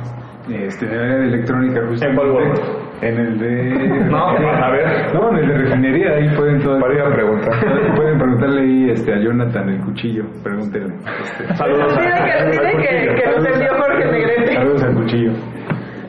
este, 0.50 0.86
en 0.88 0.92
el 0.94 1.00
área 1.00 1.18
de 1.18 1.26
electrónica, 1.28 1.82
justamente, 1.88 2.22
¿En 2.24 2.32
Walmart? 2.36 2.62
En 3.02 3.18
el 3.18 3.40
de... 3.40 4.06
No, 4.10 4.28
a 4.30 4.72
ver. 4.72 5.14
No, 5.14 5.32
en 5.32 5.38
el 5.38 5.48
de 5.48 5.58
refinería, 5.58 6.12
ahí 6.14 6.30
pueden 6.36 6.62
todo... 6.62 6.80
Para 6.80 6.94
ir 6.94 7.02
a 7.02 7.14
preguntar. 7.14 7.54
Pueden 7.96 8.18
preguntarle 8.18 8.62
ahí 8.62 8.90
este, 8.92 9.14
a 9.14 9.20
Jonathan 9.20 9.70
el 9.70 9.80
cuchillo, 9.82 10.24
pregúntenle. 10.44 10.96
Este, 11.24 11.56
Saludos 11.56 11.98
Dile 11.98 12.12
que, 12.12 12.52
dile 12.52 12.72
que, 12.78 13.22
que 13.22 13.32
nos 13.32 13.46
envió 13.46 13.70
Jorge 13.76 14.12
Negrete. 14.12 14.54
Saludos 14.54 14.84
al 14.84 14.94
cuchillo. 14.96 15.32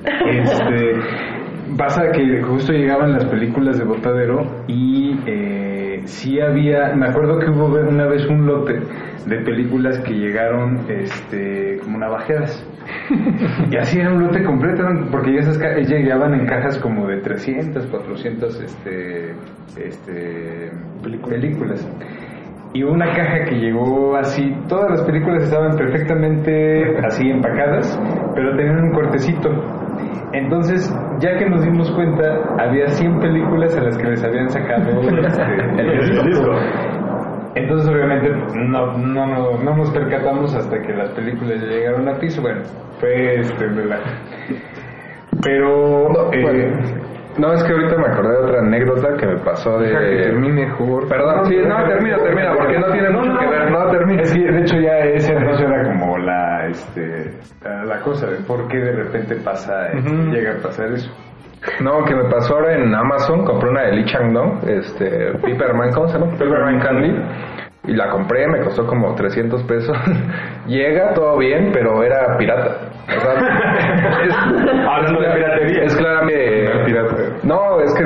Este, 0.02 0.94
pasa 1.76 2.10
que 2.10 2.42
justo 2.42 2.72
llegaban 2.72 3.12
las 3.12 3.24
películas 3.26 3.78
de 3.78 3.84
Botadero 3.84 4.64
y 4.66 5.16
eh, 5.26 5.71
sí 6.04 6.40
había, 6.40 6.94
me 6.94 7.08
acuerdo 7.08 7.38
que 7.38 7.50
hubo 7.50 7.66
una 7.66 8.06
vez 8.06 8.26
un 8.26 8.46
lote 8.46 8.80
de 9.26 9.38
películas 9.38 9.98
que 10.00 10.12
llegaron 10.12 10.80
este, 10.88 11.78
como 11.82 11.98
navajeadas. 11.98 12.64
Y 13.70 13.76
así 13.76 14.00
era 14.00 14.12
un 14.12 14.24
lote 14.24 14.42
completo, 14.42 14.84
porque 15.10 15.38
esas 15.38 15.58
llegaban 15.88 16.34
en 16.34 16.46
cajas 16.46 16.78
como 16.78 17.06
de 17.06 17.18
300, 17.18 17.86
400 17.86 18.60
este, 18.60 19.34
este, 19.76 20.72
películas. 21.28 21.86
Y 22.74 22.84
hubo 22.84 22.92
una 22.92 23.14
caja 23.14 23.44
que 23.44 23.56
llegó 23.56 24.16
así, 24.16 24.54
todas 24.68 24.90
las 24.90 25.02
películas 25.02 25.44
estaban 25.44 25.76
perfectamente 25.76 26.96
así 27.04 27.28
empacadas, 27.28 27.98
pero 28.34 28.56
tenían 28.56 28.84
un 28.84 28.92
cortecito. 28.92 29.50
Entonces, 30.32 30.90
ya 31.18 31.36
que 31.38 31.48
nos 31.48 31.62
dimos 31.62 31.90
cuenta, 31.90 32.24
había 32.58 32.88
100 32.88 33.20
películas 33.20 33.76
a 33.76 33.82
las 33.82 33.98
que 33.98 34.04
les 34.04 34.24
habían 34.24 34.48
sacado 34.48 35.00
este, 35.02 35.42
El 35.78 36.26
disco. 36.26 36.50
Entonces, 37.54 37.88
obviamente, 37.88 38.30
no, 38.56 38.96
no, 38.96 39.26
no, 39.26 39.58
no 39.58 39.76
nos 39.76 39.90
percatamos 39.90 40.54
hasta 40.54 40.80
que 40.80 40.94
las 40.94 41.10
películas 41.10 41.60
ya 41.60 41.66
llegaron 41.66 42.08
a 42.08 42.18
piso. 42.18 42.40
Bueno, 42.40 42.62
fue 42.98 43.40
este, 43.40 43.66
relajo. 43.66 44.08
Pero, 45.42 46.08
No, 46.08 46.32
eh, 46.32 46.42
bueno. 46.42 47.12
No, 47.38 47.52
es 47.54 47.64
que 47.64 47.72
ahorita 47.72 47.96
me 47.96 48.06
acordé 48.06 48.28
de 48.28 48.44
otra 48.44 48.60
anécdota 48.60 49.16
que 49.16 49.26
me 49.26 49.38
pasó 49.38 49.78
de... 49.78 49.88
Que 49.88 50.22
termine. 50.22 50.70
Perdón, 51.08 51.46
sí, 51.46 51.56
no, 51.66 51.82
termina, 51.86 52.18
termina, 52.18 52.54
porque 52.54 52.78
no 52.78 52.86
tiene 52.92 53.10
mucho 53.10 53.38
que 53.38 53.46
ver, 53.46 53.70
no, 53.70 53.90
termina. 53.90 54.22
Es 54.22 54.34
que 54.34 54.52
de 54.52 54.60
hecho 54.60 54.76
ya 54.76 54.98
ese 54.98 55.34
anuncio 55.34 55.66
era 55.66 55.82
como 55.84 56.11
este, 56.72 57.38
la 57.62 57.84
la 57.84 58.00
cosa 58.00 58.26
de 58.26 58.38
por 58.38 58.68
qué 58.68 58.78
de 58.78 58.92
repente 58.92 59.36
pasa, 59.36 59.92
llega 59.92 60.58
a 60.58 60.62
pasar 60.62 60.92
eso. 60.92 61.10
No, 61.80 62.04
que 62.04 62.14
me 62.14 62.24
pasó 62.24 62.54
ahora 62.54 62.74
en 62.74 62.92
Amazon, 62.94 63.44
compré 63.44 63.70
una 63.70 63.82
de 63.82 63.92
Lee 63.92 64.04
Chang-dong, 64.06 64.68
este, 64.68 65.32
Pepperman, 65.44 65.92
¿cómo 65.92 66.08
se 66.08 66.18
llama? 66.18 66.32
Pepperman 66.38 66.80
Candy. 66.80 67.14
Y 67.84 67.94
la 67.94 68.10
compré, 68.10 68.46
me 68.46 68.60
costó 68.60 68.86
como 68.86 69.12
300 69.14 69.64
pesos. 69.64 69.96
Llega 70.66 71.14
todo 71.14 71.36
bien, 71.38 71.70
pero 71.72 72.02
era 72.02 72.36
pirata. 72.38 72.76
O 73.08 73.20
sea, 73.20 73.32
es, 74.22 74.36
Hablando 74.36 75.20
de 75.20 75.34
piratería. 75.34 75.82
es 75.84 75.96
claramente 75.96 76.70
No, 77.42 77.80
es 77.80 77.92
que 77.94 78.04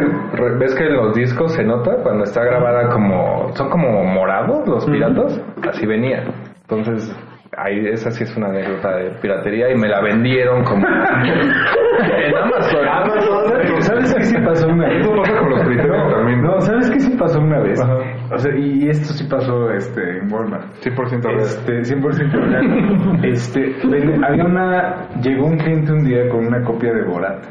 ves 0.59 0.75
que 0.75 0.87
en 0.87 0.97
los 0.97 1.15
discos 1.15 1.53
se 1.53 1.63
nota 1.63 1.95
cuando 2.03 2.25
está 2.25 2.43
grabada 2.45 2.89
como 2.89 3.55
son 3.55 3.69
como 3.69 4.03
morados 4.05 4.67
los 4.67 4.87
piratas, 4.87 5.39
así 5.69 5.87
venía. 5.87 6.25
Entonces, 6.63 7.15
ahí 7.57 7.87
esa 7.89 8.11
sí 8.11 8.25
es 8.25 8.37
una 8.37 8.49
anécdota 8.49 8.97
de 8.97 9.11
piratería 9.21 9.71
y 9.71 9.77
me 9.77 9.89
la 9.89 10.01
vendieron 10.03 10.65
como 10.65 10.87
en 10.89 12.37
Amazon. 12.37 12.89
Amazon, 12.89 13.83
¿sabes 13.83 14.15
qué 14.15 14.25
sí 14.25 14.37
pasó 14.45 14.69
una 14.69 14.89
vez? 14.89 15.01
Eso 15.03 15.15
pasa 15.17 15.39
con 15.39 15.51
los 15.51 15.61
criterios 15.65 16.13
también. 16.13 16.43
No, 16.43 16.61
¿sabes 16.61 16.91
qué 16.91 17.01
sí 17.01 17.17
pasó 17.17 17.41
una 17.41 17.61
vez? 17.61 17.81
Ajá. 17.81 17.99
O 18.33 18.39
sea, 18.39 18.57
y 18.57 18.89
esto 18.89 19.13
sí 19.15 19.25
pasó 19.31 19.71
este, 19.73 20.19
en 20.19 20.33
Walmart. 20.33 20.65
100% 20.83 21.23
real. 21.23 21.41
Este, 21.41 21.73
100% 21.83 22.33
real. 22.33 23.21
Este, 23.25 23.75
ven- 23.89 24.25
había 24.25 24.45
una, 24.45 25.09
llegó 25.23 25.47
un 25.47 25.57
cliente 25.59 25.93
un 25.93 26.05
día 26.05 26.29
con 26.29 26.47
una 26.47 26.63
copia 26.63 26.93
de 26.93 27.03
Borat. 27.05 27.45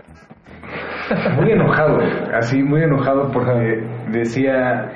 Muy 1.39 1.51
enojado, 1.51 1.99
así 2.33 2.63
muy 2.63 2.81
enojado 2.81 3.29
porque 3.31 3.83
decía, 4.09 4.89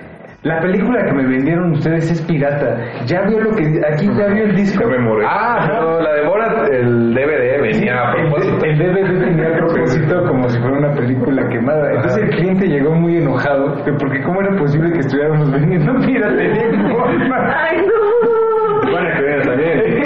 la 0.44 0.62
película 0.62 1.04
que 1.04 1.12
me 1.12 1.26
vendieron 1.26 1.74
ustedes 1.74 2.10
es 2.12 2.22
pirata. 2.22 2.78
Ya 3.06 3.24
vio 3.24 3.42
lo 3.42 3.52
que, 3.56 3.82
aquí 3.92 4.08
ya 4.18 4.28
vio 4.28 4.46
el 4.46 4.56
disco. 4.56 4.80
Ya 4.90 4.98
me 4.98 5.00
moré. 5.00 5.26
Ah, 5.28 5.68
no, 5.68 6.00
la 6.00 6.14
de 6.14 6.26
Borat, 6.26 6.70
el 6.72 7.14
DVD 7.14 7.62
venía 7.62 7.94
a 8.00 8.14
El, 8.16 8.30
propósito. 8.30 8.66
el 8.66 8.78
DVD 8.78 9.20
tenía 9.26 9.48
a 9.50 9.58
propósito 9.58 10.24
como 10.28 10.50
si 10.50 10.60
fuera 10.60 10.78
una 10.78 10.94
película 10.94 11.48
quemada. 11.50 11.92
Entonces 11.94 12.24
el 12.24 12.30
cliente 12.30 12.68
llegó 12.68 12.94
muy 12.96 13.18
enojado 13.18 13.84
que 13.84 13.92
porque 13.94 14.22
cómo 14.24 14.42
era 14.42 14.56
posible 14.56 14.92
que 14.94 15.00
estuviéramos 15.00 15.52
vendiendo 15.60 15.94
piratería. 16.06 16.64
Ay, 17.58 17.78
no. 17.86 18.92
Buena 18.92 19.10
experiencia 19.10 19.52
también. 19.52 19.99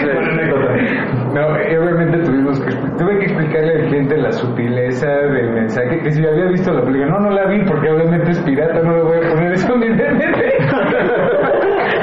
Sí. 1.34 1.40
No, 1.40 1.72
y 1.72 1.76
obviamente 1.78 2.20
tuvimos 2.20 2.60
que, 2.62 2.72
tuve 2.98 3.18
que 3.20 3.26
explicarle 3.26 3.82
al 3.82 3.88
cliente 3.88 4.18
la 4.18 4.32
sutileza 4.32 5.08
del 5.08 5.52
mensaje, 5.52 6.00
que 6.02 6.12
si 6.12 6.26
había 6.26 6.46
visto 6.46 6.72
la 6.72 6.82
película, 6.84 7.08
no, 7.12 7.20
no 7.22 7.30
la 7.32 7.48
vi 7.48 7.64
porque 7.66 7.90
obviamente 7.90 8.32
es 8.32 8.40
pirata, 8.42 8.82
no 8.84 8.98
le 8.98 9.04
voy 9.04 9.18
a 9.18 9.30
poner 9.30 9.54
eso 9.54 9.74
en 9.74 9.80
mi 9.80 9.88
DVD. 9.90 10.24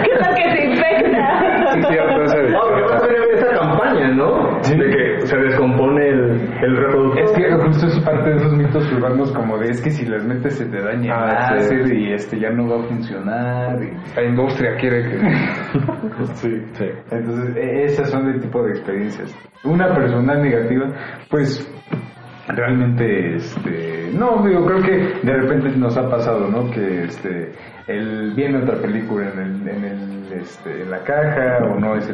¿Qué 0.05 0.11
tal 0.19 0.35
que 0.35 0.51
se 0.51 0.65
infecta? 0.67 1.73
Sí, 1.75 1.81
de- 1.81 2.51
No, 2.51 2.61
porque 2.61 2.83
vas 2.83 3.03
a 3.03 3.07
esa 3.35 3.59
campaña, 3.59 4.09
¿no? 4.11 4.59
Sí. 4.63 4.77
De 4.77 4.91
que 4.91 5.10
el, 6.63 6.71
el 6.71 6.77
reproductor. 6.77 7.23
Es 7.25 7.31
que 7.33 7.53
justo 7.53 7.87
es 7.87 7.99
parte 8.01 8.31
de 8.31 8.37
esos 8.37 8.53
mitos 8.57 8.93
urbanos 8.93 9.33
como 9.33 9.59
de 9.59 9.71
es 9.71 9.81
que 9.81 9.91
si 9.91 10.07
las 10.07 10.25
metes 10.25 10.57
se 10.59 10.67
te 10.67 10.81
daña 10.83 11.05
el 11.05 11.11
Ah, 11.13 11.47
sí. 11.49 11.55
láser 11.77 11.95
y 11.95 12.13
este 12.13 12.39
ya 12.41 12.51
no 12.51 12.69
va 12.69 12.85
a 12.85 12.89
funcionar. 12.89 13.79
y- 13.83 14.17
La 14.17 14.25
industria 14.25 14.77
quiere 14.77 15.03
que... 15.03 15.19
Sí, 16.35 16.63
sí. 16.73 16.85
Entonces, 17.11 17.57
e- 17.57 17.85
esas 17.85 18.11
son 18.11 18.29
el 18.29 18.41
tipo 18.41 18.63
de 18.63 18.71
experiencias. 18.71 19.35
Una 19.65 19.95
personal 19.95 20.43
negativa, 20.43 20.87
pues 21.31 21.67
realmente, 22.49 23.37
este, 23.37 24.11
no, 24.13 24.43
digo, 24.47 24.67
creo 24.67 24.83
que 24.83 25.27
de 25.27 25.33
repente 25.37 25.71
nos 25.77 25.97
ha 25.97 26.09
pasado, 26.09 26.49
¿no? 26.49 26.71
Que, 26.71 27.05
este, 27.05 27.53
el 27.87 28.33
viene 28.35 28.59
otra 28.63 28.77
película 28.81 29.29
en 29.33 29.39
el, 29.39 29.69
en 29.69 29.85
el, 29.85 30.33
este, 30.33 30.83
en 30.83 30.91
la 30.91 30.99
caja 31.01 31.59
o 31.65 31.79
no 31.79 31.97
es 31.97 32.07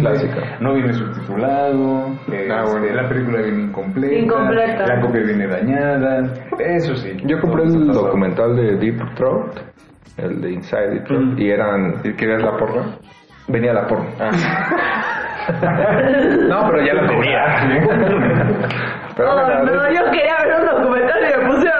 clásica. 0.00 0.56
no 0.60 0.74
viene 0.74 0.92
subtitulado, 0.92 2.06
este, 2.30 2.52
Ah, 2.52 2.64
bueno. 2.70 2.86
la 2.94 3.08
película 3.08 3.42
viene 3.42 3.62
incompleta, 3.64 4.14
Incompleta. 4.14 4.86
la 4.86 5.00
copia 5.00 5.22
viene 5.22 5.46
dañada, 5.46 6.32
eso 6.58 6.94
sí. 6.96 7.16
Yo 7.24 7.40
compré 7.40 7.64
el 7.64 7.86
documental 7.88 8.56
de 8.56 8.76
Deep 8.76 9.14
Throat, 9.16 9.58
el 10.18 10.40
de 10.40 10.52
Inside 10.52 10.90
Deep 10.90 11.04
Throat, 11.04 11.38
y 11.38 11.50
eran... 11.50 11.94
¿y 12.04 12.12
¿Querías 12.14 12.42
la 12.42 12.56
porra? 12.56 12.82
Venía 13.48 13.72
la 13.72 13.86
porra. 13.86 14.04
no, 16.48 16.68
pero 16.70 16.84
ya 16.86 16.94
la 16.94 17.06
tenía. 17.08 17.42
pero 19.16 19.30
Oh, 19.32 19.64
no, 19.64 19.92
yo 19.92 20.10
quería 20.12 20.36
ver 20.44 20.60
un 20.60 20.66
documental 20.82 21.18
y 21.20 21.24
me 21.38 21.46
pusieron 21.50 21.79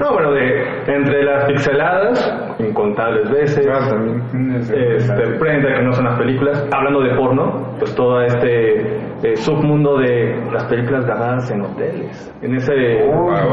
No, 0.00 0.12
bueno, 0.12 0.32
de, 0.32 0.62
entre 0.86 1.22
las 1.22 1.44
pixeladas, 1.44 2.56
incontables 2.58 3.30
veces, 3.30 3.64
claro, 3.64 3.88
también. 3.88 4.56
este, 4.56 5.38
prenda 5.38 5.74
que 5.74 5.82
no 5.82 5.92
son 5.92 6.04
las 6.06 6.18
películas, 6.18 6.68
hablando 6.72 7.00
de 7.00 7.14
porno, 7.14 7.74
pues 7.78 7.94
todo 7.94 8.20
este 8.22 8.96
eh, 9.22 9.36
submundo 9.36 9.98
de 9.98 10.34
las 10.52 10.64
películas 10.64 11.06
ganadas 11.06 11.50
en 11.50 11.62
hoteles, 11.62 12.34
en 12.42 12.54
ese... 12.56 12.72
Oh, 13.04 13.30
ah, 13.30 13.44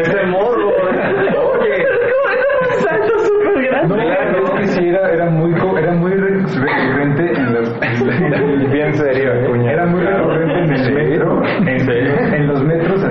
ese 0.00 0.26
morbo, 0.26 0.68
oye. 1.60 1.84
Salto 2.78 3.18
súper 3.18 3.62
grande. 3.64 3.96
No, 3.96 4.02
es 4.02 4.60
que 4.60 4.66
sí, 4.68 4.88
era, 4.88 5.10
era 5.10 5.30
muy, 5.30 5.52
era 5.52 5.92
muy 5.92 6.12
recurrente 6.12 7.32
en 7.32 7.54
los... 7.54 7.80
Bien 8.70 8.92
serio, 8.94 9.32
Era 9.68 9.86
muy 9.86 10.02
recurrente 10.02 10.58
en 10.58 10.72
el 10.72 10.94
metro. 10.94 11.42
¿En? 11.44 12.34
En 12.34 12.46
los 12.46 12.62
metros 12.64 13.04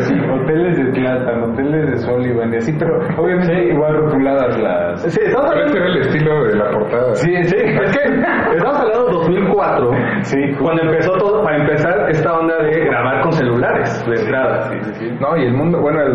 Sullivan 1.97 2.53
y 2.53 2.57
así, 2.57 2.73
pero 2.77 2.97
obviamente 3.17 3.65
igual 3.73 3.95
rotuladas 3.95 4.57
las... 4.59 5.01
Sí, 5.03 5.19
estamos 5.23 5.49
Pero 5.49 5.61
hablando... 5.61 5.65
ese 5.65 5.77
era 5.77 5.87
el 5.87 5.97
estilo 6.01 6.43
de 6.45 6.55
la 6.55 6.71
portada. 6.71 7.15
Sí, 7.15 7.43
sí, 7.43 7.55
es 7.57 7.97
que 7.97 8.03
estamos 8.57 8.77
hablando 8.79 9.05
de 9.07 9.11
2004, 9.13 9.91
cuando 10.59 10.83
empezó 10.83 11.11
todo, 11.17 11.43
para 11.43 11.57
empezar, 11.57 12.09
esta 12.09 12.33
onda 12.39 12.57
de 12.63 12.85
grabar 12.85 13.21
con 13.21 13.31
celulares 13.33 14.05
de 14.07 14.15
entrada. 14.15 14.71
No, 15.19 15.37
y 15.37 15.45
el 15.45 15.53
mundo, 15.53 15.79
bueno, 15.81 16.01
el 16.01 16.13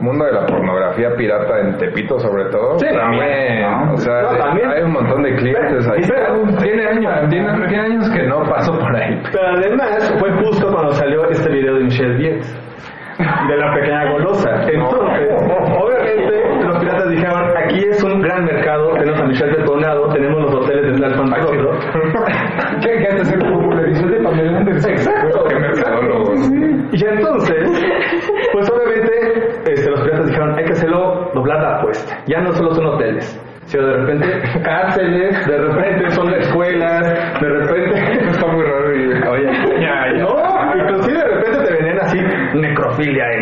mundo 0.00 0.24
de 0.24 0.32
la 0.32 0.46
pornografía 0.46 1.10
pirata 1.16 1.60
en 1.60 1.76
Tepito 1.78 2.18
sobre 2.18 2.44
todo, 2.46 2.78
Sí, 2.78 2.86
también, 2.94 3.62
no, 3.62 3.92
o 3.94 3.96
sea, 3.96 4.22
no, 4.22 4.36
también. 4.38 4.70
hay 4.70 4.82
un 4.82 4.92
montón 4.92 5.22
de 5.22 5.34
clientes 5.36 5.88
ahí. 5.88 6.00
Pero- 6.08 6.38
tiene 6.58 6.86
años, 6.86 7.28
tiene, 7.30 7.66
tiene 7.68 7.82
años 7.84 8.10
que 8.10 8.22
no 8.24 8.42
paso 8.44 8.72
por 8.78 8.94
ahí. 8.96 9.20
Pero 9.32 9.46
además 9.56 10.16
fue 10.18 10.30
justo 10.44 10.70
cuando 10.72 10.92
salió 10.92 11.28
este 11.30 11.50
video 11.50 11.74
de 11.74 11.84
Michelle 11.84 12.16
Dietz, 12.16 12.46
de 13.48 13.56
la 13.56 13.74
pequeña 13.74 14.10
golosa. 14.10 14.50
Entonces, 14.68 15.30
obviamente, 15.78 16.64
los 16.64 16.78
piratas 16.78 17.10
dijeron, 17.10 17.42
aquí 17.56 17.84
es 17.88 18.02
un 18.02 18.20
gran 18.20 18.44
mercado, 18.44 18.92
tenemos 18.94 19.20
a 19.20 19.24
Michelle 19.26 19.56
detonado, 19.58 20.08
tenemos 20.12 20.42
los 20.42 20.54
hoteles 20.54 20.92
de 20.92 20.98
Tlalpan 20.98 21.30
Rosso. 21.30 21.78
¿Qué, 22.82 23.24
se 23.24 23.38
popularizó 23.38 24.04
el 24.04 24.10
de 24.10 24.20
Pamela 24.22 24.58
Anderson? 24.58 24.90
Exacto. 24.92 25.44
Qué 25.48 25.54
mercadólogo. 25.58 26.34
Y 26.92 27.04
entonces, 27.04 27.84
pues 28.52 28.70
obviamente, 28.70 29.72
este, 29.72 29.90
los 29.90 30.00
piratas 30.02 30.26
dijeron, 30.26 30.58
hay 30.58 30.64
que 30.64 30.72
hacerlo 30.72 31.30
doblar 31.34 31.60
la 31.62 31.76
apuesta. 31.78 32.16
Ya 32.26 32.40
no 32.40 32.52
solo 32.52 32.74
son 32.74 32.86
hoteles, 32.86 33.40
sino 33.66 33.86
de 33.86 33.96
repente 33.98 34.26
cárceles, 34.64 35.46
de 35.46 35.58
repente 35.58 36.10
son 36.10 36.34
escuelas, 36.34 37.40
de 37.40 37.48
repente... 37.48 38.28
Está 38.30 38.46
muy 38.46 38.62
raro 38.64 38.96
y... 38.96 39.12
Oye, 39.28 39.52
Ya, 39.80 40.06
ya. 40.16 40.22
no, 40.24 40.82
inclusive 40.82 41.18
de 41.18 41.24
repente 41.28 41.64
te 41.64 41.72
venían 41.74 41.98
así 42.00 42.18
necrofilia 42.98 43.32
en 43.32 43.37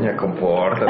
Minha 0.00 0.12
né? 0.12 0.18
comporta. 0.18 0.86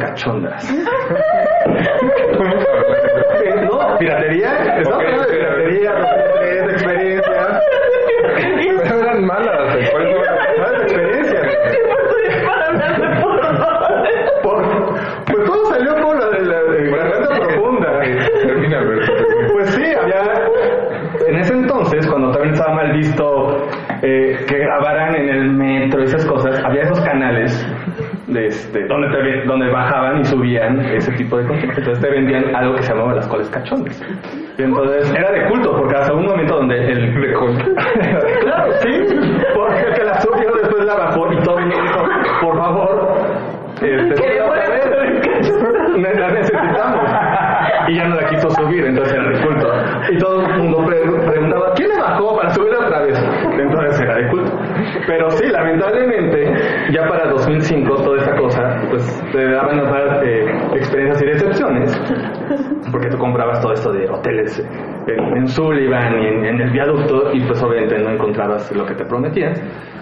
Cachondas. 0.00 0.64
Eh, 3.42 3.54
No, 3.64 3.96
piratería, 3.98 4.50
estamos 4.78 4.98
hablando 5.04 5.22
de 5.22 5.36
piratería, 5.36 5.92
de 6.66 6.72
experiencias. 6.72 7.62
Pero 8.82 9.00
eran 9.00 9.24
malas, 9.24 9.74
después 9.76 10.04
Malas 10.58 10.82
experiencias. 10.82 11.46
Por, 14.42 14.62
pues 15.26 15.44
todo 15.46 15.64
salió 15.66 15.94
por 15.96 16.18
la 16.18 16.38
de 16.38 16.44
la 16.46 16.62
de 16.62 16.90
garganta 16.90 17.28
profunda. 17.40 18.00
Termina, 18.42 18.78
Alberto. 18.78 19.12
Pues 19.52 19.70
sí, 19.70 19.84
había. 20.00 20.22
En 21.28 21.36
ese 21.38 21.52
entonces, 21.54 22.06
cuando 22.06 22.30
también 22.32 22.54
estaba 22.54 22.74
mal 22.74 22.92
visto 22.92 23.66
eh, 24.02 24.36
que 24.48 24.58
grabaran 24.58 25.14
en 25.16 25.28
el 25.28 25.50
metro 25.52 26.00
y 26.00 26.04
esas 26.04 26.24
cosas, 26.26 26.62
había 26.64 26.82
esos 26.82 27.00
canales 27.02 27.66
de 28.26 28.46
este, 28.46 28.86
donde, 29.50 29.68
bajaban 29.70 30.20
y 30.20 30.24
subían 30.24 30.80
ese 30.80 31.12
tipo 31.12 31.36
de 31.38 31.46
cosas. 31.46 31.64
Entonces 31.76 32.00
te 32.00 32.10
vendían 32.10 32.54
algo 32.54 32.74
que 32.76 32.82
se 32.82 32.92
llamaba 32.92 33.14
las 33.14 33.26
coles 33.28 33.48
cachondas. 33.50 34.02
Y 34.58 34.62
entonces 34.62 35.12
era 35.14 35.30
de 35.30 35.46
culto, 35.48 35.76
porque 35.76 35.96
hasta 35.96 36.12
un 36.12 36.26
momento 36.26 36.56
donde 36.56 36.76
el. 36.92 37.20
De 37.20 37.32
culto. 37.34 37.64
claro, 38.42 38.72
sí, 38.82 39.06
porque 39.54 39.80
el 39.88 39.94
que 39.94 40.04
la 40.04 40.20
subió 40.20 40.52
después 40.54 40.84
la 40.84 40.94
bajó 40.94 41.32
y 41.32 41.36
todo 41.42 41.58
el 41.58 41.66
mundo 41.66 41.82
dijo, 41.82 42.04
por 42.42 42.56
favor, 42.56 43.08
este, 43.80 44.14
ne- 45.96 46.14
la 46.14 46.28
necesitamos. 46.30 47.10
Y 47.88 47.96
ya 47.96 48.04
no 48.08 48.14
la 48.16 48.26
quiso 48.28 48.50
subir, 48.50 48.84
entonces 48.84 49.14
era 49.14 49.28
de 49.30 49.40
culto. 49.44 49.68
Y 50.12 50.18
todo 50.18 50.42
el 50.42 50.58
mundo 50.58 50.84
pre- 50.86 51.00
preguntaba, 51.30 51.72
¿quién 51.74 51.88
le 51.88 51.98
bajó 52.00 52.36
para 52.36 52.50
subirla 52.54 52.78
otra 52.86 53.00
vez? 53.02 53.18
Entonces 53.58 54.00
era 54.00 54.14
de 54.16 54.28
culto. 54.28 54.52
Pero 55.06 55.30
sí, 55.32 55.46
lamentablemente, 55.48 56.54
ya 56.92 57.08
para 57.08 57.26
2005, 57.30 57.94
toda 58.02 58.18
esa 58.22 58.36
cosa, 58.36 58.69
pues 58.90 59.30
te 59.32 59.50
daban 59.50 59.80
otras 59.80 60.22
eh, 60.24 60.44
experiencias 60.74 61.22
y 61.22 61.26
decepciones, 61.26 62.00
porque 62.92 63.08
tú 63.08 63.18
comprabas 63.18 63.60
todo 63.60 63.72
esto 63.72 63.92
de 63.92 64.08
hoteles 64.08 64.58
en, 65.06 65.36
en 65.38 65.46
Sullivan 65.46 66.20
y 66.20 66.26
en, 66.26 66.44
en 66.44 66.60
el 66.60 66.70
viaducto, 66.70 67.32
y 67.32 67.40
pues 67.46 67.62
obviamente 67.62 67.98
no 67.98 68.10
encontrabas 68.10 68.70
lo 68.76 68.84
que 68.84 68.94
te 68.94 69.04
prometían. 69.04 69.54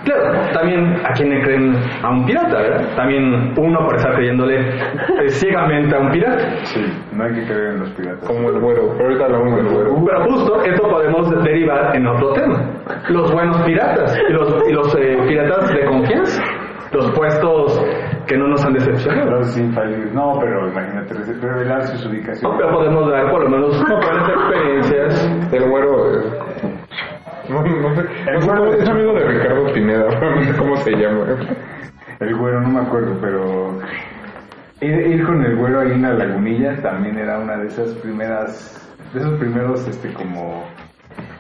Claro, 0.05 0.52
también 0.55 0.94
a 1.05 1.12
quien 1.12 1.28
le 1.28 1.43
creen 1.43 1.74
a 2.02 2.10
un 2.10 2.24
pirata, 2.24 2.56
¿verdad? 2.56 2.97
También 2.97 3.52
uno 3.59 3.78
por 3.85 3.97
estar 3.97 4.15
creyéndole 4.15 4.60
eh, 4.60 5.28
ciegamente 5.28 5.94
a 5.94 5.98
un 5.98 6.10
pirata. 6.10 6.65
Sí, 6.65 6.81
no 7.12 7.24
hay 7.24 7.35
que 7.35 7.44
creer 7.44 7.74
en 7.74 7.81
los 7.81 7.90
piratas. 7.90 8.27
Como 8.27 8.48
el 8.48 8.60
güero, 8.60 8.94
pero 8.97 9.05
ahorita 9.05 9.24
hablamos 9.24 9.56
del 9.56 9.69
güero. 9.69 10.05
Pero 10.06 10.24
justo 10.24 10.62
esto 10.62 10.89
podemos 10.89 11.44
derivar 11.44 11.94
en 11.94 12.06
otro 12.06 12.32
tema. 12.32 12.62
Los 13.09 13.32
buenos 13.32 13.60
piratas 13.62 14.19
y 14.28 14.32
los, 14.32 14.69
y 14.69 14.73
los 14.73 14.94
eh, 14.97 15.19
piratas 15.27 15.74
de 15.74 15.85
confianza. 15.85 16.43
Los 16.93 17.10
puestos 17.10 17.57
que 18.73 18.81
no 18.81 18.86
nos 18.86 18.90
han 18.90 18.95
decepcionado. 18.95 19.31
Los 19.31 19.59
infalibles. 19.59 20.15
No, 20.15 20.39
pero 20.40 20.69
imagínate, 20.69 21.15
revelar 21.15 21.86
sus 21.86 22.07
ubicaciones. 22.07 22.59
Pero 22.59 22.74
podemos 22.74 23.11
dar 23.11 23.31
por 23.31 23.43
lo 23.45 23.51
menos 23.51 23.85
buenas 23.86 24.28
experiencias. 24.28 25.53
El 25.53 25.70
güero 25.70 26.20
es... 26.20 26.27
No, 27.49 27.62
no 27.62 27.95
sé. 27.95 28.03
No 28.32 28.40
sé, 28.43 28.82
es 28.82 28.89
amigo 28.89 29.15
de 29.15 29.24
Ricardo 29.27 29.73
Pineda, 29.73 30.05
no 30.20 30.43
sé 30.45 30.59
cómo 30.59 30.77
se 30.77 30.90
llama. 30.93 31.24
El 32.20 32.36
güero, 32.36 32.61
no 32.61 32.69
me 32.69 32.81
acuerdo, 32.81 33.16
pero 33.20 33.78
ir, 34.81 35.07
ir 35.07 35.24
con 35.24 35.43
el 35.45 35.57
güero 35.57 35.81
ahí 35.81 35.93
en 35.93 36.03
la 36.03 36.12
lagunilla 36.12 36.77
también 36.82 37.16
era 37.16 37.39
una 37.39 37.57
de 37.57 37.69
esas 37.69 37.95
primeras, 37.95 38.95
de 39.15 39.20
esos 39.20 39.39
primeros, 39.39 39.86
este, 39.89 40.12
como, 40.12 40.65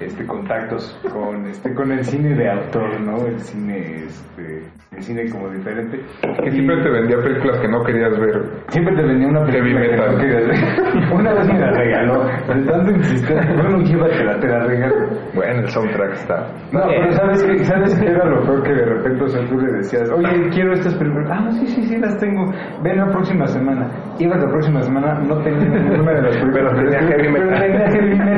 este, 0.00 0.24
contactos 0.24 0.98
con, 1.12 1.46
este, 1.46 1.74
con 1.74 1.92
el 1.92 2.04
cine 2.04 2.34
de 2.34 2.50
autor, 2.50 3.00
¿no? 3.00 3.26
El 3.26 3.40
cine, 3.40 4.04
este, 4.06 4.62
el 4.98 5.02
cine 5.02 5.30
como 5.30 5.48
diferente. 5.50 6.00
Que 6.42 6.50
siempre 6.50 6.82
te 6.82 6.90
vendía 6.90 7.16
películas 7.18 7.60
que 7.60 7.68
no 7.68 7.82
querías 7.84 8.18
ver. 8.18 8.42
Siempre 8.68 8.96
te 8.96 9.02
venía 9.02 9.28
una 9.28 9.44
película 9.44 9.80
que 9.80 9.88
metal. 9.88 10.12
no 10.12 10.18
querías 10.18 10.46
ver. 10.46 11.12
Una 11.12 11.34
vez 11.34 11.48
me 11.48 11.58
la 11.58 11.70
regaló, 11.72 12.24
de 12.24 12.66
tanto 12.66 12.90
insistir, 12.90 13.36
bueno, 13.56 13.78
llévatela, 13.78 14.38
te 14.40 14.48
la 14.48 14.64
regalo. 14.66 14.94
Bueno, 15.34 15.60
el 15.60 15.68
soundtrack 15.68 16.12
está. 16.12 16.46
No, 16.72 16.80
pero 16.86 17.12
¿sabes 17.12 17.44
qué? 17.44 17.64
¿Sabes 17.64 17.98
qué 17.98 18.06
era 18.06 18.24
lo 18.24 18.42
peor 18.42 18.62
que 18.62 18.72
de 18.74 18.84
repente 18.84 19.24
o 19.24 19.28
sea, 19.28 19.44
tú 19.48 19.58
le 19.58 19.72
decías, 19.72 20.10
oye, 20.10 20.48
quiero 20.50 20.72
estas 20.72 20.94
películas? 20.96 21.30
Ah, 21.32 21.50
sí, 21.52 21.66
sí, 21.66 21.82
sí, 21.82 21.96
las 21.98 22.18
tengo. 22.18 22.44
Ven 22.82 22.98
la 22.98 23.06
próxima 23.06 23.46
semana. 23.46 23.88
Ibas 24.18 24.40
la 24.42 24.50
próxima 24.50 24.82
semana, 24.82 25.20
no 25.20 25.38
tenía 25.42 25.64
ninguna 25.64 26.12
de 26.12 26.22
las 26.22 26.36
películas. 26.36 26.74
Pero 26.76 26.90
tenía 26.90 27.00
heavy 27.08 27.28
metal. 27.28 27.48
Pero 27.48 27.60
tenía 27.60 27.90
heavy 27.90 28.18
metal. 28.18 28.28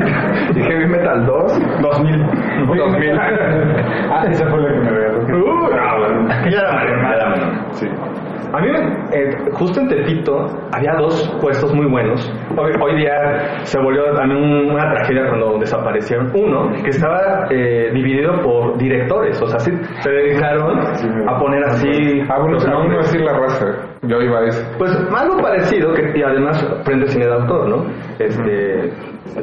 ¿Y 0.55 0.61
Heavy 0.61 0.87
Metal 0.87 1.25
2? 1.25 1.59
2000. 1.81 2.25
2000. 2.77 3.19
ah, 3.19 4.25
esa 4.29 4.49
fue 4.49 4.61
la 4.61 4.73
que 4.73 4.79
me 4.79 4.89
regaló. 4.89 5.20
Uh. 5.29 5.69
Sí. 7.79 8.10
A 8.53 8.59
mí, 8.59 8.67
eh, 9.13 9.31
justo 9.53 9.79
en 9.79 9.87
Tepito, 9.87 10.45
había 10.73 10.93
dos 10.95 11.37
puestos 11.39 11.73
muy 11.73 11.85
buenos. 11.85 12.29
Hoy, 12.57 12.73
hoy 12.81 12.97
día 12.97 13.63
se 13.63 13.79
volvió 13.79 14.13
también 14.13 14.69
una 14.69 14.91
tragedia 14.91 15.29
cuando 15.29 15.57
desaparecieron. 15.57 16.31
Uno, 16.35 16.69
que 16.83 16.89
estaba 16.89 17.47
eh, 17.49 17.91
dividido 17.93 18.41
por 18.41 18.77
directores, 18.77 19.41
o 19.41 19.47
sea, 19.47 19.57
sí, 19.59 19.71
se 20.01 20.09
dedicaron 20.09 20.79
a 21.29 21.39
poner 21.39 21.63
así... 21.63 22.21
Ah, 22.29 22.39
bueno, 22.41 22.57
aún 22.57 22.69
no 22.69 22.79
nombres. 22.79 23.11
decir 23.11 23.21
la 23.21 23.39
raza. 23.39 23.65
Yo 24.01 24.21
iba 24.21 24.39
a 24.39 24.45
eso. 24.45 24.61
Pues 24.77 24.91
algo 25.15 25.37
parecido, 25.41 25.93
que, 25.93 26.19
y 26.19 26.21
además 26.21 26.61
prende 26.83 27.07
cine 27.07 27.27
de 27.27 27.33
autor, 27.33 27.69
¿no? 27.69 27.85
Este, 28.19 28.91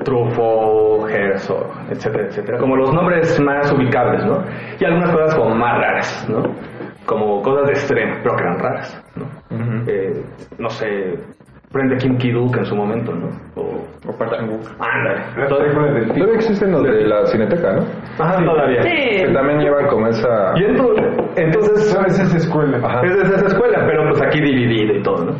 Truffaut, 0.04 1.08
Herzog, 1.08 1.66
etcétera, 1.90 2.26
etcétera. 2.26 2.58
Como 2.58 2.76
los 2.76 2.92
nombres 2.92 3.40
más 3.40 3.72
ubicables, 3.72 4.26
¿no? 4.26 4.44
Y 4.78 4.84
algunas 4.84 5.10
cosas 5.12 5.34
como 5.34 5.54
más 5.54 5.78
raras, 5.78 6.28
¿no? 6.28 6.42
Como 7.08 7.40
cosas 7.40 7.66
de 7.68 7.72
extremo, 7.72 8.16
pero 8.22 8.36
que 8.36 8.42
eran 8.42 8.58
raras, 8.58 9.02
¿no? 9.16 9.24
Eh, 9.86 10.22
no 10.58 10.68
sé, 10.68 11.14
prende 11.72 11.96
Kim 11.96 12.18
Ki-duk 12.18 12.54
en 12.58 12.66
su 12.66 12.76
momento, 12.76 13.12
¿no? 13.14 13.28
O, 13.56 13.62
o 14.06 14.12
Chan-wook. 14.18 14.60
Ándale. 14.78 15.48
Todavía 15.48 16.34
existen 16.34 16.70
los 16.70 16.82
de 16.82 17.06
la 17.06 17.24
Cineteca, 17.26 17.72
¿no? 17.72 17.86
Ajá, 18.18 18.44
todavía. 18.44 18.82
Que 18.82 19.30
también 19.32 19.60
llevan 19.60 19.86
como 19.86 20.06
esa... 20.08 20.52
Y 20.56 20.64
entonces, 20.64 21.04
entonces 21.36 21.90
¿Sabes 21.90 22.18
esa 22.18 22.36
escuela? 22.36 23.00
Es 23.02 23.16
de 23.16 23.36
esa 23.36 23.46
escuela, 23.46 23.84
pero 23.86 24.10
pues 24.10 24.22
aquí 24.22 24.42
dividido 24.42 24.94
y 24.98 25.02
todo, 25.02 25.24
¿no? 25.24 25.32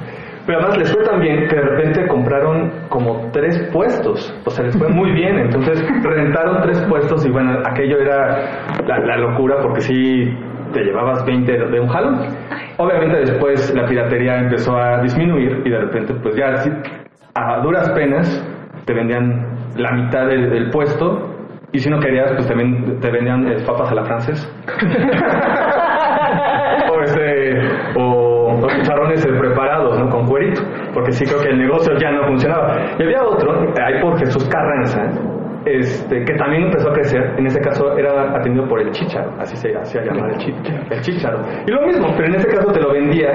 Pero 0.46 0.60
además 0.60 0.78
les 0.78 0.90
fue 0.94 1.04
tan 1.04 1.20
bien 1.20 1.46
que 1.48 1.56
de 1.56 1.62
repente 1.62 2.08
compraron 2.08 2.72
como 2.88 3.30
tres 3.32 3.68
puestos, 3.70 4.34
o 4.46 4.50
sea, 4.50 4.64
les 4.64 4.78
fue 4.78 4.88
muy 4.88 5.12
bien, 5.12 5.38
entonces 5.40 5.78
rentaron 6.02 6.62
tres 6.62 6.80
puestos 6.88 7.26
y 7.26 7.30
bueno, 7.30 7.58
aquello 7.66 7.98
era 7.98 8.78
la, 8.86 8.98
la 8.98 9.16
locura 9.18 9.56
porque 9.60 9.82
sí 9.82 10.34
te 10.72 10.82
llevabas 10.84 11.24
20 11.24 11.52
de 11.52 11.80
un 11.80 11.88
jalón. 11.88 12.20
Obviamente 12.78 13.18
después 13.20 13.72
la 13.74 13.86
piratería 13.86 14.38
empezó 14.38 14.76
a 14.76 15.00
disminuir 15.02 15.62
y 15.64 15.70
de 15.70 15.78
repente 15.78 16.14
pues 16.22 16.36
ya 16.36 16.56
sí, 16.58 16.70
a 17.34 17.60
duras 17.60 17.90
penas 17.90 18.26
te 18.84 18.92
vendían 18.94 19.46
la 19.76 19.92
mitad 19.92 20.26
del, 20.26 20.50
del 20.50 20.70
puesto 20.70 21.34
y 21.72 21.78
si 21.78 21.90
no 21.90 21.98
querías 22.00 22.32
pues 22.32 22.46
te, 22.46 22.54
ven- 22.54 22.98
te 23.00 23.10
vendían 23.10 23.46
eh, 23.48 23.56
papas 23.66 23.90
a 23.92 23.94
la 23.94 24.04
francés. 24.04 24.52
o 26.90 27.00
este 27.02 27.60
o 27.96 28.66
chicharrones 28.68 29.24
eh, 29.24 29.32
preparados 29.38 29.98
¿no? 29.98 30.08
con 30.10 30.26
cuerito 30.26 30.62
porque 30.94 31.12
sí 31.12 31.24
creo 31.26 31.40
que 31.42 31.48
el 31.50 31.58
negocio 31.58 31.94
ya 31.98 32.10
no 32.10 32.26
funcionaba 32.26 32.76
y 32.98 33.02
había 33.02 33.22
otro 33.22 33.52
ahí 33.84 34.00
por 34.00 34.18
Jesús 34.18 34.48
Carranza 34.48 35.02
este, 35.76 36.24
que 36.24 36.34
también 36.34 36.64
empezó 36.64 36.90
a 36.90 36.92
crecer 36.92 37.34
en 37.36 37.46
ese 37.46 37.60
caso 37.60 37.96
era 37.96 38.36
atendido 38.36 38.68
por 38.68 38.80
el 38.80 38.90
chicharo 38.90 39.32
así 39.38 39.56
se 39.56 39.76
hacía 39.76 40.02
llamar 40.02 40.30
el 40.30 40.38
chicharo, 40.38 40.82
el 40.90 41.00
chicharo 41.00 41.38
y 41.66 41.70
lo 41.70 41.86
mismo 41.86 42.08
pero 42.16 42.28
en 42.28 42.34
ese 42.36 42.48
caso 42.48 42.72
te 42.72 42.80
lo 42.80 42.92
vendía 42.92 43.30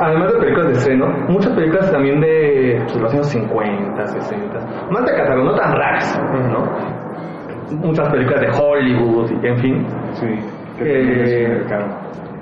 además 0.00 0.32
de 0.32 0.38
películas 0.40 0.66
de 0.68 0.72
estreno 0.72 1.06
muchas 1.28 1.52
películas 1.52 1.90
también 1.90 2.20
de 2.20 2.80
pues, 2.84 3.00
los 3.00 3.12
años 3.12 3.26
50 3.28 4.06
60 4.06 4.90
más 4.90 5.04
de 5.04 5.12
catálogo 5.14 5.50
no 5.50 5.54
tan 5.54 5.72
raras 5.72 6.20
¿no? 6.50 7.00
muchas 7.76 8.08
películas 8.10 8.40
de 8.40 8.48
Hollywood 8.48 9.44
en 9.44 9.58
fin. 9.58 9.86
Eh, 10.80 11.62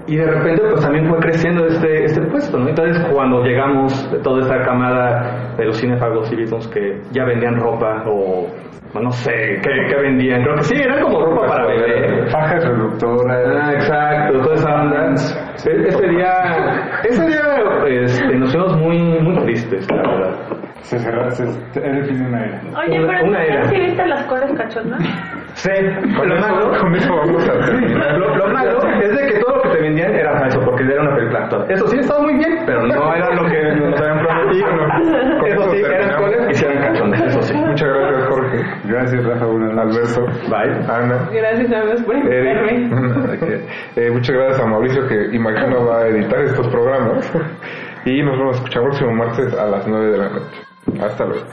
y 0.09 0.17
de 0.17 0.27
repente 0.27 0.63
pues 0.71 0.81
también 0.83 1.09
fue 1.09 1.19
creciendo 1.19 1.67
este, 1.67 2.05
este 2.05 2.21
puesto, 2.23 2.59
¿no? 2.59 2.69
Entonces 2.69 3.05
cuando 3.13 3.43
llegamos 3.45 4.11
de 4.11 4.19
toda 4.21 4.43
esta 4.43 4.63
camada 4.65 5.55
de 5.57 5.65
los 5.67 5.77
cinefagos 5.79 6.33
y 6.33 6.37
beatles 6.37 6.67
que 6.69 7.01
ya 7.13 7.25
vendían 7.25 7.57
ropa 7.61 8.05
o 8.07 8.47
no 9.01 9.13
sé, 9.13 9.61
¿qué, 9.63 9.71
qué 9.89 10.01
vendían? 10.01 10.43
Creo 10.43 10.57
que 10.57 10.63
sí, 10.63 10.75
eran 10.75 11.03
como 11.03 11.25
ropa 11.27 11.47
para 11.47 11.67
bebé. 11.67 12.27
Fajas 12.31 12.65
reductoras. 12.67 13.47
Ah, 13.63 13.73
exacto, 13.75 14.41
toda 14.41 14.55
esa 14.55 14.75
onda. 14.83 15.07
E- 15.11 15.89
Ese 15.89 16.09
día, 16.09 17.01
ese 17.05 17.27
día 17.27 17.41
este, 17.87 18.35
nos 18.37 18.51
fuimos 18.51 18.77
muy, 18.79 18.99
muy 19.21 19.37
tristes, 19.45 19.87
la 19.91 19.97
verdad. 20.11 20.48
Se 20.83 20.99
cerró, 20.99 21.31
se, 21.33 21.43
era 21.75 21.99
el 21.99 22.05
fin 22.07 22.19
de 22.23 22.29
una 22.29 22.45
era. 22.47 22.61
Oye, 22.79 22.99
Una- 22.99 23.09
pero 23.09 23.25
una 23.27 23.45
era. 23.45 23.65
¿sí 23.69 23.77
viste 23.81 24.07
las 24.07 24.25
colas 24.27 24.51
cachondas? 24.57 25.01
Sí, 25.55 25.71
Con 26.17 26.29
lo 26.29 26.35
eso- 26.37 26.49
malo, 26.49 26.79
con 26.81 26.95
eso 26.95 27.15
vamos 27.15 27.49
a 27.49 27.53
terminar. 27.67 28.19
Lo, 28.19 28.37
lo 28.37 28.49
malo 28.49 28.79
es 29.03 29.11
de 29.19 29.27
que 29.27 29.39
todo 29.41 29.57
lo 29.57 29.63
que 29.63 29.69
te 29.71 29.81
vendían 29.83 30.15
era 30.15 30.39
falso, 30.39 30.61
porque 30.65 30.85
era 30.85 31.03
una 31.03 31.15
película 31.17 31.41
actual. 31.45 31.67
Eso 31.71 31.87
sí 31.89 31.99
estaba 31.99 32.21
muy 32.23 32.35
bien, 32.39 32.63
pero 32.65 32.87
no 32.87 33.15
era 33.15 33.35
lo 33.35 33.45
que 33.51 33.63
nos 33.81 34.01
habían 34.01 34.19
prometido. 34.25 34.69
Eso 34.69 35.47
eso 35.47 35.71
sí, 35.73 35.83
eran 35.85 36.23
coles 36.23 36.41
y 36.51 36.55
sí 36.55 36.65
eran 36.65 36.79
cachones, 36.93 37.21
eso 37.23 37.43
sí. 37.43 37.55
Muchas 37.55 37.89
gracias, 37.89 38.29
Jorge. 38.29 38.59
Gracias, 38.85 39.25
Rafa. 39.25 39.45
Noches. 39.47 40.17
Alberto. 40.19 40.49
Bye. 40.49 40.95
Ana. 40.95 41.29
Gracias 41.33 41.73
amigos 41.73 42.03
por 42.03 42.17
invitarme. 42.17 42.71
Eric. 43.43 43.63
Eh, 43.97 44.11
muchas 44.11 44.37
gracias 44.37 44.61
a 44.61 44.67
Mauricio 44.67 45.07
que 45.09 45.35
imagino 45.37 45.85
va 45.87 45.99
a 46.03 46.07
editar 46.09 46.41
estos 46.43 46.67
programas. 46.69 47.33
Y 48.05 48.23
nos 48.23 48.39
vemos 48.39 48.55
a 48.55 48.59
escuchar 48.59 48.83
el 48.83 48.89
próximo 48.89 49.13
martes 49.13 49.55
a 49.59 49.67
las 49.67 49.87
9 49.87 50.07
de 50.13 50.19
la 50.19 50.29
noche. 50.31 50.68
Hasta 50.97 51.25
luego. 51.25 51.47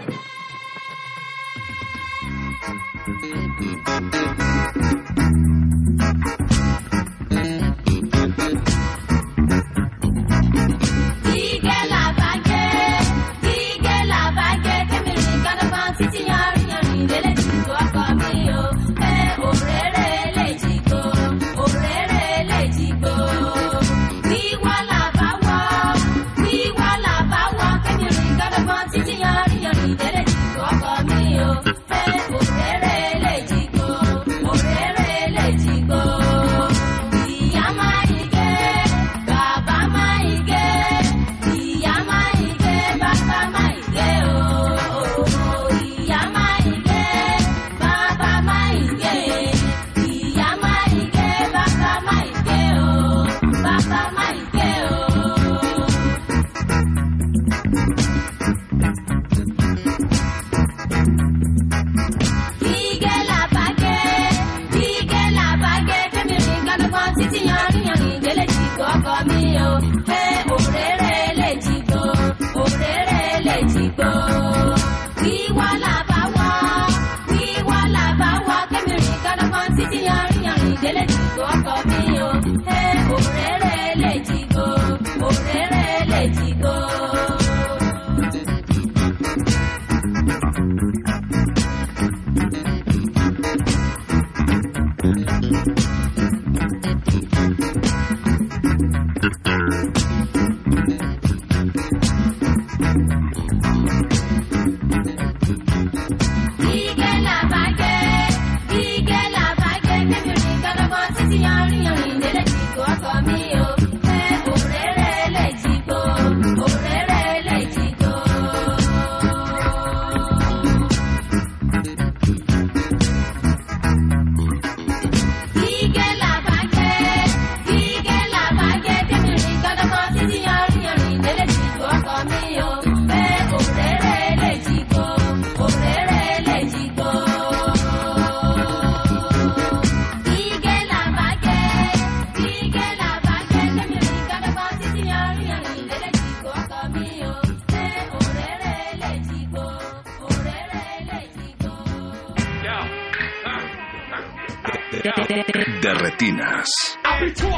Le 73.98 74.45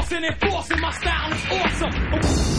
force 0.08 0.12
and 0.12 0.24
enforcing 0.24 0.80
my 0.80 0.90
style 0.92 1.32
is 1.32 1.44
awesome. 1.50 2.58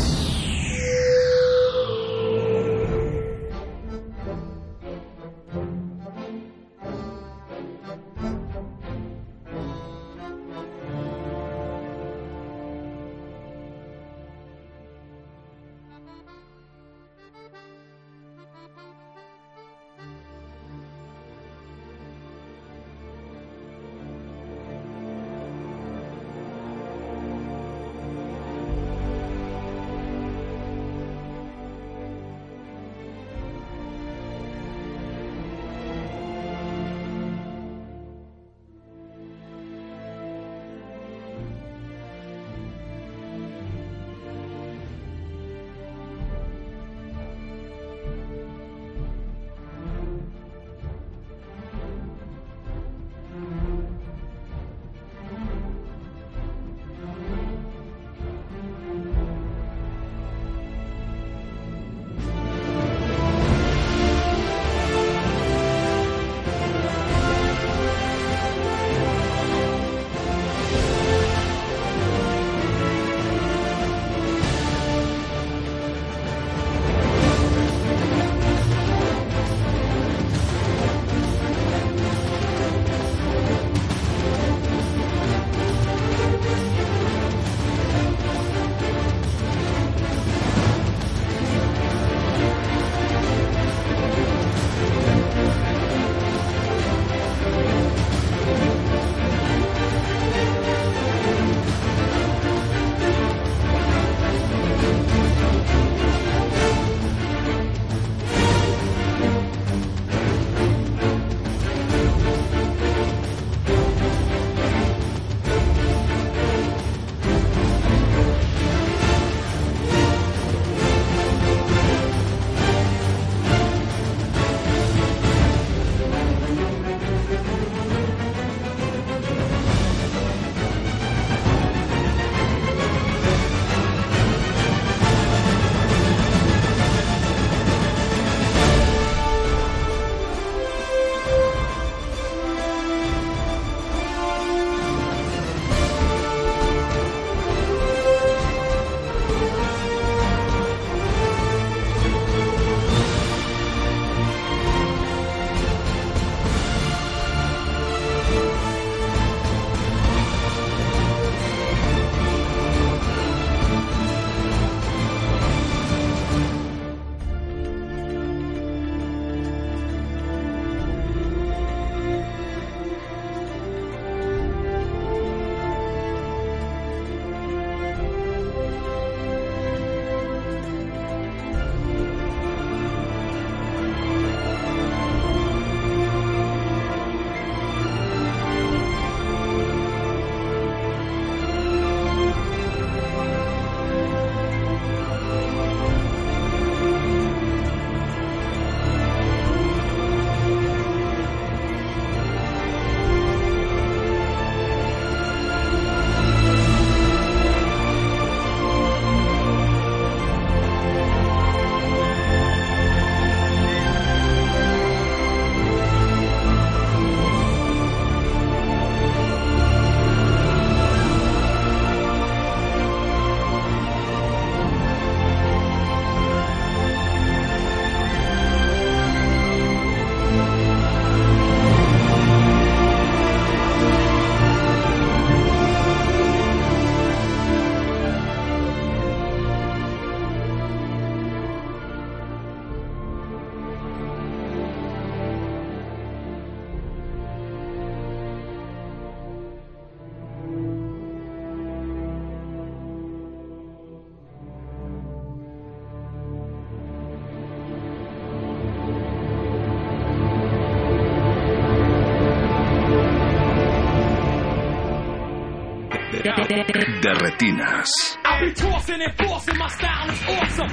Is 270.09 270.21
awesome. 270.27 270.71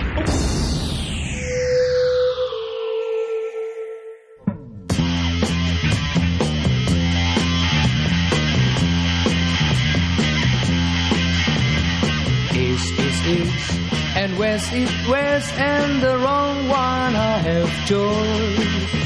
East 12.55 12.98
is 12.98 13.27
east, 13.27 13.81
and 14.16 14.39
west 14.39 14.73
is 14.73 15.09
west, 15.09 15.53
and 15.59 16.03
the 16.03 16.16
wrong 16.16 16.69
one 16.69 17.16
I 17.16 17.39
have 17.48 17.86
chose. 17.86 18.97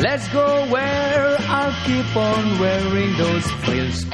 Let's 0.00 0.28
go 0.28 0.66
where 0.68 1.36
I'll 1.40 1.86
keep 1.86 2.16
on 2.16 2.58
wearing 2.60 3.16
those 3.16 3.50
frills 3.62 4.04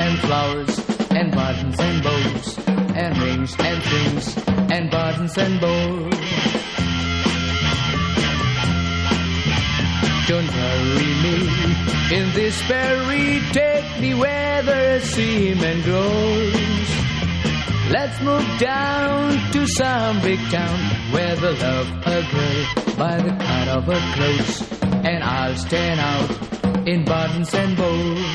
and 5.38 5.60
bows. 5.60 6.14
Don't 10.28 10.50
hurry 10.60 11.12
me 11.24 12.18
in 12.18 12.32
this 12.34 12.56
berry, 12.68 13.40
take 13.52 14.00
me 14.00 14.14
where 14.14 14.62
the 14.62 15.00
seaman 15.00 15.82
grows. 15.82 16.88
Let's 17.90 18.20
move 18.20 18.58
down 18.58 19.52
to 19.52 19.66
some 19.66 20.20
big 20.20 20.40
town 20.50 20.78
where 21.12 21.36
the 21.36 21.52
love 21.52 21.88
a 22.06 22.20
girl 22.32 22.96
by 22.96 23.16
the 23.16 23.30
cut 23.44 23.68
of 23.68 23.84
her 23.84 24.14
clothes, 24.14 24.72
and 25.04 25.24
I'll 25.24 25.56
stand 25.56 26.00
out 26.00 26.86
in 26.86 27.04
buttons 27.04 27.54
and 27.54 27.76
bows. 27.76 28.27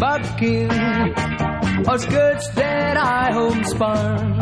You 0.00 0.06
in 0.06 0.68
bucking 0.68 1.88
or 1.88 1.98
skirts 1.98 2.48
that 2.54 2.96
I 2.96 3.32
homespun. 3.32 4.38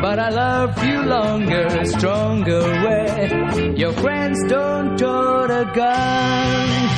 But 0.00 0.18
I 0.18 0.28
love 0.30 0.84
you 0.84 1.02
longer, 1.02 1.84
stronger 1.84 2.62
where 2.62 3.76
your 3.76 3.92
friends 3.92 4.38
don't 4.48 4.96
tote 4.98 5.50
a 5.50 5.64
gun. 5.74 6.88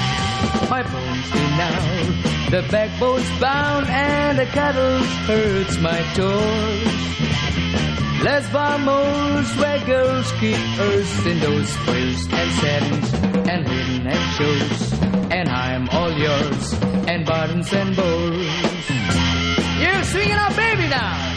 My 0.70 0.82
bones 0.82 1.30
do 1.32 1.38
now, 1.38 2.50
the 2.50 2.68
backbone's 2.70 3.40
bound 3.40 3.86
and 3.88 4.38
the 4.38 4.46
cuddles 4.46 5.06
hurts 5.26 5.78
my 5.80 6.00
toes. 6.14 7.00
Les 8.22 8.46
vamos 8.50 9.56
where 9.56 9.78
girls 9.86 10.30
keep 10.32 10.58
earth 10.78 11.26
in 11.26 11.40
those 11.40 11.72
frills 11.78 12.28
and 12.30 12.52
satins 12.60 13.14
and 13.48 13.66
linen 13.66 14.06
and 14.06 14.32
shows. 14.36 14.99
And 15.30 15.48
I'm 15.48 15.88
all 15.90 16.12
yours, 16.12 16.72
and 17.06 17.24
buttons 17.24 17.72
and 17.72 17.96
bows. 17.96 18.80
You're 19.80 20.02
swinging 20.04 20.32
out, 20.32 20.56
baby, 20.56 20.88
now. 20.88 21.29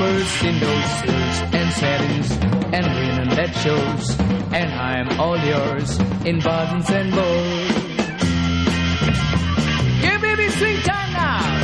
Us 0.00 0.42
in 0.44 0.58
silks 0.60 1.40
and 1.54 1.72
satins 1.72 2.30
and 2.74 2.86
linen 2.86 3.28
that 3.36 3.52
shows. 3.62 4.16
And 4.52 4.70
I'm 4.72 5.20
all 5.20 5.38
yours 5.38 5.98
in 6.26 6.40
buttons 6.40 6.90
and 6.90 7.10
bows. 7.12 7.70
Yeah, 10.02 10.18
baby, 10.20 10.48
swing 10.50 10.80
time 10.82 11.12
now. 11.12 11.56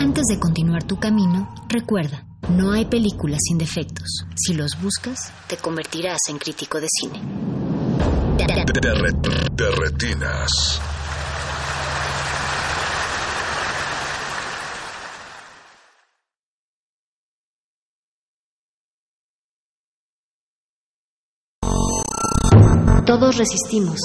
Antes 0.00 0.24
de 0.28 0.38
continuar 0.38 0.82
tu 0.84 0.96
camino, 0.98 1.48
recuerda, 1.68 2.24
películas 2.98 3.38
sin 3.46 3.58
defectos. 3.58 4.24
Si 4.34 4.54
los 4.54 4.72
buscas, 4.82 5.32
te 5.46 5.56
convertirás 5.56 6.18
en 6.30 6.38
crítico 6.38 6.80
de 6.80 6.88
cine. 6.90 7.20
De, 8.36 8.92
re- 8.92 9.12
de 9.52 9.70
retinas. 9.70 10.80
Todos 23.06 23.36
resistimos. 23.36 23.98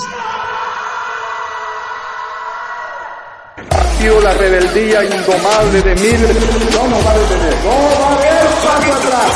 La 4.04 4.34
rebeldía 4.34 5.02
indomable 5.06 5.82
de 5.82 5.96
miles. 5.96 6.36
No 6.74 6.88
nos 6.90 7.06
va 7.06 7.12
a 7.12 7.18
detener. 7.20 7.56
No 7.64 7.70
va 7.70 8.10
a 8.10 8.14
haber 8.14 8.48
paso 8.64 8.94
atrás. 8.94 9.32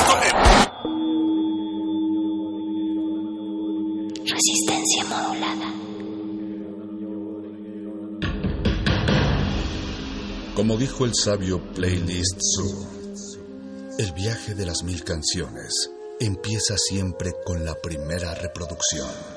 Resistencia 4.26 5.06
modulada. 5.06 5.73
Como 10.53 10.77
dijo 10.77 11.06
el 11.06 11.14
sabio 11.15 11.61
Playlist 11.73 12.39
Zoo, 12.56 12.88
el 13.99 14.11
viaje 14.11 14.53
de 14.53 14.65
las 14.65 14.84
mil 14.84 15.02
canciones 15.06 15.91
empieza 16.19 16.76
siempre 16.77 17.31
con 17.45 17.64
la 17.64 17.76
primera 17.76 18.35
reproducción. 18.35 19.36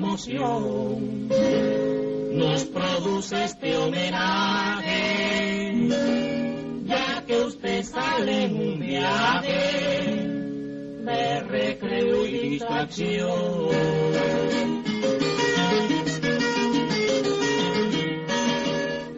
Emoción 0.00 1.28
nos 2.32 2.64
produce 2.64 3.44
este 3.44 3.76
homenaje, 3.76 4.88
ya 6.84 7.22
que 7.26 7.36
usted 7.36 7.82
sale 7.82 8.44
en 8.44 8.56
un 8.56 8.80
viaje 8.80 10.16
de 11.04 11.40
recreo 11.40 12.26
y 12.26 12.38
distracción. 12.48 13.68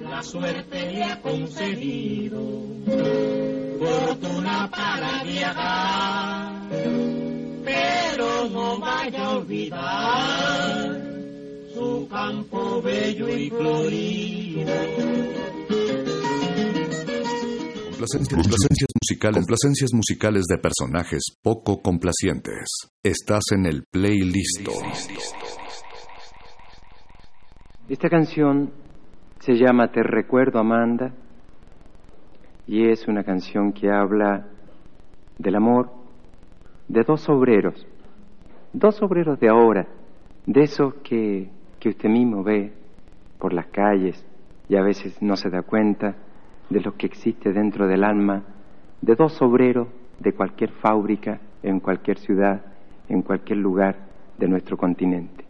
La 0.00 0.22
suerte 0.24 0.90
le 0.90 1.04
ha 1.04 1.20
concedido 1.20 2.40
fortuna 3.78 4.68
para 4.68 5.22
viajar, 5.22 6.52
pero 8.23 8.49
no 8.51 8.78
vaya 8.78 9.24
a 9.24 9.36
olvidar 9.36 11.01
su 11.74 12.09
campo 12.09 12.82
bello 12.82 13.28
y 13.28 13.51
florido. 13.51 14.73
Complacencias, 17.90 18.35
complacencias 18.35 18.89
musicales, 19.01 19.36
complacencias 19.36 19.90
musicales 19.94 20.44
de 20.49 20.59
personajes 20.59 21.23
poco 21.43 21.81
complacientes. 21.81 22.69
Estás 23.03 23.44
en 23.53 23.66
el 23.66 23.85
playlist. 23.90 24.69
Esta 27.89 28.09
canción 28.09 28.73
se 29.40 29.55
llama 29.55 29.90
Te 29.93 30.03
recuerdo 30.03 30.59
Amanda 30.59 31.15
y 32.66 32.89
es 32.89 33.07
una 33.07 33.24
canción 33.24 33.73
que 33.73 33.90
habla 33.90 34.49
del 35.39 35.57
amor 35.57 35.90
de 36.89 37.03
dos 37.05 37.28
obreros, 37.28 37.86
dos 38.73 39.03
obreros 39.03 39.39
de 39.39 39.49
ahora, 39.49 39.86
de 40.47 40.62
esos 40.62 40.94
que, 41.05 41.51
que 41.78 41.90
usted 41.90 42.09
mismo 42.09 42.43
ve 42.43 42.73
por 43.39 43.53
las 43.53 43.66
calles 43.66 44.24
y 44.69 44.77
a 44.77 44.82
veces 44.82 45.20
no 45.20 45.36
se 45.36 45.51
da 45.51 45.62
cuenta 45.62 46.16
de 46.70 46.81
lo 46.81 46.97
que 46.97 47.07
existe 47.07 47.53
dentro 47.53 47.86
del 47.86 48.05
alma 48.05 48.43
de 49.01 49.15
dos 49.15 49.40
obreros 49.43 49.89
de 50.20 50.32
cualquier 50.32 50.70
fábrica, 50.70 51.40
en 51.62 51.81
cualquier 51.81 52.19
ciudad, 52.19 52.62
en 53.09 53.23
cualquier 53.23 53.59
lugar 53.59 53.97
de 54.39 54.49
nuestro 54.49 54.77
continente. 54.77 55.44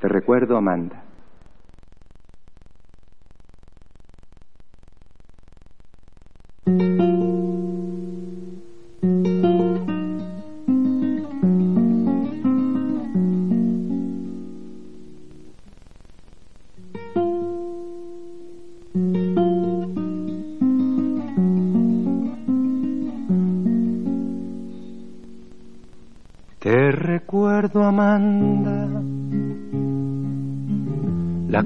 Te 0.00 0.08
recuerdo, 0.08 0.56
Amanda. 0.56 1.04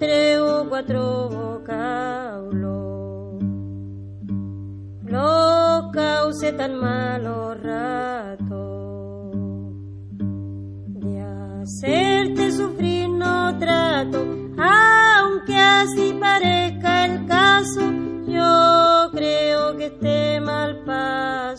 Tres 0.00 0.40
o 0.40 0.66
cuatro 0.66 1.62
caulos 1.66 3.42
lo 5.04 5.90
cause 5.92 6.52
tan 6.52 6.74
malos 6.74 7.62
ratos 7.62 8.56
de 10.86 11.20
hacerte 11.20 12.50
sufrir 12.50 13.10
no 13.10 13.58
trato, 13.58 14.24
aunque 14.56 15.56
así 15.56 16.16
parezca 16.18 17.04
el 17.04 17.26
caso, 17.26 17.82
yo 18.26 19.10
creo 19.12 19.76
que 19.76 19.86
esté 19.86 20.40
mal 20.40 20.82
paso 20.86 21.49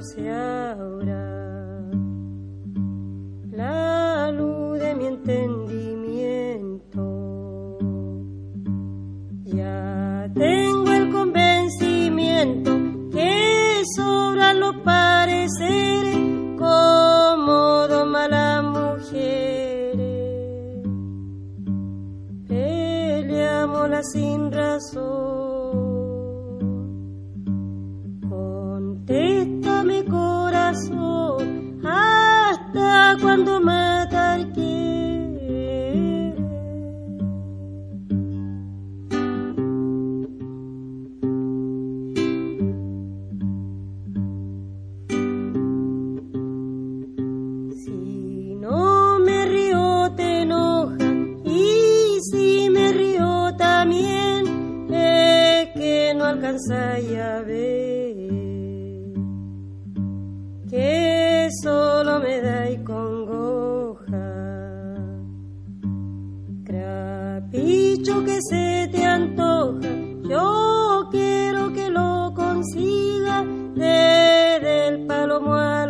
pronto 0.00 0.02
se 0.02 0.30
abra 0.30 1.90
la 3.52 4.30
luz 4.32 4.78
de 4.78 4.94
mi 4.94 5.06
entendimiento. 5.06 7.78
Ya 9.44 10.30
tengo 10.34 10.92
el 10.92 11.10
convencimiento 11.12 12.70
que 13.12 13.82
sobran 13.96 14.60
los 14.60 14.76
pareceres 14.76 16.16
como 16.58 17.86
doma 17.88 18.28
las 18.28 18.62
mujeres. 18.62 19.98
Peleámosla 22.48 24.02
sin 24.02 24.52
razón. 24.52 25.59
Cuando 33.18 33.60
matar 33.60 34.52
quiere. 34.52 36.34
Si 47.84 48.54
no 48.60 49.18
me 49.20 49.46
río 49.46 50.12
te 50.16 50.42
enoja 50.42 50.96
y 51.44 52.18
si 52.30 52.70
me 52.70 52.92
río 52.92 53.54
también 53.56 54.46
es 54.92 55.68
que 55.74 56.14
no 56.16 56.24
alcanzáis 56.24 57.18
a 57.18 57.40
ver 57.42 58.30
que 60.70 61.48
solo 61.62 62.20
me 62.20 62.40
dais 62.40 62.59
se 68.48 68.88
te 68.90 69.04
antoja 69.04 69.88
yo 70.22 71.08
quiero 71.10 71.72
que 71.72 71.90
lo 71.90 72.32
consiga 72.34 73.44
desde 73.74 74.88
el 74.88 75.06
palomo 75.06 75.54
a 75.54 75.86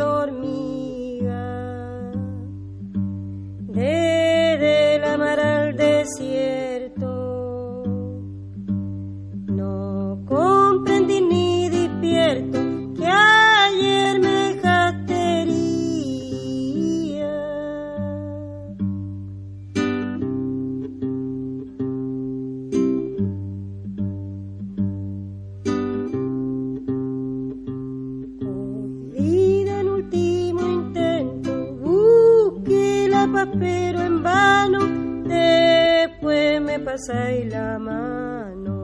me 36.90 36.96
pasáis 36.96 37.46
la 37.52 37.78
mano. 37.78 38.76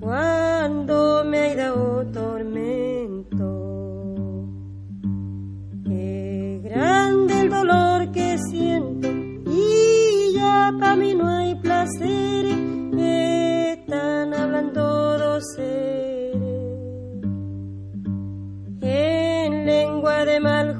Cuando 0.00 1.24
me 1.24 1.38
hay 1.38 1.56
dado 1.56 2.06
tormento, 2.12 3.46
es 5.86 6.62
grande 6.62 7.40
el 7.40 7.50
dolor 7.50 8.10
que 8.12 8.36
siento 8.50 9.08
y 9.08 10.34
ya 10.34 10.72
para 10.78 10.96
mí 10.96 11.14
no 11.14 11.28
hay 11.28 11.54
placer, 11.56 12.46
están 13.74 14.34
hablando 14.34 15.18
dos 15.18 15.44
seres 15.56 17.24
en 18.82 19.66
lengua 19.66 20.24
de 20.24 20.40
mal 20.40 20.79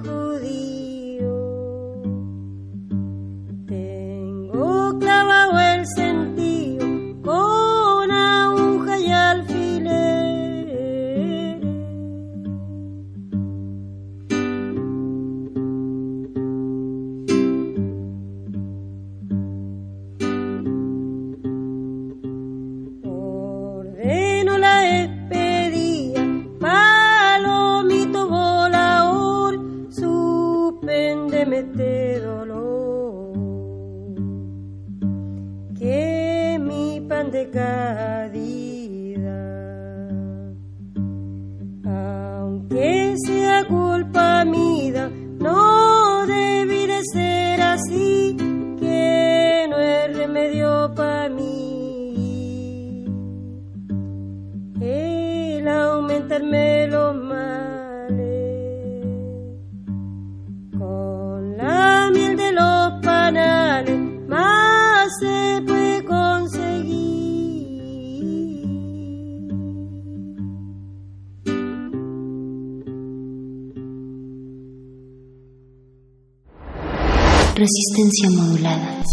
Resistencia 78.00 78.30
modulada. 78.30 79.04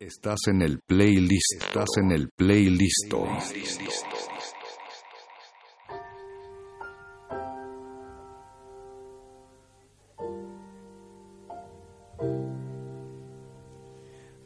Estás 0.00 0.38
en 0.48 0.62
el 0.62 0.80
playlist. 0.80 1.62
Estás 1.62 1.88
en 2.02 2.10
el 2.10 2.30
playlist. 2.30 3.14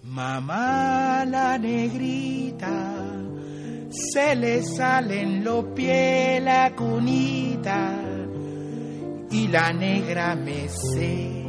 Mamá 0.03 1.25
la 1.25 1.57
negrita, 1.59 3.23
se 3.91 4.37
le 4.37 4.63
salen 4.63 5.43
los 5.43 5.65
pies 5.75 6.43
la 6.43 6.75
cunita 6.77 8.15
y 9.35 9.49
la 9.49 9.73
negra 9.73 10.37
me 10.37 10.69
sé. 10.69 11.43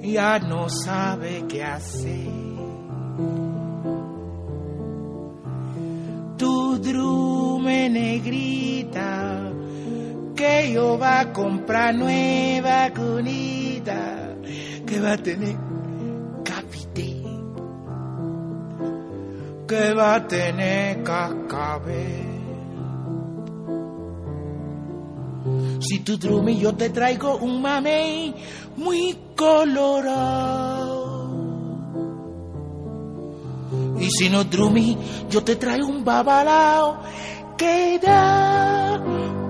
Ya 0.00 0.38
no 0.38 0.70
sabe 0.70 1.44
qué 1.46 1.62
hacer. 1.62 2.32
Tu 6.38 6.78
drume 6.78 7.90
negrita, 7.90 9.52
que 10.34 10.72
yo 10.72 10.98
va 10.98 11.20
a 11.20 11.32
comprar 11.32 11.94
nueva 11.94 12.90
cunita, 12.90 14.36
que 14.86 15.00
va 15.00 15.12
a 15.12 15.18
tener 15.18 15.56
cafité, 16.42 17.22
que 19.68 19.94
va 19.94 20.14
a 20.14 20.26
tener 20.26 21.02
cascabel. 21.02 22.33
Si 25.80 26.00
tu 26.00 26.16
drumi 26.16 26.58
yo 26.58 26.74
te 26.74 26.90
traigo 26.90 27.36
un 27.36 27.60
mamey 27.60 28.34
muy 28.76 29.16
colorado. 29.36 31.14
Y 34.00 34.10
si 34.10 34.28
no 34.28 34.44
drumi 34.44 34.96
yo 35.30 35.42
te 35.42 35.56
traigo 35.56 35.88
un 35.88 36.04
babalao 36.04 36.98
que 37.56 37.98
da 38.02 39.00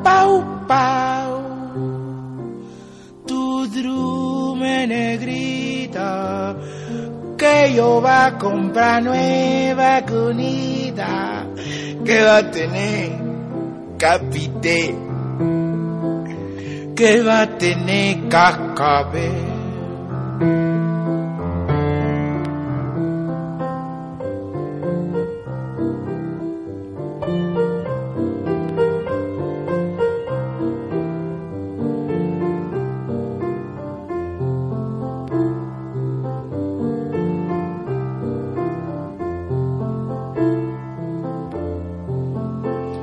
pau 0.03 0.67
pau. 0.67 1.45
drume 3.75 4.87
negrita, 4.87 6.57
que 7.37 7.75
yo 7.75 8.01
va 8.01 8.27
a 8.27 8.39
comprar 8.39 9.03
nueva 9.03 10.03
cunita, 10.03 11.47
que 12.05 12.23
va 12.23 12.37
a 12.39 12.51
tener 12.51 13.11
capité, 13.99 14.95
que 16.95 17.23
va 17.23 17.43
a 17.43 17.59
tener 17.59 18.29
cascabel. 18.29 19.53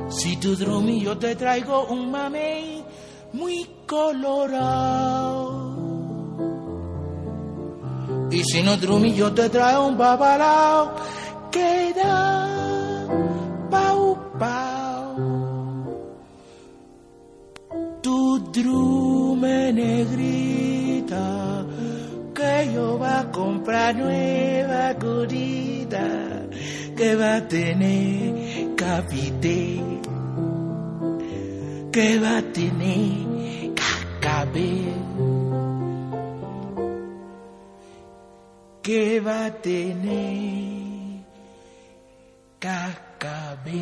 Si 0.08 0.36
tu 0.36 0.56
drumi 0.56 1.00
yo 1.00 1.18
te 1.18 1.34
traigo 1.34 1.86
un 1.86 2.10
mamey 2.10 2.81
colorado. 3.92 5.52
Y 8.30 8.42
si 8.44 8.62
no 8.62 8.76
drumi 8.78 9.12
yo 9.14 9.32
te 9.34 9.50
traigo 9.50 9.86
un 9.86 9.98
babalao 9.98 10.94
que 11.50 11.92
da 11.94 12.48
pau 13.70 14.16
pau. 14.40 15.08
Tu 18.00 18.18
drume 18.56 19.72
negrita 19.72 21.26
que 22.34 22.72
yo 22.74 22.98
va 22.98 23.20
a 23.20 23.30
comprar 23.30 23.94
nueva 23.94 24.94
curita 24.98 26.06
que 26.96 27.14
va 27.14 27.36
a 27.36 27.48
tener 27.48 28.74
capité 28.74 29.80
que 31.92 32.18
va 32.18 32.38
a 32.38 32.42
tener 32.42 33.31
cascabel 34.52 34.94
que 38.82 39.20
va 39.20 39.46
a 39.46 39.50
tener 39.50 41.24
cascabel 42.58 43.72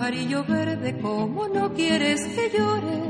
Pajarillo 0.00 0.44
verde, 0.44 0.98
¿cómo 1.02 1.46
no 1.46 1.74
quieres 1.74 2.26
que 2.28 2.48
llore? 2.56 3.02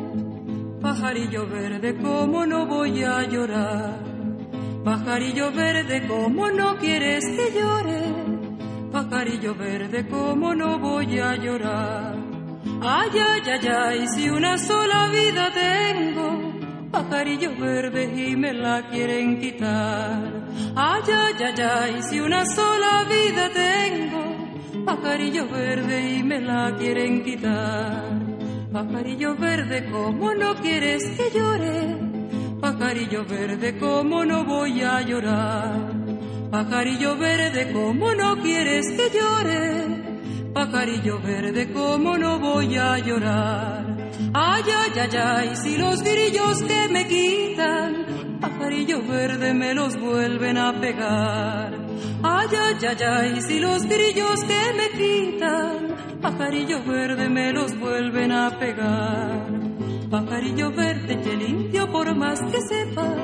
Pajarillo 0.83 1.47
verde, 1.47 1.97
¿cómo 2.03 2.45
no 2.45 2.67
voy 2.67 3.05
a 3.05 3.23
llorar? 3.29 4.01
Pajarillo 4.85 5.53
verde, 5.53 6.05
¿cómo 6.09 6.51
no 6.51 6.77
quieres 6.79 7.25
que 7.27 7.57
llore? 7.57 8.03
Pajarillo 8.91 9.55
verde, 9.55 10.09
¿cómo 10.09 10.53
no 10.53 10.81
voy 10.81 11.21
a 11.21 11.37
llorar? 11.37 12.17
Ay, 12.83 13.11
ay, 13.15 13.43
ay, 13.47 13.69
ay, 13.69 14.09
si 14.09 14.29
una 14.29 14.59
sola 14.59 15.11
vida 15.11 15.49
tengo, 15.53 16.91
pajarillo 16.91 17.57
verde 17.57 18.31
y 18.31 18.35
me 18.35 18.53
la 18.53 18.89
quieren 18.91 19.39
quitar. 19.39 20.43
Ay, 20.75 21.03
ay, 21.07 21.35
ay, 21.39 21.63
ay, 21.63 22.03
si 22.03 22.19
una 22.19 22.45
sola 22.45 23.05
vida 23.05 23.49
tengo, 23.51 24.30
pajarillo 24.85 25.49
verde 25.49 26.17
y 26.17 26.23
me 26.23 26.41
la 26.41 26.75
quieren 26.79 27.23
quitar. 27.23 28.05
Pajarillo 28.73 29.37
verde, 29.37 29.89
¿cómo 29.91 30.35
no 30.35 30.55
quieres 30.57 31.05
que 31.17 31.31
llore? 31.37 31.97
Pajarillo 32.61 33.25
verde, 33.25 33.79
¿cómo 33.79 34.25
no 34.25 34.45
voy 34.45 34.83
a 34.83 35.01
llorar? 35.03 35.93
Pajarillo 36.51 37.17
verde, 37.17 37.73
¿cómo 37.73 38.15
no 38.15 38.37
quieres 38.43 38.87
que 38.97 39.11
llore? 39.19 40.51
Pajarillo 40.53 41.21
verde, 41.21 41.73
¿cómo 41.73 42.19
no 42.19 42.39
voy 42.39 42.77
a 42.77 42.99
llorar? 42.99 44.00
Ay, 44.33 44.63
ay, 44.63 44.93
ay, 44.97 45.17
ay, 45.17 45.57
si 45.57 45.77
los 45.77 46.03
grillos 46.03 46.63
que 46.63 46.89
me 46.89 47.07
quitan, 47.09 48.39
pajarillo 48.41 49.03
verde 49.03 49.55
me 49.55 49.75
los 49.75 49.99
vuelven 49.99 50.57
a 50.57 50.81
pegar. 50.81 51.75
Ay, 52.23 52.49
ay, 52.53 52.87
ay, 52.89 52.97
ay, 53.03 53.43
si 53.43 53.59
los 53.59 53.85
grillos 53.87 54.45
que 54.45 54.73
me 54.77 54.91
quitan, 54.91 55.97
pajarillo 56.21 56.85
verde 56.85 57.29
me 57.29 57.53
los 57.53 57.77
vuelven 57.79 58.31
a 58.31 58.57
pegar. 58.57 59.47
Pajarillo 60.11 60.71
verde 60.73 61.21
que 61.23 61.37
limpio 61.37 61.91
por 61.91 62.15
más 62.15 62.41
que 62.41 62.61
sepa, 62.61 63.15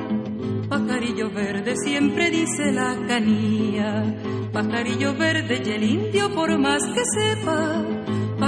pajarillo 0.69 1.29
verde 1.31 1.75
siempre 1.77 2.31
dice 2.31 2.73
la 2.73 2.95
canía. 3.07 4.15
Pajarillo 4.51 5.13
verde 5.15 5.61
y 5.65 5.69
el 5.69 5.83
indio 5.83 6.33
por 6.33 6.57
más 6.57 6.83
que 6.87 7.03
sepa, 7.05 7.83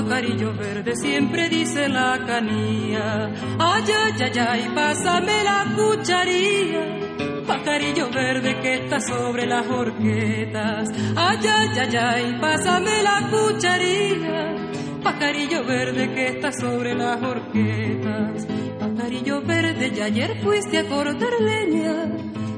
pajarillo 0.10 0.54
verde 0.54 0.96
siempre 0.96 1.50
dice 1.50 1.88
la 1.88 2.20
canía. 2.26 3.32
Ay, 3.60 3.84
ay, 4.20 4.40
ay, 4.40 4.72
pásame 4.74 5.44
la 5.44 5.66
cucharilla, 5.76 7.46
pajarillo 7.46 8.10
verde 8.10 8.60
que 8.60 8.74
está 8.74 9.00
sobre 9.02 9.46
las 9.46 9.68
horquetas. 9.68 10.90
Ay, 11.16 11.38
ay, 11.48 11.96
ay, 11.96 12.38
pásame 12.42 13.04
la 13.04 13.30
cucharilla, 13.30 14.56
pajarillo 15.04 15.64
verde 15.66 16.14
que 16.16 16.28
está 16.28 16.52
sobre 16.54 16.96
las 16.96 17.22
horquetas. 17.22 18.48
Pajarillo 18.80 19.42
verde, 19.42 19.92
y 19.96 20.02
ayer 20.02 20.42
fuiste 20.42 20.80
a 20.80 20.88
cortar 20.88 21.34
leña. 21.40 22.08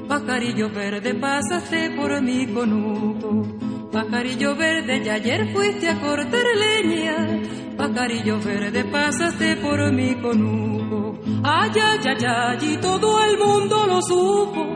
Pajarillo 0.07 0.69
verde, 0.69 1.13
pasaste 1.15 1.91
por 1.91 2.21
mi 2.21 2.47
conuco. 2.47 3.45
Pajarillo 3.91 4.55
verde, 4.55 5.01
y 5.03 5.09
ayer 5.09 5.51
fuiste 5.51 5.89
a 5.89 5.99
cortar 5.99 6.45
leña. 6.55 7.40
Pajarillo 7.77 8.39
verde, 8.39 8.83
pasaste 8.85 9.55
por 9.57 9.91
mi 9.91 10.15
conuco. 10.15 11.19
Ay, 11.43 11.71
ay, 11.75 11.99
ay, 12.05 12.25
ay, 12.25 12.73
y 12.73 12.77
todo 12.77 13.23
el 13.23 13.37
mundo 13.37 13.85
lo 13.87 14.01
supo. 14.01 14.67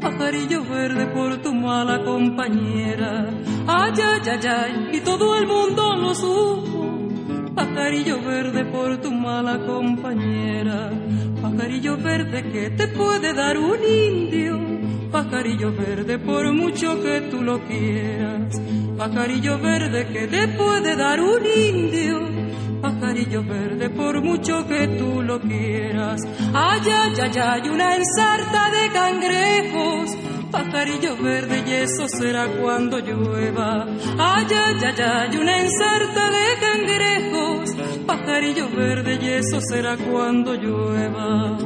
Pajarillo 0.00 0.64
verde 0.64 1.06
por 1.06 1.40
tu 1.42 1.54
mala 1.54 2.04
compañera. 2.04 3.30
Ay, 3.66 3.92
ay, 3.96 4.20
ay, 4.26 4.46
ay, 4.46 4.90
y 4.92 5.00
todo 5.00 5.36
el 5.36 5.46
mundo 5.46 5.96
lo 5.96 6.14
supo. 6.14 6.72
Pajarillo 7.54 8.20
verde 8.22 8.64
por 8.64 9.00
tu 9.00 9.12
mala 9.12 9.58
compañera. 9.64 10.90
Pajarillo 11.40 11.96
verde 11.96 12.50
que 12.50 12.70
te 12.70 12.88
puede 12.88 13.34
dar 13.34 13.58
un 13.58 13.78
indio. 13.84 14.58
Pajarillo 15.10 15.72
verde 15.72 16.18
por 16.18 16.52
mucho 16.52 17.00
que 17.02 17.20
tú 17.30 17.42
lo 17.42 17.60
quieras. 17.66 18.60
Pajarillo 18.96 19.58
verde 19.58 20.06
que 20.12 20.26
te 20.28 20.48
puede 20.48 20.96
dar 20.96 21.20
un 21.20 21.44
indio. 21.44 22.20
Pajarillo 22.80 23.42
verde 23.44 23.90
por 23.90 24.22
mucho 24.22 24.66
que 24.66 24.88
tú 24.98 25.22
lo 25.22 25.40
quieras. 25.40 26.20
Ay, 26.52 26.80
ay, 26.84 27.14
ay, 27.20 27.38
ay, 27.40 27.68
una 27.68 27.96
ensarta 27.96 28.70
de 28.70 28.92
cangrejos. 28.92 30.10
Pajarillo 30.50 31.16
verde 31.16 31.64
y 31.66 31.70
eso 31.72 32.06
será 32.08 32.46
cuando 32.60 32.98
llueva. 32.98 33.86
Ay, 34.18 34.46
ay, 34.50 34.76
ay, 34.84 35.00
ay, 35.00 35.36
una 35.38 35.60
ensarta 35.60 36.30
de 36.30 36.46
cangrejos. 36.60 37.70
Pajarillo 38.06 38.68
verde 38.70 39.18
y 39.22 39.28
eso 39.28 39.60
será 39.60 39.96
cuando 39.96 40.54
llueva. 40.54 41.56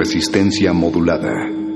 Resistencia 0.00 0.72
modulada. 0.72 1.69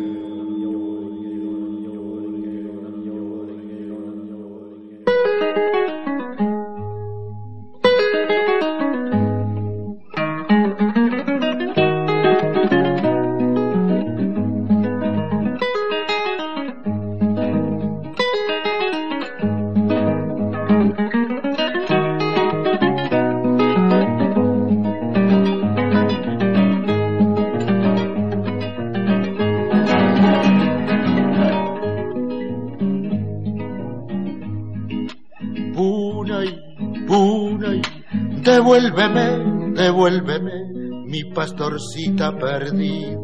Pastorcita 41.44 42.32
perdida. 42.38 43.18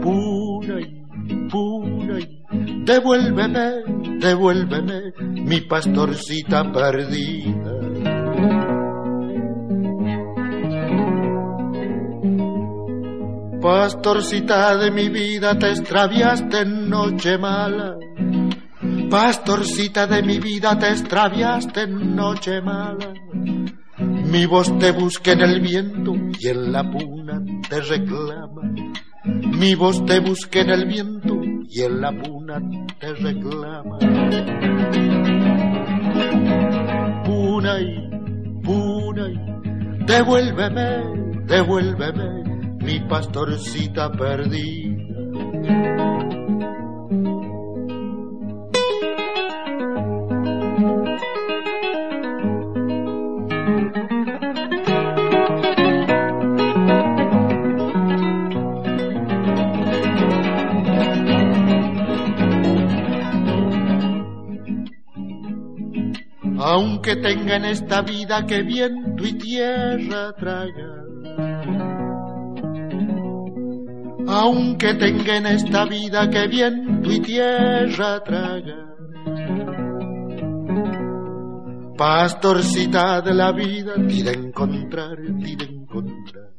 Pura 0.00 0.80
y 0.80 1.48
pura 1.50 2.20
y 2.20 2.84
devuélveme, 2.84 3.66
devuélveme, 4.20 5.00
mi 5.48 5.60
pastorcita 5.62 6.70
perdida. 6.70 7.74
Pastorcita 13.60 14.76
de 14.76 14.90
mi 14.92 15.08
vida, 15.08 15.58
te 15.58 15.70
extraviaste 15.70 16.60
en 16.60 16.88
noche 16.88 17.36
mala. 17.36 17.96
Pastorcita 19.10 20.06
de 20.06 20.22
mi 20.22 20.38
vida, 20.38 20.78
te 20.78 20.90
extraviaste 20.90 21.80
en 21.82 22.14
noche 22.14 22.60
mala. 22.62 23.12
Mi 24.30 24.46
voz 24.46 24.78
te 24.78 24.92
busca 24.92 25.32
en 25.32 25.40
el 25.40 25.60
viento 25.60 26.14
y 26.38 26.48
en 26.48 26.72
la 26.72 26.82
puna 26.90 27.42
te 27.68 27.80
reclama. 27.80 28.62
Mi 29.24 29.74
voz 29.74 30.04
te 30.06 30.20
busca 30.20 30.60
en 30.60 30.70
el 30.70 30.86
viento 30.86 31.34
y 31.68 31.82
en 31.82 32.00
la 32.00 32.12
puna 32.12 32.60
te 32.98 33.14
reclama. 33.14 33.98
Puna 37.24 37.80
y 37.80 38.62
puna 38.62 38.98
devuélveme, 40.08 41.44
devuélveme 41.46 42.38
mi 42.82 43.00
pastorcita 43.00 44.10
perdida. 44.10 44.87
Aunque 67.08 67.22
tenga 67.22 67.56
en 67.56 67.64
esta 67.64 68.02
vida 68.02 68.44
que 68.44 68.62
viento 68.62 69.24
y 69.24 69.32
tierra 69.32 70.30
traga, 70.34 71.06
aunque 74.26 74.92
tenga 74.92 75.36
en 75.38 75.46
esta 75.46 75.86
vida 75.86 76.28
que 76.28 76.46
viento 76.48 77.10
y 77.10 77.20
tierra 77.20 78.22
traga. 78.22 78.94
Pastorcita 81.96 83.22
de 83.22 83.32
la 83.32 83.52
vida, 83.52 83.94
tira 84.06 84.32
a 84.32 84.34
encontrar, 84.34 85.16
tira 85.42 85.64
a 85.64 85.70
encontrar. 85.70 86.52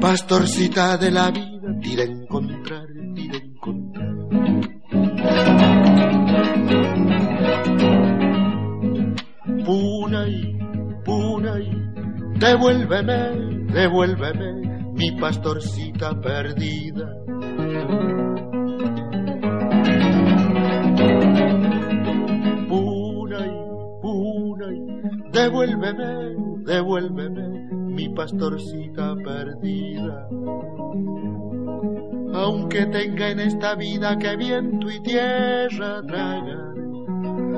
Pastorcita 0.00 0.96
de 0.96 1.10
la 1.10 1.30
vida, 1.30 1.78
tira 1.82 2.04
a 2.04 2.06
encontrar, 2.06 2.59
devuélveme, 12.40 13.20
devuélveme 13.72 14.50
mi 14.96 15.12
pastorcita 15.12 16.14
perdida. 16.20 17.08
Puna 22.68 23.40
y, 23.46 23.52
puna 24.02 24.66
y, 24.72 24.80
devuélveme, 25.32 26.10
devuélveme 26.64 27.46
mi 27.94 28.08
pastorcita 28.08 29.14
perdida. 29.22 30.28
Aunque 32.32 32.86
tenga 32.86 33.30
en 33.30 33.40
esta 33.40 33.74
vida 33.74 34.16
que 34.16 34.36
viento 34.36 34.90
y 34.90 35.00
tierra 35.00 36.00
tragar, 36.06 36.74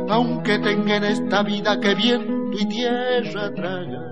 aunque 0.08 0.58
tenga 0.58 0.96
en 0.96 1.04
esta 1.04 1.42
vida 1.44 1.78
que 1.78 1.94
viento 1.94 2.58
y 2.58 2.66
tierra 2.66 3.54
tragar, 3.54 4.11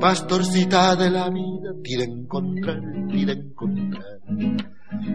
pastorcita 0.00 0.96
de 0.96 1.10
la 1.10 1.28
vida, 1.30 1.74
tira 1.82 2.04
encontrar, 2.04 2.80
tira 3.10 3.32
encontrar. 3.32 4.20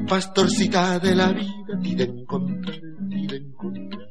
Pastorcita 0.08 1.00
de 1.00 1.16
la 1.16 1.32
vida, 1.32 1.80
tira 1.82 2.04
encontrar, 2.04 2.82
tira 3.10 3.36
encontrar. 3.38 4.08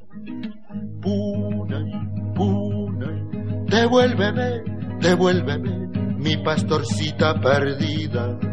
Puna 1.01 1.81
puna 2.35 3.09
devuélveme, 3.71 4.63
devuélveme, 5.01 5.91
mi 6.19 6.37
pastorcita 6.39 7.41
perdida. 7.41 8.50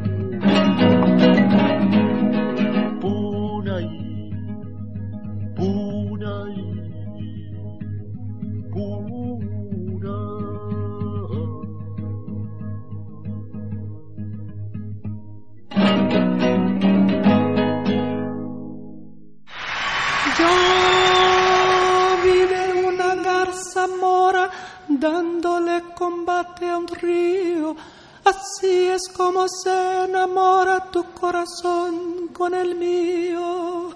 Una 23.57 23.63
garza 23.63 23.87
mora 23.87 24.51
dándole 24.87 25.83
combate 25.95 26.69
a 26.69 26.77
un 26.77 26.87
río. 26.87 27.75
Así 28.23 28.87
es 28.87 29.07
como 29.09 29.47
se 29.47 30.03
enamora 30.03 30.91
tu 30.91 31.03
corazón 31.13 32.29
con 32.33 32.53
el 32.53 32.75
mío. 32.75 33.91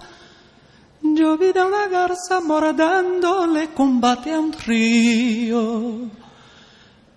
Yo 1.02 1.36
vi 1.36 1.52
de 1.52 1.62
una 1.62 1.86
garza 1.86 2.40
mora 2.40 2.72
dándole 2.72 3.72
combate 3.72 4.32
a 4.32 4.40
un 4.40 4.52
río. 4.52 6.10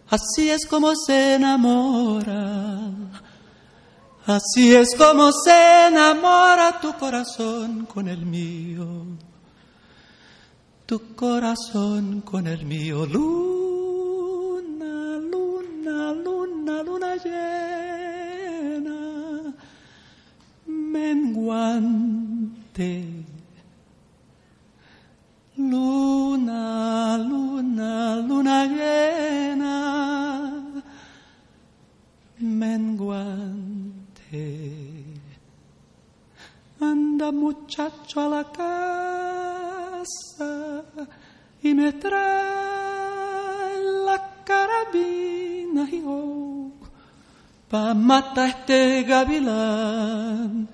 Así 0.09 0.49
es 0.49 0.67
como 0.67 0.93
se 0.95 1.35
enamora. 1.35 2.91
Así 4.27 4.75
es 4.75 4.95
como 4.95 5.31
se 5.31 5.87
enamora 5.87 6.79
tu 6.79 6.93
corazón 6.93 7.85
con 7.85 8.07
el 8.07 8.25
mío. 8.25 9.24
Tu 10.85 11.15
corazón 11.15 12.21
con 12.21 12.45
el 12.45 12.63
mío. 12.63 13.07
Luna, 13.07 15.17
luna, 15.17 16.13
luna, 16.13 16.83
luna 16.83 17.15
llena. 17.15 19.55
Menguante. 20.67 22.05
Luna, 25.57 27.17
luna, 27.17 28.17
luna 28.17 28.65
llena. 28.67 30.53
Menguante. 32.37 33.95
Anda 36.79 37.31
muchacho 37.31 38.21
a 38.21 38.29
la 38.29 38.43
casa 40.05 40.83
y 41.61 41.73
me 41.73 41.93
trae 41.93 43.79
la 44.05 44.43
carabina 44.45 45.87
y 45.91 46.03
oh, 46.05 46.71
pa 47.69 47.93
matar 47.93 48.49
este 48.49 49.03
gavilán 49.03 50.67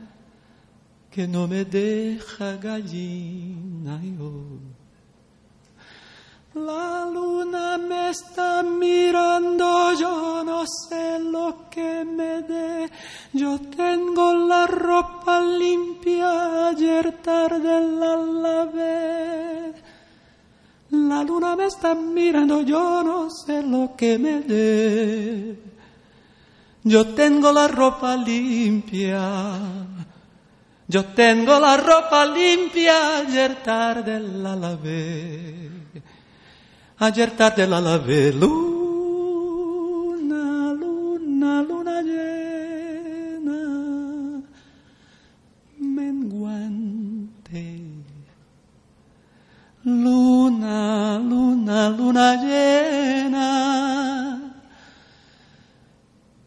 que 1.10 1.28
no 1.28 1.48
me 1.48 1.66
deja 1.66 2.58
gallina 2.58 4.00
y 4.04 4.18
oh. 4.20 4.71
La 6.54 7.06
luna 7.06 7.78
me 7.78 8.10
está 8.10 8.62
mirando, 8.62 9.94
yo 9.94 10.44
no 10.44 10.66
sé 10.68 11.18
lo 11.18 11.70
que 11.70 12.04
me 12.04 12.42
dé. 12.42 12.90
Yo 13.32 13.58
tengo 13.58 14.34
la 14.34 14.68
ropa 14.68 15.40
limpia, 15.40 16.68
ayer 16.68 17.22
tarde 17.24 17.80
la 17.80 18.18
lavé. 18.18 19.74
La 20.90 21.24
luna 21.24 21.56
me 21.56 21.68
está 21.68 21.96
mirando, 21.96 22.64
yo 22.64 23.02
no 23.02 23.30
sé 23.30 23.64
lo 23.64 23.96
que 23.96 24.18
me 24.18 24.42
dé. 24.42 25.58
Yo 26.84 27.14
tengo 27.14 27.54
la 27.54 27.70
ropa 27.70 28.18
limpia. 28.18 29.58
Yo 30.86 31.06
tengo 31.06 31.58
la 31.62 31.78
ropa 31.78 32.26
limpia, 32.26 33.20
ayer 33.20 33.64
tarde 33.64 34.20
la 34.20 34.54
lavé. 34.54 35.81
Ayer 37.04 37.32
tarde 37.36 37.66
la 37.66 37.82
lavé, 37.82 38.32
luna, 38.32 38.62
luna, 40.82 41.64
luna 41.64 42.02
llena, 42.04 43.60
menguante. 45.80 47.66
Luna, 49.84 51.18
luna, 51.18 51.90
una 51.90 51.90
luna 51.90 52.36
llena 52.36 53.50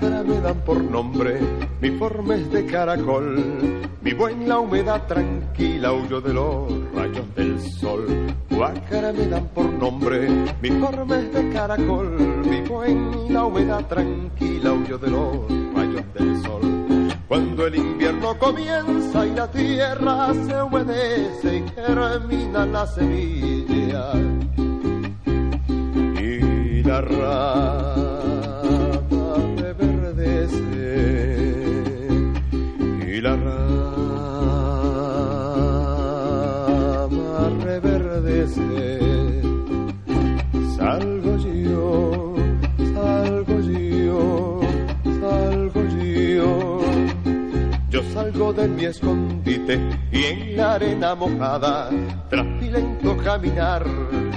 Guácara 0.00 0.22
me 0.22 0.40
dan 0.40 0.60
por 0.60 0.80
nombre, 0.80 1.40
mi 1.80 1.90
forma 1.98 2.36
es 2.36 2.48
de 2.52 2.64
caracol, 2.66 3.42
vivo 4.00 4.28
en 4.28 4.48
la 4.48 4.60
humedad 4.60 5.04
tranquila, 5.08 5.92
huyo 5.92 6.20
de 6.20 6.34
los 6.34 6.68
rayos 6.94 7.34
del 7.34 7.60
sol. 7.60 8.06
Guácara 8.48 9.12
me 9.12 9.26
dan 9.26 9.48
por 9.48 9.64
nombre, 9.64 10.28
mi 10.62 10.70
forma 10.70 11.18
es 11.18 11.32
de 11.32 11.50
caracol, 11.50 12.16
vivo 12.48 12.84
en 12.84 13.34
la 13.34 13.44
humedad 13.44 13.84
tranquila, 13.86 14.72
huyo 14.72 14.98
de 14.98 15.10
los 15.10 15.36
rayos 15.74 16.14
del 16.14 16.42
sol. 16.42 16.60
Cuando 17.26 17.66
el 17.66 17.74
invierno 17.74 18.38
comienza 18.38 19.26
y 19.26 19.34
la 19.34 19.50
tierra 19.50 20.32
se 20.32 20.62
humedece 20.62 21.56
y 21.56 21.68
germina 21.70 22.66
la 22.66 22.86
semilla 22.86 24.12
y 26.20 26.82
la 26.84 27.00
rama 27.00 27.97
y 33.18 33.20
la 33.20 33.34
rama 33.34 33.58
reverdece 37.64 39.40
salgo 40.76 41.17
salgo 48.38 48.52
de 48.52 48.68
mi 48.68 48.84
escondite 48.84 49.80
y 50.12 50.24
en 50.24 50.56
la 50.56 50.74
arena 50.74 51.14
mojada, 51.16 51.90
tras 52.30 52.46
mi 52.46 52.70
lento 52.70 53.16
caminar, 53.16 53.84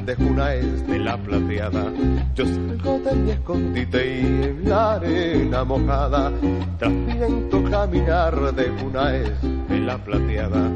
dejo 0.04 0.24
una 0.24 0.56
es 0.56 0.88
de 0.88 0.98
la 0.98 1.18
plateada. 1.18 1.94
Yo 2.34 2.46
salgo 2.46 2.98
de 3.00 3.16
mi 3.16 3.30
escondite 3.30 4.22
y 4.22 4.26
en 4.26 4.68
la 4.68 4.94
arena 4.94 5.64
mojada, 5.64 6.32
tras 6.80 6.92
mi 6.92 7.14
lento 7.14 7.64
caminar, 7.70 8.56
dejo 8.56 8.88
una 8.88 9.16
es 9.16 9.40
de 9.70 9.80
la 9.80 9.98
plateada. 10.00 10.72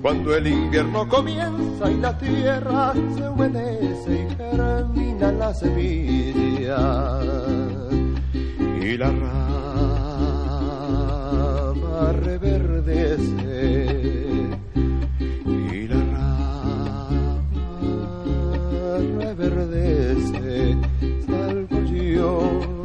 Cuando 0.00 0.34
el 0.34 0.46
invierno 0.46 1.06
comienza 1.06 1.90
y 1.90 1.96
la 1.98 2.16
tierra 2.16 2.94
se 2.94 3.28
humedece 3.28 4.14
y 4.14 4.34
germina 4.34 5.30
la 5.32 5.52
semilla 5.52 6.78
y 8.80 8.96
la 8.96 9.10
rama 9.10 9.65
reverdece. 12.12 13.86
Y 15.46 15.88
la 15.88 16.00
rama 16.12 17.40
reverdece. 19.18 20.76
Salgo 21.26 21.78
yo 21.84 22.75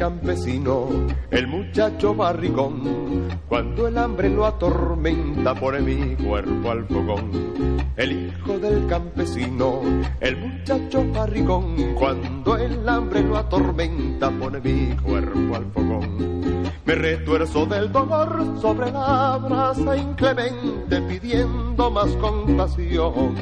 campesino 0.00 0.88
el 1.30 1.46
muchacho 1.46 2.14
barrigón 2.14 3.28
cuando 3.46 3.86
el 3.86 3.98
hambre 3.98 4.30
lo 4.30 4.46
atormenta 4.46 5.54
pone 5.54 5.80
mi 5.80 6.16
cuerpo 6.16 6.70
al 6.70 6.86
fogón 6.86 7.50
el 8.00 8.28
hijo 8.28 8.58
del 8.58 8.86
campesino, 8.86 9.82
el 10.20 10.36
muchacho 10.38 11.04
barrigón, 11.12 11.94
cuando 11.94 12.56
el 12.56 12.88
hambre 12.88 13.22
lo 13.22 13.36
atormenta, 13.36 14.30
pone 14.30 14.58
mi 14.60 14.96
cuerpo 14.96 15.56
al 15.56 15.66
fogón. 15.66 16.62
Me 16.86 16.94
retuerzo 16.94 17.66
del 17.66 17.92
dolor 17.92 18.56
sobre 18.58 18.90
la 18.90 19.36
brasa 19.36 19.98
inclemente, 19.98 21.02
pidiendo 21.02 21.90
más 21.90 22.08
compasión. 22.16 23.34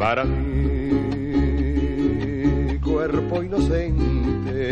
Para 0.00 0.24
mi 0.24 0.81
cuerpo 3.02 3.42
inocente, 3.42 4.68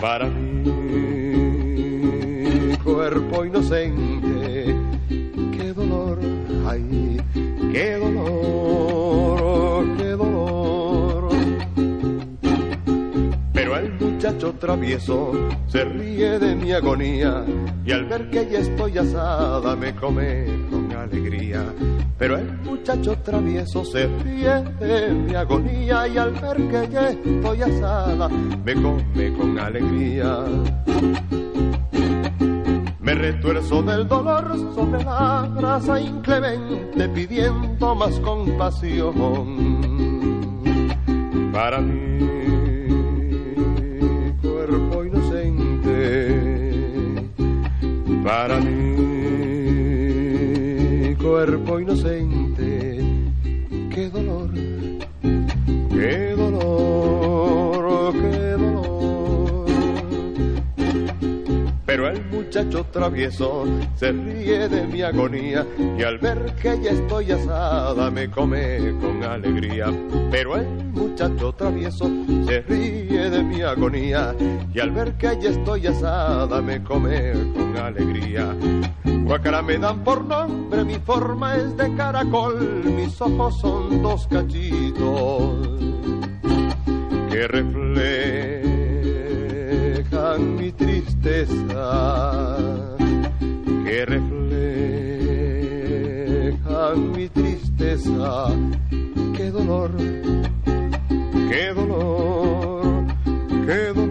para 0.00 0.26
mi 0.28 0.66
cuerpo 2.82 3.44
inocente 3.44 4.74
qué 5.56 5.72
dolor, 5.72 6.18
ay, 6.66 7.20
qué 7.72 7.92
dolor, 7.92 9.23
muchacho 14.24 14.54
travieso 14.54 15.32
se 15.66 15.84
ríe 15.84 16.38
de 16.38 16.56
mi 16.56 16.72
agonía 16.72 17.44
y 17.84 17.92
al 17.92 18.06
ver 18.06 18.30
que 18.30 18.48
ya 18.50 18.60
estoy 18.60 18.96
asada 18.96 19.76
me 19.76 19.94
come 19.94 20.46
con 20.70 20.90
alegría. 20.92 21.62
Pero 22.16 22.38
el 22.38 22.50
muchacho 22.62 23.18
travieso 23.18 23.84
se 23.84 24.06
ríe 24.06 24.62
de 24.80 25.12
mi 25.12 25.34
agonía 25.34 26.08
y 26.08 26.16
al 26.16 26.30
ver 26.30 26.56
que 26.56 26.88
ya 26.90 27.10
estoy 27.10 27.62
asada 27.64 28.30
me 28.30 28.74
come 28.74 29.34
con 29.34 29.58
alegría. 29.58 30.38
Me 33.00 33.14
retuerzo 33.14 33.82
del 33.82 34.08
dolor 34.08 34.56
sobre 34.74 35.04
la 35.04 35.50
grasa 35.54 36.00
inclemente 36.00 37.10
pidiendo 37.10 37.94
más 37.94 38.18
compasión 38.20 39.12
para 41.52 41.82
mi 41.82 42.24
para 48.24 48.58
mi 48.58 48.74
cuerpo 51.16 51.78
inocente. 51.78 52.43
Muchacho 62.54 62.86
travieso 62.92 63.64
se 63.96 64.12
ríe 64.12 64.68
de 64.68 64.86
mi 64.86 65.02
agonía 65.02 65.66
y 65.98 66.04
al 66.04 66.18
ver 66.18 66.54
que 66.54 66.80
ya 66.80 66.92
estoy 66.92 67.32
asada 67.32 68.12
me 68.12 68.30
come 68.30 68.94
con 69.00 69.24
alegría. 69.24 69.86
Pero 70.30 70.54
el 70.58 70.68
muchacho 70.92 71.52
travieso 71.52 72.08
se 72.46 72.60
ríe 72.60 73.28
de 73.28 73.42
mi 73.42 73.60
agonía 73.60 74.36
y 74.72 74.78
al 74.78 74.92
ver 74.92 75.14
que 75.14 75.36
ya 75.40 75.50
estoy 75.50 75.88
asada 75.88 76.62
me 76.62 76.80
come 76.84 77.32
con 77.32 77.76
alegría. 77.76 78.54
Guacara 79.02 79.60
me 79.60 79.76
dan 79.76 80.04
por 80.04 80.24
nombre, 80.24 80.84
mi 80.84 81.00
forma 81.00 81.56
es 81.56 81.76
de 81.76 81.92
caracol, 81.96 82.84
mis 82.84 83.20
ojos 83.20 83.58
son 83.58 84.00
dos 84.00 84.28
cachitos 84.28 85.68
que 87.32 87.48
reflejan 87.48 88.63
tristeza, 91.24 92.96
que 93.86 94.04
reflejan 94.04 94.32
mi 97.12 97.28
tristeza, 97.30 98.48
qué 99.34 99.50
dolor, 99.50 99.90
qué 101.48 101.72
dolor, 101.74 103.06
qué 103.66 103.92
dolor, 103.94 104.03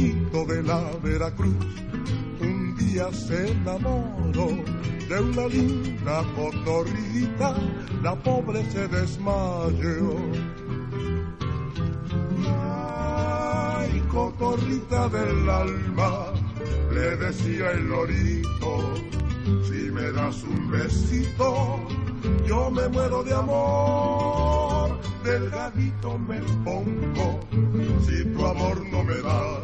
De 0.00 0.62
la 0.62 0.80
Veracruz, 1.02 1.54
un 2.40 2.74
día 2.74 3.12
se 3.12 3.52
enamoró 3.52 4.48
de 5.08 5.20
una 5.20 5.46
linda 5.46 6.24
cotorrita, 6.34 7.54
la 8.02 8.14
pobre 8.14 8.64
se 8.70 8.88
desmayó. 8.88 10.16
Ay, 12.48 14.02
cotorrita 14.08 15.08
del 15.10 15.50
alma, 15.50 16.32
le 16.94 17.16
decía 17.16 17.72
el 17.72 17.88
lorito, 17.88 18.94
si 19.68 19.90
me 19.92 20.10
das 20.12 20.42
un 20.44 20.70
besito, 20.70 21.78
yo 22.46 22.70
me 22.70 22.88
muero 22.88 23.22
de 23.22 23.32
amor, 23.34 24.98
delgadito 25.24 26.18
me 26.18 26.40
pongo, 26.64 27.40
si 28.06 28.24
tu 28.24 28.46
amor 28.46 28.80
no 28.90 29.04
me 29.04 29.14
das, 29.14 29.62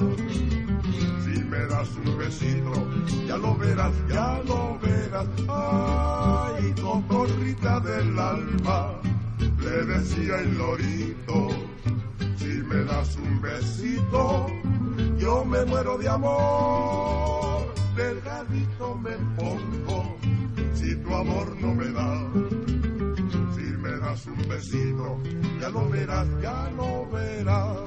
si 1.25 1.43
me 1.45 1.59
das 1.67 1.89
un 2.05 2.19
besito, 2.19 2.73
ya 3.27 3.37
lo 3.37 3.55
verás, 3.57 3.95
ya 4.09 4.43
lo 4.45 4.79
verás, 4.79 5.27
ay, 5.49 6.75
cotorrita 6.81 7.81
del 7.81 8.19
alma, 8.19 9.01
le 9.39 9.85
decía 9.85 10.41
el 10.41 10.59
lorito, 10.59 11.49
si 12.37 12.63
me 12.69 12.85
das 12.85 13.17
un 13.17 13.41
besito, 13.41 14.47
yo 15.19 15.45
me 15.45 15.65
muero 15.65 15.99
de 15.99 16.09
amor, 16.09 17.75
delgadito 17.97 18.95
me 18.97 19.13
pongo, 19.37 19.96
tu 21.07 21.15
amor 21.15 21.57
no 21.61 21.75
me 21.75 21.89
da, 21.93 22.11
si 23.55 23.67
me 23.83 23.93
das 24.01 24.27
un 24.27 24.49
besito, 24.49 25.19
ya 25.61 25.69
lo 25.69 25.89
verás, 25.89 26.27
ya 26.43 26.71
lo 26.77 27.09
verás. 27.11 27.79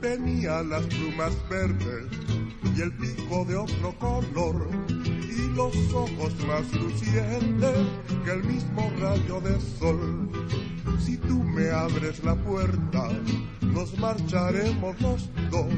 Tenía 0.00 0.62
las 0.62 0.84
plumas 0.86 1.34
verdes 1.48 2.06
y 2.76 2.80
el 2.80 2.92
pico 2.92 3.44
de 3.46 3.56
otro 3.56 3.94
color 3.98 4.97
y 5.28 5.48
los 5.54 5.74
ojos 5.92 6.32
más 6.46 6.72
lucientes 6.74 7.76
que 8.24 8.30
el 8.30 8.44
mismo 8.44 8.90
rayo 8.98 9.40
de 9.40 9.60
sol. 9.78 10.30
Si 10.98 11.16
tú 11.18 11.42
me 11.42 11.70
abres 11.70 12.22
la 12.24 12.34
puerta, 12.34 13.08
nos 13.60 13.96
marcharemos 13.98 15.00
los 15.00 15.28
dos 15.50 15.72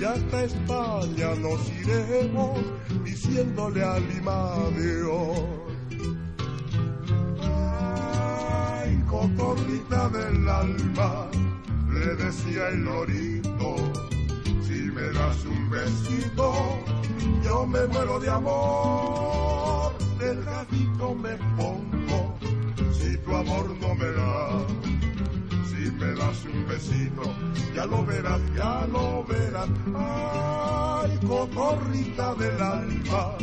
y 0.00 0.04
hasta 0.04 0.44
España 0.44 1.34
nos 1.40 1.60
iremos 1.80 2.60
diciéndole 3.04 3.82
a 3.82 3.98
Lima 3.98 4.54
adiós. 4.54 5.38
Ay, 7.42 9.02
cotorrita 9.08 10.08
del 10.08 10.48
alma, 10.48 11.28
le 11.92 12.16
decía 12.16 12.68
el 12.68 12.84
si 12.84 13.35
me 14.96 15.12
das 15.12 15.44
un 15.44 15.68
besito, 15.68 16.52
yo 17.44 17.66
me 17.66 17.86
muero 17.88 18.18
de 18.18 18.30
amor, 18.30 19.92
delgadito 20.18 21.14
me 21.14 21.36
pongo, 21.56 22.38
si 22.98 23.16
tu 23.18 23.36
amor 23.36 23.66
no 23.78 23.94
me 23.94 24.10
da, 24.18 24.66
si 25.68 25.90
me 26.00 26.14
das 26.14 26.44
un 26.46 26.66
besito, 26.66 27.24
ya 27.74 27.84
lo 27.84 28.06
verás, 28.06 28.40
ya 28.56 28.86
lo 28.90 29.22
verás, 29.24 29.68
ay, 29.94 31.18
cotorrita 31.26 32.34
del 32.36 32.62
alma, 32.62 33.36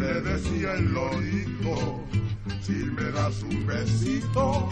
le 0.00 0.20
decía 0.22 0.72
el 0.72 0.94
lorito, 0.94 1.74
si 2.62 2.72
me 2.72 3.10
das 3.12 3.42
un 3.42 3.66
besito, 3.66 4.68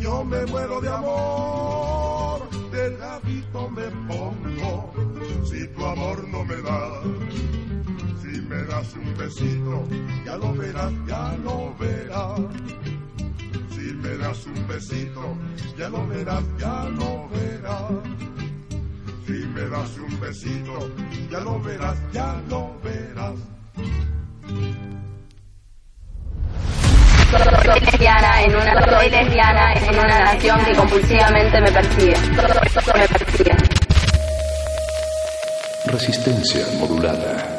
yo 0.00 0.24
me 0.24 0.44
muero 0.46 0.80
de 0.80 0.88
amor, 0.88 2.40
delgadito 2.72 3.70
me 3.70 3.84
pongo, 4.08 5.13
si 5.44 5.66
tu 5.68 5.84
amor 5.84 6.26
no 6.28 6.44
me 6.44 6.56
da, 6.56 7.02
si 8.22 8.40
me 8.40 8.62
das 8.64 8.94
un 8.94 9.14
besito, 9.16 9.84
ya 10.24 10.36
lo 10.36 10.52
verás, 10.54 10.92
ya 11.06 11.36
lo 11.44 11.74
verás. 11.78 12.40
Si 13.70 13.92
me 13.94 14.16
das 14.16 14.46
un 14.46 14.66
besito, 14.66 15.36
ya 15.76 15.88
lo 15.88 16.06
verás, 16.06 16.44
ya 16.58 16.88
lo 16.88 17.28
verás. 17.28 17.92
Si 19.26 19.32
me 19.32 19.68
das 19.68 19.98
un 19.98 20.20
besito, 20.20 20.90
ya 21.30 21.40
lo 21.40 21.60
verás, 21.60 21.98
ya 22.12 22.40
lo 22.48 22.80
verás. 22.82 23.38
Soy 27.64 27.80
lesbiana 27.80 28.42
en 28.42 28.54
una, 28.54 28.98
soy 28.98 29.10
lesbiana 29.10 29.72
en 29.72 29.98
una 29.98 30.18
nación 30.20 30.64
que 30.64 30.72
compulsivamente 30.74 31.60
me 31.60 31.72
persigue. 31.72 32.16
Me 32.94 33.08
persigue. 33.08 33.83
Resistencia 35.86 36.66
modulada. 36.78 37.53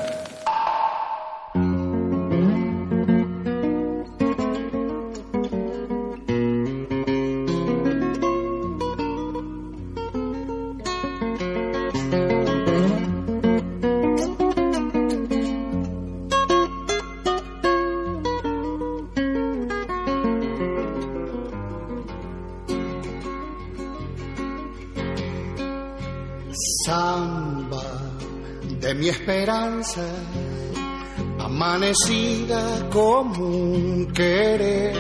Como 32.91 33.47
un 33.47 34.11
querer. 34.13 34.93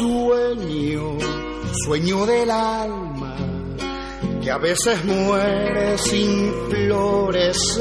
Sueño, 0.00 1.18
sueño 1.84 2.26
del 2.26 2.50
alma, 2.50 3.36
que 4.42 4.50
a 4.50 4.58
veces 4.58 5.04
muere 5.04 5.98
sin 5.98 6.52
florecer. 6.68 7.76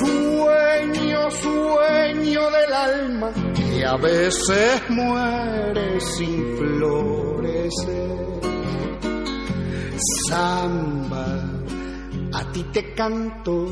Sueño, 0.00 1.30
sueño 1.30 2.50
del 2.50 2.72
alma, 2.72 3.30
que 3.54 3.84
a 3.84 3.96
veces 3.96 4.82
muere 4.88 6.00
sin 6.00 6.56
florecer. 6.56 8.08
Samba, 10.28 11.26
a 12.32 12.52
ti 12.52 12.62
te 12.72 12.94
canto, 12.94 13.66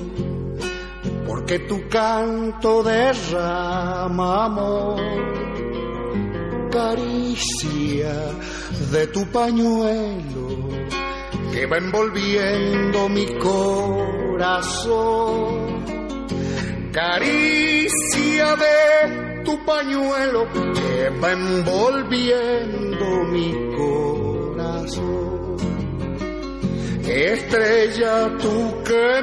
porque 1.27 1.59
tu 1.61 1.89
canto 1.89 2.83
derrama 2.83 4.45
amor. 4.45 5.01
Caricia 6.71 8.15
de 8.93 9.07
tu 9.09 9.27
pañuelo 9.33 10.69
que 11.53 11.67
va 11.67 11.79
envolviendo 11.79 13.09
mi 13.09 13.27
corazón. 13.39 14.87
Caricia 16.93 18.57
de 18.57 19.43
tu 19.45 19.65
pañuelo 19.65 20.47
que 20.53 21.11
va 21.21 21.33
envolviendo 21.33 23.25
mi 23.33 23.53
corazón. 23.77 25.57
Estrella, 27.09 28.37
tú 28.39 28.75
que 28.85 29.23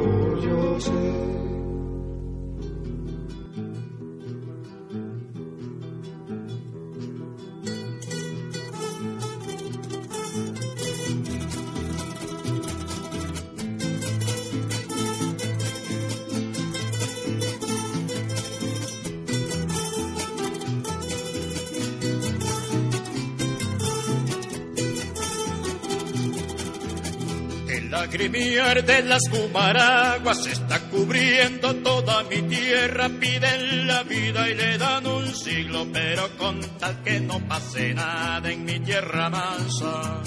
El 28.11 28.17
lagrimiar 28.17 28.83
de 28.83 29.03
las 29.03 29.21
humaraguas 29.31 30.45
está 30.45 30.81
cubriendo 30.89 31.73
toda 31.75 32.23
mi 32.23 32.41
tierra. 32.41 33.07
Piden 33.07 33.87
la 33.87 34.03
vida 34.03 34.49
y 34.49 34.53
le 34.53 34.77
dan 34.77 35.07
un 35.07 35.33
siglo, 35.33 35.87
pero 35.93 36.29
con 36.37 36.59
tal 36.77 37.01
que 37.03 37.21
no 37.21 37.39
pase 37.47 37.93
nada 37.93 38.51
en 38.51 38.65
mi 38.65 38.81
tierra 38.81 39.29
mansa, 39.29 40.21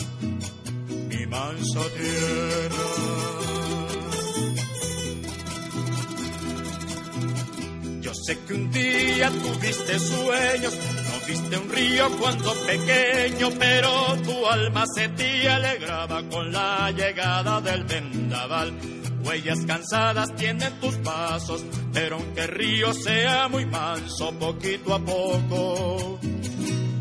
mi 1.08 1.26
mansa 1.26 1.80
tierra. 1.98 2.84
Yo 8.00 8.12
sé 8.14 8.38
que 8.46 8.54
un 8.54 8.70
día 8.70 9.30
tuviste 9.30 9.98
sueños, 9.98 10.74
no 11.24 11.28
viste 11.28 11.56
un 11.56 11.68
río 11.70 12.10
cuando 12.18 12.52
pequeño, 12.66 13.50
pero 13.58 14.16
tu 14.22 14.46
alma 14.46 14.84
se 14.94 15.08
te 15.10 15.48
alegraba 15.48 16.22
con 16.28 16.52
la 16.52 16.90
llegada 16.90 17.60
del 17.60 17.84
vendaval. 17.84 18.72
Huellas 19.24 19.64
cansadas 19.66 20.34
tienen 20.36 20.72
tus 20.80 20.96
pasos, 20.96 21.64
pero 21.92 22.16
aunque 22.16 22.42
el 22.42 22.48
río 22.48 22.92
sea 22.92 23.48
muy 23.48 23.64
manso, 23.64 24.32
poquito 24.38 24.94
a 24.94 24.98
poco 24.98 26.18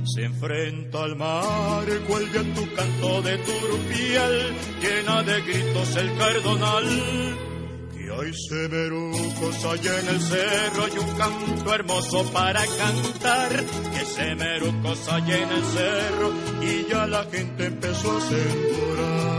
se 0.06 0.26
enfrenta 0.26 1.04
al 1.04 1.16
mar, 1.16 1.86
vuelve 2.08 2.40
a 2.40 2.54
tu 2.54 2.74
canto 2.74 3.22
de 3.22 3.38
turupial, 3.38 4.54
llena 4.82 5.24
de 5.24 5.42
gritos 5.42 5.96
el 5.96 6.18
cardonal. 6.18 7.53
Hay 8.20 8.34
semerucos 8.34 9.66
allá 9.66 10.00
en 10.00 10.08
el 10.08 10.22
cerro 10.22 10.88
y 10.88 10.98
un 10.98 11.18
canto 11.18 11.74
hermoso 11.74 12.24
para 12.32 12.62
cantar. 12.66 13.64
Que 13.94 14.06
semerucos 14.06 15.08
allá 15.10 15.38
en 15.38 15.52
el 15.52 15.64
cerro 15.66 16.32
y 16.62 16.90
ya 16.90 17.08
la 17.08 17.24
gente 17.26 17.66
empezó 17.66 18.18
a 18.18 18.22
sembrar. 18.22 19.34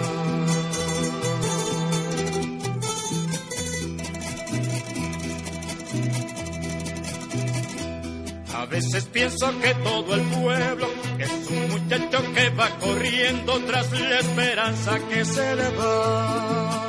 A 8.55 8.67
veces 8.67 9.05
pienso 9.13 9.61
que 9.61 9.75
todo 9.75 10.15
el 10.15 10.23
pueblo 10.23 10.89
es 11.19 11.51
un 11.51 11.71
muchacho 11.71 12.33
que 12.35 12.49
va 12.51 12.69
corriendo 12.81 13.61
tras 13.67 13.93
la 13.93 14.19
esperanza 14.19 14.99
que 15.09 15.25
se 15.25 15.57
le 15.57 15.71
va. 15.77 16.84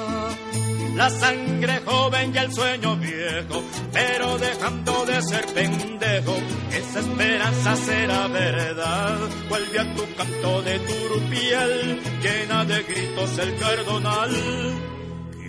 La 0.95 1.09
sangre 1.09 1.81
joven 1.85 2.33
y 2.33 2.37
el 2.37 2.53
sueño 2.53 2.95
viejo, 2.95 3.63
pero 3.91 4.37
dejando 4.37 5.05
de 5.05 5.21
ser 5.21 5.45
pendejo, 5.47 6.37
esa 6.71 6.99
esperanza 7.01 7.75
será 7.75 8.27
verdad. 8.27 9.17
Vuelve 9.49 9.79
a 9.79 9.95
tu 9.95 10.03
canto 10.15 10.61
de 10.61 10.79
turupiel, 10.79 12.01
llena 12.21 12.63
de 12.63 12.83
gritos 12.83 13.37
el 13.39 13.57
cardonal. 13.57 14.94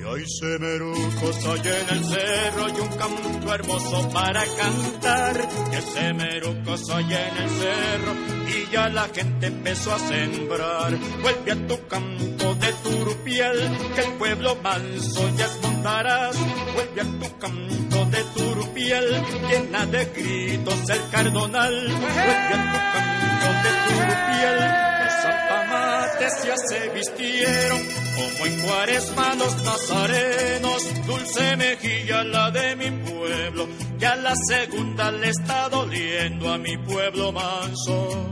Y 0.07 0.09
hay 0.09 0.25
semerucos 0.29 1.45
allá 1.47 1.81
en 1.81 1.97
el 1.97 2.05
cerro 2.05 2.69
y 2.69 2.81
un 2.81 2.89
canto 2.97 3.55
hermoso 3.55 4.09
para 4.11 4.45
cantar. 4.45 5.49
Que 5.71 5.83
semerucos 5.83 6.91
allá 6.91 7.29
en 7.29 7.37
el 7.37 7.51
cerro 7.51 8.13
y 8.49 8.73
ya 8.73 8.89
la 8.89 9.09
gente 9.09 9.47
empezó 9.47 9.93
a 9.93 9.99
sembrar. 9.99 10.97
Vuelve 11.23 11.53
a 11.53 11.67
tu 11.67 11.87
canto 11.89 12.55
de 12.55 12.73
turupiel, 12.85 13.77
que 13.95 14.01
el 14.03 14.13
pueblo 14.13 14.57
manso 14.63 15.29
ya 15.37 15.47
escondarás. 15.47 16.37
Vuelve 16.75 17.01
a 17.01 17.05
tu 17.05 17.39
canto 17.39 18.05
de 18.07 18.25
turupiel, 18.37 19.23
llena 19.51 19.87
de 19.87 20.05
gritos 20.07 20.91
el 20.91 21.11
cardonal. 21.11 21.89
Vuelve 21.89 22.55
a 22.55 22.73
tu 22.73 22.79
canto 22.95 23.49
de 23.63 23.71
turupiel. 23.89 24.96
Zapamates 25.27 26.45
ya 26.45 26.57
se 26.57 26.89
vistieron 26.91 27.81
como 28.17 28.47
en 28.47 28.61
cuaresma 28.63 29.35
los 29.35 29.63
nazarenos, 29.65 31.07
dulce 31.07 31.57
mejilla 31.57 32.25
la 32.25 32.51
de 32.51 32.77
mi 32.77 32.91
pueblo, 32.91 33.69
ya 33.99 34.17
la 34.17 34.35
segunda 34.49 35.11
le 35.11 35.29
está 35.29 35.69
doliendo 35.69 36.53
a 36.53 36.59
mi 36.59 36.77
pueblo 36.79 37.33
manso. 37.33 38.31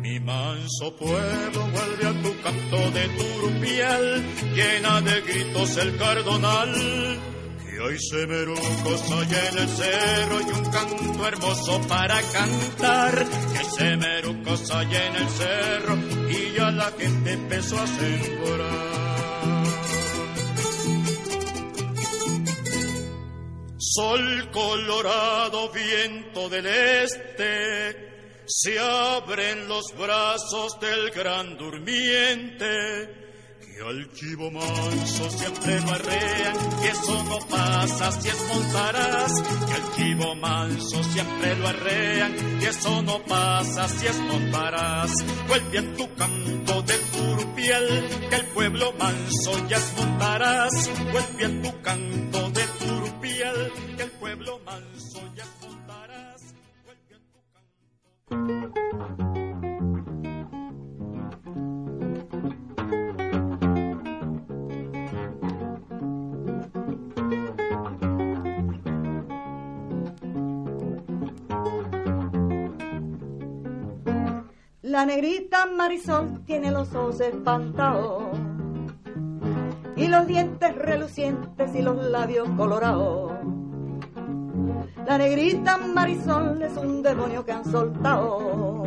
Mi 0.00 0.20
manso 0.20 0.94
pueblo 0.96 1.66
vuelve 1.72 2.06
a 2.06 2.22
tu 2.22 2.42
canto 2.42 2.90
de 2.90 3.08
turupiel, 3.08 4.24
llena 4.54 5.00
de 5.00 5.20
gritos 5.22 5.76
el 5.76 5.96
cardonal. 5.96 7.33
Y 7.74 7.76
hay 7.76 7.98
semerucos 7.98 9.10
allá 9.10 9.48
en 9.48 9.58
el 9.58 9.68
cerro 9.68 10.40
y 10.40 10.44
un 10.44 10.70
canto 10.70 11.26
hermoso 11.26 11.80
para 11.88 12.20
cantar. 12.22 13.26
Que 13.52 13.64
semerucos 13.64 14.70
allá 14.70 15.06
en 15.06 15.16
el 15.16 15.28
cerro 15.28 15.96
y 16.30 16.52
ya 16.56 16.70
la 16.70 16.92
gente 16.92 17.32
empezó 17.32 17.76
a 17.80 17.86
sembrar. 17.86 18.94
Sol 23.78 24.50
colorado, 24.52 25.70
viento 25.70 26.48
del 26.48 26.66
este, 26.66 28.42
se 28.46 28.78
abren 28.78 29.66
los 29.68 29.84
brazos 29.96 30.78
del 30.80 31.10
gran 31.10 31.56
durmiente 31.56 33.23
Que 33.74 33.82
al 33.82 34.12
chivo 34.12 34.52
manso 34.52 35.30
siempre 35.30 35.80
lo 35.80 35.90
arrean, 35.90 36.56
y 36.80 36.86
eso 36.86 37.24
no 37.24 37.38
pasa 37.48 38.12
si 38.12 38.28
es 38.28 38.48
montarás. 38.48 39.42
Que 39.42 39.72
al 39.72 39.92
chivo 39.96 40.34
manso 40.36 41.02
siempre 41.02 41.56
lo 41.56 41.68
arrean, 41.68 42.60
y 42.60 42.64
eso 42.66 43.02
no 43.02 43.18
pasa 43.24 43.88
si 43.88 44.06
es 44.06 44.18
montarás. 44.20 45.12
Vuelve 45.48 45.78
a 45.78 45.96
tu 45.96 46.14
canto 46.14 46.82
de 46.82 46.94
turupiel, 46.98 48.04
que 48.30 48.36
el 48.36 48.46
pueblo 48.46 48.92
manso 48.92 49.68
ya 49.68 49.76
es 49.76 49.92
montarás. 49.96 50.90
Vuelve 51.10 51.44
a 51.44 51.62
tu 51.62 51.82
canto 51.82 52.50
de 52.50 52.66
turupiel, 52.78 53.72
que 53.96 54.02
el 54.04 54.10
pueblo 54.12 54.60
manso 54.64 55.20
ya 55.34 55.42
es 55.42 55.50
montarás. 55.62 56.54
Vuelve 56.84 57.16
a 57.16 59.14
tu 59.16 59.23
La 74.94 75.04
negrita 75.04 75.66
Marisol 75.66 76.44
tiene 76.44 76.70
los 76.70 76.94
ojos 76.94 77.18
espantados 77.18 78.22
y 79.96 80.06
los 80.06 80.24
dientes 80.24 80.72
relucientes 80.76 81.74
y 81.74 81.82
los 81.82 81.96
labios 81.96 82.48
colorados. 82.50 83.32
La 85.04 85.18
negrita 85.18 85.78
Marisol 85.78 86.62
es 86.62 86.76
un 86.76 87.02
demonio 87.02 87.44
que 87.44 87.50
han 87.50 87.64
soltado. 87.64 88.84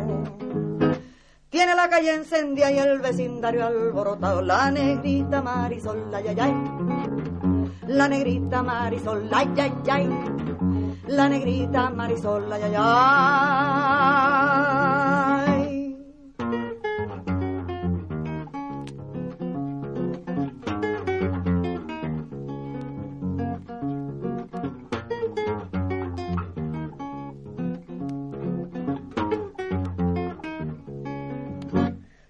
Tiene 1.50 1.74
la 1.74 1.90
calle 1.90 2.14
encendida 2.14 2.72
y 2.72 2.78
el 2.78 3.00
vecindario 3.00 3.66
alborotado. 3.66 4.40
La 4.40 4.70
negrita 4.70 5.42
Marisol, 5.42 6.08
ay, 6.14 6.28
ay, 6.28 6.40
ay. 6.40 6.54
La 7.86 8.08
negrita 8.08 8.62
Marisol, 8.62 9.28
ay, 9.30 9.50
ay, 9.58 9.72
ay. 9.90 10.08
La 11.06 11.28
negrita 11.28 11.90
Marisol, 11.90 12.50
ay, 12.50 12.62
ay, 12.62 12.74
ay. 12.78 14.97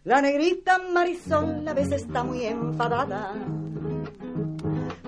La 0.09 0.21
negrita 0.23 0.79
Marisol 0.79 1.69
a 1.69 1.75
veces 1.75 2.05
está 2.05 2.25
muy 2.25 2.47
enfadada 2.47 3.35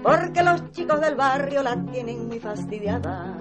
porque 0.02 0.42
los 0.42 0.72
chicos 0.72 1.00
del 1.00 1.14
barrio 1.14 1.62
la 1.62 1.74
tienen 1.86 2.28
muy 2.28 2.38
fastidiada. 2.38 3.34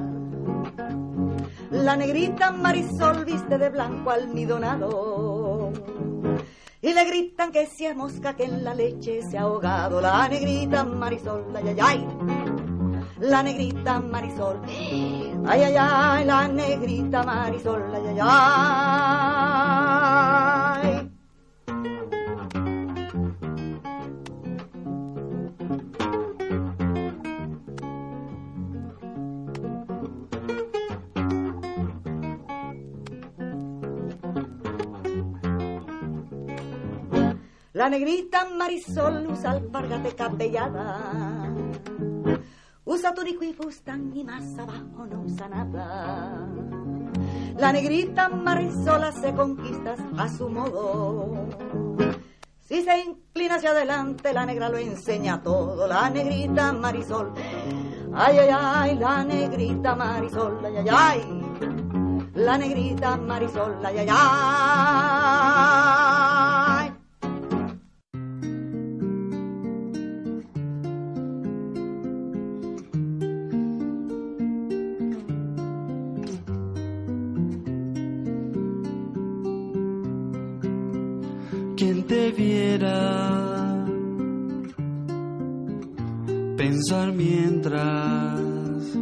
La 1.71 1.97
negrita 1.97 2.51
Marisol 2.51 3.25
viste 3.25 3.57
de 3.57 3.69
blanco 3.71 4.09
almidonado 4.09 5.73
y 6.81 6.93
le 6.93 7.03
gritan 7.03 7.51
que 7.51 7.65
si 7.65 7.88
es 7.88 7.93
mosca 7.93 8.38
que 8.38 8.45
en 8.45 8.63
la 8.63 8.73
leche 8.73 9.21
se 9.29 9.38
ha 9.38 9.41
ahogado. 9.41 9.99
La 9.99 10.29
negrita 10.29 10.85
Marisol, 10.85 11.43
ay, 11.57 11.67
ay, 11.67 11.77
ay. 11.81 12.07
La 13.19 13.43
negrita 13.43 13.99
Marisol, 13.99 14.61
ay, 15.45 15.63
ay, 15.63 15.75
ay. 15.77 16.23
La 16.23 16.47
negrita 16.47 17.23
Marisol, 17.23 17.83
ay, 17.93 18.07
ay, 18.07 18.17
ay. 18.21 20.68
La 37.80 37.88
negrita 37.88 38.43
Marisol 38.43 39.27
usa 39.32 39.51
alpargate 39.51 40.14
cabellada. 40.14 40.99
Usa 42.83 43.14
turico 43.14 43.45
y 43.45 43.53
fustán 43.53 44.11
y 44.14 44.25
más 44.25 44.59
abajo 44.59 45.08
no 45.09 45.22
usa 45.22 45.48
nada. 45.48 46.45
La 47.58 47.72
negrita 47.72 48.27
Marisol 48.27 49.01
hace 49.06 49.33
conquistas 49.33 49.98
a 50.17 50.27
su 50.27 50.49
modo. 50.49 51.48
Si 52.67 52.82
se 52.82 52.99
inclina 52.99 53.56
hacia 53.56 53.69
adelante, 53.69 54.33
la 54.33 54.45
negra 54.45 54.67
lo 54.67 54.77
enseña 54.77 55.41
todo. 55.41 55.88
La 55.88 56.09
negrita 56.09 56.74
Marisol. 56.74 57.32
Ay, 58.14 58.40
ay, 58.40 58.49
ay, 58.51 58.95
la 58.95 59.24
negrita 59.24 59.95
Marisol. 59.95 60.66
Ay, 60.66 60.75
ay, 60.75 60.90
ay. 60.91 61.24
La 62.35 62.58
negrita 62.58 63.16
Marisol. 63.16 63.77
Ay, 63.85 63.99
ay, 63.99 64.08
ay. 64.11 65.49
Mientras 87.16 88.98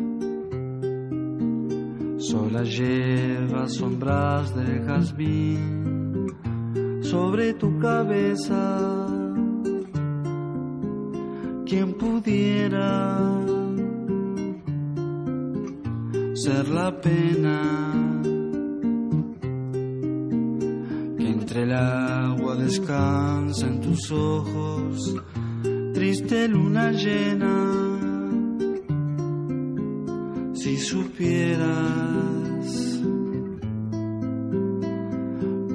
sola 2.17 2.64
lleva 2.64 3.69
sombras 3.69 4.53
de 4.56 4.82
jazmín 4.85 6.27
sobre 7.01 7.53
tu 7.53 7.80
cabeza. 7.80 9.07
Quien 11.66 11.93
pudiera 11.93 13.19
ser 16.33 16.67
la 16.67 16.91
pena 16.99 17.61
que 21.17 21.30
entre 21.30 21.64
el 21.64 21.74
agua 21.74 22.56
descansa 22.56 23.67
en 23.67 23.80
tus 23.80 24.11
ojos, 24.11 25.16
triste 25.98 26.48
luna 26.48 26.92
llena. 26.92 27.72
Si 30.53 30.77
supieras, 30.77 32.22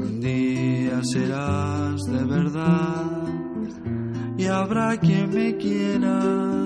un 0.07 0.21
día 0.21 1.03
serás 1.03 2.03
de 2.03 2.25
verdad 2.25 3.23
y 4.39 4.47
habrá 4.47 4.97
quien 4.97 5.35
me 5.35 5.57
quiera. 5.57 6.62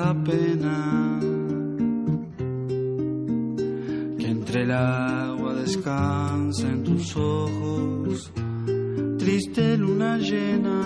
La 0.00 0.14
pena 0.24 1.20
que 4.18 4.26
entre 4.36 4.62
el 4.62 4.70
agua 4.72 5.54
descansa 5.54 6.68
en 6.68 6.82
tus 6.82 7.16
ojos, 7.16 8.32
triste 9.18 9.76
luna 9.76 10.16
llena, 10.16 10.80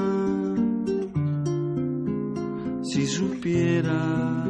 si 2.82 3.06
supieras. 3.06 4.43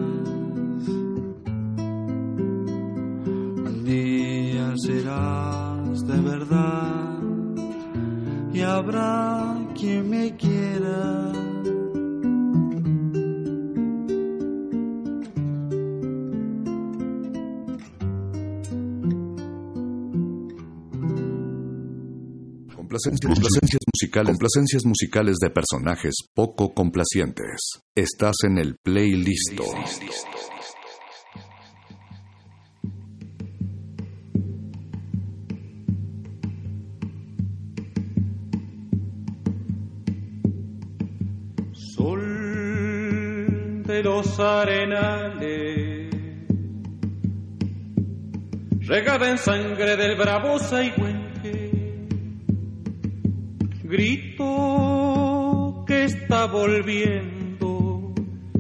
Complacencias, 22.95 23.35
complacencias 23.35 23.81
musicales, 23.93 24.31
complacencias 24.31 24.85
musicales 24.85 25.37
de 25.41 25.51
personajes 25.51 26.15
poco 26.33 26.75
complacientes. 26.75 27.81
Estás 27.93 28.37
en 28.45 28.59
el 28.59 28.77
playlist. 28.77 29.59
Sol 41.73 43.83
de 43.83 44.05
los 44.05 44.39
arenales, 44.39 46.15
regada 48.87 49.31
en 49.31 49.39
sangre 49.39 49.97
del 49.97 50.17
bravo 50.17 50.61
saigüenque, 50.61 51.14
grito 53.95 55.85
que 55.87 56.03
está 56.05 56.47
volviendo 56.47 58.13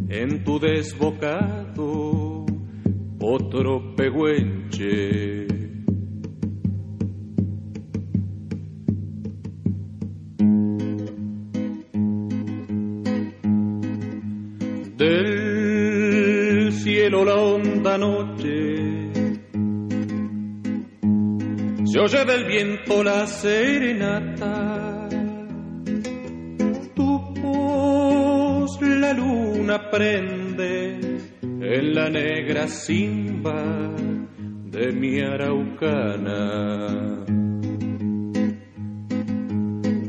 en 0.08 0.44
tu 0.44 0.60
desbocado 0.60 2.46
otro 3.20 3.96
pehuenche. 3.96 5.48
Del 14.96 16.72
cielo 16.72 17.24
la 17.24 17.34
honda 17.34 17.98
noche 17.98 18.84
se 21.94 21.98
oye 21.98 22.24
del 22.24 22.44
viento 22.44 23.02
la 23.02 23.26
serenata. 23.26 24.23
Luna 29.94 29.94
prende 29.94 30.98
en 31.42 31.94
la 31.94 32.08
negra 32.08 32.66
simba 32.68 33.62
de 34.70 34.92
mi 34.92 35.20
araucana. 35.20 37.24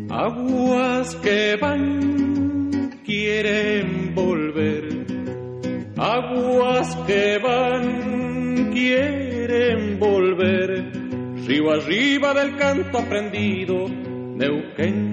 Aguas 0.09 1.15
que 1.17 1.57
van 1.61 2.91
quieren 3.05 4.15
volver, 4.15 5.05
aguas 5.97 6.95
que 7.07 7.37
van 7.43 8.71
quieren 8.71 9.99
volver, 9.99 10.91
río 11.47 11.71
arriba 11.71 12.33
del 12.33 12.55
canto 12.55 12.99
aprendido, 12.99 13.87
Neuquén, 13.87 15.04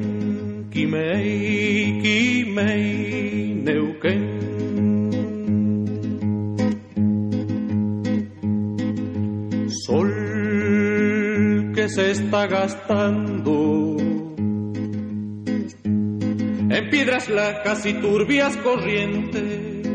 y 17.65 17.95
turbias 17.95 18.57
corrientes. 18.59 19.87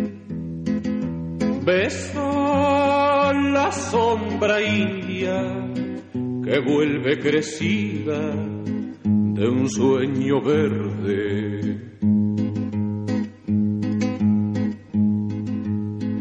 Besa 1.66 3.34
la 3.34 3.72
sombra 3.72 4.62
india 4.62 5.36
que 6.44 6.60
vuelve 6.60 7.20
crecida 7.20 8.34
de 9.04 9.50
un 9.50 9.70
sueño 9.70 10.42
verde. 10.42 11.78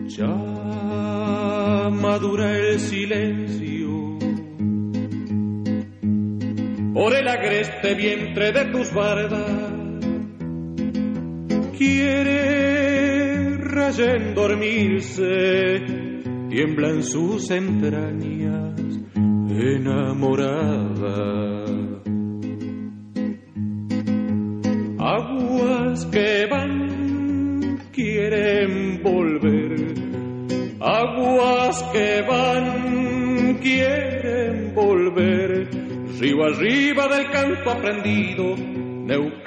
Ya 0.09 1.91
madura 1.91 2.59
el 2.59 2.81
silencio 2.81 4.19
por 6.93 7.15
el 7.15 7.29
agreste 7.29 7.95
vientre 7.95 8.51
de 8.51 8.65
tus 8.73 8.93
bardas 8.93 9.66
dormirse, 14.57 15.85
tiembla 16.49 16.89
en 16.91 17.03
sus 17.03 17.51
entrañas 17.51 18.81
enamorada. 19.51 21.15
Aguas 24.99 26.07
que 26.07 26.47
van 26.51 27.79
quieren 27.93 29.03
volver, 29.03 29.95
aguas 30.81 31.83
que 31.93 32.23
van 32.23 33.59
quieren 33.63 34.75
volver, 34.75 35.69
río 36.19 36.45
arriba 36.45 37.09
del 37.09 37.31
canto 37.31 37.71
aprendido, 37.71 38.57
Neuquén, 38.57 39.46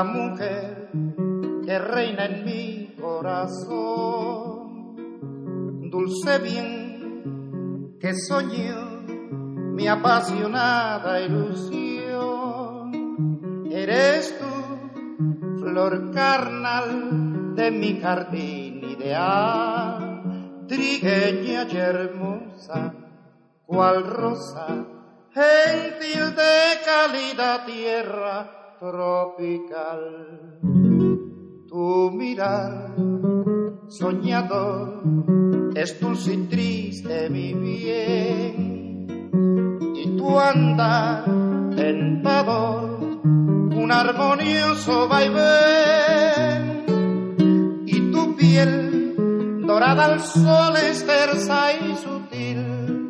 la 0.00 0.04
mujer 0.04 0.88
que 1.66 1.78
reina 1.78 2.24
en 2.24 2.44
mi 2.46 2.96
corazón. 2.98 4.56
Dulce 5.90 6.38
bien 6.38 7.98
que 8.00 8.14
soñó 8.14 9.02
mi 9.76 9.86
apasionada 9.88 11.20
ilusión. 11.20 12.92
Eres 13.70 14.34
tú 14.38 14.46
flor 15.60 16.10
carnal 16.12 17.54
de 17.54 17.70
mi 17.70 18.00
jardín 18.00 18.82
ideal, 18.96 20.64
trigueña 20.66 21.66
y 21.70 21.76
hermosa, 21.76 22.94
cual 23.66 24.02
rosa, 24.06 24.66
gentil 25.34 26.34
de 26.34 26.80
cálida 26.86 27.66
tierra 27.66 28.59
tropical. 28.80 30.58
Tu 31.68 32.10
mirar 32.12 32.94
soñador 33.88 35.04
es 35.76 36.00
dulce 36.00 36.32
y 36.32 36.46
triste 36.46 37.28
mi 37.28 37.52
bien, 37.52 39.06
y 39.94 40.16
tu 40.16 40.38
andar 40.38 41.24
tentador 41.76 43.20
un 43.22 43.92
armonioso 43.92 45.06
vaivén. 45.08 46.64
Y 47.84 48.10
tu 48.10 48.34
piel 48.34 49.62
dorada 49.66 50.06
al 50.06 50.20
sol 50.20 50.74
es 50.76 51.04
tersa 51.04 51.72
y 51.74 51.94
sutil, 51.96 53.06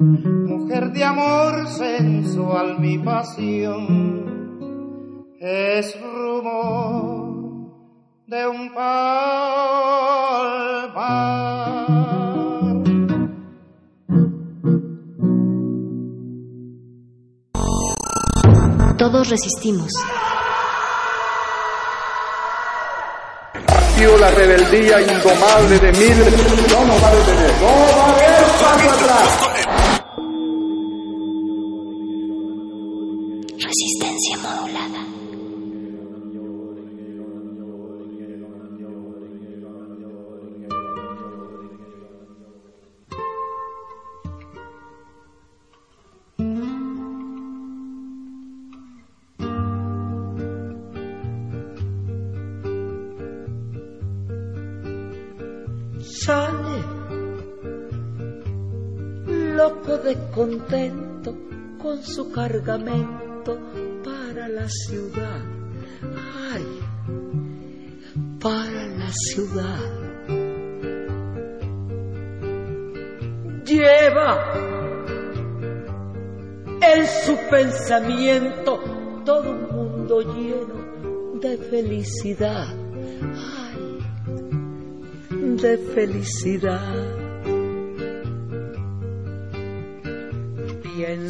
mujer 0.49 0.91
de 0.91 1.05
amor 1.05 1.69
sensual 1.69 2.81
mi 2.81 2.99
pasión, 2.99 4.40
es 5.41 5.99
rumor 5.99 7.31
de 8.27 8.47
un 8.47 8.75
palmar. 8.75 9.01
Todos 18.99 19.31
resistimos. 19.31 19.91
La 24.21 24.31
rebeldía 24.33 25.01
indomable 25.01 25.79
de 25.79 25.93
mil 25.93 26.19
no 26.71 26.85
nos 26.85 27.03
va 27.03 27.09
a 27.09 27.15
detener. 27.15 27.53
No 27.59 27.69
va 27.97 28.05
a 28.05 28.13
haber 28.13 28.45
paso 28.61 28.91
atrás. 28.91 29.50
Su 62.03 62.31
cargamento 62.31 63.59
para 64.05 64.49
la 64.49 64.69
ciudad. 64.69 65.41
Ay, 66.53 66.65
para 68.41 68.87
la 68.87 69.11
ciudad. 69.13 69.81
Lleva 73.65 74.53
en 76.83 77.07
su 77.07 77.37
pensamiento 77.51 78.81
todo 79.25 79.51
un 79.51 79.63
mundo 79.71 80.21
lleno 80.35 81.39
de 81.41 81.57
felicidad. 81.57 82.75
Ay, 83.69 83.99
de 85.57 85.79
felicidad. 85.95 87.10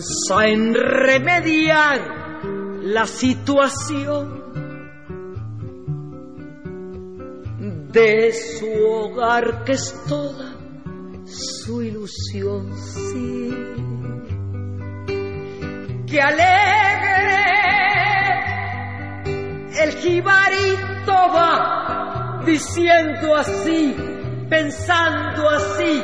Piensa 0.00 0.46
en 0.46 0.72
remediar 0.72 2.00
la 2.84 3.06
situación 3.06 4.40
de 7.92 8.32
su 8.32 8.66
hogar 8.86 9.62
que 9.64 9.72
es 9.72 9.94
toda 10.08 10.56
su 11.26 11.82
ilusión, 11.82 12.72
sí. 12.72 13.54
Que 16.06 16.20
alegre 16.22 17.40
el 19.82 19.92
jibarito 19.96 21.12
va 21.12 22.40
diciendo 22.46 23.36
así, 23.36 23.94
pensando 24.48 25.50
así, 25.50 26.02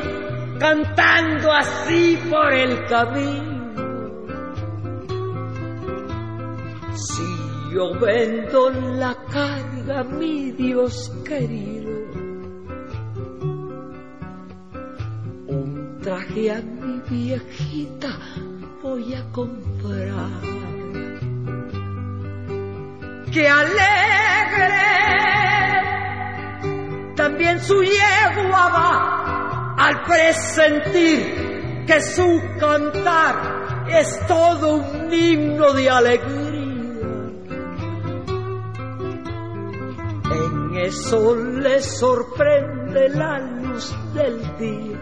cantando 0.61 1.51
así 1.51 2.19
por 2.29 2.53
el 2.53 2.85
camino. 2.89 3.46
Si 6.97 7.75
yo 7.75 7.93
vendo 8.01 8.71
la 8.71 9.15
carga, 9.31 10.03
mi 10.05 10.51
Dios 10.53 11.13
querido, 11.27 11.91
un 15.47 15.99
traje 16.03 16.53
a 16.53 16.63
mi 16.63 17.01
viejita 17.11 18.19
voy 18.83 19.13
a 19.13 19.31
comprar. 19.31 20.41
Que 23.31 23.47
alegre 23.47 24.87
también 27.15 27.61
su 27.61 27.83
yegua 27.83 28.69
va 28.71 29.75
al 29.77 30.03
presentir 30.03 31.85
que 31.87 32.01
su 32.01 32.41
cantar 32.59 33.85
es 33.89 34.27
todo 34.27 34.77
un 34.77 35.13
himno 35.13 35.73
de 35.75 35.91
alegría. 35.91 36.46
En 40.87 40.93
eso 40.93 41.35
le 41.35 41.83
sorprende 41.83 43.09
la 43.09 43.41
luz 43.41 43.93
del 44.15 44.39
día. 44.57 45.01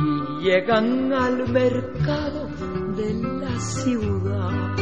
Y 0.00 0.42
llegan 0.42 1.12
al 1.12 1.48
mercado 1.48 2.48
de 2.96 3.14
la 3.14 3.60
ciudad. 3.60 4.74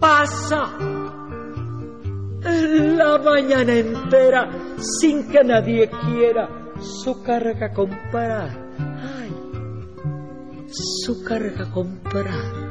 Pasa 0.00 0.76
la 2.42 3.18
mañana 3.18 3.74
entera 3.74 4.50
sin 4.78 5.30
que 5.30 5.44
nadie 5.44 5.88
quiera 5.88 6.48
su 6.80 7.22
carga 7.22 7.72
comprar. 7.72 8.50
Ay, 8.76 9.32
su 10.66 11.22
carga 11.22 11.70
comprar. 11.70 12.65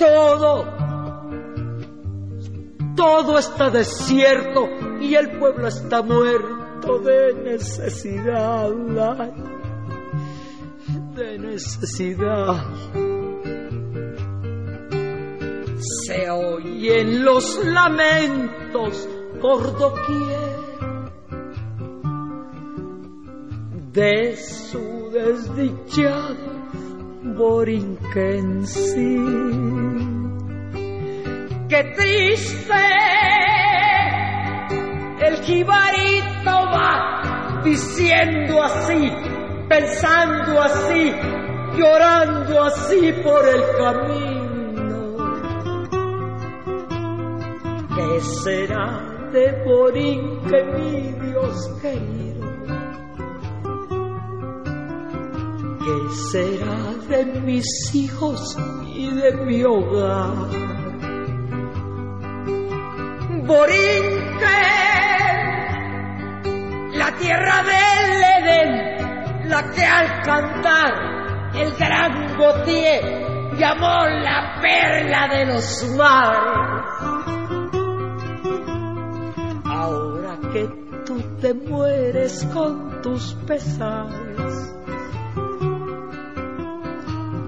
Todo, 0.00 0.64
todo 2.96 3.38
está 3.38 3.68
desierto 3.68 4.66
y 4.98 5.14
el 5.14 5.38
pueblo 5.38 5.68
está 5.68 6.00
muerto 6.00 7.00
de 7.00 7.34
necesidad. 7.34 8.70
De 11.14 11.38
necesidad. 11.38 12.64
Se 16.06 16.30
oyen 16.30 17.22
los 17.22 17.62
lamentos 17.62 19.06
por 19.42 19.78
doquier 19.78 20.60
de 23.92 24.34
su 24.34 25.10
desdichado 25.12 26.59
Borinquense. 27.22 28.96
Qué 31.68 31.84
triste 31.94 32.74
el 35.20 35.36
jibarito 35.42 36.50
va 36.50 37.60
diciendo 37.62 38.62
así, 38.62 39.12
pensando 39.68 40.62
así, 40.62 41.12
llorando 41.76 42.64
así 42.64 43.12
por 43.22 43.46
el 43.46 43.62
camino. 43.78 45.16
¿Qué 47.94 48.20
será 48.20 49.28
de 49.30 49.62
Borinque, 49.64 50.64
mi 50.64 51.12
Dios 51.28 51.68
querido? 51.82 52.29
¿Qué 55.82 56.14
será 56.30 56.92
de 57.08 57.24
mis 57.40 57.94
hijos 57.94 58.54
y 58.86 59.10
de 59.14 59.32
mi 59.46 59.64
hogar? 59.64 60.48
Borinque, 63.46 64.60
la 66.92 67.12
tierra 67.18 67.62
del 67.62 68.22
Edén, 68.36 69.48
la 69.48 69.70
que 69.70 69.82
al 69.82 70.22
cantar 70.22 70.92
el 71.54 71.72
gran 71.76 72.36
Gautier 72.36 73.56
llamó 73.56 74.04
la 74.06 74.58
perla 74.60 75.28
de 75.28 75.46
los 75.46 75.94
mares. 75.96 77.30
Ahora 79.64 80.38
que 80.52 80.68
tú 81.06 81.22
te 81.40 81.54
mueres 81.54 82.46
con 82.52 83.00
tus 83.00 83.34
pesares, 83.46 84.79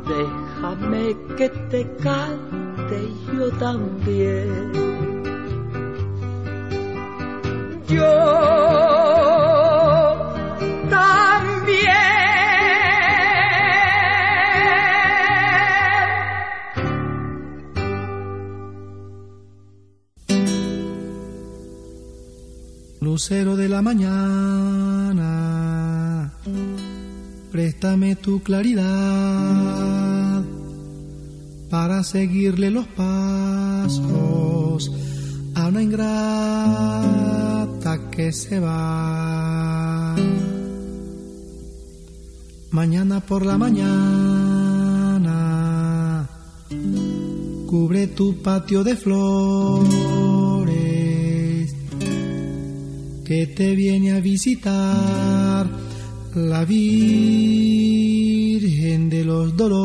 déjame 0.08 1.16
que 1.36 1.48
te 1.70 1.86
cante 2.02 3.08
yo 3.32 3.50
también. 3.58 4.72
Yo 7.88 8.12
también. 10.90 12.02
Lucero 23.00 23.56
de 23.56 23.68
la 23.68 23.82
mañana, 23.82 25.71
Préstame 27.52 28.16
tu 28.16 28.42
claridad 28.42 30.42
para 31.68 32.02
seguirle 32.02 32.70
los 32.70 32.86
pasos 32.86 34.90
a 35.54 35.66
una 35.66 35.82
ingrata 35.82 37.28
que 38.10 38.32
se 38.32 38.58
va. 38.58 40.16
Mañana 42.70 43.20
por 43.20 43.44
la 43.44 43.58
mañana 43.58 43.90
cubre 47.66 48.06
tu 48.06 48.40
patio 48.40 48.82
de 48.82 48.96
flores 48.96 49.90
que 53.26 53.46
te 53.46 53.74
viene 53.74 54.12
a 54.12 54.20
visitar 54.20 55.91
la 56.34 56.64
Virgen 56.64 56.80
de 59.10 59.24
los 59.24 59.56
Dolores. 59.56 59.81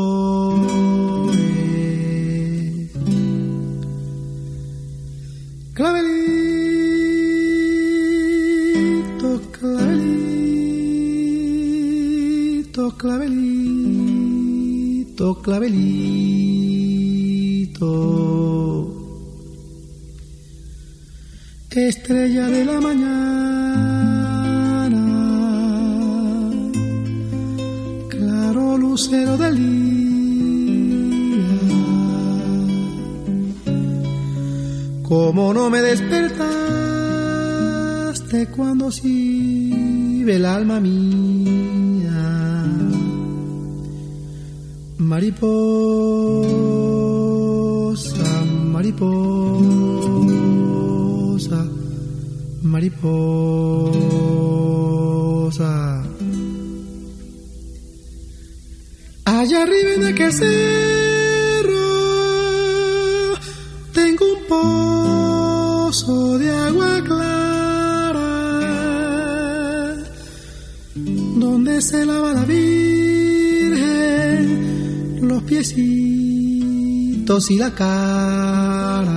y 77.37 77.55
la 77.55 77.69
cara. 77.69 79.13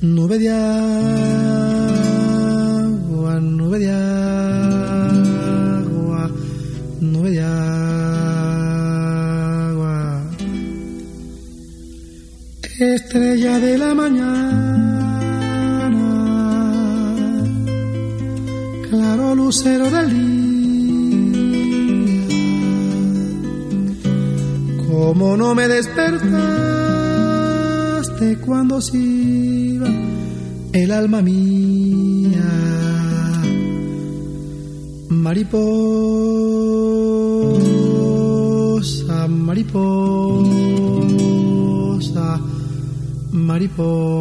Nube 0.00 0.38
de 0.38 0.48
agua, 0.48 1.00
nube 3.40 3.78
de 3.78 3.90
agua, 3.90 4.30
nube 7.00 7.30
de 7.30 7.42
agua. 7.42 7.60
Estrella 12.78 13.58
de 13.60 13.76
la 13.76 13.94
mañana, 13.94 15.20
claro 18.88 19.34
lucero 19.34 19.90
del 19.90 20.08
día. 20.08 20.19
Como 25.20 25.36
no 25.36 25.54
me 25.54 25.68
despertaste 25.68 26.38
cuando 28.38 28.80
se 28.80 28.96
el 30.72 30.90
alma 30.92 31.20
mía, 31.20 32.40
mariposa, 35.10 35.68
mariposa, 39.28 40.00
mariposa. 43.32 44.19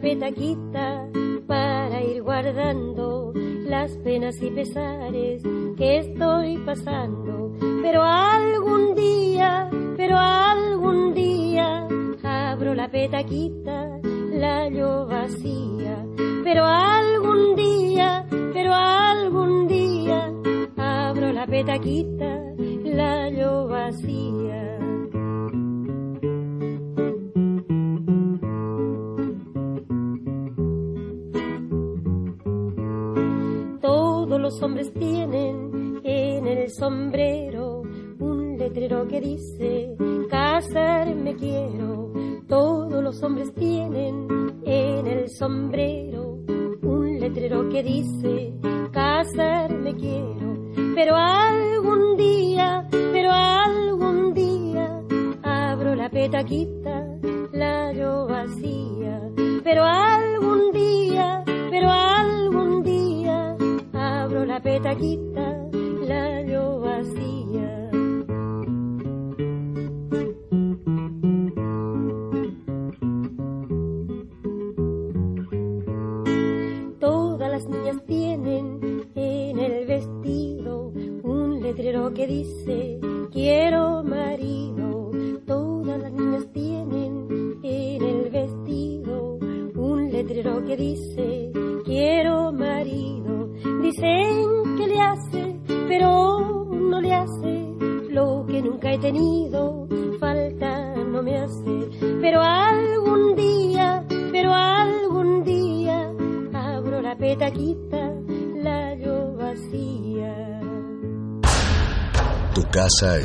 petaquita 0.00 1.08
para 1.46 2.02
ir 2.02 2.22
guardando 2.22 3.32
las 3.34 3.92
penas 3.98 4.40
y 4.42 4.50
pesares 4.50 5.42